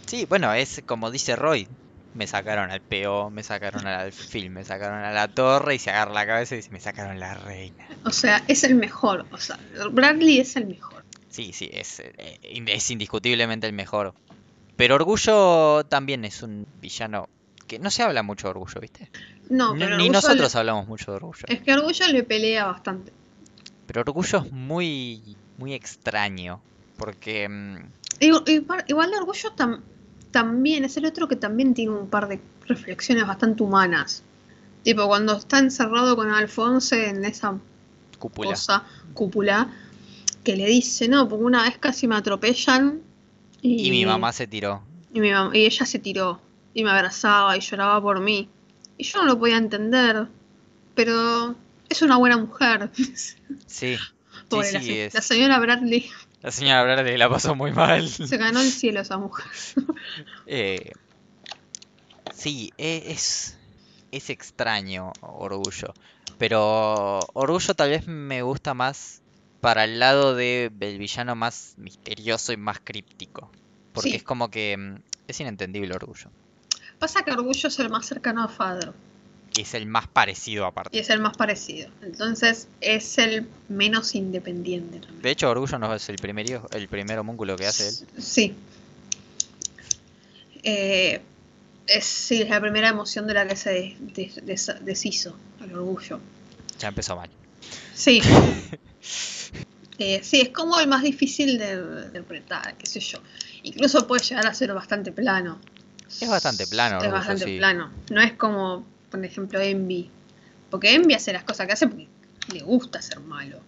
Sí, 0.06 0.26
bueno, 0.28 0.54
es 0.54 0.82
como 0.86 1.10
dice 1.10 1.38
Roy. 1.38 1.66
Me 2.16 2.28
sacaron 2.28 2.72
al 2.72 2.82
PO, 2.82 3.30
me 3.30 3.44
sacaron 3.44 3.86
al 3.86 4.00
alfil, 4.00 4.50
me 4.50 4.64
sacaron 4.64 5.04
a 5.04 5.12
la 5.12 5.28
torre 5.28 5.76
y 5.76 5.80
se 5.80 5.90
agarra 5.90 6.14
la 6.14 6.26
cabeza 6.26 6.56
y 6.56 6.60
dice, 6.60 6.70
me 6.72 6.80
sacaron 6.80 7.20
la 7.20 7.34
reina. 7.34 7.86
O 8.06 8.12
sea, 8.12 8.42
es 8.48 8.64
el 8.64 8.76
mejor, 8.76 9.26
o 9.32 9.38
sea, 9.38 9.60
Bradley 9.92 10.40
es 10.40 10.56
el 10.56 10.66
mejor. 10.68 11.04
Sí, 11.28 11.52
sí, 11.52 11.70
es, 11.74 12.00
eh, 12.00 12.40
es 12.42 12.90
indiscutiblemente 12.92 13.68
el 13.68 13.74
mejor. 13.74 14.14
Pero 14.78 14.96
Orgullo 14.96 15.84
también 15.90 16.24
es 16.24 16.42
un 16.42 16.66
villano 16.82 17.28
que 17.68 17.80
no 17.80 17.92
se 17.92 18.04
habla 18.04 18.24
mucho 18.24 18.48
de 18.48 18.52
Orgullo, 18.52 18.80
¿viste? 18.80 19.10
No, 19.50 19.74
Ni- 19.74 19.80
pero 19.82 19.98
Ni 19.98 20.04
Orgullo 20.04 20.14
nosotros 20.14 20.54
le- 20.54 20.60
hablamos 20.60 20.88
mucho 20.88 21.12
de 21.12 21.18
Orgullo. 21.18 21.44
es 21.48 21.60
que 21.62 21.74
Orgullo 21.74 22.08
le 22.08 22.24
pelea 22.24 22.66
bastante. 22.68 23.12
Pero 23.88 24.02
Orgullo 24.02 24.40
es 24.40 24.52
muy, 24.54 25.36
muy 25.58 25.74
extraño. 25.74 26.62
Porque 26.98 27.50
mm, 27.50 27.78
Igual, 28.22 28.44
igual- 28.48 28.86
igual 28.88 29.12
de 29.12 29.18
Orgullo 29.18 29.54
tam- 29.58 29.82
también 30.36 30.84
es 30.84 30.98
el 30.98 31.06
otro 31.06 31.30
que 31.30 31.38
también 31.38 31.74
tiene 31.74 31.92
un 31.94 32.10
par 32.10 32.28
de 32.28 32.42
reflexiones 32.68 33.26
bastante 33.26 33.64
humanas. 33.64 34.22
Tipo, 34.84 35.08
cuando 35.08 35.38
está 35.38 35.60
encerrado 35.60 36.18
con 36.18 36.30
Alfonso 36.30 36.94
en 36.96 37.24
esa 37.24 37.58
cúpula. 38.20 38.50
cosa, 38.50 38.84
cúpula, 39.14 39.70
que 40.44 40.58
le 40.58 40.66
dice, 40.68 41.08
no, 41.08 41.30
porque 41.30 41.46
una 41.46 41.64
vez 41.64 41.78
casi 41.78 42.06
me 42.06 42.16
atropellan 42.18 43.00
y, 43.62 43.88
Y 43.88 43.92
mi 43.92 44.06
mamá 44.06 44.34
se 44.34 44.46
tiró. 44.46 44.82
y, 45.14 45.22
mi 45.22 45.30
mam- 45.30 45.56
y 45.56 45.66
ella 45.66 45.86
se 45.86 46.00
tiró 46.00 46.42
y 46.74 46.84
me 46.84 46.90
abrazaba 46.92 47.56
y 47.56 47.62
lloraba 47.62 48.02
por 48.02 48.20
mí. 48.20 48.50
Y 48.98 49.06
yo 49.06 49.20
no 49.20 49.26
lo 49.26 49.40
podía 49.40 49.56
entender 49.58 50.28
pero 50.96 51.56
es 51.90 52.02
una 52.02 52.18
buena 52.18 52.38
mujer. 52.38 52.90
Sí, 53.68 53.96
sí, 54.64 54.74
la, 54.74 54.82
sí, 54.82 54.92
es. 55.00 55.14
la 55.14 55.22
señora 55.22 55.60
Bradley 55.60 56.10
La 56.46 56.52
señora 56.52 56.84
Bradley 56.84 57.18
la 57.18 57.28
pasó 57.28 57.56
muy 57.56 57.72
mal. 57.72 58.08
se 58.08 58.38
ganó 58.38 58.62
el 58.62 58.72
cielo 58.72 59.02
esa 59.02 59.18
mujer. 59.18 59.48
Eh, 60.48 60.92
sí, 62.32 62.72
e- 62.78 63.06
es, 63.08 63.58
es 64.12 64.30
extraño 64.30 65.12
Orgullo. 65.22 65.92
Pero 66.38 67.20
Orgullo 67.34 67.74
tal 67.74 67.90
vez 67.90 68.08
me 68.08 68.44
gusta 68.44 68.76
más 68.76 69.24
para 69.60 69.86
el 69.86 69.98
lado 69.98 70.36
de, 70.36 70.70
del 70.72 71.00
villano 71.00 71.36
más 71.36 71.74
misterioso 71.78 72.54
y 72.54 72.58
más 72.58 72.78
críptico. 72.84 73.52
Porque 73.92 74.12
Sí. 74.12 74.16
es 74.18 74.24
como 74.24 74.52
que 74.52 74.78
mm, 74.78 74.96
es 75.28 75.40
inentendible 75.40 75.96
Orgullo. 75.96 76.30
Pasa 77.00 77.24
que 77.24 77.32
Orgullo 77.32 77.68
es 77.70 77.80
el 77.80 77.90
más 77.90 78.06
cercano 78.06 78.44
a 78.44 78.48
Fadro 78.50 78.94
es 79.62 79.74
el 79.74 79.86
más 79.86 80.08
parecido 80.08 80.64
y 80.64 80.68
aparte. 80.68 81.00
es 81.00 81.10
el 81.10 81.20
más 81.20 81.36
parecido. 81.38 81.90
Entonces 82.02 82.68
es 82.82 83.18
el 83.18 83.48
menos 83.70 84.16
independiente 84.16 85.00
también. 85.00 85.22
De 85.22 85.32
hecho, 85.32 85.50
Orgullo 85.50 85.78
no 85.80 85.94
es 85.94 86.08
el 86.10 86.18
primer, 86.18 86.50
hijo- 86.50 86.68
el 86.72 86.88
primer 86.88 87.20
homúnculo 87.20 87.56
que 87.56 87.66
hace 87.68 87.88
él. 87.90 87.96
Sí. 88.22 88.56
Eh, 90.64 91.22
es, 91.88 92.06
sí, 92.06 92.42
es 92.42 92.50
la 92.50 92.60
primera 92.60 92.90
emoción 92.90 93.28
de 93.28 93.34
la 93.36 93.48
que 93.48 93.56
se 93.56 93.96
des- 94.00 94.44
des- 94.46 94.72
deshizo, 94.82 95.38
el 95.64 95.74
orgullo. 95.76 96.20
Ya 96.80 96.88
empezó 96.88 97.16
mal. 97.16 97.30
Sí. 97.94 98.22
Eh, 99.98 100.20
sí, 100.26 100.42
es 100.42 100.50
como 100.50 100.78
el 100.78 100.90
más 100.90 101.04
difícil 101.04 101.58
de, 101.58 101.82
de 101.82 102.06
interpretar, 102.08 102.76
qué 102.76 102.86
sé 102.86 103.00
yo. 103.00 103.20
Incluso 103.64 104.06
puede 104.06 104.22
llegar 104.26 104.46
a 104.46 104.54
ser 104.54 104.74
bastante 104.74 105.14
plano. 105.14 105.58
Es 106.20 106.28
bastante 106.28 106.68
plano, 106.68 106.98
Es 106.98 107.04
Orgullo, 107.04 107.18
bastante 107.18 107.46
sí. 107.46 107.58
plano. 107.58 107.92
No 108.10 108.20
es 108.22 108.34
como, 108.34 108.86
por 109.16 109.26
ejemplo, 109.26 109.60
Envy. 109.60 110.10
Porque 110.70 110.94
Envy 110.94 111.14
hace 111.14 111.34
las 111.34 111.44
cosas 111.44 111.68
que 111.68 111.74
hace 111.74 111.88
porque 111.88 112.08
le 112.54 112.62
gusta 112.62 113.02
ser 113.02 113.20
malo. 113.20 113.60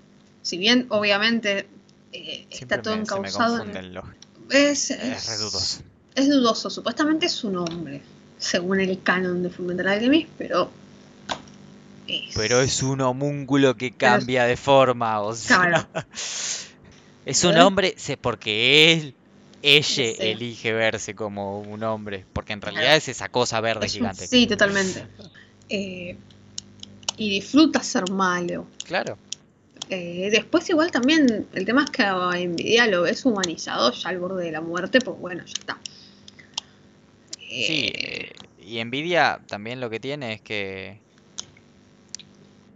Si 0.42 0.58
bien, 0.58 0.86
obviamente, 0.90 1.68
eh, 2.14 2.48
está 2.50 2.82
todo 2.82 2.96
me- 2.98 3.06
se 3.06 3.14
me 3.14 3.20
encauzado 3.20 3.56
en... 3.56 3.60
confunden 3.66 3.94
los... 3.94 4.06
Es, 4.50 4.92
Es 4.92 5.40
dudoso. 5.40 5.82
es 6.16 6.30
dudoso. 6.30 6.70
Supuestamente 6.70 7.26
es 7.26 7.44
un 7.44 7.58
hombre, 7.58 8.02
según 8.38 8.80
el 8.80 9.02
canon 9.04 9.44
de 9.44 9.50
Fullmetal 9.50 9.88
Alchemist, 9.88 10.30
pero... 10.38 10.72
Es... 12.08 12.34
Pero 12.36 12.62
es 12.62 12.82
un 12.84 13.02
homúnculo 13.02 13.76
que 13.76 13.92
cambia 13.92 14.46
de 14.46 14.56
forma, 14.58 15.20
o 15.22 15.36
sea... 15.36 15.58
Claro. 15.58 15.88
Es 17.26 17.44
un 17.44 17.58
hombre 17.58 17.94
porque 18.22 18.94
él, 18.94 19.14
ella 19.76 19.86
Sí. 19.86 20.16
elige 20.20 20.72
verse 20.74 21.14
como 21.16 21.60
un 21.60 21.84
hombre, 21.84 22.26
porque 22.34 22.54
en 22.54 22.62
realidad 22.62 22.96
es 22.96 23.08
esa 23.10 23.30
cosa 23.30 23.60
verde 23.62 23.88
Es 23.88 23.94
gigante. 23.94 24.28
Sí, 24.28 24.48
totalmente. 24.48 25.06
Eh, 25.70 26.16
y 27.18 27.30
disfruta 27.30 27.82
ser 27.84 28.10
malo. 28.12 28.68
Claro, 28.86 29.18
Eh, 29.90 30.30
después 30.32 30.70
igual 30.70 30.92
también 30.92 31.48
el 31.54 31.64
tema 31.66 31.86
es 31.86 31.90
que 31.92 32.04
Nvidia 32.48 32.88
lo 32.88 33.04
ves 33.04 33.26
humanizado 33.26 33.94
ya 33.94 34.10
al 34.10 34.20
borde 34.20 34.44
de 34.44 34.52
la 34.52 34.60
muerte, 34.60 35.00
pues 35.00 35.18
bueno, 35.18 35.44
ya 35.46 35.54
está. 35.54 35.78
sí. 37.40 37.92
Eh, 37.94 37.94
eh, 37.96 38.34
Y 38.66 38.84
Nvidia 38.84 39.40
también 39.48 39.80
lo 39.80 39.90
que 39.90 40.00
tiene 40.02 40.34
es 40.34 40.42
que... 40.42 41.00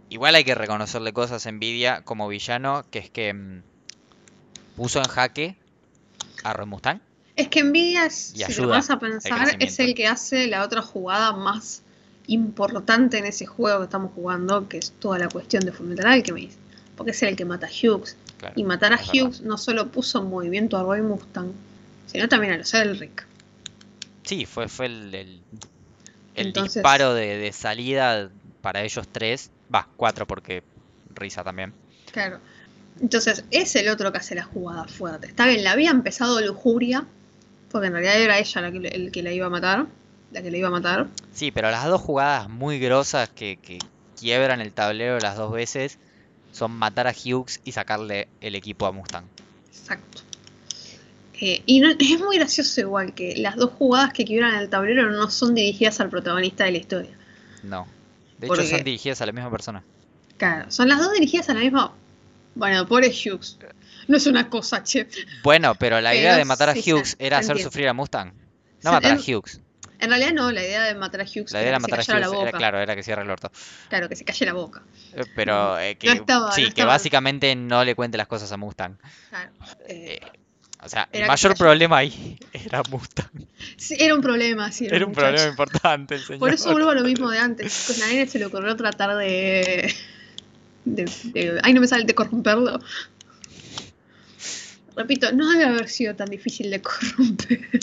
Igual 0.08 0.34
hay 0.34 0.44
que 0.44 0.54
reconocerle 0.54 1.12
cosas 1.12 1.46
a 1.46 1.52
Nvidia 1.52 2.00
como 2.02 2.28
villano, 2.28 2.84
que 2.90 2.98
es 2.98 3.10
que 3.10 3.32
mm, 3.34 3.62
puso 4.76 4.98
en 5.00 5.06
jaque 5.08 5.56
a 6.42 6.52
Roy 6.52 6.66
Mustang. 6.66 7.00
es 7.36 7.48
que 7.48 7.62
Nvidia, 7.62 8.06
es, 8.06 8.32
si 8.36 8.44
te 8.54 8.66
vas 8.66 8.90
a 8.90 8.98
pensar, 8.98 9.56
es 9.58 9.78
el 9.80 9.94
que 9.94 10.06
hace 10.06 10.46
la 10.46 10.64
otra 10.64 10.82
jugada 10.82 11.32
más 11.32 11.82
importante 12.26 13.18
en 13.18 13.26
ese 13.26 13.46
juego 13.46 13.78
que 13.80 13.84
estamos 13.84 14.12
jugando, 14.14 14.68
que 14.68 14.78
es 14.78 14.92
toda 14.92 15.18
la 15.18 15.28
cuestión 15.28 15.64
de 15.64 15.72
Fullmetal 15.72 16.06
Alchemist. 16.06 16.58
Porque 16.96 17.12
es 17.12 17.22
el 17.22 17.36
que 17.36 17.44
mata 17.44 17.66
a 17.66 17.70
Hughes. 17.70 18.16
Claro, 18.38 18.54
Y 18.56 18.64
matar 18.64 18.92
a 18.92 18.96
verdad. 18.96 19.12
Hughes 19.14 19.40
no 19.40 19.56
solo 19.58 19.88
puso 19.90 20.20
en 20.20 20.28
movimiento 20.28 20.76
a 20.76 20.82
Roy 20.82 21.00
Mustang, 21.00 21.52
sino 22.06 22.28
también 22.28 22.52
a 22.52 22.58
los 22.58 22.72
Elric. 22.74 23.26
Sí, 24.24 24.46
fue, 24.46 24.68
fue 24.68 24.86
el, 24.86 25.14
el, 25.14 25.40
el 26.34 26.46
Entonces- 26.48 26.74
disparo 26.74 27.14
de, 27.14 27.38
de 27.38 27.52
salida 27.52 28.30
para 28.60 28.82
ellos 28.82 29.08
tres. 29.10 29.50
Va, 29.74 29.88
cuatro 29.96 30.26
porque 30.26 30.62
Risa 31.14 31.42
también. 31.42 31.72
Claro. 32.12 32.40
Entonces, 33.00 33.44
es 33.50 33.74
el 33.76 33.88
otro 33.88 34.12
que 34.12 34.18
hace 34.18 34.34
la 34.34 34.44
jugada 34.44 34.84
fuerte. 34.84 35.26
Está 35.26 35.46
bien, 35.46 35.64
la 35.64 35.72
había 35.72 35.90
empezado 35.90 36.40
Lujuria, 36.40 37.04
porque 37.70 37.86
en 37.88 37.94
realidad 37.94 38.20
era 38.20 38.38
ella 38.38 38.60
la 38.60 38.70
que, 38.70 38.88
el 38.88 39.10
que 39.10 39.22
la 39.22 39.32
iba 39.32 39.46
a 39.46 39.50
matar. 39.50 39.86
La 40.30 40.42
que 40.42 40.50
la 40.50 40.56
iba 40.56 40.68
a 40.68 40.70
matar. 40.70 41.08
Sí, 41.32 41.50
pero 41.50 41.70
las 41.70 41.84
dos 41.86 42.00
jugadas 42.00 42.48
muy 42.48 42.78
grosas 42.78 43.28
que, 43.28 43.58
que 43.60 43.78
quiebran 44.18 44.60
el 44.60 44.72
tablero 44.72 45.18
las 45.18 45.36
dos 45.36 45.52
veces 45.52 45.98
son 46.52 46.70
matar 46.72 47.06
a 47.06 47.12
Hughes 47.12 47.60
y 47.64 47.72
sacarle 47.72 48.28
el 48.40 48.54
equipo 48.54 48.86
a 48.86 48.92
Mustang. 48.92 49.24
Exacto. 49.68 50.22
Eh, 51.40 51.62
y 51.66 51.80
no- 51.80 51.90
es 51.98 52.20
muy 52.20 52.36
gracioso 52.38 52.80
igual 52.80 53.14
que 53.14 53.34
las 53.36 53.56
dos 53.56 53.70
jugadas 53.72 54.12
que 54.12 54.24
quiebran 54.24 54.54
el 54.54 54.68
tablero 54.68 55.10
no 55.10 55.30
son 55.30 55.54
dirigidas 55.54 55.98
al 56.00 56.08
protagonista 56.08 56.64
de 56.64 56.72
la 56.72 56.78
historia. 56.78 57.10
No. 57.62 57.86
De 58.38 58.46
¿Por 58.46 58.58
hecho, 58.60 58.68
son 58.68 58.84
dirigidas 58.84 59.20
a 59.22 59.26
la 59.26 59.32
misma 59.32 59.50
persona. 59.50 59.82
Claro, 60.36 60.70
son 60.70 60.88
las 60.88 60.98
dos 60.98 61.12
dirigidas 61.12 61.48
a 61.48 61.54
la 61.54 61.60
misma... 61.60 61.92
Bueno, 62.54 62.86
pobre 62.86 63.08
Hughes. 63.08 63.58
No 64.08 64.16
es 64.16 64.26
una 64.26 64.48
cosa, 64.50 64.82
che. 64.82 65.06
Bueno, 65.42 65.74
pero 65.76 66.00
la 66.00 66.14
idea 66.14 66.36
de 66.36 66.44
matar 66.44 66.68
a 66.70 66.72
Hughes 66.74 67.16
era 67.18 67.38
hacer 67.38 67.58
sufrir 67.60 67.88
a 67.88 67.92
Mustang. 67.94 68.32
No 68.82 68.90
Se- 68.90 68.96
matar 68.96 69.12
a 69.12 69.16
Hughes. 69.20 69.60
En 70.00 70.08
realidad 70.10 70.32
no, 70.32 70.50
la 70.50 70.60
idea 70.62 70.82
de 70.82 70.94
matar 70.96 71.20
a 71.20 71.24
Hughes 71.24 71.52
La 71.52 71.60
era 71.60 71.68
idea 71.68 71.78
de 71.78 71.78
que 71.78 71.84
se 71.84 71.90
matar 71.92 72.00
a 72.00 72.04
callara 72.04 72.20
la 72.20 72.28
Hughes 72.28 72.38
boca. 72.38 72.48
era, 72.48 72.58
claro, 72.58 72.80
era 72.80 72.96
que 72.96 73.02
cierre 73.04 73.22
el 73.22 73.30
orto. 73.30 73.52
Claro, 73.88 74.08
que 74.08 74.16
se 74.16 74.24
calle 74.24 74.46
la 74.46 74.52
boca. 74.52 74.82
Eh, 75.14 75.24
Pero 75.36 75.78
eh, 75.78 75.94
que, 75.96 76.10
estaba- 76.10 76.50
sí, 76.52 76.64
no 76.64 76.74
que 76.74 76.84
básicamente 76.84 77.54
no 77.54 77.84
le 77.84 77.94
cuente 77.94 78.18
las 78.18 78.26
cosas 78.26 78.50
a 78.50 78.56
Mustang. 78.56 78.96
Claro. 79.30 79.52
Eh, 79.86 80.18
Eh, 80.20 80.20
o 80.84 80.88
sea, 80.88 81.08
el 81.12 81.20
Era 81.20 81.28
mayor 81.28 81.56
problema 81.56 81.98
ahí 81.98 82.36
era 82.52 82.82
Mustang. 82.90 83.30
sí, 83.76 83.96
era 84.00 84.16
un 84.16 84.20
problema, 84.20 84.72
sí. 84.72 84.86
Era 84.86 84.96
un 85.06 85.12
muchacho. 85.12 85.26
problema 85.26 85.48
importante 85.50 86.16
el 86.16 86.22
señor. 86.22 86.40
Por 86.40 86.52
eso 86.52 86.72
vuelvo 86.72 86.90
a 86.90 86.94
lo 86.96 87.02
mismo 87.04 87.30
de 87.30 87.38
antes. 87.38 87.84
Con 87.86 88.00
la 88.00 88.06
nene 88.08 88.26
se 88.26 88.40
le 88.40 88.46
ocurrió 88.46 88.74
tratar 88.74 89.16
de, 89.16 89.94
de, 90.84 91.04
de- 91.32 91.60
Ay, 91.62 91.72
no 91.74 91.80
me 91.80 91.86
sale 91.88 92.04
de 92.04 92.14
corromperlo. 92.14 92.78
Repito, 94.96 95.32
no 95.32 95.50
debe 95.50 95.64
haber 95.64 95.88
sido 95.88 96.14
tan 96.14 96.28
difícil 96.28 96.70
de 96.70 96.82
corromper. 96.82 97.60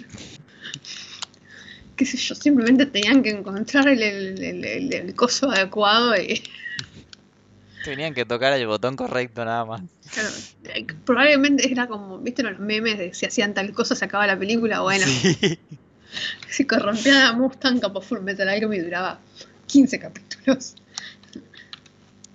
Qué 1.96 2.06
sé 2.06 2.18
yo, 2.18 2.36
simplemente 2.36 2.86
tenían 2.86 3.24
que 3.24 3.30
encontrar 3.32 3.88
el, 3.90 4.02
el- 4.02 4.42
el- 4.44 4.64
el- 4.66 4.94
el 4.94 5.16
coso 5.16 5.50
adecuado 5.52 6.16
y. 6.16 6.42
Tenían 7.84 8.14
que 8.14 8.26
tocar 8.26 8.52
el 8.54 8.68
botón 8.68 8.96
correcto 8.98 9.44
nada 9.46 9.64
más. 9.66 9.82
claro, 10.14 10.30
eh, 10.76 10.86
probablemente 11.06 11.72
era 11.72 11.88
como, 11.88 12.20
¿viste 12.20 12.44
los 12.44 12.60
memes 12.60 12.98
de 12.98 13.14
si 13.14 13.26
hacían 13.26 13.54
tal 13.54 13.72
cosa 13.74 13.96
se 13.96 14.04
acaba 14.06 14.28
la 14.28 14.38
película? 14.38 14.82
Bueno, 14.82 15.06
Sí. 15.08 15.58
si 16.50 16.66
corrompían 16.66 17.18
a 17.18 17.34
Mustang, 17.34 17.80
capaz 17.80 18.02
Full 18.06 18.20
Metal 18.20 18.48
Alchemist 18.50 18.84
duraba 18.84 19.20
15 19.68 19.98
capítulos. 20.00 20.76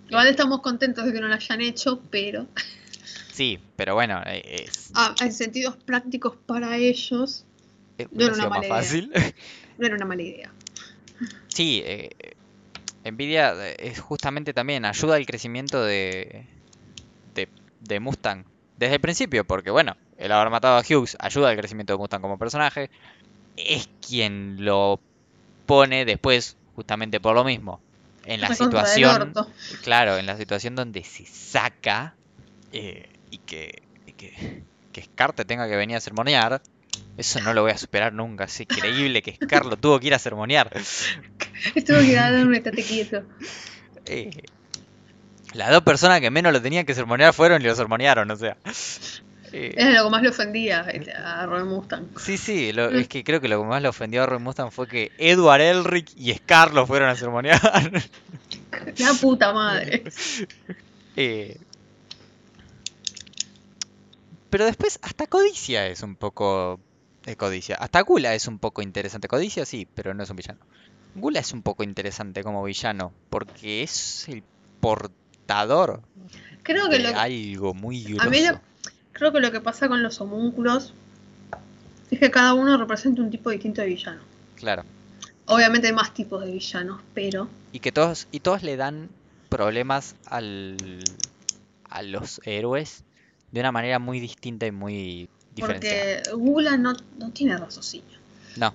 Igual 0.08 0.28
estamos 0.28 0.60
contentos 0.60 1.04
de 1.04 1.12
que 1.12 1.20
no 1.20 1.28
lo 1.28 1.34
hayan 1.34 1.60
hecho, 1.60 2.00
pero 2.10 2.46
Sí, 3.34 3.58
pero 3.74 3.94
bueno, 3.94 4.22
eh, 4.26 4.64
es, 4.64 4.90
ah, 4.94 5.12
en 5.20 5.32
sentidos 5.32 5.76
prácticos 5.76 6.36
para 6.46 6.76
ellos, 6.76 7.44
eh, 7.98 8.06
no 8.12 8.26
era 8.26 8.34
una 8.34 8.48
mala 8.48 8.68
fácil. 8.68 9.10
no 9.78 9.86
era 9.86 9.96
una 9.96 10.04
mala 10.04 10.22
idea. 10.22 10.52
Sí, 11.48 11.82
eh, 11.84 12.10
Nvidia 13.04 13.54
eh, 13.54 13.76
es 13.78 14.00
justamente 14.00 14.52
también 14.52 14.84
ayuda 14.84 15.16
al 15.16 15.26
crecimiento 15.26 15.84
de, 15.84 16.46
de, 17.34 17.48
de 17.80 18.00
Mustang 18.00 18.44
desde 18.76 18.94
el 18.94 19.00
principio, 19.00 19.44
porque 19.44 19.70
bueno, 19.70 19.96
el 20.16 20.32
haber 20.32 20.50
matado 20.50 20.76
a 20.76 20.82
Hughes 20.82 21.16
ayuda 21.20 21.50
al 21.50 21.56
crecimiento 21.56 21.92
de 21.92 21.98
Mustang 21.98 22.22
como 22.22 22.38
personaje. 22.38 22.90
Es 23.56 23.88
quien 24.06 24.64
lo 24.64 25.00
pone 25.66 26.04
después, 26.04 26.56
justamente 26.74 27.20
por 27.20 27.34
lo 27.34 27.44
mismo, 27.44 27.80
en 28.26 28.40
la 28.40 28.48
situación, 28.54 29.32
claro, 29.82 30.18
en 30.18 30.26
la 30.26 30.36
situación 30.36 30.74
donde 30.74 31.04
se 31.04 31.26
saca 31.26 32.14
eh, 32.72 33.08
y 33.30 33.38
que, 33.38 33.82
y 34.06 34.12
que, 34.12 34.62
que 34.92 35.02
Scar 35.02 35.32
te 35.32 35.44
tenga 35.44 35.68
que 35.68 35.76
venir 35.76 35.96
a 35.96 36.00
sermonear. 36.00 36.62
Eso 37.16 37.40
no 37.40 37.54
lo 37.54 37.62
voy 37.62 37.72
a 37.72 37.78
superar 37.78 38.12
nunca. 38.12 38.44
Es 38.44 38.60
increíble 38.60 39.22
que 39.22 39.34
Scar 39.34 39.66
lo 39.66 39.76
tuvo 39.76 39.98
que 40.00 40.08
ir 40.08 40.14
a 40.14 40.18
sermonear. 40.18 40.70
Estuvo 41.74 41.98
que 41.98 42.14
dar 42.14 42.34
un 42.46 42.54
estate 42.54 42.82
quieto. 42.82 43.22
Eh, 44.06 44.30
las 45.52 45.70
dos 45.70 45.82
personas 45.82 46.20
que 46.20 46.30
menos 46.30 46.52
lo 46.52 46.60
tenían 46.60 46.84
que 46.84 46.94
sermonear 46.94 47.32
fueron 47.32 47.62
y 47.62 47.64
lo 47.64 47.74
sermonearon, 47.74 48.30
o 48.30 48.36
sea. 48.36 48.56
Eh, 49.56 49.72
Era 49.76 49.92
lo 50.02 50.04
que 50.06 50.10
más 50.10 50.22
le 50.22 50.28
ofendía 50.30 50.80
este, 50.92 51.12
a 51.12 51.46
Robert 51.46 51.66
Mustang. 51.66 52.06
sí, 52.18 52.36
sí, 52.38 52.72
lo- 52.72 52.88
es 52.90 53.06
que 53.06 53.22
creo 53.22 53.40
que 53.40 53.46
lo 53.46 53.60
que 53.62 53.68
más 53.68 53.80
le 53.80 53.86
ofendió 53.88 54.24
a 54.24 54.26
Roy 54.26 54.40
Mustang 54.40 54.72
fue 54.72 54.88
que 54.88 55.12
Edward 55.16 55.60
Elric 55.60 56.10
y 56.16 56.34
Scar 56.34 56.74
lo 56.74 56.86
fueron 56.88 57.08
a 57.08 57.14
sermonear. 57.14 57.60
La 58.98 59.12
puta 59.20 59.52
madre. 59.52 60.02
Eh, 61.16 61.56
pero 64.50 64.64
después, 64.64 64.98
hasta 65.02 65.28
Codicia 65.28 65.86
es 65.86 66.02
un 66.02 66.16
poco. 66.16 66.80
de 67.24 67.36
Codicia. 67.36 67.76
Hasta 67.76 68.00
Gula 68.02 68.34
es 68.34 68.48
un 68.48 68.58
poco 68.58 68.82
interesante. 68.82 69.28
Codicia 69.28 69.64
sí, 69.64 69.86
pero 69.94 70.12
no 70.14 70.24
es 70.24 70.30
un 70.30 70.36
villano. 70.36 70.58
Gula 71.14 71.38
es 71.40 71.52
un 71.52 71.62
poco 71.62 71.84
interesante 71.84 72.42
como 72.42 72.64
villano, 72.64 73.12
porque 73.30 73.84
es 73.84 74.28
el 74.28 74.42
portador 74.80 76.02
Creo 76.64 76.88
que 76.88 76.98
de 76.98 77.12
lo, 77.12 77.18
algo 77.18 77.74
muy 77.74 78.16
a 78.18 78.26
mí 78.26 78.40
lo-. 78.44 78.60
Creo 79.14 79.32
que 79.32 79.40
lo 79.40 79.50
que 79.50 79.60
pasa 79.60 79.88
con 79.88 80.02
los 80.02 80.20
homúnculos 80.20 80.92
es 82.10 82.18
que 82.18 82.30
cada 82.30 82.52
uno 82.54 82.76
representa 82.76 83.22
un 83.22 83.30
tipo 83.30 83.48
distinto 83.50 83.80
de 83.80 83.86
villano. 83.88 84.20
Claro. 84.56 84.84
Obviamente 85.46 85.86
hay 85.88 85.92
más 85.94 86.12
tipos 86.14 86.44
de 86.44 86.52
villanos, 86.52 87.00
pero 87.14 87.48
Y 87.72 87.80
que 87.80 87.90
todos, 87.92 88.28
y 88.32 88.40
todos 88.40 88.62
le 88.62 88.76
dan 88.76 89.08
problemas 89.48 90.14
al, 90.26 90.76
a 91.88 92.02
los 92.02 92.40
héroes 92.44 93.04
de 93.50 93.60
una 93.60 93.72
manera 93.72 93.98
muy 93.98 94.20
distinta 94.20 94.66
y 94.66 94.72
muy 94.72 95.28
diferenciada. 95.54 96.22
porque 96.24 96.30
Gula 96.36 96.76
no, 96.76 96.94
no 97.18 97.30
tiene 97.30 97.56
raciocinio. 97.56 98.18
No, 98.56 98.74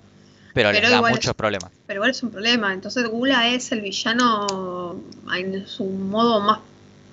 pero, 0.54 0.70
les 0.72 0.80
Pero 0.80 0.90
da 0.90 0.96
igual 0.98 1.12
muchos 1.12 1.30
es- 1.30 1.34
problemas. 1.34 1.70
Pero 1.86 1.98
igual 1.98 2.10
es 2.10 2.22
un 2.22 2.30
problema. 2.30 2.72
Entonces 2.72 3.06
Gula 3.08 3.48
es 3.48 3.72
el 3.72 3.80
villano 3.82 4.96
en 5.36 5.66
su 5.66 5.84
modo 5.84 6.40
más 6.40 6.60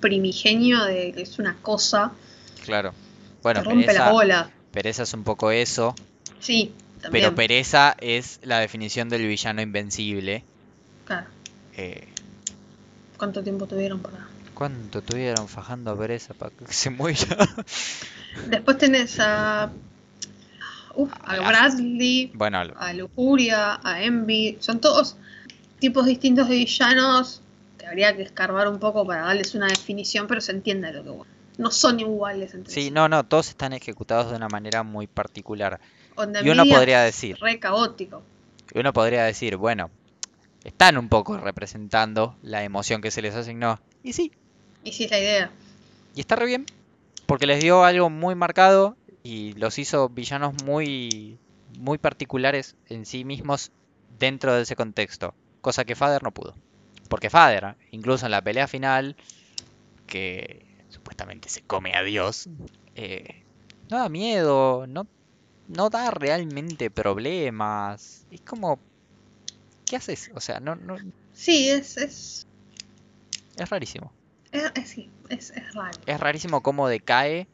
primigenio 0.00 0.84
de 0.84 1.12
que 1.12 1.22
es 1.22 1.38
una 1.38 1.56
cosa 1.62 2.12
Claro. 2.64 2.92
Bueno, 3.42 3.62
la 3.62 3.70
pereza, 3.70 4.10
bola. 4.10 4.50
pereza 4.72 5.02
es 5.04 5.14
un 5.14 5.24
poco 5.24 5.50
eso, 5.50 5.94
Sí, 6.40 6.72
también. 7.00 7.24
pero 7.24 7.34
pereza 7.34 7.96
es 8.00 8.40
la 8.42 8.58
definición 8.60 9.08
del 9.08 9.26
villano 9.26 9.62
invencible. 9.62 10.42
Claro. 11.06 11.26
Eh, 11.76 12.06
¿Cuánto 13.16 13.42
tiempo 13.42 13.66
tuvieron 13.66 14.00
para...? 14.00 14.26
¿Cuánto 14.54 15.02
tuvieron 15.02 15.46
fajando 15.48 15.92
a 15.92 15.98
pereza 15.98 16.34
para 16.34 16.50
que 16.50 16.72
se 16.72 16.90
muera? 16.90 17.48
Después 18.48 18.78
tenés 18.78 19.18
a... 19.20 19.70
Uf, 20.96 21.12
a 21.24 21.34
A- 21.34 21.48
Bradley, 21.48 22.32
bueno, 22.34 22.58
a 22.76 22.92
Lujuria, 22.92 23.78
a 23.84 24.02
Envy. 24.02 24.56
Son 24.60 24.80
todos 24.80 25.16
tipos 25.78 26.06
distintos 26.06 26.48
de 26.48 26.56
villanos 26.56 27.40
que 27.78 27.86
habría 27.86 28.16
que 28.16 28.22
escarbar 28.22 28.66
un 28.68 28.80
poco 28.80 29.06
para 29.06 29.22
darles 29.22 29.54
una 29.54 29.68
definición, 29.68 30.26
pero 30.26 30.40
se 30.40 30.50
entiende 30.50 30.92
lo 30.92 31.04
que 31.04 31.10
voy. 31.10 31.26
No 31.58 31.70
son 31.70 32.00
iguales 32.00 32.54
entre 32.54 32.72
sí, 32.72 32.82
sí. 32.84 32.90
no, 32.90 33.08
no, 33.08 33.26
todos 33.26 33.48
están 33.50 33.72
ejecutados 33.74 34.30
de 34.30 34.36
una 34.36 34.48
manera 34.48 34.82
muy 34.82 35.06
particular. 35.06 35.80
Onda 36.16 36.40
Y 36.42 36.48
uno 36.50 36.64
podría 36.64 37.02
decir, 37.02 37.36
Re 37.40 37.58
caótico. 37.60 38.22
y 38.72 38.78
uno 38.78 38.92
podría 38.92 39.24
decir, 39.24 39.56
bueno, 39.56 39.90
están 40.64 40.96
un 40.98 41.08
poco 41.08 41.36
representando 41.36 42.36
la 42.42 42.64
emoción 42.64 43.00
que 43.02 43.10
se 43.10 43.22
les 43.22 43.34
asignó. 43.34 43.80
Y 44.02 44.12
sí, 44.14 44.32
Y 44.84 44.92
sí 44.92 45.04
es 45.04 45.10
la 45.10 45.18
idea. 45.18 45.50
y 46.14 46.20
está 46.20 46.36
re 46.36 46.46
bien, 46.46 46.64
porque 47.26 47.46
les 47.46 47.60
dio 47.60 47.84
algo 47.84 48.08
muy 48.08 48.34
marcado 48.34 48.96
y 49.22 49.52
los 49.54 49.78
hizo 49.78 50.08
villanos 50.08 50.54
muy, 50.64 51.38
muy 51.78 51.98
particulares 51.98 52.76
en 52.88 53.04
sí 53.04 53.24
mismos 53.24 53.72
dentro 54.18 54.54
de 54.54 54.62
ese 54.62 54.76
contexto, 54.76 55.34
cosa 55.60 55.84
que 55.84 55.94
Fader 55.96 56.22
no 56.22 56.30
pudo. 56.32 56.54
Porque 57.08 57.30
Fader, 57.30 57.74
incluso 57.90 58.26
en 58.26 58.32
la 58.32 58.42
pelea 58.42 58.66
final, 58.68 59.16
que 60.06 60.64
supuestamente 61.08 61.48
se 61.48 61.62
come 61.62 61.94
a 61.94 62.02
Dios, 62.02 62.48
eh, 62.94 63.24
no 63.88 63.98
da 63.98 64.08
miedo, 64.10 64.86
no, 64.86 65.06
no 65.66 65.88
da 65.88 66.10
realmente 66.10 66.90
problemas. 66.90 68.26
Es 68.30 68.42
como, 68.42 68.78
¿qué 69.86 69.96
haces? 69.96 70.30
O 70.34 70.40
sea, 70.40 70.60
no, 70.60 70.74
no, 70.76 70.96
Sí, 71.32 71.70
es, 71.70 71.96
es, 71.96 72.46
es 73.56 73.70
rarísimo. 73.70 74.12
es, 74.52 74.70
es- 75.30 75.50
es 75.50 75.74
raro. 75.74 75.98
Es 76.04 76.20
rarísimo 76.20 76.60
cómo 76.62 76.88
decae, 76.88 77.46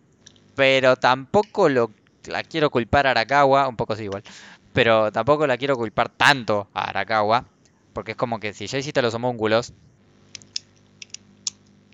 pero 0.57 0.97
tampoco 0.97 1.69
lo 1.69 1.91
la 2.27 2.43
quiero 2.43 2.71
culpar 2.71 3.07
a 3.07 3.11
Arakawa, 3.13 3.69
un 3.69 3.77
poco 3.77 3.95
sí 3.95 4.05
igual, 4.05 4.23
pero 4.73 5.13
tampoco 5.13 5.47
la 5.47 5.59
quiero 5.59 5.77
culpar 5.77 6.09
tanto 6.09 6.67
a 6.75 6.89
Arakawa, 6.89 7.45
porque 7.93 8.13
es 8.13 8.17
como 8.17 8.41
que 8.41 8.53
si 8.53 8.67
ya 8.67 8.79
hiciste 8.79 9.03
los 9.03 9.15
homúnculos, 9.15 9.73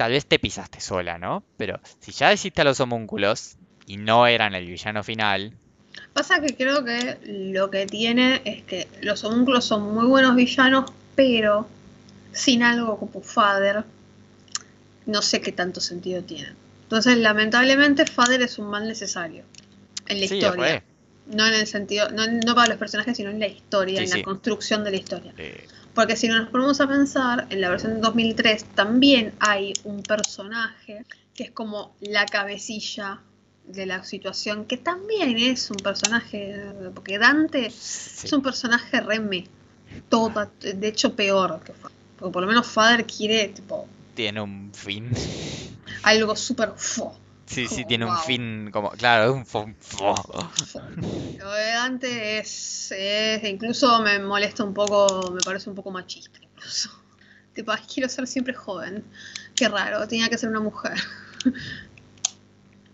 tal 0.01 0.13
vez 0.13 0.25
te 0.25 0.39
pisaste 0.39 0.81
sola, 0.81 1.19
¿no? 1.19 1.45
Pero 1.59 1.79
si 1.99 2.13
ya 2.13 2.33
hiciste 2.33 2.63
a 2.63 2.65
los 2.65 2.81
homúnculos 2.81 3.59
y 3.85 3.99
no 3.99 4.27
eran 4.27 4.55
el 4.55 4.65
villano 4.65 5.05
final, 5.05 5.53
Pasa 6.15 6.41
que 6.41 6.57
creo 6.57 6.83
que 6.87 7.19
lo 7.27 7.71
que 7.71 7.85
tiene 7.85 8.41
es 8.47 8.63
que 8.63 8.89
los 9.03 9.23
homúnculos 9.25 9.67
son 9.67 9.93
muy 9.95 10.07
buenos 10.07 10.35
villanos, 10.37 10.91
pero 11.15 11.69
sin 12.33 12.63
algo 12.63 12.99
como 12.99 13.21
Fader, 13.21 13.85
no 15.05 15.21
sé 15.21 15.43
qué 15.43 15.53
tanto 15.53 15.83
sentido 15.83 16.23
tienen. 16.23 16.55
Entonces, 16.85 17.19
lamentablemente, 17.19 18.07
Fader 18.07 18.41
es 18.41 18.59
un 18.59 18.71
mal 18.71 18.89
necesario 18.89 19.45
en 20.09 20.21
la 20.21 20.27
sí, 20.27 20.37
historia. 20.37 20.83
No 21.27 21.47
en 21.47 21.53
el 21.53 21.67
sentido, 21.67 22.09
no, 22.09 22.27
no 22.27 22.55
para 22.55 22.69
los 22.69 22.79
personajes, 22.79 23.19
sino 23.19 23.29
en 23.29 23.39
la 23.39 23.49
historia, 23.49 23.99
Sí, 23.99 24.05
en 24.05 24.11
sí. 24.11 24.19
la 24.21 24.25
construcción 24.25 24.83
de 24.83 24.91
la 24.93 24.97
historia. 24.97 25.35
eh, 25.37 25.67
Porque 25.95 26.17
si 26.17 26.29
nos 26.29 26.49
ponemos 26.49 26.81
a 26.81 26.89
pensar, 26.89 27.47
en 27.51 27.61
la 27.61 27.71
versión 27.71 27.95
de 27.95 28.01
2003 28.01 28.65
también 28.75 29.35
hay 29.41 29.73
un 29.85 30.03
personaje 30.03 31.05
que 31.35 31.45
es 31.45 31.51
como 31.51 31.95
la 32.01 32.27
cabecilla 32.27 33.21
de 33.67 33.87
la 33.87 34.05
situación, 34.05 34.65
que 34.65 34.77
también 34.77 35.37
es 35.39 35.71
un 35.71 35.77
personaje, 35.77 36.73
porque 36.95 37.19
Dante 37.19 37.71
sí, 37.71 38.27
es 38.27 38.33
un 38.33 38.43
personaje 38.43 39.01
reme, 39.01 39.47
toda, 40.09 40.51
de 40.61 40.89
hecho 40.89 41.15
peor 41.15 41.61
que 41.65 41.73
Fader. 41.73 41.97
Porque 42.19 42.33
por 42.33 42.43
lo 42.43 42.49
menos 42.49 42.67
Fader 42.67 43.07
quiere 43.07 43.49
tipo 43.49 43.87
tiene 44.15 44.41
un 44.41 44.71
fin. 44.75 45.11
algo 46.03 46.37
súper 46.37 46.73
fo. 46.77 47.19
Sí, 47.51 47.67
sí, 47.67 47.85
tiene 47.85 48.05
un 48.05 48.17
fin 48.17 48.71
como, 48.73 48.91
claro, 48.91 49.43
es 49.43 49.55
un. 49.55 49.77
Lo 51.39 51.51
de 51.53 51.65
Dante 51.73 52.39
es, 52.39 52.93
es- 52.93 53.43
incluso 53.45 54.01
me 54.03 54.19
molesta 54.21 54.63
un 54.63 54.73
poco, 54.75 55.31
me 55.33 55.41
parece 55.41 55.69
un 55.69 55.75
poco 55.77 55.91
machista 55.91 56.39
incluso. 56.43 56.91
Tipo, 57.55 57.73
"Ay, 57.73 57.83
quiero 57.93 58.09
ser 58.09 58.27
siempre 58.29 58.55
joven. 58.55 59.05
Qué 59.57 59.69
raro, 59.69 60.07
tenía 60.07 60.29
que 60.29 60.39
ser 60.39 60.49
una 60.51 60.61
mujer. 60.61 60.95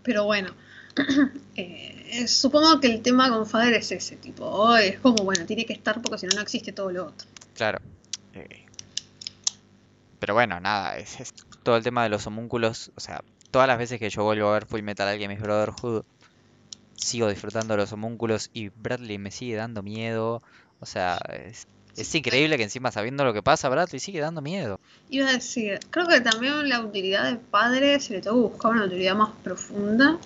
Pero 0.03 0.23
bueno, 0.25 0.51
eh, 1.55 2.27
supongo 2.27 2.79
que 2.79 2.87
el 2.87 3.01
tema 3.01 3.29
con 3.29 3.45
Fader 3.45 3.73
es 3.73 3.91
ese, 3.91 4.15
tipo, 4.17 4.45
oh, 4.45 4.75
es 4.77 4.99
como, 4.99 5.23
bueno, 5.23 5.45
tiene 5.45 5.65
que 5.65 5.73
estar 5.73 6.01
porque 6.01 6.17
si 6.17 6.25
no, 6.27 6.35
no 6.35 6.41
existe 6.41 6.71
todo 6.71 6.91
lo 6.91 7.05
otro. 7.07 7.27
Claro. 7.53 7.79
eh, 8.33 8.65
Pero 10.19 10.33
bueno, 10.33 10.59
nada, 10.59 10.97
es, 10.97 11.19
es 11.19 11.33
todo 11.63 11.77
el 11.77 11.83
tema 11.83 12.03
de 12.03 12.09
los 12.09 12.25
homúnculos. 12.25 12.91
O 12.95 12.99
sea, 12.99 13.21
todas 13.51 13.67
las 13.67 13.77
veces 13.77 13.99
que 13.99 14.09
yo 14.09 14.23
vuelvo 14.23 14.49
a 14.49 14.53
ver 14.53 14.65
Full 14.65 14.81
Metal 14.81 15.07
Alchemist 15.07 15.41
Brotherhood, 15.41 16.03
sigo 16.95 17.29
disfrutando 17.29 17.73
de 17.75 17.77
los 17.81 17.91
homúnculos 17.93 18.49
y 18.53 18.69
Bradley 18.69 19.17
me 19.17 19.31
sigue 19.31 19.55
dando 19.55 19.83
miedo. 19.83 20.41
O 20.79 20.85
sea, 20.85 21.17
es, 21.45 21.67
es 21.95 22.13
increíble 22.15 22.57
que 22.57 22.63
encima 22.63 22.91
sabiendo 22.91 23.23
lo 23.23 23.33
que 23.33 23.41
pasa, 23.43 23.69
Bradley 23.69 23.99
sigue 23.99 24.19
dando 24.19 24.41
miedo. 24.41 24.79
Iba 25.09 25.29
a 25.29 25.33
decir, 25.33 25.79
creo 25.89 26.07
que 26.07 26.21
también 26.21 26.67
la 26.69 26.81
utilidad 26.81 27.23
del 27.25 27.37
padre, 27.39 27.99
si 27.99 28.13
le 28.13 28.21
tengo 28.21 28.35
que 28.47 28.53
buscar 28.53 28.71
una 28.71 28.85
utilidad 28.85 29.15
más 29.15 29.29
profunda, 29.43 30.17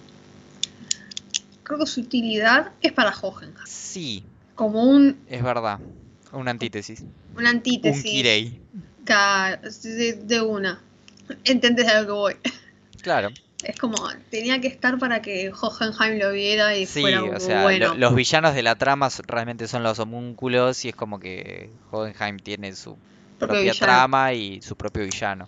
creo 1.63 1.79
que 1.79 1.85
su 1.85 2.01
utilidad 2.01 2.71
es 2.81 2.91
para 2.91 3.11
Hohenheim. 3.15 3.53
Sí, 3.65 4.23
Como 4.55 4.83
un, 4.83 5.19
es 5.27 5.43
verdad. 5.43 5.79
Una 6.33 6.51
antítesis. 6.51 7.01
una 7.01 7.41
Un 7.41 7.47
antítesis 7.47 8.03
Kirei. 8.03 8.59
ca- 9.05 9.57
de, 9.57 10.13
de 10.13 10.41
una. 10.41 10.81
¿Entendés 11.43 11.87
a 11.89 12.01
lo 12.01 12.05
que 12.07 12.11
voy? 12.13 12.33
Claro. 13.01 13.29
Es 13.63 13.77
como, 13.77 13.95
tenía 14.31 14.59
que 14.59 14.67
estar 14.67 14.97
para 14.97 15.21
que 15.21 15.51
Hohenheim 15.51 16.19
lo 16.19 16.31
viera 16.31 16.75
y 16.75 16.85
Sí, 16.87 17.01
fuera 17.01 17.23
o 17.23 17.39
sea, 17.39 17.61
bueno. 17.61 17.89
lo- 17.89 17.95
los 17.95 18.15
villanos 18.15 18.55
de 18.55 18.63
la 18.63 18.75
trama 18.75 19.09
realmente 19.27 19.67
son 19.67 19.83
los 19.83 19.99
homúnculos 19.99 20.83
y 20.85 20.89
es 20.89 20.95
como 20.95 21.19
que 21.19 21.69
Hohenheim 21.91 22.37
tiene 22.39 22.75
su 22.75 22.97
propia 23.37 23.59
villano. 23.59 23.79
trama 23.79 24.33
y 24.33 24.61
su 24.63 24.75
propio 24.75 25.03
villano. 25.03 25.47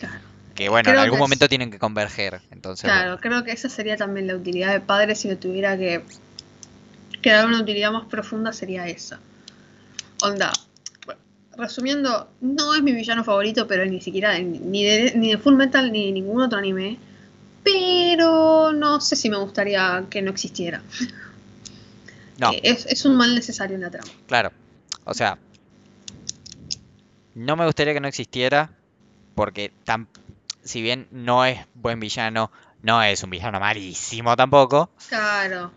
Claro. 0.00 0.14
Que 0.56 0.68
bueno, 0.68 0.90
en 0.90 0.98
algún 0.98 1.18
es- 1.18 1.20
momento 1.20 1.48
tienen 1.48 1.70
que 1.70 1.78
converger. 1.78 2.40
Entonces, 2.50 2.84
Claro, 2.90 3.10
bueno, 3.16 3.20
creo 3.20 3.44
que 3.44 3.52
esa 3.52 3.68
sería 3.68 3.96
también 3.96 4.26
la 4.26 4.34
utilidad 4.34 4.72
de 4.72 4.80
padre 4.80 5.14
si 5.14 5.28
no 5.28 5.36
tuviera 5.36 5.76
que, 5.78 6.02
que 7.22 7.30
dar 7.30 7.46
una 7.46 7.60
utilidad 7.60 7.92
más 7.92 8.06
profunda 8.06 8.52
sería 8.52 8.88
esa. 8.88 9.20
Onda. 10.22 10.52
Resumiendo, 11.56 12.28
no 12.40 12.74
es 12.74 12.82
mi 12.82 12.92
villano 12.92 13.24
favorito, 13.24 13.66
pero 13.66 13.84
ni 13.84 14.00
siquiera 14.00 14.38
ni 14.38 14.84
de, 14.84 15.12
ni 15.16 15.30
de 15.32 15.38
Full 15.38 15.54
Metal 15.54 15.90
ni 15.92 16.06
de 16.06 16.12
ningún 16.12 16.40
otro 16.42 16.58
anime. 16.58 16.98
Pero 17.64 18.72
no 18.72 19.00
sé 19.00 19.14
si 19.16 19.30
me 19.30 19.36
gustaría 19.36 20.04
que 20.10 20.20
no 20.22 20.30
existiera. 20.30 20.82
no, 22.38 22.50
Es, 22.62 22.86
es 22.86 23.04
un 23.04 23.16
mal 23.16 23.34
necesario 23.34 23.76
en 23.76 23.82
la 23.82 23.90
trama. 23.90 24.10
claro. 24.26 24.50
O 25.04 25.14
sea, 25.14 25.36
no 27.34 27.56
me 27.56 27.64
gustaría 27.66 27.92
que 27.92 28.00
no 28.00 28.06
existiera 28.08 28.70
porque 29.34 29.72
tan, 29.84 30.06
si 30.62 30.80
bien 30.80 31.08
no 31.10 31.44
es 31.44 31.58
buen 31.74 31.98
villano, 31.98 32.52
no 32.82 33.02
es 33.02 33.22
un 33.22 33.30
villano 33.30 33.58
malísimo 33.58 34.36
tampoco. 34.36 34.90
Claro. 35.08 35.72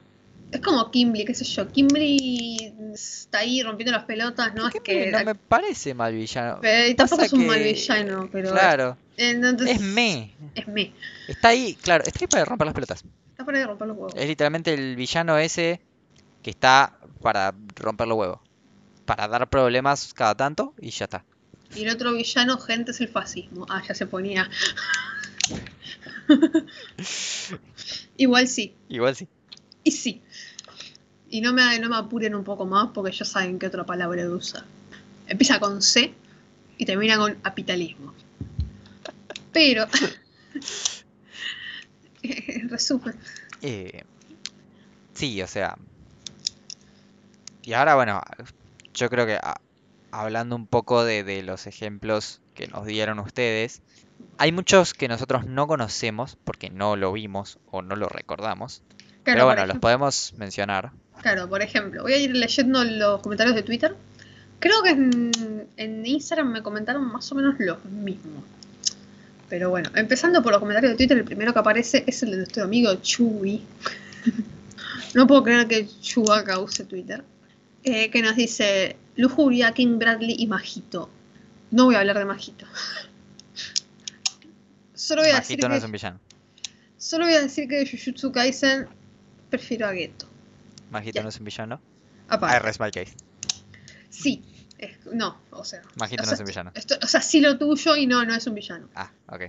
Es 0.52 0.62
como 0.62 0.90
Kimberly, 0.92 1.26
qué 1.26 1.34
sé 1.34 1.44
yo. 1.44 1.68
Kimberly 1.68 2.74
está 2.94 3.40
ahí 3.40 3.62
rompiendo 3.62 3.92
las 3.92 4.06
pelotas, 4.06 4.54
¿no? 4.56 4.68
Es 4.68 4.76
que. 4.84 5.12
no 5.12 5.24
me 5.26 5.36
parece 5.36 5.94
mal 5.94 6.14
villano. 6.14 6.60
pero- 6.62 6.88
y 6.88 6.96
tampoco 6.96 7.18
Pasa 7.18 7.26
es 7.26 7.34
un 7.34 7.42
que- 7.42 7.48
mal 7.48 7.60
villano, 7.64 8.30
pero. 8.32 8.52
Claro, 8.52 8.98
entonces- 9.18 9.76
es 9.76 9.82
me. 9.82 10.34
Es 10.54 10.68
me. 10.68 10.94
Está 11.28 11.50
ahí, 11.50 11.76
claro, 11.82 12.04
está 12.06 12.20
ahí 12.22 12.28
para 12.28 12.46
romper 12.46 12.66
las 12.68 12.74
pelotas. 12.76 13.04
Está 13.32 13.44
para 13.46 13.66
romper 13.66 13.88
los 13.88 13.98
huevos. 13.98 14.14
Es 14.16 14.28
literalmente 14.28 14.74
el 14.74 14.96
villano 14.96 15.38
ese 15.38 15.82
que 16.42 16.52
está 16.52 16.98
para 17.22 17.54
romper 17.76 18.08
los 18.08 18.18
huevos. 18.18 18.40
para 19.06 19.28
dar 19.28 19.48
problemas 19.50 20.14
cada 20.16 20.34
tanto 20.36 20.74
y 20.82 20.90
ya 20.90 21.06
está. 21.06 21.24
Y 21.76 21.84
el 21.84 21.90
otro 21.92 22.14
villano, 22.14 22.58
gente, 22.58 22.90
es 22.92 23.02
el 23.02 23.08
fascismo. 23.08 23.66
Ah, 23.70 23.84
ya 23.88 23.94
se 23.94 24.08
ponía. 24.08 24.50
Igual 28.18 28.48
sí. 28.48 28.74
Igual 28.90 29.16
sí. 29.16 29.28
Y 29.86 29.92
sí. 29.92 30.22
Y 31.30 31.42
no 31.42 31.54
me, 31.54 31.80
no 31.80 31.90
me 31.90 31.96
apuren 31.96 32.36
un 32.36 32.44
poco 32.44 32.66
más 32.66 32.90
porque 32.94 33.12
ya 33.12 33.24
saben 33.24 33.60
qué 33.60 33.68
otra 33.68 33.86
palabra 33.86 34.28
usa. 34.28 34.66
Empieza 35.28 35.60
con 35.60 35.82
C 35.82 36.14
y 36.78 36.86
termina 36.86 37.18
con 37.18 37.36
capitalismo. 37.36 38.14
Pero. 39.54 39.88
en 42.24 42.70
resumen. 42.70 43.16
Eh, 43.62 44.04
sí, 45.14 45.40
o 45.42 45.48
sea. 45.48 45.78
Y 47.62 47.74
ahora, 47.74 47.96
bueno, 47.96 48.22
yo 48.94 49.10
creo 49.10 49.28
que 49.28 49.40
hablando 50.10 50.56
un 50.56 50.66
poco 50.66 51.04
de, 51.04 51.24
de 51.24 51.44
los 51.44 51.68
ejemplos 51.68 52.42
que 52.56 52.68
nos 52.68 52.88
dieron 52.88 53.20
ustedes, 53.20 53.84
hay 54.40 54.52
muchos 54.52 54.96
que 54.96 55.08
nosotros 55.08 55.46
no 55.46 55.68
conocemos 55.68 56.38
porque 56.44 56.72
no 56.72 56.96
lo 56.96 57.14
vimos 57.14 57.60
o 57.70 57.84
no 57.84 57.96
lo 57.96 58.10
recordamos. 58.10 58.82
Claro, 59.26 59.40
Pero 59.40 59.46
bueno, 59.46 59.66
los 59.66 59.80
podemos 59.80 60.34
mencionar. 60.38 60.92
Claro, 61.22 61.50
por 61.50 61.64
ejemplo, 61.64 62.04
voy 62.04 62.14
a 62.14 62.18
ir 62.18 62.36
leyendo 62.36 62.84
los 62.84 63.22
comentarios 63.22 63.56
de 63.56 63.64
Twitter. 63.64 63.96
Creo 64.60 64.84
que 64.84 64.92
en, 64.92 65.68
en 65.78 66.06
Instagram 66.06 66.52
me 66.52 66.62
comentaron 66.62 67.04
más 67.12 67.32
o 67.32 67.36
menos 67.36 67.56
los 67.58 67.84
mismos. 67.86 68.44
Pero 69.50 69.72
bueno, 69.72 69.90
empezando 69.96 70.44
por 70.44 70.52
los 70.52 70.60
comentarios 70.60 70.92
de 70.92 70.98
Twitter, 70.98 71.18
el 71.18 71.24
primero 71.24 71.54
que 71.54 71.60
aparece 71.60 72.04
es 72.06 72.22
el 72.22 72.32
de 72.32 72.38
nuestro 72.38 72.64
amigo 72.64 72.94
Chuy. 73.02 73.64
no 75.16 75.26
puedo 75.26 75.44
creer 75.44 75.68
que 75.68 75.88
Chubaca 76.02 76.60
use 76.60 76.86
Twitter. 76.86 77.24
Eh, 77.84 78.12
que 78.12 78.22
nos 78.22 78.36
dice 78.36 78.96
Lujuria, 79.16 79.72
King 79.72 79.98
Bradley 79.98 80.36
y 80.38 80.46
Majito. 80.46 81.10
No 81.72 81.86
voy 81.86 81.96
a 81.96 82.00
hablar 82.02 82.20
de 82.20 82.26
Majito. 82.26 82.68
Solo 84.94 85.24
voy 85.24 85.32
a 85.32 85.40
decir 85.40 85.58
Majito 85.58 85.68
no 85.68 85.74
que 85.74 85.78
es 85.80 85.84
un 85.84 85.92
villano. 85.92 86.20
Solo 86.98 87.26
voy 87.26 87.36
a 87.36 87.42
decir 87.42 87.68
que 87.68 87.86
Jujutsu 87.86 88.32
Kaisen 88.32 88.88
prefiero 89.58 89.88
a 89.88 89.94
Geto. 89.94 90.28
Majito 90.92 91.16
Ya. 91.16 91.24
no 91.24 91.30
es 91.30 91.38
un 91.40 91.46
villano. 91.46 91.82
Aparte. 92.28 92.56
Ah, 92.56 92.70
R. 92.70 92.92
Case. 92.92 93.16
Sí. 94.10 94.44
es- 94.78 95.06
no, 95.14 95.38
o 95.52 95.64
sea. 95.64 95.82
Majito 95.98 96.24
o 96.24 96.26
no 96.26 96.34
es 96.34 96.40
un 96.40 96.46
villano. 96.46 96.72
esto- 96.76 96.96
o 97.02 97.08
sea, 97.08 97.22
sí 97.22 97.40
lo 97.40 97.58
tuyo 97.58 97.96
y 97.96 98.08
no, 98.08 98.26
no 98.26 98.36
es 98.36 98.46
un 98.48 98.56
villano. 98.56 98.90
Ah, 98.96 99.12
ok. 99.28 99.42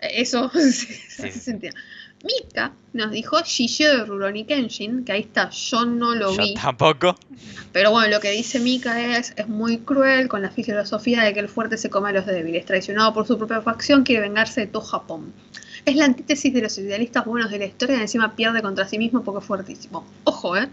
Eso 0.00 0.50
sí, 0.54 1.30
se 1.30 1.50
entiende. 1.50 1.78
Mika 2.24 2.72
nos 2.92 3.10
dijo 3.10 3.40
Shishio 3.42 3.88
de 3.96 4.04
Rurouni 4.04 4.44
Kenshin, 4.44 5.04
que 5.04 5.12
ahí 5.12 5.20
está, 5.22 5.48
yo 5.50 5.84
no 5.86 6.14
lo 6.14 6.34
Yo 6.36 6.42
vi. 6.42 6.54
tampoco. 6.54 7.16
Pero 7.72 7.90
bueno, 7.90 8.08
lo 8.08 8.20
que 8.20 8.30
dice 8.30 8.60
Mika 8.60 9.16
es, 9.16 9.32
es 9.36 9.48
muy 9.48 9.78
cruel 9.78 10.28
con 10.28 10.42
la 10.42 10.50
filosofía 10.50 11.22
de 11.22 11.32
que 11.32 11.40
el 11.40 11.48
fuerte 11.48 11.76
se 11.78 11.88
come 11.88 12.10
a 12.10 12.12
los 12.12 12.26
débiles. 12.26 12.64
Traicionado 12.66 13.12
por 13.14 13.26
su 13.26 13.38
propia 13.38 13.62
facción, 13.62 14.02
quiere 14.04 14.20
vengarse 14.22 14.60
de 14.62 14.66
todo 14.66 14.82
Japón. 14.82 15.32
Es 15.84 15.96
la 15.96 16.04
antítesis 16.04 16.52
de 16.52 16.62
los 16.62 16.76
idealistas 16.78 17.24
buenos 17.24 17.50
de 17.50 17.58
la 17.58 17.64
historia 17.66 17.96
y 17.96 18.00
encima 18.00 18.34
pierde 18.36 18.62
contra 18.62 18.86
sí 18.86 18.98
mismo 18.98 19.22
porque 19.22 19.40
es 19.40 19.44
fuertísimo. 19.46 20.06
Ojo, 20.24 20.56
¿eh? 20.56 20.68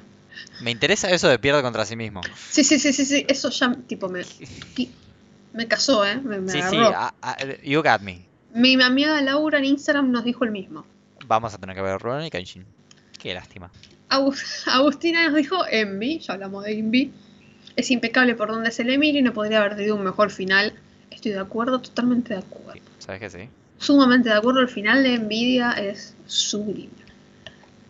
Me 0.62 0.72
interesa 0.72 1.10
eso 1.12 1.28
de 1.30 1.40
pierde 1.40 1.62
contra 1.62 1.86
sí 1.86 1.96
mismo. 1.96 2.22
Sí, 2.50 2.64
sí, 2.64 2.78
sí, 2.80 2.94
sí, 2.94 3.06
sí. 3.06 3.26
Eso 3.28 3.50
ya, 3.50 3.74
tipo, 3.88 4.10
me, 4.10 4.22
me 5.54 5.68
casó, 5.68 6.06
¿eh? 6.06 6.16
Me, 6.18 6.40
me 6.40 6.52
Sí, 6.52 6.62
sí, 6.70 6.76
agarró. 6.78 7.12
ah, 7.22 7.38
you 7.64 7.82
got 7.82 8.02
me. 8.02 8.26
Mi 8.54 8.82
amiga 8.82 9.22
Laura 9.22 9.58
en 9.60 9.66
Instagram 9.66 10.12
nos 10.12 10.24
dijo 10.24 10.44
el 10.46 10.52
mismo. 10.52 10.86
Vamos 11.26 11.54
a 11.54 11.58
tener 11.58 11.76
que 11.76 11.82
ver 11.82 12.00
Rurouni 12.00 12.30
Kenshin. 12.30 12.66
Qué 13.20 13.34
lástima. 13.34 13.72
Agus- 14.10 14.64
Agustina 14.68 15.28
nos 15.30 15.36
dijo 15.36 15.66
Envy, 15.70 16.20
ya 16.20 16.34
hablamos 16.34 16.64
de 16.64 16.78
Envy. 16.80 17.12
Es 17.76 17.92
impecable 17.92 18.36
por 18.36 18.50
donde 18.50 18.72
se 18.72 18.84
le 18.84 18.98
mire 18.98 19.20
y 19.20 19.22
no 19.22 19.34
podría 19.34 19.60
haber 19.60 19.76
tenido 19.76 19.96
un 19.96 20.04
mejor 20.04 20.32
final. 20.32 20.74
Estoy 21.12 21.32
de 21.32 21.40
acuerdo, 21.40 21.80
totalmente 21.80 22.34
de 22.34 22.40
acuerdo. 22.40 22.82
¿Sabes 23.00 23.20
que 23.20 23.30
sí? 23.30 23.50
Sumamente 23.80 24.30
de 24.30 24.36
acuerdo, 24.36 24.62
el 24.62 24.70
final 24.70 25.04
de 25.04 25.18
Nvidia 25.20 25.72
es 25.72 26.16
sublime. 26.26 26.90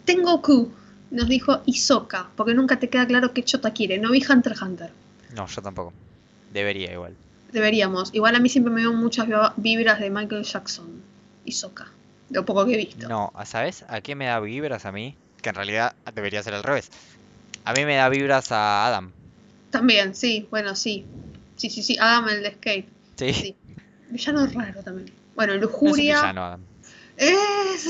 Tengo 0.05 0.41
Q, 0.41 0.71
nos 1.11 1.27
dijo 1.27 1.61
Isoka, 1.65 2.29
porque 2.35 2.53
nunca 2.53 2.79
te 2.79 2.89
queda 2.89 3.05
claro 3.07 3.33
qué 3.33 3.43
chota 3.43 3.71
quiere. 3.71 3.97
No 3.97 4.11
vi 4.11 4.23
Hunter 4.27 4.53
x 4.53 4.61
Hunter. 4.61 4.91
No, 5.35 5.47
yo 5.47 5.61
tampoco. 5.61 5.93
Debería 6.53 6.91
igual. 6.93 7.13
Deberíamos. 7.51 8.13
Igual 8.13 8.35
a 8.35 8.39
mí 8.39 8.49
siempre 8.49 8.73
me 8.73 8.81
dio 8.81 8.93
muchas 8.93 9.27
vi- 9.27 9.33
vibras 9.57 9.99
de 9.99 10.09
Michael 10.09 10.43
Jackson. 10.43 11.01
Isoka. 11.45 11.87
De 12.29 12.39
lo 12.39 12.45
poco 12.45 12.65
que 12.65 12.73
he 12.73 12.77
visto. 12.77 13.07
No, 13.07 13.31
¿sabes? 13.45 13.85
¿A 13.87 14.01
qué 14.01 14.15
me 14.15 14.25
da 14.25 14.39
vibras 14.39 14.85
a 14.85 14.91
mí? 14.91 15.15
Que 15.41 15.49
en 15.49 15.55
realidad 15.55 15.95
debería 16.13 16.43
ser 16.43 16.53
al 16.53 16.63
revés. 16.63 16.89
A 17.63 17.73
mí 17.73 17.85
me 17.85 17.95
da 17.95 18.09
vibras 18.09 18.51
a 18.51 18.85
Adam. 18.87 19.11
También, 19.71 20.15
sí, 20.15 20.47
bueno, 20.49 20.75
sí. 20.75 21.05
Sí, 21.55 21.69
sí, 21.69 21.83
sí. 21.83 21.97
Adam 21.99 22.27
el 22.29 22.43
de 22.43 22.51
Skate. 22.51 22.89
Sí. 23.17 23.33
Sí. 23.33 23.55
Villano 24.09 24.45
raro 24.47 24.83
también. 24.83 25.11
Bueno, 25.37 25.53
No 25.53 25.59
es 25.59 25.63
un 25.65 25.71
Lujuria. 25.71 26.15
villano, 26.17 26.43
Adam. 26.45 26.61
es... 27.15 27.85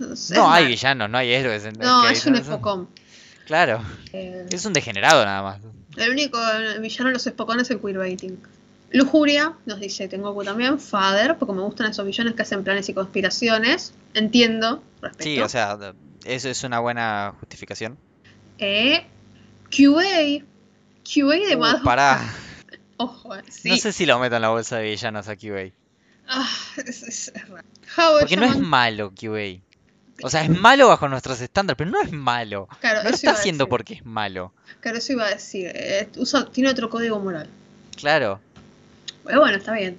es 0.00 0.30
No 0.30 0.50
hay 0.50 0.66
villanos, 0.66 1.10
no 1.10 1.18
hay 1.18 1.32
héroes. 1.32 1.64
en 1.66 1.74
No, 1.74 2.08
es 2.08 2.24
un 2.24 2.32
¿no? 2.32 2.38
espocón. 2.38 2.88
Claro, 3.44 3.82
Eh, 4.14 4.46
es 4.50 4.64
un 4.64 4.72
degenerado 4.72 5.24
nada 5.24 5.42
más. 5.42 5.60
el 5.96 6.10
único 6.10 6.38
villano 6.80 7.08
de 7.08 7.12
los 7.14 7.26
espocones 7.26 7.64
es 7.64 7.70
el 7.72 7.80
queerbaiting. 7.80 8.38
Lujuria 8.92 9.54
nos 9.66 9.80
dice, 9.80 10.08
tengo 10.08 10.32
Q 10.34 10.44
también, 10.44 10.78
Father, 10.78 11.36
porque 11.38 11.52
me 11.52 11.60
gustan 11.62 11.90
esos 11.90 12.06
villanos 12.06 12.34
que 12.34 12.42
hacen 12.42 12.62
planes 12.64 12.88
y 12.88 12.94
conspiraciones. 12.94 13.92
Entiendo, 14.14 14.82
respeto. 15.02 15.24
Sí, 15.24 15.40
o 15.40 15.48
sea, 15.48 15.76
eso 16.24 16.48
es 16.48 16.62
una 16.64 16.78
buena 16.80 17.34
justificación. 17.40 17.98
Eh, 18.58 19.04
QA. 19.70 20.44
QA 21.04 21.34
de 21.48 21.56
Uh, 21.56 21.82
pará. 21.84 22.20
Ojo, 22.96 23.34
eh, 23.36 23.42
sí. 23.50 23.68
No 23.70 23.76
sé 23.76 23.92
si 23.92 24.06
lo 24.06 24.18
meto 24.18 24.36
en 24.36 24.42
la 24.42 24.48
bolsa 24.50 24.78
de 24.78 24.84
villanos 24.90 25.28
a 25.28 25.36
QA. 25.36 25.72
Ah, 26.28 26.48
es, 26.84 27.02
es- 27.02 27.28
es 27.34 27.48
raro. 27.48 27.64
How 27.96 28.18
Porque 28.20 28.36
no 28.36 28.46
es 28.46 28.58
malo 28.58 29.12
QA. 29.18 29.60
O 30.22 30.30
sea, 30.30 30.42
es 30.42 30.48
malo 30.50 30.88
bajo 30.88 31.08
nuestros 31.08 31.40
estándares, 31.40 31.76
pero 31.76 31.90
no 31.90 32.00
es 32.00 32.10
malo. 32.10 32.68
Claro, 32.80 33.02
No 33.02 33.10
lo 33.10 33.14
está 33.14 33.32
haciendo 33.32 33.68
porque 33.68 33.94
es 33.94 34.06
malo. 34.06 34.52
Claro, 34.80 34.96
eso 34.98 35.12
iba 35.12 35.26
a 35.26 35.30
decir. 35.30 35.70
eh, 35.74 36.08
usa- 36.16 36.46
tiene 36.50 36.70
otro 36.70 36.88
código 36.88 37.18
moral. 37.20 37.48
Claro. 37.96 38.40
Pero 39.24 39.40
bueno, 39.40 39.58
está 39.58 39.72
bien. 39.72 39.98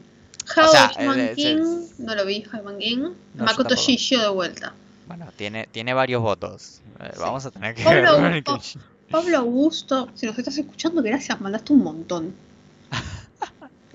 How 0.55 0.67
sea, 0.71 0.91
Shaman 0.97 1.19
eh, 1.19 1.33
King, 1.35 1.57
no 1.99 2.15
lo 2.15 2.25
vi, 2.25 2.41
Shaman 2.51 2.79
King. 2.79 2.97
yo 3.35 3.43
Makoto. 3.43 3.75
Shishio 3.75 4.19
de 4.21 4.29
vuelta. 4.29 4.73
Bueno, 5.07 5.31
tiene, 5.35 5.67
tiene 5.71 5.93
varios 5.93 6.21
votos. 6.21 6.81
Eh, 6.99 7.11
Sí. 7.13 7.19
Vamos 7.19 7.45
a 7.45 7.51
tener 7.51 7.75
que 7.75 7.83
Pablo, 7.83 8.21
ver. 8.21 8.43
Pablo 9.11 9.37
Augusto, 9.37 10.09
si 10.15 10.25
nos 10.25 10.37
estás 10.37 10.57
escuchando, 10.57 11.01
gracias, 11.03 11.39
mandaste 11.39 11.73
un 11.73 11.83
montón. 11.83 12.33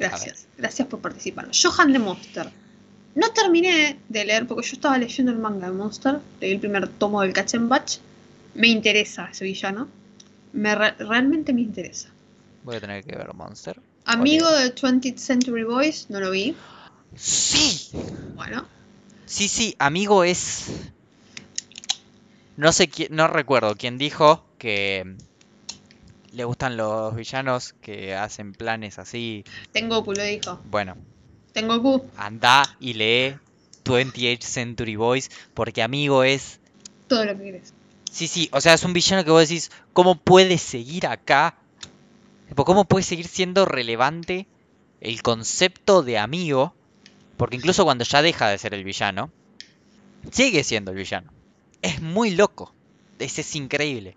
Gracias, 0.09 0.47
gracias 0.59 0.89
por 0.89 1.01
participar. 1.01 1.49
Johan 1.53 1.93
de 1.93 1.99
Monster. 1.99 2.51
No 3.15 3.31
terminé 3.33 3.99
de 4.09 4.25
leer 4.25 4.47
porque 4.47 4.67
yo 4.67 4.73
estaba 4.75 4.97
leyendo 4.99 5.33
el 5.33 5.39
manga 5.39 5.69
de 5.69 5.75
Monster, 5.75 6.19
leí 6.41 6.53
el 6.53 6.61
primer 6.61 6.89
tomo 6.89 7.21
del 7.23 7.33
Batch. 7.33 7.99
Me 8.55 8.69
interesa 8.69 9.29
ese 9.31 9.45
villano. 9.45 9.89
Me 10.53 10.75
re- 10.75 10.93
realmente 10.99 11.53
me 11.53 11.61
interesa. 11.63 12.09
Voy 12.65 12.77
a 12.77 12.81
tener 12.81 13.05
que 13.05 13.17
ver 13.17 13.33
Monster. 13.35 13.79
Amigo 14.05 14.51
de 14.51 14.75
20th 14.75 15.17
Century 15.17 15.65
Boys, 15.65 16.07
no 16.11 16.21
lo 16.21 16.31
vi. 16.31 16.57
Sí. 17.17 17.91
Bueno, 18.37 18.67
Sí, 19.27 19.49
sí, 19.49 19.75
amigo 19.79 20.25
es. 20.25 20.67
No 22.57 22.73
sé 22.73 22.89
quién, 22.89 23.09
no 23.15 23.29
recuerdo 23.29 23.75
quién 23.77 23.97
dijo 23.97 24.45
que 24.59 25.17
le 26.33 26.45
gustan 26.45 26.77
los 26.77 27.15
villanos 27.15 27.75
que 27.81 28.15
hacen 28.15 28.53
planes 28.53 28.99
así. 28.99 29.45
tengo 29.73 30.05
Q, 30.05 30.13
lo 30.15 30.23
dijo. 30.25 30.61
Bueno, 30.65 30.97
Tengo 31.53 31.81
Q, 31.83 32.05
anda 32.17 32.63
y 32.81 32.95
lee 32.95 33.37
28th 33.85 34.43
Century 34.43 34.97
Boys 34.97 35.31
porque 35.55 35.83
amigo 35.83 36.25
es. 36.25 36.61
todo 37.09 37.25
lo 37.25 37.37
que 37.37 37.45
querés. 37.45 37.75
Sí, 38.11 38.29
sí, 38.29 38.49
o 38.53 38.61
sea, 38.61 38.75
es 38.75 38.85
un 38.85 38.93
villano 38.93 39.25
que 39.25 39.31
vos 39.31 39.49
decís, 39.49 39.71
¿cómo 39.93 40.17
puede 40.17 40.59
seguir 40.59 41.07
acá? 41.07 41.57
¿Cómo 42.55 42.85
puede 42.85 43.03
seguir 43.03 43.27
siendo 43.27 43.65
relevante 43.65 44.47
el 45.01 45.23
concepto 45.23 46.03
de 46.03 46.19
amigo? 46.19 46.75
Porque 47.39 47.57
incluso 47.57 47.85
cuando 47.85 48.05
ya 48.05 48.21
deja 48.21 48.49
de 48.49 48.59
ser 48.59 48.75
el 48.75 48.85
villano, 48.85 49.31
sigue 50.31 50.63
siendo 50.63 50.91
el 50.91 50.99
villano. 50.99 51.33
Es 51.81 52.03
muy 52.03 52.31
loco. 52.33 52.75
Ese 53.19 53.41
es 53.41 53.57
increíble. 53.57 54.17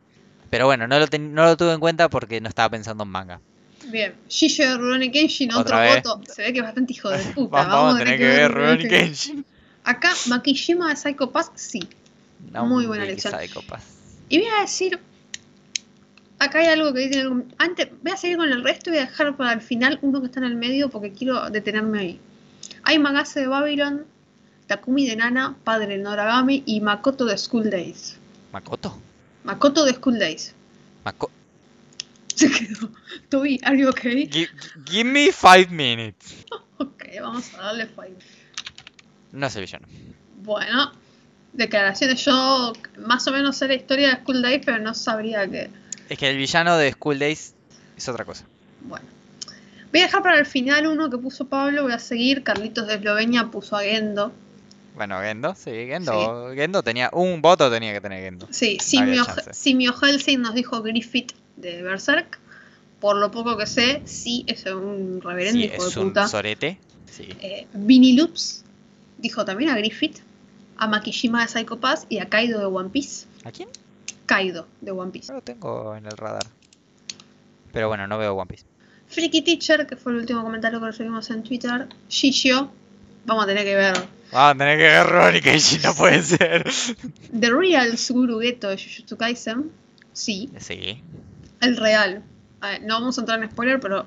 Pero 0.50 0.66
bueno, 0.66 0.88
no 0.88 1.00
lo, 1.00 1.08
ten- 1.08 1.34
no 1.34 1.44
lo 1.46 1.58
tuve 1.58 1.74
en 1.74 1.80
cuenta 1.80 2.10
porque 2.10 2.40
no 2.42 2.50
estaba 2.50 2.70
pensando 2.70 3.04
en 3.04 3.10
manga. 3.10 3.40
Bien, 3.88 4.16
Shishio 4.30 4.68
de 4.70 4.78
Rurouni 4.78 5.12
Kenshin, 5.12 5.54
otro 5.54 5.78
voto. 5.96 6.22
Se 6.34 6.42
ve 6.44 6.54
que 6.54 6.60
es 6.60 6.66
bastante 6.66 6.94
hijo 6.94 7.10
de 7.10 7.20
puta. 7.36 7.52
Vamos, 7.58 7.74
vamos 7.74 7.96
a 7.96 7.98
tener 8.00 8.18
que 8.18 8.26
ver 8.26 8.52
Rurouni 8.52 8.88
Kenshin. 8.88 9.46
Acá, 9.84 10.12
Makishima 10.28 10.90
de 10.90 10.96
Psycho 10.96 11.32
Pass, 11.32 11.52
sí. 11.56 11.88
No, 12.52 12.66
Muy 12.66 12.86
buena 12.88 13.04
elección. 13.04 13.34
Pass. 13.68 13.84
Y 14.30 14.40
voy 14.40 14.48
a 14.58 14.62
decir. 14.62 15.00
Acá 16.40 16.60
hay 16.60 16.68
algo 16.68 16.94
que 16.94 17.08
dice. 17.08 17.22
algo- 17.22 17.44
Antes, 17.58 17.90
voy 18.02 18.12
a 18.12 18.18
seguir 18.18 18.38
con 18.38 18.52
el 18.52 18.64
resto 18.64 18.90
y 18.90 18.94
voy 18.94 19.00
a 19.00 19.06
dejar 19.06 19.36
para 19.38 19.54
el 19.54 19.62
final 19.62 20.00
uno 20.02 20.20
que 20.22 20.28
está 20.28 20.40
en 20.40 20.46
el 20.46 20.56
medio 20.56 20.90
porque 20.90 21.12
quiero 21.12 21.50
detenerme 21.50 22.00
ahí. 22.00 22.20
Hay 22.84 23.00
Magase 23.00 23.42
de 23.42 23.48
Babylon, 23.48 24.06
Takumi 24.68 25.08
de 25.08 25.16
Nana, 25.16 25.56
Padre 25.64 25.98
de 25.98 26.04
Noragami 26.04 26.64
y 26.66 26.82
Makoto 26.82 27.26
de 27.26 27.38
School 27.38 27.70
Days. 27.70 28.18
¿Makoto? 28.52 28.98
Makoto 29.46 29.86
de 29.86 29.94
School 29.94 30.20
Days. 30.20 30.54
Mako- 31.06 31.32
Se 32.36 32.50
quedó. 32.52 32.90
Toby, 33.30 33.62
are 33.64 33.78
you 33.78 33.88
okay? 33.90 34.28
Gi- 34.28 34.50
give 34.86 35.06
me 35.10 35.32
five 35.32 35.70
minutes. 35.70 36.44
Ok, 36.78 37.06
vamos 37.22 37.54
a 37.54 37.62
darle 37.68 37.86
five. 37.86 38.18
No 39.32 39.48
es 39.48 39.56
el 39.56 39.62
villano. 39.62 39.88
Bueno, 40.44 40.92
declaraciones. 41.54 42.26
Yo 42.26 42.74
más 43.00 43.26
o 43.28 43.32
menos 43.32 43.56
sé 43.56 43.70
la 43.70 43.76
historia 43.76 44.10
de 44.10 44.16
School 44.18 44.42
Days, 44.42 44.62
pero 44.66 44.80
no 44.80 44.94
sabría 44.94 45.50
que. 45.50 45.70
Es 46.10 46.18
que 46.18 46.30
el 46.30 46.36
villano 46.38 46.76
de 46.78 46.92
School 46.92 47.18
Days 47.20 47.54
es 47.96 48.10
otra 48.10 48.26
cosa. 48.26 48.44
Bueno. 48.82 49.06
Voy 49.92 50.02
a 50.02 50.04
dejar 50.08 50.22
para 50.22 50.38
el 50.38 50.46
final 50.46 50.86
uno 50.88 51.10
que 51.10 51.18
puso 51.18 51.48
Pablo, 51.48 51.84
voy 51.84 51.94
a 51.94 52.00
seguir. 52.00 52.44
Carlitos 52.44 52.88
de 52.88 52.96
Eslovenia 52.96 53.46
puso 53.50 53.78
a 53.78 53.84
Gendo. 53.84 54.34
Bueno, 54.96 55.20
Gendo, 55.22 55.56
sí, 55.56 55.72
Gendo. 55.72 56.52
Gendo 56.56 56.82
tenía 56.84 57.10
un 57.14 57.42
voto, 57.42 57.70
tenía 57.70 57.94
que 57.94 58.02
tener 58.02 58.24
Gendo. 58.24 58.48
Sí, 58.52 58.78
Simio. 58.82 59.26
Simio 59.52 59.94
Helsing 59.94 60.42
nos 60.42 60.54
dijo 60.56 60.82
Griffith 60.82 61.34
de 61.58 61.82
Berserk. 61.82 62.40
Por 63.00 63.18
lo 63.18 63.30
poco 63.30 63.58
que 63.58 63.68
sé, 63.68 64.02
sí 64.06 64.46
es 64.48 64.66
un 64.66 65.22
reverendo 65.22 65.60
Sí, 65.60 65.66
hijo 65.66 65.86
es 65.88 65.94
de 65.96 66.00
un 66.00 66.08
puta. 66.10 66.28
sorete. 66.28 66.80
Sí. 67.12 67.28
Eh, 67.42 67.68
Vinny 67.74 68.14
Loops 68.14 68.64
dijo 69.18 69.44
también 69.46 69.70
a 69.70 69.78
Griffith, 69.78 70.20
a 70.78 70.88
Makishima 70.88 71.42
de 71.42 71.48
Psycho 71.50 71.80
Pass 71.80 72.08
y 72.10 72.20
a 72.20 72.30
Kaido 72.30 72.60
de 72.60 72.66
One 72.66 72.90
Piece. 72.90 73.28
¿A 73.44 73.52
quién? 73.52 73.70
Kaido 74.26 74.68
de 74.82 74.92
One 74.92 75.12
Piece. 75.12 75.28
No 75.32 75.36
lo 75.40 75.44
tengo 75.44 75.96
en 75.96 76.06
el 76.06 76.14
radar. 76.18 76.46
Pero 77.74 77.90
bueno, 77.90 78.08
no 78.08 78.18
veo 78.18 78.34
One 78.34 78.48
Piece. 78.50 78.66
Freaky 79.08 79.42
Teacher, 79.42 79.86
que 79.86 79.96
fue 79.98 80.14
el 80.14 80.20
último 80.20 80.42
comentario 80.44 80.80
que 80.80 80.88
recibimos 80.88 81.30
en 81.30 81.44
Twitter. 81.44 81.88
Shishio, 82.10 82.72
vamos 83.26 83.44
a 83.44 83.48
tener 83.48 83.64
que 83.66 83.76
ver. 83.76 83.94
Vamos 84.36 84.56
a 84.56 84.58
tener 84.58 84.78
que 84.78 84.84
ver 84.84 85.08
Ron 85.08 85.36
y 85.36 85.42
Keishi, 85.42 85.80
no 85.80 85.96
puede 85.96 86.22
ser. 86.22 86.70
The 87.40 87.50
Real 87.52 87.98
Suguru 87.98 88.40
Geto 88.42 88.68
de 88.70 88.78
Jujutsu 88.78 89.16
Kaisen. 89.18 89.72
Sí, 90.14 90.50
Sí, 90.60 91.02
el 91.62 91.78
real. 91.78 92.22
A 92.62 92.70
ver, 92.72 92.82
no 92.84 92.96
vamos 92.96 93.18
a 93.18 93.22
entrar 93.22 93.42
en 93.42 93.50
spoiler, 93.50 93.80
pero 93.80 94.06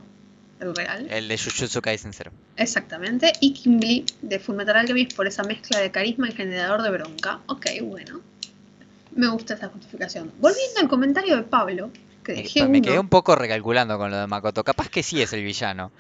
el 0.61 0.75
real. 0.75 1.07
el 1.11 1.29
de 1.29 1.39
Jujutsu 1.39 1.81
Kaisen 1.81 2.13
0. 2.13 2.31
Exactamente. 2.57 3.33
Y 3.41 3.55
Kimberly 3.55 4.05
de 4.23 4.39
Fullmetal 4.39 4.77
Alchemist 4.77 5.15
por 5.17 5.27
esa 5.27 5.43
mezcla 5.45 5.79
de 5.81 5.91
carisma 5.91 6.29
y 6.29 6.33
generador 6.33 6.83
de 6.83 6.91
bronca. 6.91 7.41
Ok, 7.47 7.67
bueno. 7.83 8.21
Me 9.15 9.29
gusta 9.29 9.55
esa 9.55 9.69
justificación. 9.69 10.31
Volviendo 10.41 10.81
al 10.81 10.89
comentario 10.89 11.37
de 11.37 11.43
Pablo, 11.43 11.91
que 12.23 12.33
Me, 12.33 12.43
dejé 12.43 12.63
me 12.69 12.79
uno. 12.79 12.83
quedé 12.87 12.99
un 12.99 13.09
poco 13.09 13.35
recalculando 13.35 13.97
con 13.99 14.11
lo 14.11 14.19
de 14.19 14.27
Makoto. 14.27 14.63
Capaz 14.63 14.89
que 14.91 15.03
sí 15.03 15.21
es 15.23 15.33
el 15.33 15.43
villano. 15.43 15.91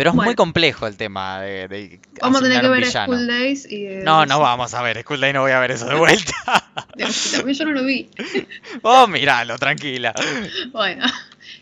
Pero 0.00 0.10
es 0.10 0.16
muy 0.16 0.34
complejo 0.34 0.86
el 0.86 0.96
tema 0.96 1.42
de, 1.42 1.68
de 1.68 2.00
Vamos 2.22 2.40
a 2.40 2.44
tener 2.44 2.62
que 2.62 2.68
ver. 2.68 2.86
School 2.86 3.26
Days 3.26 3.70
y. 3.70 3.84
eh, 3.84 4.00
No, 4.02 4.24
no 4.24 4.40
vamos 4.40 4.72
a 4.72 4.80
ver. 4.80 5.02
School 5.02 5.20
Day 5.20 5.34
no 5.34 5.42
voy 5.42 5.52
a 5.52 5.60
ver 5.60 5.72
eso 5.72 5.86
de 5.86 5.94
vuelta. 5.94 6.32
También 6.96 7.58
yo 7.58 7.64
no 7.66 7.72
lo 7.72 7.84
vi. 7.84 8.08
oh, 8.82 9.06
míralo, 9.06 9.58
tranquila. 9.58 10.14
Bueno, 10.72 11.04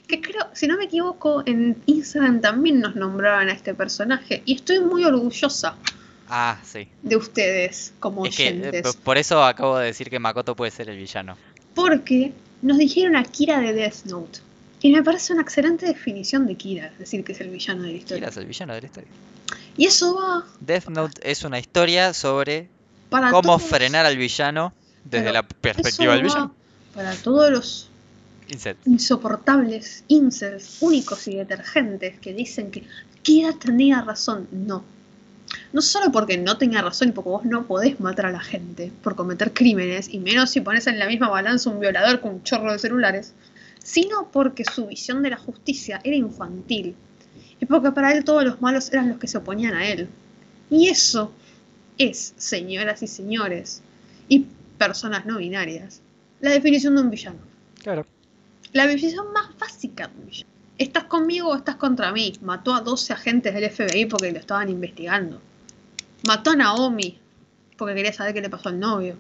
que 0.07 0.21
creo, 0.21 0.47
si 0.53 0.69
no 0.69 0.77
me 0.77 0.85
equivoco, 0.85 1.43
en 1.47 1.83
Instagram 1.87 2.41
también 2.41 2.79
nos 2.81 2.95
nombraron 2.95 3.49
a 3.49 3.53
este 3.53 3.75
personaje 3.75 4.43
y 4.45 4.55
estoy 4.55 4.79
muy 4.79 5.05
orgullosa 5.05 5.75
Ah, 6.29 6.59
sí. 6.63 6.87
de 7.03 7.17
ustedes 7.17 7.93
como 7.99 8.25
Es 8.25 8.39
eh, 8.39 8.49
oyentes. 8.61 8.97
por 8.99 9.19
eso 9.19 9.43
acabo 9.45 9.79
de 9.79 9.87
decir 9.87 10.11
que 10.11 10.21
Makoto 10.21 10.55
puede 10.55 10.71
ser 10.71 10.89
el 10.91 10.97
villano. 10.97 11.37
Porque 11.75 12.33
nos 12.63 12.79
dijeron 12.79 13.17
a 13.17 13.25
Kira 13.25 13.59
de 13.59 13.73
Death 13.73 14.05
Note. 14.05 14.39
Y 14.81 14.93
me 14.93 15.03
parece 15.03 15.33
una 15.33 15.43
excelente 15.43 15.87
definición 15.87 16.47
de 16.47 16.55
Kira, 16.55 16.93
decir 16.99 17.25
que 17.25 17.33
es 17.33 17.41
el 17.41 17.51
villano 17.51 17.83
de 17.83 17.89
la 17.89 17.97
historia. 17.99 18.17
Kira 18.21 18.31
es 18.31 18.37
el 18.37 18.47
villano 18.47 18.75
de 18.75 18.81
la 18.83 18.87
historia. 18.87 19.11
Y 19.77 19.87
eso 19.87 20.15
va 20.15 20.45
Death 20.61 20.89
Note 20.89 21.21
es 21.31 21.45
una 21.45 21.59
historia 21.59 22.13
sobre 22.15 22.69
para 23.11 23.31
cómo 23.31 23.57
todos- 23.57 23.63
frenar 23.65 24.07
al 24.07 24.17
villano 24.17 24.73
desde 25.05 25.25
Pero 25.27 25.33
la 25.35 25.43
perspectiva 25.43 26.13
del 26.15 26.23
villano. 26.25 26.55
Para 26.95 27.15
todos 27.15 27.51
los 27.51 27.89
insoportables 28.87 30.05
incels 30.09 30.79
únicos 30.81 31.27
y 31.29 31.37
detergentes 31.37 32.19
que 32.19 32.33
dicen 32.33 32.71
que 32.71 32.85
Kira 33.23 33.53
tenía 33.53 34.01
razón. 34.03 34.49
No. 34.53 34.85
No 35.73 35.81
solo 35.83 36.13
porque 36.13 36.37
no 36.39 36.59
tenga 36.59 36.83
razón 36.83 37.09
y 37.09 37.13
porque 37.13 37.31
vos 37.31 37.45
no 37.45 37.67
podés 37.67 37.99
matar 38.01 38.27
a 38.27 38.33
la 38.33 38.41
gente 38.41 38.93
por 39.03 39.17
cometer 39.17 39.53
crímenes, 39.53 40.09
y 40.13 40.19
menos 40.19 40.51
si 40.51 40.61
pones 40.61 40.87
en 40.87 40.99
la 40.99 41.07
misma 41.07 41.29
balanza 41.29 41.71
un 41.71 41.81
violador 41.81 42.21
con 42.21 42.35
un 42.35 42.43
chorro 42.43 42.73
de 42.73 42.79
celulares, 42.79 43.33
sino 43.83 44.31
porque 44.31 44.65
su 44.65 44.87
visión 44.87 45.23
de 45.23 45.31
la 45.31 45.37
justicia 45.37 46.01
era 46.05 46.17
infantil. 46.17 46.95
Y 47.61 47.67
porque 47.67 47.91
para 47.93 48.13
él 48.13 48.25
todos 48.25 48.45
los 48.45 48.61
malos 48.61 48.93
eran 48.93 49.09
los 49.09 49.19
que 49.19 49.27
se 49.27 49.39
oponían 49.39 49.75
a 49.75 49.89
él. 49.89 50.09
Y 50.71 50.89
eso 50.89 51.33
es, 51.97 52.35
señoras 52.37 53.03
y 53.03 53.07
señores, 53.07 53.83
y 54.29 54.47
personas 54.79 55.27
no 55.27 55.39
binarias, 55.39 56.01
la 56.41 56.51
definición 56.51 56.95
de 56.95 57.03
un 57.03 57.11
villano. 57.11 57.39
Claro. 57.83 58.07
La 58.73 58.87
definición 58.87 59.33
más 59.33 59.57
básica 59.59 60.09
de 60.09 60.21
un 60.21 60.27
villano. 60.27 60.51
¿Estás 60.79 61.05
conmigo 61.05 61.49
o 61.49 61.57
estás 61.57 61.77
contra 61.77 62.13
mí? 62.13 62.35
Mató 62.41 62.73
a 62.73 62.81
12 62.81 63.13
agentes 63.13 63.53
del 63.53 63.69
FBI 63.69 64.07
porque 64.07 64.31
lo 64.31 64.39
estaban 64.39 64.69
investigando. 64.69 65.41
Mató 66.27 66.51
a 66.51 66.57
Naomi 66.57 67.19
porque 67.77 67.95
quería 67.95 68.13
saber 68.13 68.35
qué 68.35 68.41
le 68.41 68.51
pasó 68.51 68.69
al 68.69 68.79
novio. 68.79 69.17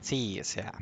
Sí, 0.00 0.38
o 0.40 0.44
sea. 0.44 0.72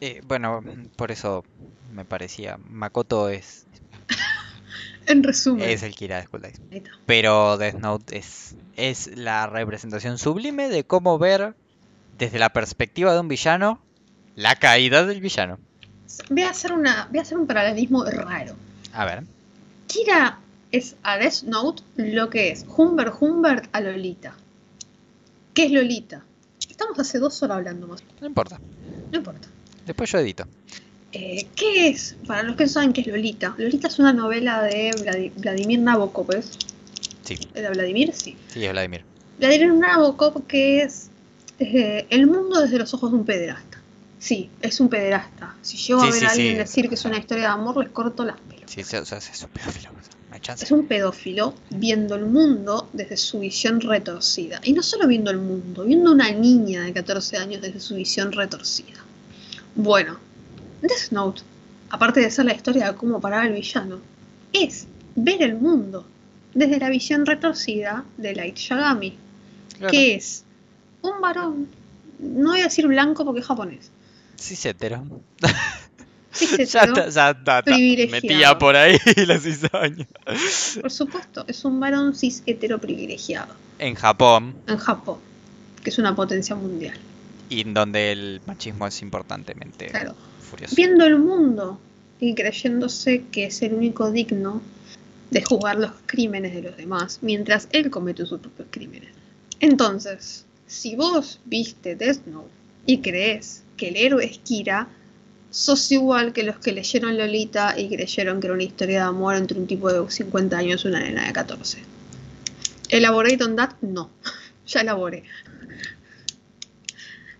Eh, 0.00 0.20
bueno, 0.26 0.62
por 0.96 1.10
eso 1.10 1.44
me 1.92 2.04
parecía. 2.04 2.58
Makoto 2.68 3.28
es, 3.28 3.66
En 5.06 5.22
resumen. 5.22 5.68
es 5.68 5.82
el 5.82 5.94
Kira 5.94 6.16
de 6.16 6.24
School 6.24 6.42
Days. 6.42 6.60
Pero 7.06 7.56
Death 7.58 7.74
Note 7.76 8.16
es, 8.16 8.56
es 8.76 9.16
la 9.16 9.46
representación 9.46 10.18
sublime 10.18 10.68
de 10.68 10.84
cómo 10.84 11.18
ver 11.18 11.54
desde 12.18 12.38
la 12.38 12.50
perspectiva 12.50 13.12
de 13.12 13.20
un 13.20 13.28
villano 13.28 13.80
la 14.36 14.56
caída 14.56 15.04
del 15.04 15.20
villano. 15.20 15.58
Voy 16.30 16.42
a 16.42 16.50
hacer 16.50 16.72
una. 16.72 17.06
Voy 17.10 17.18
a 17.18 17.22
hacer 17.22 17.38
un 17.38 17.46
paralelismo 17.46 18.04
raro. 18.04 18.54
A 18.92 19.04
ver. 19.04 19.24
Kira 19.86 20.38
es 20.72 20.96
a 21.02 21.18
Death 21.18 21.42
Note 21.42 21.82
lo 21.96 22.30
que 22.30 22.50
es 22.50 22.64
Humbert 22.76 23.14
Humbert 23.20 23.68
a 23.72 23.80
Lolita. 23.80 24.34
¿Qué 25.52 25.66
es 25.66 25.72
Lolita? 25.72 26.24
Estamos 26.68 26.98
hace 26.98 27.18
dos 27.18 27.40
horas 27.42 27.58
hablando 27.58 27.86
más. 27.86 28.02
No 28.20 28.26
importa. 28.26 28.60
No 29.12 29.18
importa. 29.18 29.48
Después 29.86 30.10
yo 30.10 30.18
edito. 30.18 30.44
Eh, 31.12 31.46
¿Qué 31.54 31.88
es? 31.88 32.16
Para 32.26 32.42
los 32.42 32.56
que 32.56 32.64
no 32.64 32.70
saben 32.70 32.92
qué 32.92 33.02
es 33.02 33.06
Lolita. 33.06 33.54
Lolita 33.56 33.88
es 33.88 33.98
una 33.98 34.12
novela 34.12 34.62
de 34.62 34.90
Vladi- 34.92 35.32
Vladimir 35.36 35.78
Nabokov. 35.80 36.32
¿es? 36.34 36.50
Sí, 37.22 37.38
¿Era 37.54 37.70
Vladimir? 37.70 38.12
Sí. 38.12 38.36
sí, 38.52 38.64
es 38.64 38.72
Vladimir. 38.72 39.04
Vladimir 39.38 39.74
Nabokov 39.74 40.46
que 40.46 40.82
es 40.82 41.08
eh, 41.60 42.06
el 42.10 42.26
mundo 42.26 42.60
desde 42.60 42.78
los 42.78 42.92
ojos 42.94 43.12
de 43.12 43.18
un 43.18 43.24
pederasta. 43.24 43.80
Sí, 44.18 44.48
es 44.62 44.80
un 44.80 44.88
pederasta. 44.88 45.54
Si 45.62 45.76
llego 45.76 46.00
Sí, 46.00 46.08
a 46.08 46.10
ver 46.10 46.18
sí, 46.20 46.24
a 46.26 46.30
alguien 46.30 46.52
sí. 46.52 46.58
decir 46.58 46.88
que 46.88 46.94
es 46.94 47.04
una 47.04 47.18
historia 47.18 47.44
de 47.44 47.50
amor, 47.50 47.76
les 47.76 47.90
corto 47.90 48.24
las 48.24 48.40
pelotas. 48.40 48.70
Sí, 48.72 48.80
o 48.80 48.84
sea, 49.04 49.18
es 49.18 49.42
un 49.42 49.50
pedófilo. 49.50 49.90
no 49.92 50.34
hay 50.34 50.40
chance. 50.40 50.64
Es 50.64 50.72
un 50.72 50.86
pedófilo 50.86 51.54
viendo 51.70 52.14
el 52.16 52.24
mundo 52.24 52.88
desde 52.94 53.16
su 53.18 53.38
visión 53.40 53.80
retorcida. 53.82 54.60
Y 54.64 54.72
no 54.72 54.82
solo 54.82 55.06
viendo 55.06 55.30
el 55.30 55.38
mundo, 55.38 55.84
viendo 55.84 56.10
una 56.10 56.30
niña 56.32 56.82
de 56.84 56.92
14 56.94 57.36
años 57.36 57.60
desde 57.60 57.78
su 57.80 57.94
visión 57.96 58.32
retorcida. 58.32 59.03
Bueno, 59.74 60.18
Death 60.82 61.10
Note, 61.10 61.42
aparte 61.90 62.20
de 62.20 62.30
ser 62.30 62.44
la 62.44 62.54
historia 62.54 62.92
de 62.92 62.96
cómo 62.96 63.20
parar 63.20 63.46
al 63.46 63.52
villano, 63.52 63.98
es 64.52 64.86
ver 65.16 65.42
el 65.42 65.56
mundo 65.56 66.06
desde 66.54 66.78
la 66.78 66.88
visión 66.90 67.26
retorcida 67.26 68.04
de 68.16 68.34
Light 68.34 68.56
Yagami, 68.56 69.16
Claro. 69.78 69.90
que 69.90 70.14
es 70.14 70.44
un 71.02 71.20
varón, 71.20 71.68
no 72.20 72.50
voy 72.50 72.60
a 72.60 72.64
decir 72.64 72.86
blanco 72.86 73.24
porque 73.24 73.40
es 73.40 73.46
japonés, 73.46 73.90
enteró. 74.64 75.02
sí, 76.30 76.46
Ya 76.58 76.64
ya 76.64 76.82
está. 76.84 77.06
está. 77.08 77.62
privilegiado. 77.62 78.22
Metía 78.22 78.56
por 78.58 78.76
ahí 78.76 78.96
la 79.26 79.40
cizaña. 79.40 80.06
por 80.80 80.90
supuesto, 80.92 81.44
es 81.48 81.64
un 81.64 81.80
varón 81.80 82.14
cis 82.14 82.42
hetero 82.46 82.78
privilegiado 82.80 83.52
En 83.80 83.96
Japón, 83.96 84.54
en 84.68 84.76
Japón, 84.78 85.18
que 85.82 85.90
es 85.90 85.98
una 85.98 86.14
potencia 86.14 86.54
mundial. 86.54 86.96
Y 87.48 87.60
en 87.60 87.74
donde 87.74 88.12
el 88.12 88.40
machismo 88.46 88.86
es 88.86 89.02
importantemente 89.02 89.86
Claro. 89.86 90.14
furioso. 90.40 90.74
Viendo 90.76 91.04
el 91.04 91.18
mundo 91.18 91.78
y 92.20 92.34
creyéndose 92.34 93.24
que 93.30 93.46
es 93.46 93.62
el 93.62 93.74
único 93.74 94.10
digno 94.10 94.62
de 95.30 95.42
juzgar 95.42 95.76
los 95.76 95.92
crímenes 96.06 96.54
de 96.54 96.62
los 96.62 96.76
demás, 96.76 97.18
mientras 97.22 97.68
él 97.72 97.90
comete 97.90 98.24
sus 98.26 98.40
propios 98.40 98.68
crímenes. 98.70 99.10
Entonces, 99.60 100.44
si 100.66 100.96
vos 100.96 101.40
viste 101.44 101.96
Death 101.96 102.26
Note 102.26 102.48
y 102.86 102.98
crees 102.98 103.62
que 103.76 103.88
el 103.88 103.96
héroe 103.96 104.24
es 104.24 104.38
Kira, 104.38 104.88
sos 105.50 105.90
igual 105.92 106.32
que 106.32 106.42
los 106.42 106.58
que 106.58 106.72
leyeron 106.72 107.16
Lolita 107.16 107.78
y 107.78 107.88
creyeron 107.88 108.40
que 108.40 108.46
era 108.48 108.54
una 108.54 108.62
historia 108.64 108.98
de 109.00 109.04
amor 109.06 109.36
entre 109.36 109.58
un 109.58 109.66
tipo 109.66 109.92
de 109.92 110.10
50 110.10 110.56
años 110.56 110.84
y 110.84 110.88
una 110.88 111.00
nena 111.00 111.26
de 111.26 111.32
14. 111.32 111.78
Elaborate 112.90 113.42
on 113.42 113.56
that, 113.56 113.70
no. 113.80 114.10
ya 114.66 114.80
elaboré. 114.80 115.24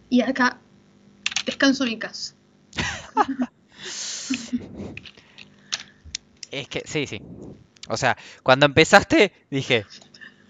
Y 0.09 0.20
acá 0.20 0.59
descanso 1.47 1.85
mi 1.85 1.98
caso. 1.98 2.35
Es 6.51 6.68
que, 6.68 6.82
sí, 6.85 7.09
sí. 7.09 7.20
O 7.89 7.97
sea, 7.97 8.16
cuando 8.44 8.64
empezaste, 8.66 9.32
dije, 9.51 9.85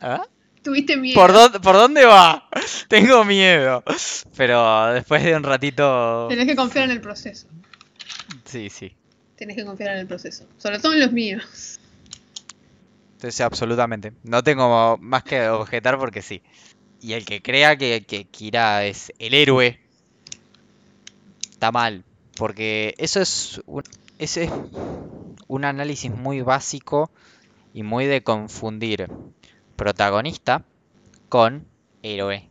¿ah? 0.03 0.27
Tuviste 0.63 0.99
miedo. 0.99 1.15
¿Por 1.15 1.33
dónde, 1.33 1.61
¿Por 1.61 1.75
dónde 1.77 2.05
va? 2.05 2.49
Tengo 2.89 3.25
miedo. 3.25 3.83
Pero 4.37 4.93
después 4.93 5.23
de 5.23 5.35
un 5.35 5.43
ratito... 5.43 6.27
Tenés 6.29 6.47
que 6.47 6.57
confiar 6.57 6.85
en 6.85 6.91
el 6.91 7.01
proceso. 7.01 7.49
Sí, 8.45 8.69
sí. 8.69 8.95
Tenés 9.37 9.57
que 9.57 9.65
confiar 9.65 9.93
en 9.95 10.01
el 10.01 10.07
proceso. 10.07 10.47
Sobre 10.59 10.79
todo 10.79 10.93
en 10.93 11.01
los 11.01 11.13
míos. 11.13 11.81
Entonces, 13.15 13.41
absolutamente. 13.41 14.13
No 14.25 14.43
tengo 14.43 14.99
más 14.99 15.23
que 15.23 15.49
objetar 15.49 15.99
porque 15.99 16.21
sí. 16.21 16.43
Y 17.05 17.13
el 17.13 17.27
que 17.27 17.43
crea 17.43 17.77
que, 17.77 18.03
que 18.07 18.25
Kira 18.25 18.87
es 18.87 19.13
el 19.19 19.35
héroe 19.35 19.79
está 21.51 21.71
mal. 21.71 22.03
Porque 22.35 22.95
eso 22.97 23.21
es 23.21 23.61
un, 23.67 23.83
ese 24.19 24.45
es 24.45 24.51
un 25.47 25.67
análisis 25.67 26.11
muy 26.11 26.41
básico 26.41 27.11
y 27.75 27.83
muy 27.83 28.07
de 28.07 28.23
confundir 28.23 29.11
protagonista 29.77 30.65
con 31.29 31.67
héroe. 32.03 32.49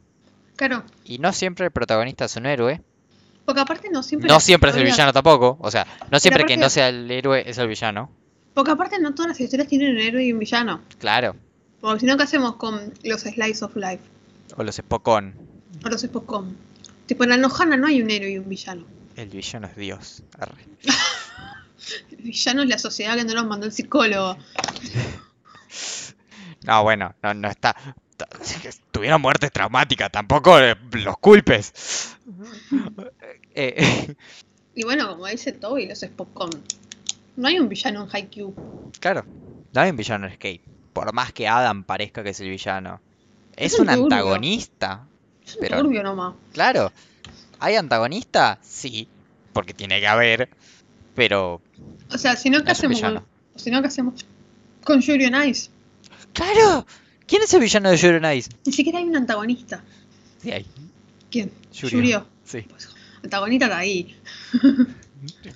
Claro. 0.55 0.83
Y 1.03 1.17
no 1.17 1.33
siempre 1.33 1.65
el 1.65 1.71
protagonista 1.71 2.25
es 2.25 2.35
un 2.35 2.45
héroe. 2.45 2.79
Porque 3.45 3.61
aparte 3.61 3.89
no 3.89 4.03
siempre. 4.03 4.29
No 4.29 4.39
siempre 4.39 4.69
es 4.69 4.75
el 4.75 4.83
villano 4.83 5.11
tampoco. 5.13 5.57
O 5.61 5.71
sea, 5.71 5.87
no 6.11 6.19
siempre 6.19 6.45
que 6.45 6.57
no 6.57 6.69
sea 6.69 6.89
el 6.89 7.09
héroe 7.09 7.43
es 7.49 7.57
el 7.57 7.67
villano. 7.67 8.11
Porque 8.53 8.69
aparte 8.69 8.99
no 8.99 9.15
todas 9.15 9.29
las 9.29 9.39
historias 9.41 9.67
tienen 9.67 9.95
un 9.95 9.99
héroe 9.99 10.23
y 10.23 10.31
un 10.31 10.37
villano. 10.37 10.81
Claro. 10.99 11.35
Porque 11.81 12.01
si 12.01 12.05
no, 12.05 12.17
¿qué 12.17 12.23
hacemos 12.23 12.57
con 12.57 12.93
los 13.03 13.21
Slice 13.21 13.65
of 13.65 13.75
Life? 13.75 14.12
O 14.57 14.63
los 14.63 14.75
Spokon. 14.75 15.33
O 15.85 15.89
los 15.89 16.01
Spokon. 16.01 16.55
Tipo, 17.05 17.23
en 17.23 17.29
la 17.31 17.37
no 17.37 17.87
hay 17.87 18.01
un 18.01 18.09
héroe 18.09 18.31
y 18.31 18.37
un 18.37 18.47
villano. 18.47 18.85
El 19.15 19.29
villano 19.29 19.67
es 19.67 19.75
Dios. 19.75 20.23
El 22.11 22.17
villano 22.17 22.63
es 22.63 22.69
la 22.69 22.77
sociedad 22.77 23.15
que 23.17 23.25
no 23.25 23.33
nos 23.33 23.45
mandó 23.45 23.65
el 23.65 23.71
psicólogo. 23.71 24.37
No, 26.65 26.81
bueno, 26.83 27.13
no, 27.21 27.33
no 27.33 27.49
está. 27.49 27.75
Tuvieron 28.91 29.21
muertes 29.21 29.51
traumáticas, 29.51 30.09
tampoco 30.09 30.57
eh, 30.59 30.75
los 30.93 31.17
culpes. 31.17 32.15
Eh, 33.55 34.15
Y 34.73 34.83
bueno, 34.83 35.09
como 35.09 35.27
dice 35.27 35.51
Toby, 35.51 35.87
los 35.87 35.99
Spokon. 35.99 36.49
No 37.35 37.47
hay 37.47 37.59
un 37.59 37.69
villano 37.69 38.03
en 38.03 38.09
Haikyuu. 38.11 38.91
claro, 38.99 39.25
no 39.73 39.81
hay 39.81 39.91
un 39.91 39.97
villano 39.97 40.25
en 40.25 40.33
Skate. 40.33 40.63
Por 40.93 41.13
más 41.13 41.33
que 41.33 41.47
Adam 41.47 41.83
parezca 41.83 42.23
que 42.23 42.29
es 42.29 42.39
el 42.39 42.49
villano. 42.49 42.99
Es 43.55 43.73
Es 43.73 43.79
un 43.79 43.87
turbio. 43.87 44.03
antagonista. 44.03 45.05
Es 45.45 45.55
un 45.55 45.61
Pero- 45.61 45.81
turbio 45.81 46.03
nomás. 46.03 46.33
Claro. 46.53 46.91
¿Hay 47.59 47.75
antagonista? 47.75 48.59
Sí. 48.61 49.07
Porque 49.53 49.73
tiene 49.73 49.99
que 49.99 50.07
haber. 50.07 50.49
Pero. 51.15 51.61
O 52.11 52.17
sea, 52.17 52.35
si 52.35 52.49
no, 52.49 52.59
¿qué 52.59 52.65
No 52.65 52.71
hacemos 52.71 53.01
con, 53.01 53.23
si 53.55 53.71
no, 53.71 53.81
¿qué 53.81 53.87
hacemos 53.87 54.25
con 54.83 54.99
Yuri 55.01 55.25
on 55.25 55.47
Ice? 55.47 55.69
¡Claro! 56.33 56.85
¿Quién 57.27 57.43
es 57.43 57.53
el 57.53 57.61
villano 57.61 57.89
de 57.91 57.97
Yuri 57.97 58.17
on 58.17 58.33
Ice? 58.33 58.49
Ni 58.65 58.73
siquiera 58.73 58.99
hay 58.99 59.05
un 59.05 59.15
antagonista. 59.15 59.83
Sí, 60.41 60.51
hay. 60.51 60.65
¿Quién? 61.31 61.51
Yurio. 61.71 61.97
Yurio. 61.97 62.27
Sí. 62.45 62.61
Pues, 62.61 62.89
antagonista 63.23 63.65
está 63.65 63.77
ahí. 63.77 64.15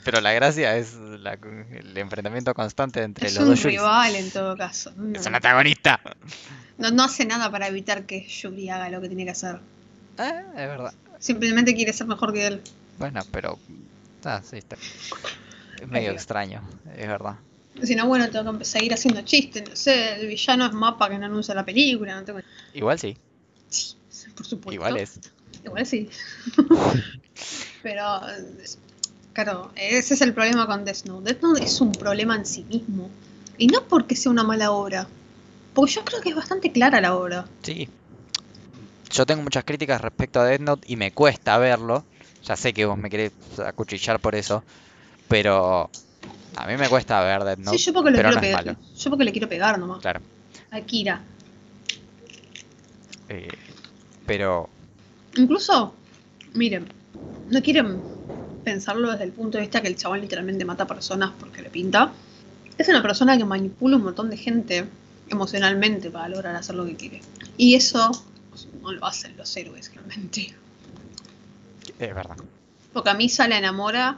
Pero 0.04 0.22
la 0.22 0.32
gracia 0.34 0.78
es 0.78 0.94
la- 0.96 1.34
el 1.72 1.98
enfrentamiento 1.98 2.54
constante 2.54 3.02
entre 3.04 3.28
es 3.28 3.34
los 3.36 3.44
un 3.44 3.50
dos 3.50 3.60
Yuris. 3.64 3.80
rival 3.80 4.16
en 4.16 4.32
todo 4.32 4.56
caso. 4.58 4.92
No, 4.96 5.20
Es 5.20 5.26
un 5.26 5.36
antagonista. 5.36 6.00
no, 6.78 6.92
no 6.92 7.04
hace 7.04 7.26
nada 7.26 7.52
para 7.52 7.68
evitar 7.68 8.06
que 8.06 8.26
Yuri 8.28 8.70
haga 8.70 8.90
lo 8.90 9.02
que 9.02 9.08
tiene 9.08 9.26
que 9.26 9.32
hacer. 9.32 9.60
Ah, 10.18 10.42
es 10.52 10.56
verdad. 10.56 10.94
Simplemente 11.20 11.76
quiere 11.76 11.94
ser 11.94 12.08
mejor 12.08 12.34
que 12.34 12.48
él. 12.48 12.62
Bueno, 13.00 13.22
pero. 13.32 13.58
Ah, 14.24 14.42
sí, 14.44 14.58
está. 14.58 14.78
Es 15.82 15.88
medio 15.88 16.12
extraño, 16.12 16.62
es 16.96 17.08
verdad. 17.08 17.36
Si 17.84 17.94
no, 17.96 18.08
bueno, 18.08 18.28
tengo 18.32 18.58
que 18.58 18.66
seguir 18.66 18.94
haciendo 18.94 19.22
chistes. 19.22 19.70
No 19.70 19.76
sé, 19.76 20.20
el 20.22 20.28
villano 20.28 20.66
es 20.66 20.74
mapa 20.74 21.08
que 21.10 21.18
no 21.20 21.26
anuncia 21.28 21.54
la 21.54 21.64
película. 21.64 22.16
No 22.16 22.24
tengo... 22.24 22.40
Igual 22.74 22.98
sí, 23.00 23.16
Sí, 23.70 23.96
por 24.36 24.46
supuesto. 24.48 24.74
igual 24.74 24.98
es. 24.98 25.20
Igual 25.64 25.86
sí. 25.86 26.10
Pero, 27.84 28.28
eh, 28.30 28.66
claro, 29.44 29.72
ese 29.76 30.16
es 30.16 30.22
el 30.22 30.34
problema 30.34 30.66
con 30.66 30.84
Death 30.84 31.06
Note. 31.06 31.32
Death 31.32 31.44
Note 31.44 31.64
es 31.64 31.80
un 31.80 31.92
problema 31.92 32.36
en 32.36 32.46
sí 32.46 32.64
mismo. 32.64 33.10
Y 33.58 33.68
no 33.68 33.84
porque 33.84 34.16
sea 34.16 34.32
una 34.32 34.44
mala 34.44 34.72
obra. 34.72 35.08
Porque 35.76 35.92
yo 35.94 36.04
creo 36.04 36.22
que 36.22 36.30
es 36.30 36.36
bastante 36.36 36.72
clara 36.72 37.00
la 37.02 37.16
obra. 37.16 37.46
Sí. 37.62 37.88
Yo 39.12 39.26
tengo 39.28 39.44
muchas 39.44 39.64
críticas 39.64 40.02
respecto 40.02 40.40
a 40.40 40.46
Death 40.46 40.62
Note 40.62 40.92
y 40.92 40.96
me 40.96 41.12
cuesta 41.12 41.58
verlo. 41.60 42.04
Ya 42.46 42.56
sé 42.56 42.74
que 42.74 42.86
vos 42.86 42.98
me 42.98 43.10
querés 43.10 43.32
acuchillar 43.64 44.20
por 44.20 44.34
eso. 44.34 44.64
Pero 45.28 45.90
a 46.56 46.66
mí 46.68 46.76
me 46.78 46.90
cuesta 46.90 47.22
ver 47.22 47.44
Death 47.44 47.60
Note. 47.60 47.78
sí, 47.78 47.86
yo 47.86 47.94
porque, 47.94 48.10
lo 48.12 48.18
pero 48.18 48.30
quiero 48.30 48.42
no 48.42 48.46
es 48.48 48.48
pegar, 48.48 48.66
malo. 48.66 48.80
yo 48.98 49.10
porque 49.12 49.24
le 49.26 49.32
quiero 49.32 49.50
pegar 49.50 49.78
nomás. 49.78 50.00
Claro. 50.02 50.22
A 50.72 50.82
Kira. 50.82 51.22
Eh, 53.30 53.48
pero 54.26 54.68
Incluso, 55.36 55.94
miren, 56.54 56.88
no 57.50 57.62
quieren 57.62 58.02
pensarlo 58.68 59.10
desde 59.12 59.24
el 59.24 59.32
punto 59.32 59.58
de 59.58 59.62
vista 59.62 59.82
que 59.82 59.88
el 59.88 59.96
chabón 59.96 60.20
literalmente 60.20 60.66
mata 60.66 60.86
personas 60.86 61.32
porque 61.40 61.62
le 61.62 61.70
pinta. 61.70 62.12
Es 62.78 62.90
una 62.90 63.02
persona 63.02 63.38
que 63.38 63.46
manipula 63.46 63.96
un 63.96 64.04
montón 64.04 64.30
de 64.30 64.36
gente 64.36 64.86
emocionalmente 65.30 66.12
para 66.12 66.28
lograr 66.28 66.54
hacer 66.54 66.76
lo 66.76 66.86
que 66.86 66.98
quiere. 66.98 67.22
Y 67.56 67.76
eso 67.76 68.12
no 68.82 68.92
lo 68.92 69.06
hacen 69.06 69.38
los 69.38 69.56
héroes 69.56 69.90
realmente. 69.96 70.54
es 71.98 72.14
verdad. 72.14 72.36
Porque 72.92 73.10
a 73.10 73.14
Misa 73.14 73.48
la 73.48 73.58
enamora 73.58 74.18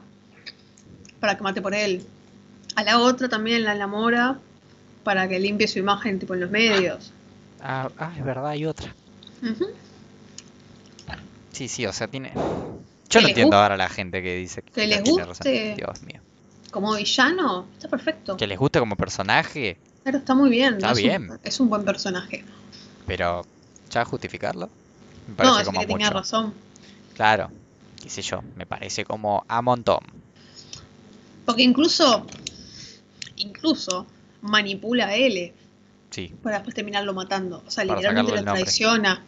para 1.20 1.38
que 1.38 1.44
mate 1.44 1.62
por 1.62 1.76
él. 1.76 2.04
A 2.76 2.84
la 2.84 3.00
otra 3.00 3.30
también 3.30 3.64
la 3.64 3.76
enamora 3.76 4.40
para 5.04 5.30
que 5.30 5.40
limpie 5.40 5.68
su 5.68 5.78
imagen 5.78 6.18
tipo 6.18 6.34
en 6.34 6.40
los 6.40 6.50
medios. 6.50 7.12
Ah, 7.62 7.92
ah, 8.00 8.14
es 8.18 8.26
verdad, 8.26 8.48
hay 8.48 8.66
otra. 8.66 8.96
Ujú. 9.44 9.68
Sí, 11.52 11.68
sí, 11.68 11.86
o 11.86 11.94
sea, 11.94 12.08
tiene. 12.08 12.32
Yo 13.10 13.22
no 13.22 13.28
entiendo 13.28 13.58
guste- 13.58 13.62
ahora 13.64 13.74
a 13.76 13.78
la 13.78 13.90
gente 13.90 14.22
que 14.22 14.36
dice 14.36 14.62
que, 14.62 14.72
que 14.72 14.88
les 14.88 15.00
razón. 15.00 15.26
guste. 15.28 15.76
Dios 15.76 16.02
mío. 16.04 16.22
Como 16.72 16.94
villano, 16.96 17.66
está 17.74 17.88
perfecto. 17.90 18.38
Que 18.38 18.46
les 18.48 18.58
guste 18.60 18.80
como 18.80 18.96
personaje, 18.96 19.78
Claro, 20.04 20.20
está 20.20 20.36
muy 20.36 20.50
bien. 20.50 20.76
Está 20.76 20.92
es 20.92 20.98
un- 20.98 21.04
bien. 21.04 21.30
es 21.44 21.60
un 21.60 21.70
buen 21.70 21.84
personaje. 21.84 22.44
pero 23.08 23.44
ya 23.90 24.06
justificarlo 24.06 24.70
me 25.28 25.32
No, 25.32 25.36
parece 25.38 25.62
es 25.62 25.66
como 25.68 25.80
que 25.82 25.88
tenía 25.88 26.10
razón. 26.12 26.54
Claro, 27.16 27.50
qué 28.02 28.10
sé 28.10 28.22
yo, 28.22 28.42
me 28.56 28.66
parece 28.68 29.04
como 29.06 29.44
a 29.48 29.62
montón. 29.64 30.00
Porque 31.46 31.64
incluso, 31.64 32.26
incluso 33.38 34.06
manipula 34.42 35.08
a 35.08 35.16
L 35.16 35.54
Sí, 36.12 36.34
para 36.42 36.58
después 36.58 36.76
terminarlo 36.76 37.14
matando. 37.14 37.64
O 37.68 37.70
sea, 37.72 37.86
Para 37.86 38.00
literalmente 38.00 38.36
lo 38.42 38.44
traiciona. 38.54 39.24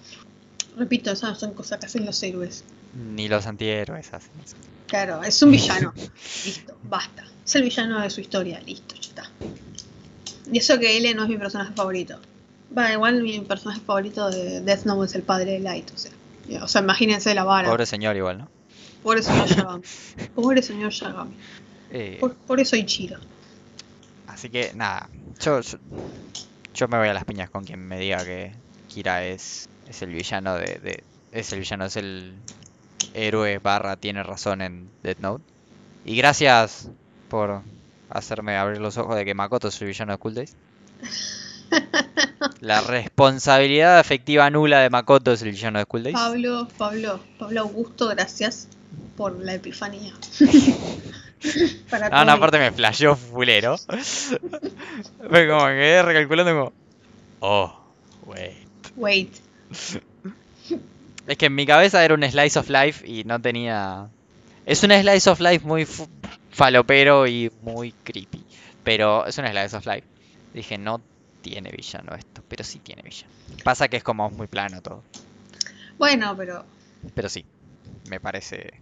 Repito, 0.78 1.12
esas 1.12 1.38
son 1.40 1.54
cosas 1.54 1.80
que 1.80 1.86
hacen 1.86 2.06
los 2.06 2.22
héroes. 2.24 2.64
Ni 2.94 3.28
los 3.28 3.46
antihéroes 3.48 4.14
hacen 4.14 4.40
eso. 4.42 4.56
Claro, 4.88 5.24
es 5.24 5.42
un 5.42 5.52
villano. 5.52 5.94
Listo, 6.46 6.78
basta. 6.84 7.24
Es 7.46 7.56
el 7.56 7.64
villano 7.64 8.00
de 8.02 8.10
su 8.10 8.22
historia, 8.22 8.60
listo, 8.62 8.96
ya 8.96 9.02
está. 9.02 9.32
Y 10.52 10.58
eso 10.58 10.78
que 10.80 10.98
L 10.98 11.14
no 11.14 11.24
es 11.24 11.30
mi 11.30 11.38
personaje 11.38 11.74
favorito. 11.74 12.20
Va, 12.78 12.92
igual 12.92 13.22
mi 13.22 13.40
personaje 13.42 13.82
favorito 13.82 14.30
de 14.30 14.62
Death 14.62 14.86
Note 14.86 15.06
es 15.08 15.16
el 15.16 15.24
padre 15.24 15.52
de 15.54 15.60
Light, 15.60 15.92
o 15.94 15.98
sea. 15.98 16.12
O 16.62 16.68
sea, 16.68 16.82
imagínense 16.82 17.34
la 17.34 17.44
vara. 17.44 17.70
Pobre 17.70 17.86
señor 17.86 18.16
igual, 18.18 18.40
¿no? 18.40 18.52
Pobre 19.04 19.22
señor 19.22 19.48
Yagami. 19.56 19.84
Pobre 20.34 20.62
señor 20.62 20.92
Yagami. 20.92 21.36
Eh, 21.90 22.18
Por, 22.20 22.36
por 22.36 22.60
eso 22.60 22.76
Ichiro. 22.76 23.20
Así 24.28 24.50
que 24.50 24.72
nada, 24.74 25.10
yo, 25.40 25.62
yo, 25.62 25.78
yo 26.74 26.88
me 26.88 26.98
voy 26.98 27.10
a 27.10 27.14
las 27.14 27.26
piñas 27.26 27.50
con 27.50 27.64
quien 27.64 27.80
me 27.86 28.00
diga 28.00 28.24
que 28.24 28.54
Kira 28.88 29.26
es, 29.26 29.68
es 29.88 30.02
el 30.02 30.12
villano 30.14 30.56
de, 30.56 30.80
de- 30.80 31.04
Es 31.32 31.52
el 31.54 31.60
villano, 31.60 31.86
es 31.86 31.96
el 31.98 32.36
héroe 33.14 33.60
barra 33.60 33.96
tiene 33.96 34.24
razón 34.24 34.62
en 34.62 34.90
Death 35.04 35.20
Note. 35.20 35.44
Y 36.06 36.16
gracias 36.16 36.90
por 37.30 37.62
hacerme 38.10 38.58
abrir 38.58 38.82
los 38.82 38.98
ojos 38.98 39.16
de 39.16 39.26
que 39.26 39.34
Makoto 39.34 39.70
es 39.70 39.82
el 39.82 39.88
villano 39.88 40.12
de 40.12 40.18
Cool 40.18 40.36
Days. 40.36 40.56
La 42.60 42.82
responsabilidad 42.82 44.00
afectiva 44.00 44.50
nula 44.50 44.80
de 44.80 44.90
Makoto 44.90 45.32
es 45.32 45.42
el 45.42 45.52
villano 45.52 45.80
de 45.80 45.86
Cool 45.86 46.04
Days. 46.04 46.16
Pablo, 46.16 46.68
Pablo, 46.78 47.20
Pablo 47.38 47.62
Augusto, 47.62 48.08
gracias 48.08 48.68
por 49.16 49.40
la 49.40 49.54
epifanía. 49.54 50.14
Para 51.90 52.10
Ah, 52.12 52.24
no, 52.26 52.34
aparte 52.34 52.60
me 52.60 52.72
flasheó 52.72 53.16
fulero. 53.16 53.78
Fue 53.78 55.48
como 55.48 55.66
que 55.66 55.74
quedé 55.74 56.04
recalculando 56.04 56.52
como... 56.54 56.74
Oh, 57.40 57.74
wait. 58.26 58.58
Wait. 58.96 59.34
Es 61.28 61.38
que 61.38 61.48
en 61.48 61.56
mi 61.56 61.66
cabeza 61.66 62.04
era 62.04 62.14
un 62.14 62.24
slice 62.24 62.60
of 62.60 62.70
life 62.70 63.08
y 63.08 63.24
no 63.24 63.40
tenía... 63.40 64.10
Es 64.66 64.84
un 64.84 64.92
slice 64.92 65.30
of 65.30 65.40
life 65.40 65.66
muy 65.66 65.88
falopero 66.50 67.28
y 67.28 67.52
muy 67.62 67.92
creepy. 67.92 68.44
Pero 68.84 69.26
es 69.26 69.38
un 69.38 69.48
slice 69.48 69.76
of 69.76 69.86
life. 69.86 70.04
Dije, 70.54 70.78
no 70.78 71.02
tiene 71.42 71.72
villano 71.72 72.14
esto, 72.16 72.44
pero 72.48 72.64
sí 72.64 72.80
tiene 72.80 73.02
villano. 73.02 73.32
Pasa 73.64 73.88
que 73.88 73.98
es 73.98 74.04
como 74.04 74.30
muy 74.30 74.48
plano 74.48 74.82
todo. 74.82 75.04
Bueno, 75.98 76.36
pero 76.36 76.66
Pero 77.14 77.30
sí, 77.30 77.46
me 78.10 78.20
parece... 78.20 78.74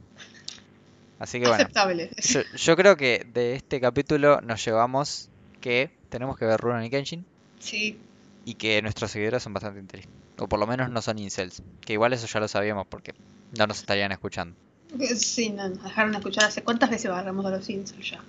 Así 1.19 1.39
que 1.39 1.47
bueno. 1.47 1.63
aceptable. 1.63 2.09
Yo, 2.17 2.41
yo 2.55 2.75
creo 2.77 2.95
que 2.95 3.27
de 3.33 3.55
este 3.55 3.81
capítulo 3.81 4.39
nos 4.41 4.63
llevamos 4.63 5.29
que 5.59 5.91
tenemos 6.09 6.37
que 6.37 6.45
ver 6.45 6.59
Rurouni 6.59 6.89
Kenshin 6.89 7.25
Sí, 7.59 7.99
y 8.45 8.53
que 8.53 8.81
nuestros 8.81 9.11
seguidores 9.11 9.43
son 9.43 9.53
bastante 9.53 9.79
inteligentes. 9.79 10.17
O 10.39 10.47
por 10.47 10.59
lo 10.59 10.67
menos 10.67 10.89
no 10.89 11.01
son 11.01 11.19
incels. 11.19 11.61
Que 11.81 11.93
igual 11.93 12.13
eso 12.13 12.27
ya 12.27 12.39
lo 12.39 12.47
sabíamos 12.47 12.87
porque 12.87 13.13
no 13.57 13.67
nos 13.67 13.79
estarían 13.79 14.11
escuchando. 14.11 14.55
sí, 15.15 15.49
no, 15.49 15.69
nos 15.69 15.83
dejaron 15.83 16.11
de 16.11 16.17
escuchar 16.17 16.45
hace 16.45 16.63
cuántas 16.63 16.89
veces 16.89 17.11
agarramos 17.11 17.45
a 17.45 17.49
los 17.51 17.69
incels 17.69 18.11
ya. 18.11 18.19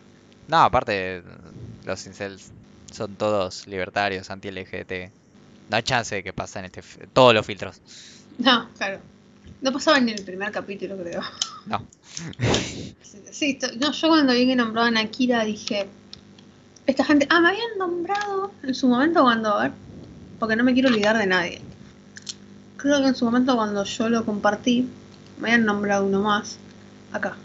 No, 0.48 0.58
aparte, 0.58 1.22
los 1.84 2.06
incels 2.06 2.50
son 2.92 3.14
todos 3.14 3.66
libertarios, 3.66 4.30
anti-LGBT. 4.30 5.10
No 5.70 5.76
hay 5.76 5.82
chance 5.82 6.14
de 6.16 6.22
que 6.24 6.32
pasen 6.32 6.64
este, 6.64 6.82
todos 7.12 7.32
los 7.32 7.46
filtros. 7.46 7.80
No, 8.38 8.68
claro. 8.76 8.98
No 9.60 9.72
pasaba 9.72 10.00
ni 10.00 10.12
en 10.12 10.18
el 10.18 10.24
primer 10.24 10.50
capítulo, 10.50 10.96
creo. 10.96 11.22
No. 11.66 11.86
Sí, 13.30 13.58
no, 13.78 13.92
yo 13.92 14.08
cuando 14.08 14.32
vi 14.32 14.46
que 14.46 14.56
nombraban 14.56 14.96
a 14.96 15.06
Kira 15.06 15.44
dije, 15.44 15.86
esta 16.86 17.04
gente, 17.04 17.26
ah, 17.30 17.40
me 17.40 17.48
habían 17.48 17.78
nombrado 17.78 18.52
en 18.62 18.74
su 18.74 18.88
momento 18.88 19.22
cuando, 19.22 19.54
a 19.54 19.62
ver, 19.62 19.72
porque 20.38 20.56
no 20.56 20.64
me 20.64 20.74
quiero 20.74 20.88
olvidar 20.88 21.16
de 21.16 21.26
nadie. 21.26 21.60
Creo 22.81 23.02
que 23.02 23.09
en 23.09 23.15
su 23.15 23.27
momento 23.27 23.57
cuando 23.57 23.85
yo 23.85 24.09
lo 24.09 24.24
compartí, 24.24 24.89
me 25.39 25.51
habían 25.51 25.66
nombrado 25.66 26.07
uno 26.07 26.23
más, 26.23 26.57
acá. 27.12 27.36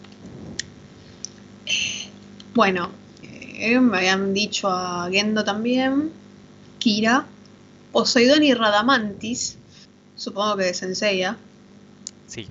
Bueno, 2.54 2.90
eh, 3.22 3.78
me 3.78 3.98
habían 3.98 4.32
dicho 4.32 4.70
a 4.70 5.10
Gendo 5.10 5.44
también, 5.44 6.10
Kira, 6.78 7.26
Poseidón 7.92 8.44
y 8.44 8.54
Radamantis, 8.54 9.58
supongo 10.14 10.56
que 10.56 10.64
de 10.64 10.74
Senseiya. 10.74 11.36
Sí. 12.26 12.48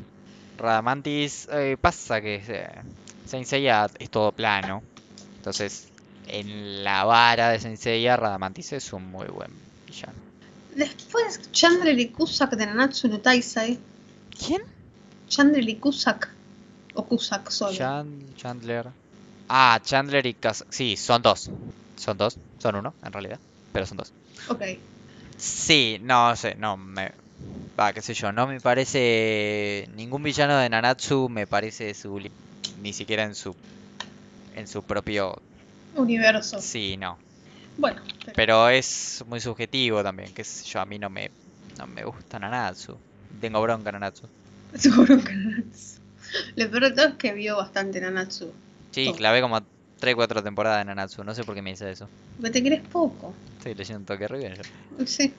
Radamantis, 0.60 1.48
eh, 1.52 1.78
pasa 1.82 2.22
que 2.22 2.41
eh, 2.48 2.70
Saint 3.26 3.48
Seiya 3.48 3.90
es 3.98 4.10
todo 4.12 4.32
plano. 4.32 4.84
Entonces, 5.38 5.88
en 6.28 6.84
la 6.84 7.03
vara 7.03 7.49
de 7.49 7.60
Saint 7.60 7.80
Seiya, 7.80 8.16
Radamantis 8.16 8.74
es 8.74 8.94
un 8.94 9.10
muy 9.10 9.26
buen 9.26 9.52
villano. 9.88 10.24
Después 10.76 11.52
Chandler 11.52 11.97
y 11.97 12.10
Kusak 12.10 12.52
de 12.56 12.65
Nanatsu 12.65 13.07
no 13.07 13.19
Taisai. 13.19 13.80
¿Quién? 14.45 14.61
Chandler 15.27 15.68
y 15.68 15.76
Kusak. 15.77 16.30
O 16.93 17.06
Kusak 17.06 17.49
solo. 17.49 17.77
Chan- 17.77 18.34
Chandler. 18.35 18.88
Ah, 19.47 19.80
Chandler 19.84 20.26
y 20.26 20.34
Kaz... 20.34 20.65
Sí, 20.69 20.97
son 20.97 21.22
dos. 21.22 21.49
Son 21.95 22.18
dos. 22.18 22.38
Son 22.60 22.76
uno, 22.76 22.93
en 23.03 23.11
realidad. 23.14 23.39
Pero 23.72 23.85
son 23.85 23.97
dos. 23.97 24.11
Ok. 24.49 24.61
Sí, 25.38 25.97
no 26.02 26.35
sé, 26.35 26.56
no 26.56 26.77
me... 26.77 27.11
Va, 27.80 27.91
qué 27.93 28.02
sé 28.02 28.14
yo, 28.14 28.31
no 28.31 28.47
me 28.47 28.60
parece... 28.61 29.88
Ningún 29.95 30.23
villano 30.23 30.57
de 30.57 30.69
Nanatsu 30.69 31.30
me 31.30 31.47
parece 31.47 31.93
su... 31.93 32.22
Ni 32.81 32.93
siquiera 32.93 33.23
en 33.23 33.35
su... 33.35 33.56
En 34.56 34.68
su 34.68 34.81
propio... 34.81 35.41
Universo. 35.95 36.60
Sí, 36.61 36.97
no. 36.97 37.18
Bueno, 37.77 38.02
pero- 38.23 38.34
Pero 38.35 38.69
es 38.69 39.23
muy 39.27 39.39
subjetivo 39.39 40.02
también, 40.03 40.34
que 40.34 40.43
yo, 40.43 40.80
a 40.80 40.85
mí 40.85 40.99
no 40.99 41.10
me... 41.10 41.30
No 41.77 41.88
me 41.88 42.03
gusta 42.06 42.39
Nanatsu. 42.39 42.97
Tengo 43.41 43.61
bronca 43.61 43.91
Nanatsu. 43.91 44.27
seguro 44.76 45.22
que 45.23 45.34
Nanatsu. 45.34 45.99
Lo 46.56 46.69
peor 46.69 46.84
de 46.84 46.91
todo 46.91 47.07
es 47.07 47.14
que 47.15 47.34
vio 47.34 47.57
bastante 47.57 47.99
Nanatsu. 47.99 48.52
Sí, 48.91 49.06
Todo. 49.06 49.15
clavé 49.15 49.41
como 49.41 49.61
3 49.99 50.15
4 50.15 50.41
temporadas 50.41 50.80
de 50.80 50.85
Nanatsu, 50.85 51.23
no 51.23 51.35
sé 51.35 51.43
por 51.43 51.53
qué 51.56 51.61
me 51.61 51.72
dice 51.72 51.89
eso. 51.91 52.07
Porque 52.38 52.52
te 52.52 52.64
querés 52.64 52.81
poco. 52.88 53.34
Estoy 53.57 53.73
leyendo 53.76 53.99
un 53.99 54.06
toque 54.06 54.27
Revenger. 54.27 54.65
Sí. 55.06 55.34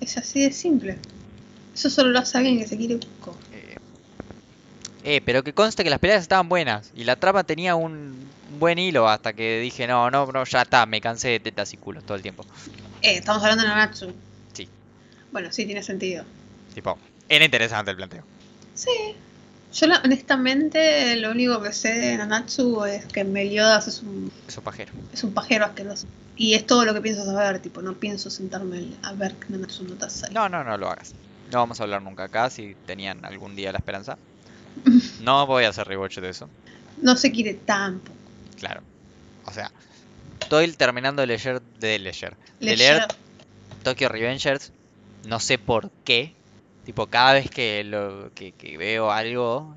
Es 0.00 0.16
así 0.18 0.42
de 0.42 0.52
simple. 0.52 0.98
Eso 1.74 1.90
solo 1.90 2.10
lo 2.10 2.18
hace 2.18 2.38
alguien 2.38 2.58
que 2.58 2.66
se 2.66 2.76
quiere 2.76 2.96
poco. 2.98 3.36
Eh, 5.08 5.20
pero 5.24 5.44
que 5.44 5.52
conste 5.52 5.84
que 5.84 5.90
las 5.90 6.00
peleas 6.00 6.20
estaban 6.20 6.48
buenas 6.48 6.90
y 6.94 7.04
la 7.04 7.14
trama 7.14 7.44
tenía 7.44 7.76
un, 7.76 8.28
un 8.52 8.58
buen 8.58 8.76
hilo 8.78 9.08
hasta 9.08 9.32
que 9.32 9.60
dije, 9.60 9.86
no, 9.86 10.10
no, 10.10 10.26
no, 10.26 10.44
ya 10.44 10.62
está, 10.62 10.84
me 10.84 11.00
cansé 11.00 11.28
de 11.28 11.40
tetas 11.40 11.72
y 11.72 11.76
culos 11.76 12.04
todo 12.04 12.16
el 12.16 12.22
tiempo. 12.22 12.44
Eh, 13.02 13.18
estamos 13.18 13.40
hablando 13.42 13.62
de 13.62 13.68
Nanatsu. 13.68 14.12
Sí. 14.52 14.68
Bueno, 15.30 15.52
sí, 15.52 15.64
tiene 15.64 15.84
sentido. 15.84 16.24
Tipo, 16.74 16.98
era 17.28 17.44
interesante 17.44 17.92
el 17.92 17.96
planteo. 17.96 18.24
Sí. 18.74 18.90
Yo 19.72 19.86
honestamente 20.04 21.16
lo 21.16 21.30
único 21.30 21.62
que 21.62 21.72
sé 21.72 21.92
de 21.92 22.16
Nanatsu 22.16 22.84
es 22.86 23.06
que 23.06 23.22
Meliodas 23.24 23.86
es 23.86 24.02
un, 24.02 24.32
Eso 24.48 24.60
pajero. 24.62 24.92
es 25.12 25.22
un 25.22 25.32
pajero 25.34 25.66
asqueroso. 25.66 26.06
Y 26.36 26.54
es 26.54 26.66
todo 26.66 26.84
lo 26.84 26.92
que 26.94 27.00
pienso 27.00 27.24
saber, 27.24 27.60
tipo, 27.60 27.80
no 27.80 27.94
pienso 27.94 28.28
sentarme 28.28 28.88
a 29.02 29.12
ver 29.12 29.34
Nanatsu 29.48 29.84
no 29.84 29.94
Taisai. 29.94 30.32
No, 30.32 30.48
no, 30.48 30.64
no 30.64 30.76
lo 30.76 30.90
hagas. 30.90 31.14
No 31.52 31.58
vamos 31.58 31.78
a 31.78 31.84
hablar 31.84 32.02
nunca 32.02 32.24
acá 32.24 32.50
si 32.50 32.74
tenían 32.86 33.24
algún 33.24 33.54
día 33.54 33.70
la 33.70 33.78
esperanza. 33.78 34.18
No 35.20 35.46
voy 35.46 35.64
a 35.64 35.70
hacer 35.70 35.86
rewatch 35.86 36.18
de 36.18 36.30
eso, 36.30 36.48
No 37.00 37.16
se 37.16 37.32
quiere 37.32 37.54
tampoco. 37.54 38.16
claro. 38.58 38.82
O 39.44 39.52
sea, 39.52 39.70
estoy 40.40 40.72
terminando 40.72 41.22
de 41.22 41.26
leer, 41.26 41.62
de 41.78 41.98
leer, 41.98 42.36
de 42.60 42.76
leer 42.76 43.06
Tokyo 43.84 44.08
Revengers, 44.08 44.72
no 45.26 45.38
sé 45.40 45.58
por 45.58 45.90
qué. 46.04 46.34
Tipo, 46.84 47.06
cada 47.06 47.34
vez 47.34 47.50
que, 47.50 47.84
lo, 47.84 48.30
que, 48.34 48.52
que 48.52 48.76
veo 48.76 49.10
algo, 49.10 49.74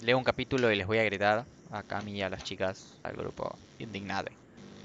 leo 0.00 0.18
un 0.18 0.24
capítulo 0.24 0.72
y 0.72 0.76
les 0.76 0.86
voy 0.86 0.98
a 0.98 1.04
gritar 1.04 1.44
a 1.70 1.82
Cami 1.82 2.12
y 2.12 2.22
a 2.22 2.28
las 2.28 2.44
chicas, 2.44 2.94
al 3.02 3.14
grupo 3.14 3.56
indignado. 3.78 4.28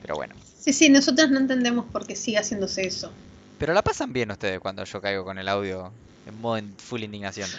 Pero 0.02 0.16
bueno. 0.16 0.36
Sí, 0.60 0.74
sí, 0.74 0.90
nosotros 0.90 1.30
no 1.30 1.40
entendemos 1.40 1.86
por 1.86 2.06
qué 2.06 2.16
sigue 2.16 2.38
haciéndose 2.38 2.86
eso. 2.86 3.12
Pero 3.60 3.74
la 3.74 3.82
pasan 3.82 4.14
bien 4.14 4.32
ustedes 4.32 4.60
cuando 4.60 4.84
yo 4.84 5.02
caigo 5.02 5.24
con 5.24 5.38
el 5.38 5.48
audio 5.48 5.92
en 6.28 6.40
modo 6.42 6.62
full 6.78 7.04
indignación. 7.04 7.50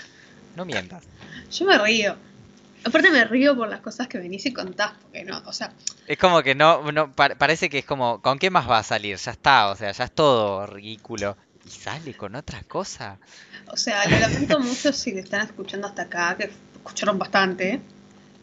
No 0.59 0.65
mientas. 0.67 1.09
Yo 1.51 1.67
me 1.67 1.79
río. 1.79 2.17
Aparte 2.85 3.11
me 3.11 3.25
río 3.25 3.57
por 3.57 3.69
las 3.69 3.81
cosas 3.81 4.09
que 4.09 4.19
venís 4.19 4.47
y 4.47 4.53
contás, 4.53 4.93
porque 5.03 5.25
no, 5.25 5.43
o 5.47 5.53
sea, 5.53 5.73
Es 6.07 6.19
como 6.19 6.43
que 6.43 6.55
no, 6.57 6.91
no 6.93 7.15
pa- 7.15 7.37
parece 7.37 7.69
que 7.71 7.79
es 7.79 7.85
como, 7.85 8.21
¿con 8.23 8.39
qué 8.41 8.51
más 8.51 8.69
va 8.69 8.79
a 8.79 8.83
salir? 8.83 9.17
Ya 9.17 9.31
está, 9.33 9.69
o 9.71 9.77
sea, 9.77 9.93
ya 9.93 10.05
es 10.05 10.13
todo 10.15 10.67
ridículo. 10.67 11.37
Y 11.63 11.71
sale 11.71 12.15
con 12.17 12.35
otra 12.35 12.65
cosa. 12.65 13.21
o 13.73 13.77
sea, 13.77 14.07
lo 14.09 14.19
lamento 14.19 14.59
mucho 14.61 14.93
si 14.93 15.13
le 15.13 15.21
están 15.21 15.43
escuchando 15.47 15.87
hasta 15.87 16.03
acá, 16.03 16.37
que 16.37 16.51
escucharon 16.77 17.19
bastante, 17.19 17.81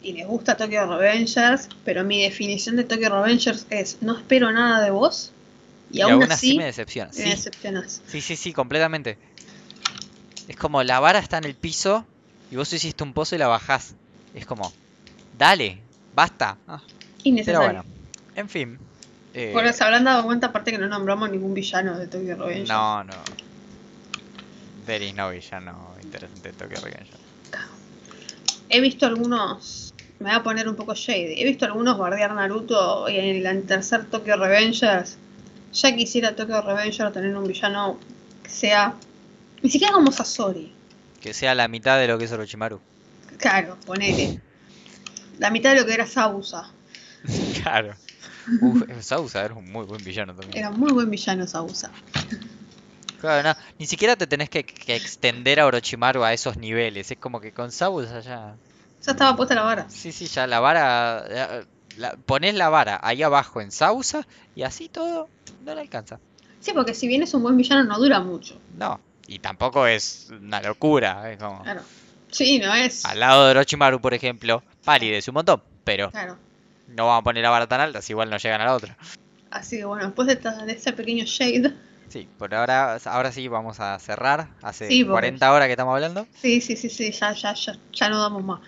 y 0.02 0.14
les 0.14 0.28
gusta 0.28 0.56
Tokyo 0.58 0.86
Revengers, 0.86 1.70
pero 1.84 2.04
mi 2.04 2.22
definición 2.24 2.76
de 2.76 2.84
Tokyo 2.84 3.10
Revengers 3.10 3.66
es 3.70 4.02
no 4.02 4.18
espero 4.18 4.52
nada 4.52 4.84
de 4.84 4.92
vos, 4.92 5.32
y, 5.92 6.02
Y 6.02 6.10
aún, 6.10 6.22
aún 6.22 6.32
así, 6.32 6.54
así 6.54 6.54
me 6.54 6.66
decepciona. 6.66 7.12
me 7.16 7.26
Sí, 7.26 7.32
decepcionás. 7.32 8.02
sí, 8.06 8.22
sí, 8.22 8.38
sí, 8.38 8.54
completamente. 8.54 9.20
Es 10.48 10.56
como 10.58 10.84
la 10.84 11.00
vara 11.00 11.20
está 11.20 11.38
en 11.38 11.46
el 11.46 11.56
piso 11.56 12.06
y 12.52 12.56
vos 12.56 12.72
hiciste 12.72 13.04
un 13.04 13.14
pozo 13.14 13.36
y 13.36 13.40
la 13.40 13.48
bajás. 13.48 13.96
Es 14.34 14.46
como, 14.46 14.72
dale, 15.38 15.80
basta. 16.14 16.58
Ah, 16.68 16.82
pero 16.88 17.00
Innecesario. 17.24 17.60
bueno, 17.62 17.86
en 18.36 18.50
fin. 18.50 18.80
eh, 19.34 19.52
Porque 19.54 19.74
se 19.74 19.84
habrán 19.84 20.04
dado 20.04 20.24
cuenta 20.24 20.48
aparte 20.48 20.72
que 20.72 20.78
no 20.78 20.88
nombramos 20.88 21.30
ningún 21.32 21.54
villano 21.54 21.98
de 21.98 22.08
Tokyo 22.08 22.36
Revengers. 22.36 22.70
no, 22.70 23.04
no. 23.04 23.14
There 24.86 25.04
is 25.04 25.16
no 25.16 25.32
villano 25.32 25.96
interesante 26.04 26.50
en 26.50 26.56
Tokyo 26.56 26.78
Revenger. 26.84 27.08
He 28.70 28.82
visto 28.82 29.06
algunos, 29.08 29.94
me 30.20 30.30
voy 30.30 30.36
a 30.40 30.44
poner 30.44 30.68
un 30.68 30.76
poco 30.76 30.94
shady, 30.96 31.40
he 31.40 31.44
visto 31.46 31.66
algunos 31.66 31.98
bardear 31.98 32.34
Naruto 32.34 33.08
y 33.10 33.18
en 33.18 33.46
el 33.46 33.64
tercer 33.64 34.06
Tokyo 34.06 34.36
Revengers, 34.38 35.18
ya 35.74 35.96
quisiera 35.96 36.36
Tokyo 36.36 36.62
Revengers 36.62 37.14
tener 37.14 37.36
un 37.36 37.48
villano 37.48 37.98
que 38.44 38.50
sea, 38.50 38.96
ni 39.66 39.72
siquiera 39.72 39.94
como 39.94 40.12
Sasori, 40.12 40.72
Que 41.20 41.34
sea 41.34 41.56
la 41.56 41.68
mitad 41.68 41.98
de 42.00 42.08
lo 42.08 42.20
que 42.20 42.26
es 42.26 42.32
Orochimaru. 42.32 42.80
claro, 43.40 43.78
ponele, 43.86 44.40
la 45.40 45.50
mitad 45.50 45.74
de 45.74 45.82
lo 45.82 45.86
que 45.88 45.94
era 45.96 46.06
Sausa, 46.06 46.70
claro. 47.64 47.96
Uf, 48.62 48.84
Sausa 49.02 49.44
era 49.44 49.56
un 49.56 49.72
muy 49.72 49.86
buen 49.86 50.04
villano 50.04 50.36
también. 50.36 50.58
era 50.58 50.70
muy 50.70 50.92
buen 50.92 51.10
villano 51.10 51.48
Sausa. 51.48 51.90
Claro, 53.20 53.42
no, 53.42 53.56
ni 53.80 53.88
siquiera 53.88 54.16
te 54.16 54.28
tenés 54.28 54.50
que, 54.52 54.64
que 54.64 54.96
extender 54.96 55.60
a 55.60 55.66
Orochimaru 55.66 56.24
a 56.24 56.34
esos 56.34 56.58
niveles. 56.58 57.10
Es 57.10 57.18
como 57.18 57.40
que 57.42 57.52
con 57.52 57.72
Sausa 57.72 58.20
ya. 58.20 58.56
Ya 59.04 59.12
estaba 59.14 59.36
puesta 59.36 59.56
la 59.56 59.64
vara. 59.64 59.90
Sí, 59.90 60.12
sí, 60.12 60.28
ya 60.28 60.46
la 60.46 60.60
vara. 60.60 61.26
ya, 61.34 61.64
la- 61.98 62.16
ponés 62.26 62.54
la 62.54 62.70
vara 62.70 63.00
ahí 63.02 63.24
abajo 63.24 63.62
en 63.62 63.72
Sausa 63.72 64.28
y 64.54 64.62
así 64.64 64.90
todo 64.90 65.30
no 65.62 65.74
le 65.74 65.82
alcanza. 65.82 66.20
Sí, 66.60 66.72
porque 66.74 66.94
si 66.94 67.08
bien 67.08 67.24
es 67.24 67.34
un 67.34 67.42
buen 67.44 67.58
villano 67.58 67.84
no 67.84 67.98
dura 68.00 68.20
mucho, 68.20 68.60
No, 68.78 69.00
y 69.28 69.40
tampoco 69.40 69.88
es 69.88 70.28
una 70.32 70.62
locura. 70.62 71.32
Es 71.32 71.38
como. 71.38 71.62
claro. 71.64 71.82
Sí, 72.32 72.60
no 72.60 72.74
es, 72.76 73.06
Al 73.06 73.20
lado 73.22 73.46
de 73.46 73.52
Orochimaru, 73.52 74.02
por 74.02 74.14
ejemplo, 74.14 74.62
palidece 74.84 75.32
un 75.32 75.36
montón, 75.36 75.64
pero 75.86 76.12
claro. 76.12 76.38
no 76.90 77.06
vamos 77.06 77.22
a 77.22 77.24
poner 77.24 77.44
la 77.44 77.50
vara 77.50 77.66
tan 77.68 77.80
alta 77.80 78.02
si 78.02 78.12
igual 78.12 78.30
no 78.30 78.38
llegan 78.38 78.60
a 78.60 78.66
la 78.66 78.74
otra. 78.76 78.98
Así 79.52 79.78
que 79.78 79.86
bueno, 79.86 80.06
después 80.08 80.28
de, 80.28 80.34
esta- 80.34 80.66
de 80.66 80.74
ese 80.74 80.92
pequeño 80.94 81.24
shade, 81.26 81.74
Sí, 82.10 82.28
por 82.38 82.54
ahora, 82.54 82.98
ahora 83.06 83.32
sí 83.32 83.48
vamos 83.48 83.80
a 83.80 83.98
cerrar. 84.00 84.50
Hace 84.62 84.88
Sí, 84.90 85.04
porque- 85.04 85.12
40 85.14 85.52
horas 85.54 85.68
que 85.68 85.72
estamos 85.72 85.94
hablando. 85.96 86.28
sí, 86.40 86.60
sí, 86.62 86.76
sí, 86.76 86.90
sí, 86.90 87.12
ya, 87.12 87.32
ya, 87.34 87.54
ya, 87.54 87.74
ya 87.94 88.10
no 88.10 88.20
damos 88.22 88.44
más. 88.44 88.60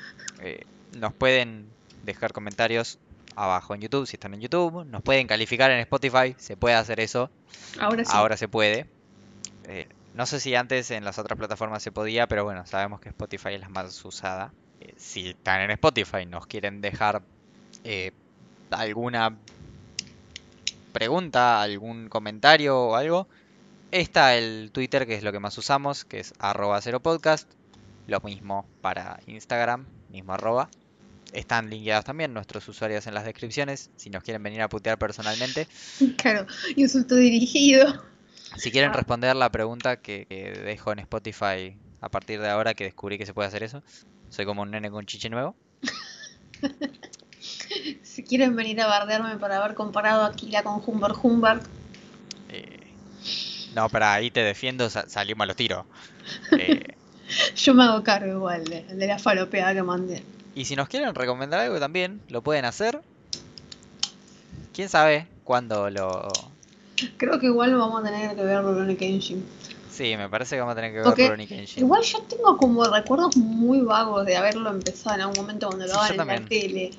Eh, 0.42 0.62
nos 0.98 1.14
pueden 1.14 1.68
dejar 2.04 2.32
comentarios 2.34 3.00
abajo 3.36 3.76
en 3.76 3.82
YouTube 3.82 4.08
si 4.08 4.16
están 4.16 4.34
en 4.34 4.40
YouTube. 4.42 4.86
Nos 4.86 5.02
pueden 5.04 5.28
calificar 5.28 5.70
en 5.72 5.80
Spotify. 5.80 6.36
Se 6.38 6.56
puede 6.58 6.76
hacer 6.76 7.00
eso. 7.02 7.30
Ahora 7.80 8.06
sí. 8.06 8.12
Ahora 8.14 8.38
se 8.38 8.48
puede. 8.48 8.88
Eh, 9.68 9.88
no 10.18 10.26
sé 10.26 10.40
si 10.40 10.56
antes 10.56 10.90
en 10.90 11.06
las 11.06 11.20
otras 11.20 11.38
plataformas 11.38 11.84
se 11.84 11.92
podía, 11.92 12.28
pero 12.28 12.44
bueno, 12.44 12.66
sabemos 12.66 13.00
que 13.00 13.10
Spotify 13.10 13.54
es 13.54 13.62
la 13.62 13.70
más 13.70 14.04
usada. 14.04 14.52
Eh, 14.82 14.96
si 14.98 15.30
están 15.30 15.62
en 15.62 15.70
Spotify, 15.70 16.26
nos 16.26 16.48
quieren 16.48 16.82
dejar 16.82 17.22
eh, 17.84 18.12
alguna 18.72 19.38
pregunta, 20.92 21.62
algún 21.62 22.10
comentario 22.10 22.80
o 22.80 22.96
algo, 22.96 23.28
está 23.92 24.36
el 24.36 24.72
Twitter, 24.74 25.06
que 25.06 25.14
es 25.14 25.22
lo 25.22 25.32
que 25.32 25.40
más 25.40 25.56
usamos, 25.60 26.04
que 26.04 26.20
es 26.20 26.34
arroba 26.40 26.82
cero 26.82 27.00
podcast. 27.00 27.48
Lo 28.08 28.20
mismo 28.22 28.66
para 28.82 29.20
Instagram, 29.28 29.86
mismo 30.10 30.34
arroba. 30.34 30.68
están 31.32 31.70
linkeados 31.70 32.06
también 32.06 32.34
nuestros 32.34 32.68
usuarios 32.68 33.06
en 33.06 33.14
las 33.14 33.24
descripciones. 33.24 33.92
Si 33.98 34.10
nos 34.10 34.24
quieren 34.24 34.42
venir 34.42 34.64
a 34.64 34.70
putear 34.70 34.98
personalmente. 34.98 35.68
Claro, 36.18 36.48
insulto 36.76 37.14
dirigido. 37.14 38.02
Si 38.56 38.72
quieren 38.72 38.92
Ah. 38.92 38.96
responder 38.96 39.36
la 39.36 39.50
pregunta 39.52 39.98
que, 39.98 40.26
que 40.28 40.52
dejo 40.52 40.92
en 40.92 41.00
Spotify 41.00 41.78
a 42.02 42.10
partir 42.10 42.40
de 42.40 42.50
ahora 42.50 42.74
que 42.74 42.86
descubrí 42.86 43.18
que 43.18 43.26
se 43.26 43.34
puede 43.34 43.48
hacer 43.48 43.64
eso. 43.64 43.84
Soy 44.30 44.46
como 44.46 44.62
un 44.62 44.72
nene 44.72 44.90
con 44.90 45.06
chiche 45.06 45.30
nuevo. 45.30 45.56
Si 48.04 48.24
quieren 48.24 48.56
venir 48.56 48.82
a 48.82 48.88
bardearme 48.88 49.38
por 49.38 49.52
haber 49.52 49.76
comparado 49.76 50.24
a 50.24 50.32
Kira 50.34 50.64
con 50.64 50.82
Humbert 50.86 51.16
Humbert, 51.22 51.64
Eh, 52.50 52.80
no, 53.76 53.90
pero 53.90 54.06
ahí 54.06 54.32
te 54.32 54.40
defiendo, 54.42 54.90
sa- 54.90 55.08
salimos 55.08 55.44
a 55.44 55.48
los 55.48 55.56
tiros. 55.56 55.86
Eh, 56.60 56.84
yo 57.58 57.74
me 57.76 57.84
hago 57.84 58.04
cargo 58.04 58.32
igual 58.32 58.64
de, 58.64 58.84
de 58.84 59.08
la 59.08 59.20
falopeada 59.20 59.74
que 59.74 59.84
mandé. 59.84 60.24
y 60.56 60.66
si 60.66 60.76
nos 60.76 60.88
quieren 60.90 61.14
recomendar 61.14 61.60
algo 61.60 61.80
también, 61.80 62.22
lo 62.30 62.42
pueden 62.42 62.66
hacer. 62.66 63.02
Quién 64.74 64.90
sabe 64.90 65.28
cuándo 65.44 65.90
lo. 65.92 66.28
Creo 67.18 67.40
que 67.40 67.48
igual 67.48 67.76
vamos 67.76 68.02
a 68.02 68.06
tener 68.10 68.36
que 68.36 68.44
ver 68.44 68.62
Rurouni 68.62 68.96
Kenshin. 68.96 69.46
Sí, 69.92 70.16
me 70.16 70.30
parece 70.30 70.56
que 70.56 70.60
vamos 70.62 70.74
a 70.74 70.76
tener 70.76 70.92
que 70.92 70.98
ver 70.98 71.06
Porque 71.06 71.24
Rurouni 71.24 71.48
Kenshin. 71.48 71.84
Igual 71.84 72.02
yo 72.04 72.20
tengo 72.24 72.58
como 72.58 72.84
recuerdos 72.86 73.36
muy 73.38 73.82
vagos 73.82 74.26
de 74.26 74.36
haberlo 74.38 74.70
empezado 74.70 75.16
en 75.16 75.22
algún 75.22 75.38
momento 75.38 75.68
cuando 75.68 75.86
lo 75.86 75.92
Sí, 75.94 76.16
daban 76.18 76.30
en 76.30 76.44
la 76.44 76.50
tele. 76.50 76.92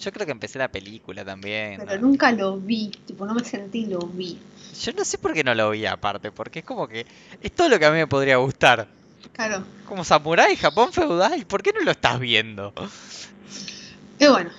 Yo 0.00 0.12
creo 0.12 0.26
que 0.26 0.32
empecé 0.32 0.58
la 0.58 0.68
película 0.68 1.24
también. 1.24 1.80
Pero 1.86 2.00
¿no? 2.00 2.08
nunca 2.08 2.32
lo 2.32 2.58
vi, 2.58 2.90
tipo, 3.06 3.24
no 3.26 3.34
me 3.34 3.44
sentí 3.44 3.86
lo 3.86 4.00
vi. 4.00 4.38
Yo 4.82 4.92
no 4.92 5.04
sé 5.04 5.18
por 5.18 5.32
qué 5.32 5.44
no 5.44 5.54
lo 5.54 5.70
vi 5.70 5.86
aparte, 5.86 6.32
porque 6.32 6.58
es 6.58 6.64
como 6.64 6.88
que 6.88 7.06
es 7.40 7.52
todo 7.52 7.68
lo 7.68 7.78
que 7.78 7.86
a 7.86 7.90
mí 7.90 7.96
me 7.98 8.06
podría 8.06 8.36
gustar. 8.36 8.88
Claro. 9.32 9.64
Como 9.86 10.04
Samurai, 10.04 10.56
Japón 10.56 10.92
feudal, 10.92 11.46
¿por 11.46 11.62
qué 11.62 11.72
no 11.72 11.80
lo 11.80 11.92
estás 11.92 12.18
viendo? 12.20 12.74
Y 14.18 14.26
bueno, 14.26 14.50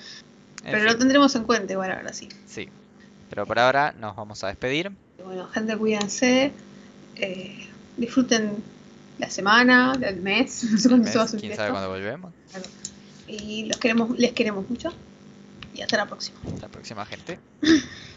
En 0.63 0.71
pero 0.71 0.77
fin, 0.79 0.85
lo 0.85 0.97
tendremos 0.97 1.35
en 1.35 1.43
cuenta 1.43 1.73
igual 1.73 1.91
ahora 1.91 2.13
sí. 2.13 2.29
Pero 3.29 3.45
por 3.45 3.59
ahora 3.59 3.93
nos 3.97 4.15
vamos 4.15 4.43
a 4.43 4.47
despedir. 4.47 4.91
Bueno, 5.23 5.47
gente, 5.47 5.77
cuídense. 5.77 6.51
eh, 7.15 7.67
disfruten 7.97 8.63
la 9.17 9.29
semana, 9.29 9.97
el 10.01 10.21
mes, 10.21 10.63
no 10.71 10.77
sé 10.77 10.89
cuándo 10.89 11.07
se 11.07 11.17
va 11.17 11.23
a 11.23 11.27
¿Quién 11.27 11.55
sabe 11.55 11.71
cuándo 11.71 11.89
volvemos? 11.89 12.33
Y 13.27 13.65
los 13.65 13.77
queremos, 13.77 14.17
les 14.17 14.33
queremos 14.33 14.69
mucho. 14.69 14.89
Y 15.73 15.81
hasta 15.81 15.97
la 15.97 16.05
próxima. 16.05 16.39
La 16.61 16.69
próxima 16.69 17.05
gente. 17.05 17.39